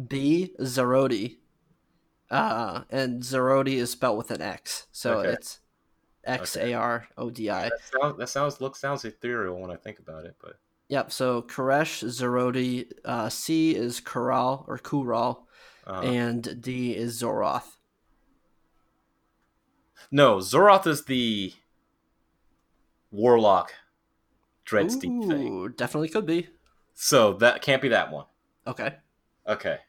B 0.08 0.54
Zarodi, 0.60 1.38
uh, 2.30 2.82
and 2.90 3.24
Zarodi 3.24 3.76
is 3.76 3.92
spelled 3.92 4.18
with 4.18 4.32
an 4.32 4.42
X, 4.42 4.88
so 4.92 5.20
Okay. 5.20 5.30
it's 5.30 5.60
X 6.28 6.58
A 6.58 6.74
R 6.74 7.08
O 7.18 7.30
D 7.30 7.50
I. 7.50 7.70
That 7.70 7.80
sounds, 7.82 8.18
that 8.18 8.30
sounds 8.30 8.62
look 8.62 8.76
sounds 8.76 9.06
ethereal 9.06 9.60
when 9.60 9.72
I 9.72 9.76
think 9.76 10.00
about 10.00 10.26
it, 10.26 10.36
but 10.42 10.60
Yep. 10.90 11.12
So 11.12 11.42
K'aresh, 11.42 12.04
Zarodi, 12.06 12.92
uh, 13.04 13.30
C 13.30 13.76
is 13.76 14.00
Kural 14.00 14.64
or 14.68 14.78
Kural, 14.78 15.44
uh, 15.86 16.02
and 16.02 16.62
D 16.62 16.96
is 16.96 17.22
Xoroth. 17.22 17.78
no, 20.12 20.38
Xoroth 20.38 20.88
is 20.88 21.06
the 21.06 21.54
warlock 23.12 23.74
dreadsteed 24.66 25.28
thing. 25.28 25.74
Definitely 25.76 26.10
could 26.10 26.26
be. 26.26 26.50
So 26.94 27.34
that 27.34 27.62
can't 27.62 27.82
be 27.82 27.90
that 27.90 28.12
one. 28.12 28.26
Okay. 28.66 28.96
Okay. 29.48 29.80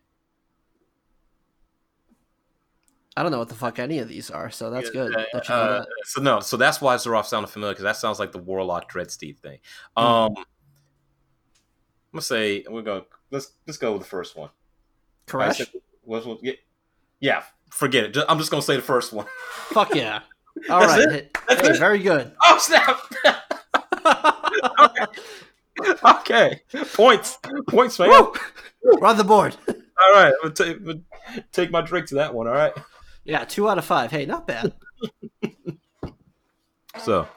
I 3.18 3.22
don't 3.22 3.32
know 3.32 3.38
what 3.38 3.48
the 3.48 3.54
fuck 3.54 3.78
any 3.78 3.98
of 3.98 4.08
these 4.08 4.30
are, 4.30 4.50
so 4.50 4.70
that's 4.70 4.90
good. 4.90 5.14
uh, 5.14 5.24
that 5.32 5.50
uh, 5.50 5.84
so 6.04 6.22
no, 6.22 6.40
so 6.40 6.56
that's 6.56 6.80
why 6.80 6.94
Xoroth 6.94 7.26
sounded 7.26 7.48
familiar 7.48 7.72
because 7.74 7.82
that 7.84 7.96
sounds 7.96 8.18
like 8.18 8.32
the 8.32 8.38
warlock 8.38 8.90
dreadsteed 8.90 9.38
thing. 9.38 9.58
Hmm. 9.96 10.04
Um, 10.04 10.34
I'm 10.36 10.44
gonna 12.12 12.22
say 12.22 12.64
we're 12.68 12.82
gonna 12.82 13.04
Let's 13.30 13.52
let's 13.66 13.78
go 13.78 13.92
with 13.92 14.02
the 14.02 14.08
first 14.08 14.36
one. 14.36 14.50
K'aresh? 15.26 15.66
was- 16.04 16.38
yeah, 16.42 16.52
yeah, 17.20 17.42
forget 17.70 18.04
it. 18.04 18.16
I'm 18.28 18.38
just 18.38 18.50
gonna 18.50 18.62
say 18.62 18.76
the 18.76 18.82
first 18.82 19.12
one. 19.12 19.26
Fuck 19.68 19.94
yeah. 19.94 20.20
All 20.70 20.80
right. 20.80 21.10
Hey, 21.10 21.28
That's 21.46 21.60
hey, 21.60 21.74
it? 21.74 21.78
very 21.78 21.98
good. 21.98 22.32
Oh 22.46 22.58
snap! 22.58 23.00
okay, 26.10 26.60
okay, 26.74 26.84
points, 26.94 27.38
points, 27.68 27.98
man. 27.98 28.10
Woo! 28.10 28.32
We're 28.82 29.06
on 29.06 29.16
the 29.18 29.24
board. 29.24 29.56
All 29.68 30.12
right, 30.12 30.32
I'm 30.42 30.50
gonna 30.50 30.54
take, 30.54 30.76
I'm 30.78 30.84
gonna 30.84 31.00
take 31.52 31.70
my 31.70 31.82
drink 31.82 32.06
to 32.08 32.14
that 32.16 32.32
one. 32.34 32.48
All 32.48 32.54
right. 32.54 32.72
Yeah, 33.28 33.44
two 33.44 33.68
out 33.68 33.76
of 33.76 33.84
five. 33.84 34.10
Hey, 34.10 34.24
not 34.24 34.46
bad. 34.46 34.72
So, 36.98 37.28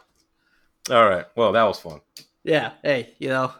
all 0.89 1.09
right. 1.09 1.25
Well, 1.35 1.51
that 1.51 1.63
was 1.63 1.79
fun. 1.79 2.01
Yeah. 2.43 2.71
Hey, 2.81 3.13
you 3.19 3.27
know, 3.29 3.51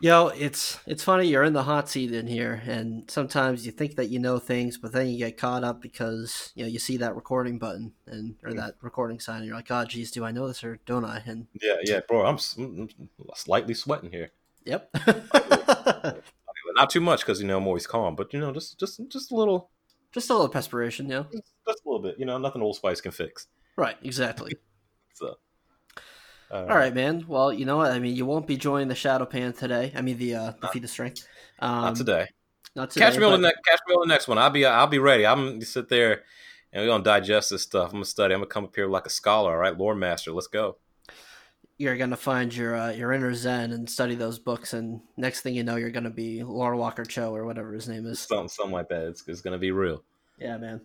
you 0.00 0.10
know, 0.10 0.28
it's 0.28 0.78
it's 0.86 1.02
funny. 1.02 1.28
You're 1.28 1.44
in 1.44 1.54
the 1.54 1.62
hot 1.62 1.88
seat 1.88 2.12
in 2.12 2.26
here, 2.26 2.60
and 2.66 3.10
sometimes 3.10 3.64
you 3.64 3.72
think 3.72 3.96
that 3.96 4.10
you 4.10 4.18
know 4.18 4.38
things, 4.38 4.76
but 4.76 4.92
then 4.92 5.06
you 5.06 5.16
get 5.16 5.38
caught 5.38 5.64
up 5.64 5.80
because 5.80 6.52
you 6.54 6.64
know 6.64 6.68
you 6.68 6.78
see 6.78 6.98
that 6.98 7.14
recording 7.16 7.58
button 7.58 7.92
and 8.06 8.34
or 8.44 8.52
that 8.54 8.74
recording 8.82 9.18
sign, 9.20 9.38
and 9.38 9.46
you're 9.46 9.56
like, 9.56 9.70
oh, 9.70 9.84
geez, 9.86 10.10
do 10.10 10.24
I 10.24 10.30
know 10.32 10.46
this 10.46 10.62
or 10.62 10.78
don't 10.84 11.04
I? 11.06 11.22
And 11.24 11.46
Yeah, 11.62 11.76
yeah, 11.82 12.00
bro. 12.06 12.26
I'm, 12.26 12.34
s- 12.34 12.56
I'm 12.58 12.88
slightly 13.34 13.72
sweating 13.72 14.10
here. 14.10 14.32
yep. 14.66 14.90
Not 16.74 16.90
too 16.90 17.00
much 17.00 17.20
because 17.20 17.40
you 17.40 17.46
know 17.46 17.56
I'm 17.58 17.66
always 17.66 17.86
calm, 17.86 18.14
but 18.14 18.32
you 18.34 18.40
know, 18.40 18.52
just 18.52 18.78
just 18.78 19.00
just 19.08 19.32
a 19.32 19.34
little, 19.36 19.70
Just 20.12 20.30
a 20.30 20.32
little 20.32 20.48
perspiration, 20.48 21.08
yeah. 21.08 21.24
just, 21.30 21.52
just 21.66 21.84
a 21.84 21.88
little 21.88 22.02
bit. 22.02 22.16
You 22.18 22.26
know, 22.26 22.38
nothing 22.38 22.62
Old 22.62 22.76
Spice 22.76 23.00
can 23.00 23.12
fix. 23.12 23.46
Right. 23.76 23.96
Exactly. 24.02 24.52
So, 25.12 25.36
uh, 26.50 26.66
All 26.70 26.76
right, 26.76 26.94
man. 26.94 27.26
Well, 27.28 27.52
you 27.52 27.66
know 27.66 27.76
what? 27.76 27.92
I 27.92 27.98
mean, 27.98 28.16
you 28.16 28.24
won't 28.24 28.46
be 28.46 28.56
joining 28.56 28.88
the 28.88 28.94
Shado-Pan 28.94 29.52
today. 29.52 29.92
I 29.94 30.00
mean, 30.00 30.16
the 30.16 30.34
uh, 30.34 30.52
the 30.62 30.68
feat 30.68 30.82
of 30.82 30.88
strength. 30.88 31.28
Um, 31.58 31.82
not 31.82 31.96
today. 31.96 32.28
Not 32.74 32.90
today. 32.90 33.04
catch 33.04 33.18
me 33.18 33.24
on 33.24 33.32
the 33.32 33.48
next. 33.48 33.60
Catch 33.66 33.80
me 33.86 33.94
on 33.94 34.08
the 34.08 34.14
next 34.14 34.28
one. 34.28 34.38
I'll 34.38 34.48
be 34.48 34.64
I'll 34.64 34.86
be 34.86 34.98
ready. 34.98 35.26
I'm 35.26 35.44
gonna 35.44 35.64
sit 35.64 35.90
there 35.90 36.22
and 36.72 36.82
we're 36.82 36.88
gonna 36.88 37.04
digest 37.04 37.50
this 37.50 37.62
stuff. 37.62 37.88
I'm 37.88 37.96
gonna 37.96 38.04
study. 38.06 38.32
I'm 38.32 38.40
gonna 38.40 38.48
come 38.48 38.64
up 38.64 38.74
here 38.74 38.88
like 38.88 39.06
a 39.06 39.10
scholar. 39.10 39.52
All 39.52 39.58
right, 39.58 39.76
lore 39.76 39.94
master. 39.94 40.32
Let's 40.32 40.46
go. 40.46 40.78
You're 41.80 41.96
gonna 41.96 42.14
find 42.14 42.54
your 42.54 42.76
uh, 42.76 42.90
your 42.90 43.10
inner 43.10 43.32
Zen 43.32 43.72
and 43.72 43.88
study 43.88 44.14
those 44.14 44.38
books, 44.38 44.74
and 44.74 45.00
next 45.16 45.40
thing 45.40 45.54
you 45.54 45.62
know, 45.62 45.76
you're 45.76 45.90
gonna 45.90 46.10
be 46.10 46.42
Lore 46.42 46.76
Walker 46.76 47.06
Cho 47.06 47.34
or 47.34 47.46
whatever 47.46 47.72
his 47.72 47.88
name 47.88 48.04
is. 48.04 48.20
Something 48.20 48.48
something 48.48 48.72
like 48.74 48.90
that. 48.90 49.04
It's, 49.04 49.26
it's 49.26 49.40
gonna 49.40 49.56
be 49.56 49.70
real. 49.70 50.04
Yeah, 50.38 50.58
man. 50.58 50.82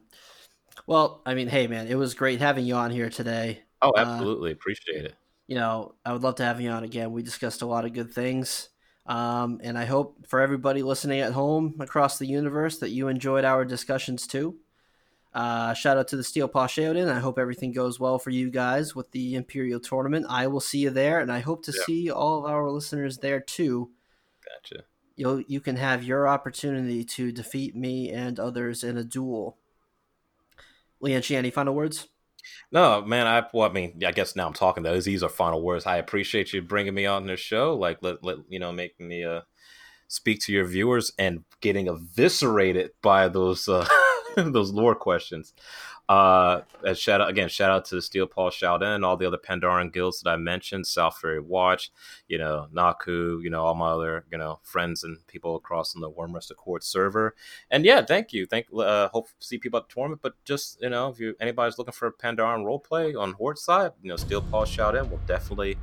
Well, 0.88 1.22
I 1.26 1.34
mean, 1.34 1.50
hey, 1.50 1.68
man, 1.68 1.88
it 1.90 1.96
was 1.96 2.14
great 2.14 2.40
having 2.40 2.64
you 2.66 2.76
on 2.76 2.92
here 2.92 3.10
today. 3.10 3.64
Oh, 3.82 3.92
Uh, 3.98 4.00
absolutely. 4.00 4.54
Appreciate 4.54 5.04
it. 5.04 5.16
You 5.48 5.56
know, 5.56 5.96
I 6.06 6.14
would 6.14 6.24
love 6.24 6.36
to 6.36 6.44
have 6.46 6.62
you 6.62 6.70
on 6.70 6.86
again. 6.86 7.12
We 7.12 7.24
discussed 7.24 7.62
a 7.62 7.66
lot 7.66 7.84
of 7.84 7.92
good 7.92 8.14
things. 8.14 8.70
Um, 9.06 9.60
and 9.64 9.78
I 9.78 9.84
hope 9.86 10.26
for 10.28 10.40
everybody 10.40 10.82
listening 10.82 11.20
at 11.20 11.34
home 11.34 11.76
across 11.82 12.18
the 12.18 12.26
universe 12.26 12.80
that 12.80 12.90
you 12.90 13.10
enjoyed 13.10 13.44
our 13.46 13.66
discussions 13.66 14.28
too. 14.28 14.58
Uh, 15.36 15.74
shout 15.74 15.98
out 15.98 16.07
to 16.07 16.16
the 16.16 16.24
Steel 16.24 16.48
Paw 16.48 16.66
Sheldon. 16.66 17.10
I 17.10 17.20
hope 17.20 17.38
everything 17.38 17.74
goes 17.74 17.99
well 17.99 18.18
for 18.18 18.30
you 18.30 18.49
guys 18.49 18.95
with 18.95 19.12
the 19.12 19.36
Imperial 19.36 19.82
Tournament. 19.82 20.26
I 20.30 20.48
will 20.48 20.62
see 20.62 20.80
you 20.80 20.90
there, 20.90 21.20
and 21.20 21.30
I 21.30 21.40
hope 21.41 21.64
to 21.66 21.74
Yeah. 21.76 21.84
see 21.86 22.10
all 22.10 22.40
of 22.45 22.52
our 22.52 22.70
listeners 22.72 23.18
there 23.18 23.41
too. 23.41 23.91
Gotcha. 24.45 24.86
You'll 25.18 25.41
you 25.41 25.60
can 25.60 25.76
have 25.76 26.03
your 26.06 26.26
opportunity 26.28 27.03
to 27.03 27.34
defeat 27.34 27.76
me 27.76 28.10
and 28.12 28.40
others 28.40 28.82
in 28.84 28.98
a 28.98 29.03
duel. 29.03 29.57
Lianchi, 31.03 31.36
any 31.36 31.52
final 31.52 31.76
words? 31.76 32.07
No, 32.72 33.02
man. 33.02 33.28
I 33.28 33.45
well, 33.53 33.70
I 33.70 33.74
mean, 33.74 34.02
I 34.06 34.12
guess 34.14 34.36
now 34.38 34.48
I'm 34.48 34.53
talking. 34.53 34.84
Those 34.84 35.03
these 35.06 35.24
are 35.24 35.30
final 35.30 35.62
words. 35.62 35.86
I 35.86 35.98
appreciate 35.98 36.53
you 36.53 36.62
bringing 36.62 36.94
me 36.94 37.06
on 37.06 37.26
this 37.26 37.40
show. 37.41 37.76
Like, 37.76 37.98
let 38.02 38.24
let 38.24 38.38
you 38.48 38.60
know, 38.60 38.72
making 38.72 39.07
me 39.10 39.24
uh 39.26 39.41
speak 40.07 40.40
to 40.41 40.53
your 40.53 40.66
viewers 40.66 41.12
and 41.18 41.44
getting 41.62 41.88
eviscerated 41.88 42.91
by 43.02 43.28
those 43.28 43.68
uh 43.68 43.86
those 44.52 44.72
lore 44.72 44.95
questions. 44.95 45.53
Uh, 46.07 46.62
and 46.86 46.95
shout 46.98 47.20
out 47.20 47.30
again, 47.30 47.49
shout 47.49 47.72
out 47.72 47.86
to 47.86 47.95
the 47.95 48.02
Steel 48.02 48.28
Paw 48.28 48.52
Sheldon 48.52 49.03
all 49.03 49.18
the 49.18 49.26
other 49.26 49.40
Pandaren 49.40 49.91
guilds 49.91 50.22
that 50.22 50.30
I 50.30 50.36
mentioned, 50.36 50.86
South 50.86 51.18
Ferry 51.18 51.40
Watch, 51.40 51.91
you 52.28 52.38
know, 52.38 52.68
Naku, 52.72 53.40
you 53.41 53.49
know, 53.49 53.64
all 53.64 53.74
my 53.74 53.90
other, 53.90 54.26
you 54.32 54.38
know, 54.38 54.60
friends 54.62 55.03
and 55.03 55.26
people 55.26 55.56
across 55.56 55.95
on 55.95 56.02
the 56.02 56.12
Wyrmrest 56.12 56.52
Accord 56.52 56.84
server. 56.84 57.36
And 57.72 57.86
yeah, 57.86 58.03
thank 58.03 58.34
you. 58.34 58.45
Thank 58.45 58.68
uh 58.78 59.10
hope 59.10 59.30
see 59.40 59.57
people 59.57 59.80
at 59.80 59.90
the 59.90 59.94
tournament, 59.94 60.22
but 60.22 60.34
just 60.45 60.80
you 60.82 60.90
know, 60.90 61.10
if 61.10 61.20
you 61.20 61.36
anybody's 61.40 61.80
looking 61.80 61.94
for 61.94 62.07
a 62.07 62.14
Pandaren 62.14 62.64
roleplay 62.64 63.20
on 63.20 63.34
Horde 63.34 63.57
side, 63.57 63.91
you 64.03 64.10
know, 64.10 64.16
Steel 64.16 64.41
Paw 64.41 64.66
Sheldon 64.66 65.10
will 65.10 65.22
definitely, 65.26 65.76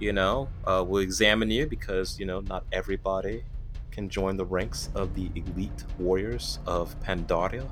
you 0.00 0.12
know, 0.12 0.48
uh 0.66 0.84
will 0.86 1.02
examine 1.02 1.50
you 1.50 1.66
because, 1.66 2.18
you 2.18 2.26
know, 2.26 2.40
not 2.40 2.64
everybody 2.72 3.44
can 3.92 4.08
join 4.08 4.36
the 4.36 4.44
ranks 4.44 4.88
of 4.94 5.14
the 5.14 5.30
elite 5.36 5.84
warriors 5.98 6.58
of 6.66 6.98
Pandaria. 7.00 7.68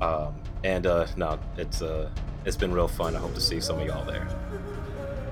Um, 0.00 0.34
and 0.64 0.86
uh, 0.86 1.06
no, 1.16 1.38
it's 1.56 1.82
uh, 1.82 2.08
it's 2.44 2.56
been 2.56 2.72
real 2.72 2.88
fun. 2.88 3.16
I 3.16 3.18
hope 3.18 3.34
to 3.34 3.40
see 3.40 3.60
some 3.60 3.78
of 3.78 3.86
y'all 3.86 4.04
there. 4.04 4.26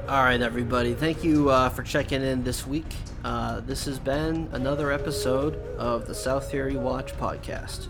All 0.08 0.22
right, 0.22 0.40
everybody. 0.40 0.94
Thank 0.94 1.24
you 1.24 1.50
uh, 1.50 1.68
for 1.68 1.82
checking 1.82 2.22
in 2.22 2.44
this 2.44 2.66
week. 2.66 2.94
Uh, 3.24 3.60
this 3.60 3.84
has 3.86 3.98
been 3.98 4.48
another 4.52 4.92
episode 4.92 5.56
of 5.78 6.06
the 6.06 6.14
South 6.14 6.48
Theory 6.50 6.76
Watch 6.76 7.12
podcast. 7.14 7.88